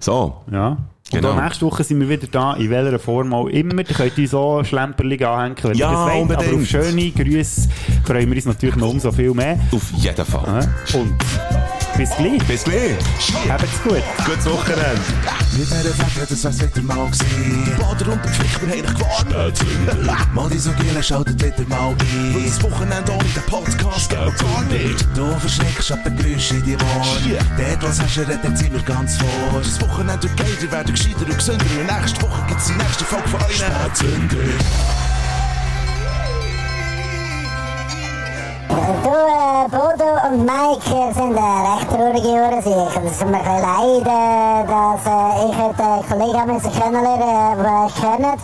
So. 0.00 0.34
Ja. 0.50 0.76
Genau. 1.12 1.30
Und 1.30 1.38
auch 1.38 1.42
nächste 1.44 1.64
Woche 1.64 1.84
sind 1.84 2.00
wir 2.00 2.08
wieder 2.08 2.26
da, 2.26 2.54
in 2.54 2.68
welcher 2.70 2.98
Form 2.98 3.32
auch 3.32 3.46
immer. 3.46 3.78
Ihr 3.78 3.84
könnt 3.84 4.18
uns 4.18 4.34
auch 4.34 4.64
Schlemperlig 4.64 5.24
anhängen, 5.24 5.56
wenn 5.62 5.76
Ja, 5.76 5.92
ihr 5.92 6.26
das 6.26 6.28
wollt. 6.28 6.38
Aber 6.48 6.56
auf 6.56 6.66
schöne 6.66 7.10
Grüße 7.12 7.68
freuen 8.04 8.28
wir 8.28 8.34
uns 8.34 8.46
natürlich 8.46 8.74
noch 8.74 8.88
umso 8.88 9.12
viel 9.12 9.32
mehr. 9.32 9.60
Auf 9.70 9.92
jeden 9.92 10.24
Fall. 10.26 10.68
Ja. 10.92 10.98
Und 11.00 11.14
bis 11.96 12.10
gleich. 12.16 12.46
Bis 12.46 12.64
gleich. 12.64 12.96
Habt's 13.48 13.82
gut. 13.82 14.02
Gutes 14.24 14.46
Wochenende. 14.46 15.00
Mit 15.52 15.66
dieser 15.66 15.94
Fette, 15.94 16.26
das 16.30 16.44
wär's 16.44 16.60
wieder 16.60 16.82
mal 16.82 17.06
gewesen. 17.06 17.76
Bader 17.78 18.12
und 18.12 18.24
der 18.24 18.32
Pflicht, 18.32 18.60
wir 18.60 18.68
haben 18.68 18.82
dich 18.82 18.94
gewarnt. 18.94 20.34
Mal 20.34 20.50
die 20.50 20.58
so 20.58 20.70
Giele 20.72 21.02
schaltet 21.02 21.42
wieder 21.42 21.68
mal 21.68 21.88
ein. 21.88 22.34
Weil 22.34 22.44
das 22.44 22.62
Wochenende 22.62 23.12
ohne 23.12 23.24
den 23.24 23.42
Podcast 23.44 24.10
geht 24.10 24.18
gar 24.18 24.62
nicht. 24.64 25.06
Du 25.14 25.38
verschreckst 25.38 25.92
ab 25.92 26.04
den 26.04 26.16
Geräuschen 26.16 26.58
in 26.58 26.64
die 26.64 26.76
Ohren. 26.76 27.38
Dort, 27.56 27.82
was 27.82 28.00
hast 28.00 28.16
du, 28.16 28.20
redet 28.20 28.58
sind 28.58 28.72
wir 28.72 28.82
ganz 28.82 29.16
vor. 29.16 29.60
Das 29.60 29.80
Wochenende 29.80 30.22
wird 30.22 30.36
geil, 30.36 30.58
ihr 30.60 30.72
werdet 30.72 30.94
gescheiter 30.94 31.26
und 31.26 31.36
gesünder. 31.36 31.64
Und 31.80 32.00
nächste 32.00 32.22
Woche 32.22 32.42
gibt's 32.48 32.66
die 32.66 32.72
nächste 32.72 33.04
Folge 33.04 33.28
von 33.28 33.40
euch. 33.40 33.56
Spätzünder. 33.56 35.05
Du, 38.68 38.74
äh, 38.74 39.68
Bodo 39.70 40.10
und 40.28 40.44
Mike 40.44 41.14
sind 41.14 41.36
äh, 41.36 41.40
recht 41.40 41.88
traurige 41.88 42.28
Uhrensicher. 42.28 43.02
Es 43.04 43.18
tut 43.18 43.30
mir 43.30 43.38
ein 43.38 43.62
leid, 43.62 44.06
dass 44.66 45.06
äh, 45.06 45.48
ich 45.48 45.56
heute 45.56 46.08
Kollegen 46.08 46.52
müssen 46.52 46.72
kennenlernen 46.72 47.58
den 47.58 47.86
ich 47.86 47.94
kennt. 47.94 48.40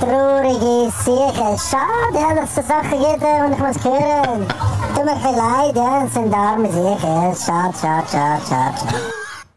Traurige 0.00 0.90
Sicher. 1.04 1.56
Schade, 1.58 2.14
ja, 2.14 2.34
dass 2.34 2.50
es 2.50 2.54
so 2.56 2.62
Sachen 2.62 2.98
gibt, 2.98 3.22
äh, 3.22 3.46
die 3.46 3.52
ich 3.52 3.58
muss 3.58 3.84
hören. 3.84 4.46
Tut 4.94 5.04
mir 5.04 5.14
leid, 5.14 5.76
ja, 5.76 6.04
es 6.04 6.14
sind 6.14 6.34
arme 6.34 6.70
Sicher. 6.70 7.34
Schade, 7.34 7.74
schade, 7.80 8.06
schade, 8.10 8.42
schade. 8.48 8.74
schade. 8.78 9.27